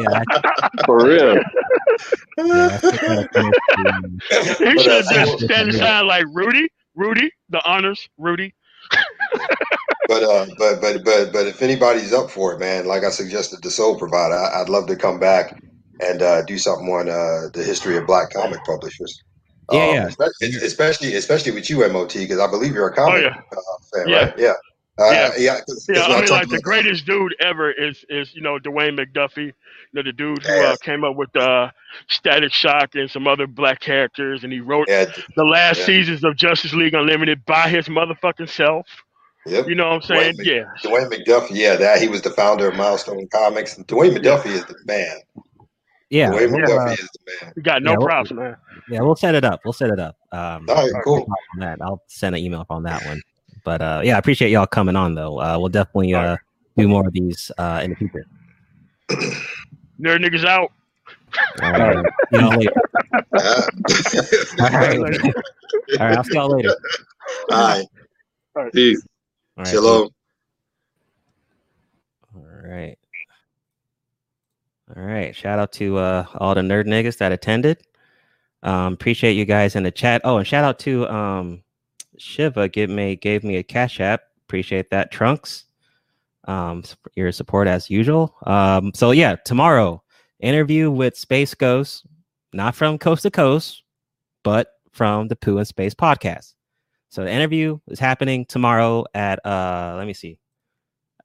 Yeah, 0.00 0.22
I- 0.30 0.84
For 0.86 1.06
real. 1.06 1.34
yeah, 1.34 1.42
I 2.38 2.76
still 2.78 2.92
gotta 2.92 3.28
finish 3.32 3.56
the- 4.58 4.70
He 4.72 4.78
should 4.82 4.92
uh, 4.92 4.94
have 4.96 5.04
just 5.14 5.40
so- 5.40 5.46
stand 5.46 5.68
aside 5.70 6.02
like 6.02 6.24
Rudy, 6.32 6.68
Rudy, 6.94 7.30
the 7.50 7.60
honors, 7.68 8.08
Rudy. 8.18 8.54
But 10.12 10.24
uh, 10.24 10.46
but 10.58 10.80
but 10.82 11.04
but 11.04 11.32
but 11.32 11.46
if 11.46 11.62
anybody's 11.62 12.12
up 12.12 12.30
for 12.30 12.52
it, 12.52 12.58
man, 12.60 12.84
like 12.84 13.02
I 13.02 13.08
suggested, 13.08 13.62
the 13.62 13.70
Soul 13.70 13.98
Provider, 13.98 14.34
I, 14.34 14.60
I'd 14.60 14.68
love 14.68 14.86
to 14.88 14.96
come 14.96 15.18
back 15.18 15.58
and 16.00 16.20
uh, 16.20 16.42
do 16.42 16.58
something 16.58 16.86
on 16.88 17.08
uh, 17.08 17.48
the 17.54 17.64
history 17.64 17.96
of 17.96 18.06
Black 18.06 18.30
comic 18.34 18.60
publishers. 18.66 19.22
Yeah, 19.72 19.78
Um, 19.78 19.94
yeah. 19.94 20.06
Especially, 20.08 20.48
especially 20.66 21.14
especially 21.14 21.52
with 21.52 21.70
you, 21.70 21.88
MOT, 21.88 22.12
because 22.12 22.38
I 22.40 22.46
believe 22.50 22.74
you're 22.74 22.88
a 22.88 22.94
comic 22.94 23.22
yeah. 23.22 23.40
uh, 23.52 23.96
fan, 23.96 24.08
Yeah. 24.08 24.16
right? 24.24 24.34
Yeah. 24.38 24.52
Uh, 24.98 25.10
Yeah. 25.12 25.30
yeah. 25.38 25.54
'cause- 25.60 25.64
'cause 25.66 25.88
Yeah, 25.88 26.02
when 26.08 26.10
I 26.10 26.20
mean, 26.20 26.26
talk 26.26 26.38
like 26.40 26.48
the 26.50 26.60
greatest 26.60 27.06
dude 27.06 27.34
ever 27.40 27.70
is 27.72 28.04
is 28.10 28.34
you 28.34 28.42
know 28.42 28.58
Dwayne 28.58 28.98
McDuffie, 29.00 29.46
you 29.46 29.52
know 29.94 30.02
the 30.02 30.12
dude 30.12 30.42
who 30.44 30.52
uh, 30.52 30.76
came 30.82 31.04
up 31.04 31.16
with 31.16 31.34
uh, 31.36 31.70
Static 32.10 32.52
Shock 32.52 32.96
and 32.96 33.10
some 33.10 33.26
other 33.26 33.46
black 33.46 33.80
characters, 33.80 34.44
and 34.44 34.52
he 34.52 34.60
wrote 34.60 34.88
Yeah, 34.90 35.06
the 35.36 35.44
last 35.44 35.78
Yeah. 35.78 35.86
seasons 35.86 36.22
of 36.22 36.36
Justice 36.36 36.74
League 36.74 36.92
Unlimited 36.92 37.46
by 37.46 37.70
his 37.70 37.86
motherfucking 37.88 38.50
self. 38.50 38.86
Yep. 39.46 39.66
You 39.68 39.74
know 39.74 39.88
what 39.88 39.94
I'm 39.94 40.02
saying? 40.02 40.34
Dwayne 40.36 40.44
Yeah. 40.44 40.64
Dwayne 40.90 41.10
McDuffie, 41.12 41.50
yeah, 41.52 41.76
that 41.76 42.00
he 42.00 42.08
was 42.08 42.22
the 42.22 42.30
founder 42.30 42.68
of 42.68 42.76
Milestone 42.76 43.26
Comics. 43.28 43.76
Dwayne 43.78 44.16
McDuffie 44.16 44.46
is 44.46 44.64
the 44.66 44.76
man. 44.84 45.16
yeah, 46.10 46.30
Dwayne 46.30 46.50
we'll, 46.52 46.60
McDuffie 46.60 46.88
uh, 46.88 46.92
is 46.92 47.10
the 47.12 47.44
man. 47.44 47.52
We 47.56 47.62
got 47.62 47.82
no 47.82 47.92
Yeah, 47.92 47.96
well- 47.98 48.06
props, 48.06 48.32
man. 48.32 48.56
yeah, 48.88 49.00
we'll 49.00 49.16
set 49.16 49.34
it 49.34 49.44
up. 49.44 49.60
We'll 49.64 49.72
set 49.72 49.90
it 49.90 49.98
up. 49.98 50.16
Um, 50.32 50.66
All 50.68 50.90
right, 50.90 51.02
cool. 51.04 51.26
on 51.54 51.58
that. 51.60 51.78
I'll 51.82 52.02
send 52.08 52.34
an 52.34 52.42
email 52.42 52.64
on 52.70 52.82
that 52.84 53.04
one. 53.06 53.20
But 53.64 53.80
uh, 53.80 54.00
yeah, 54.04 54.16
I 54.16 54.18
appreciate 54.18 54.50
y'all 54.50 54.66
coming 54.66 54.96
on 54.96 55.14
though. 55.14 55.40
Uh, 55.40 55.56
we'll 55.58 55.68
definitely 55.68 56.14
uh, 56.14 56.36
do 56.76 56.88
more 56.88 57.06
of 57.06 57.12
these 57.12 57.50
uh, 57.58 57.80
in 57.84 57.90
the 57.90 57.96
future. 57.96 58.24
Nerd 60.00 60.24
niggas 60.24 60.44
out. 60.44 60.72
All 61.62 61.72
right. 61.72 62.04
See 62.32 62.38
y'all 62.40 62.50
later. 62.56 62.72
Yeah. 63.38 63.64
All 64.60 64.70
right. 64.70 64.98
All 64.98 66.06
right. 66.06 66.16
I'll 66.18 66.24
see 66.24 66.34
y'all 66.34 66.48
later. 66.56 66.74
All 67.50 67.84
right. 68.56 68.72
Peace. 68.72 69.02
All 69.62 69.66
right. 69.66 69.70
Shalom. 69.72 70.08
All 72.34 72.42
right. 72.64 72.98
All 74.96 75.02
right. 75.02 75.36
Shout 75.36 75.60
out 75.60 75.70
to 75.74 75.98
uh, 75.98 76.26
all 76.34 76.54
the 76.56 76.62
nerd 76.62 76.86
niggas 76.86 77.18
that 77.18 77.30
attended. 77.30 77.78
Um, 78.64 78.94
appreciate 78.94 79.34
you 79.34 79.44
guys 79.44 79.76
in 79.76 79.84
the 79.84 79.92
chat. 79.92 80.20
Oh, 80.24 80.38
and 80.38 80.46
shout 80.46 80.64
out 80.64 80.80
to 80.80 81.06
um, 81.08 81.62
Shiva 82.18 82.68
give 82.68 82.90
me 82.90 83.14
gave 83.14 83.44
me 83.44 83.56
a 83.56 83.62
cash 83.62 84.00
app. 84.00 84.22
Appreciate 84.46 84.90
that, 84.90 85.12
Trunks. 85.12 85.64
Um, 86.44 86.82
your 87.14 87.30
support 87.30 87.68
as 87.68 87.88
usual. 87.88 88.34
Um, 88.44 88.92
so 88.94 89.12
yeah, 89.12 89.36
tomorrow 89.44 90.02
interview 90.40 90.90
with 90.90 91.16
Space 91.16 91.54
Ghost, 91.54 92.04
not 92.52 92.74
from 92.74 92.98
Coast 92.98 93.22
to 93.22 93.30
Coast, 93.30 93.84
but 94.42 94.72
from 94.90 95.28
the 95.28 95.36
Pooh 95.36 95.58
and 95.58 95.68
Space 95.68 95.94
podcast. 95.94 96.54
So 97.12 97.24
the 97.24 97.30
interview 97.30 97.78
is 97.88 97.98
happening 97.98 98.46
tomorrow 98.46 99.04
at 99.12 99.44
uh, 99.44 99.96
let 99.98 100.06
me 100.06 100.14
see. 100.14 100.38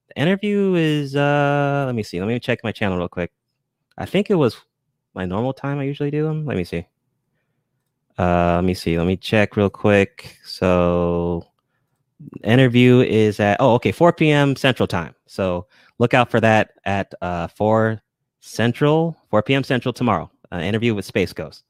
The 0.10 0.22
interview 0.22 0.76
is 0.76 1.16
uh, 1.16 1.84
let 1.86 1.96
me 1.96 2.04
see. 2.04 2.20
Let 2.20 2.28
me 2.28 2.38
check 2.42 2.60
my 2.62 2.74
channel 2.74 2.98
real 2.98 3.08
quick. 3.08 3.32
I 3.98 4.06
think 4.06 4.30
it 4.30 4.36
was 4.36 4.58
my 5.14 5.24
normal 5.26 5.54
time 5.54 5.80
I 5.80 5.84
usually 5.84 6.12
do 6.12 6.24
them. 6.24 6.46
Let 6.46 6.58
me 6.58 6.66
see. 6.66 6.86
Uh, 8.20 8.56
let 8.56 8.66
me 8.66 8.74
see. 8.74 8.98
Let 8.98 9.08
me 9.08 9.16
check 9.16 9.56
real 9.56 9.70
quick. 9.70 10.38
So, 10.44 11.48
interview 12.44 13.00
is 13.00 13.40
at 13.40 13.56
oh, 13.62 13.76
okay, 13.76 13.94
4 13.94 14.12
p.m. 14.12 14.58
Central 14.58 14.88
Time. 14.88 15.16
So 15.26 15.68
look 16.00 16.14
out 16.14 16.30
for 16.30 16.42
that 16.42 16.72
at 16.84 17.14
uh 17.22 17.48
4 17.48 18.02
Central, 18.42 19.16
4 19.30 19.42
p.m. 19.42 19.64
Central 19.64 19.94
tomorrow. 19.94 20.30
Uh, 20.52 20.58
interview 20.58 20.94
with 20.94 21.06
Space 21.06 21.32
Ghost. 21.32 21.64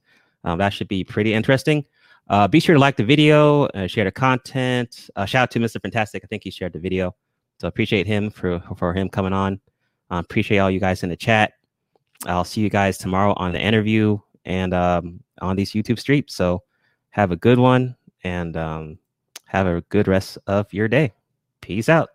Um, 0.43 0.57
that 0.57 0.73
should 0.73 0.87
be 0.87 1.03
pretty 1.03 1.35
interesting. 1.35 1.85
Uh, 2.29 2.47
be 2.47 2.59
sure 2.59 2.75
to 2.75 2.79
like 2.79 2.97
the 2.97 3.03
video, 3.03 3.65
uh, 3.67 3.87
share 3.87 4.03
the 4.03 4.11
content. 4.11 5.09
Uh, 5.15 5.25
shout 5.25 5.43
out 5.43 5.51
to 5.51 5.59
Mr. 5.59 5.81
Fantastic. 5.81 6.23
I 6.23 6.27
think 6.27 6.43
he 6.43 6.51
shared 6.51 6.73
the 6.73 6.79
video, 6.79 7.15
so 7.59 7.67
appreciate 7.67 8.05
him 8.07 8.29
for 8.29 8.61
for 8.75 8.93
him 8.93 9.09
coming 9.09 9.33
on. 9.33 9.59
Appreciate 10.09 10.59
all 10.59 10.71
you 10.71 10.79
guys 10.79 11.03
in 11.03 11.09
the 11.09 11.15
chat. 11.15 11.53
I'll 12.25 12.43
see 12.43 12.61
you 12.61 12.69
guys 12.69 12.97
tomorrow 12.97 13.33
on 13.37 13.51
the 13.51 13.61
interview 13.61 14.17
and 14.45 14.73
um, 14.73 15.21
on 15.41 15.55
these 15.55 15.71
YouTube 15.71 15.99
streams. 15.99 16.33
So 16.33 16.63
have 17.11 17.31
a 17.31 17.35
good 17.35 17.59
one 17.59 17.95
and 18.23 18.55
um, 18.57 18.99
have 19.45 19.67
a 19.67 19.81
good 19.89 20.07
rest 20.07 20.37
of 20.47 20.71
your 20.73 20.87
day. 20.87 21.13
Peace 21.61 21.89
out. 21.89 22.09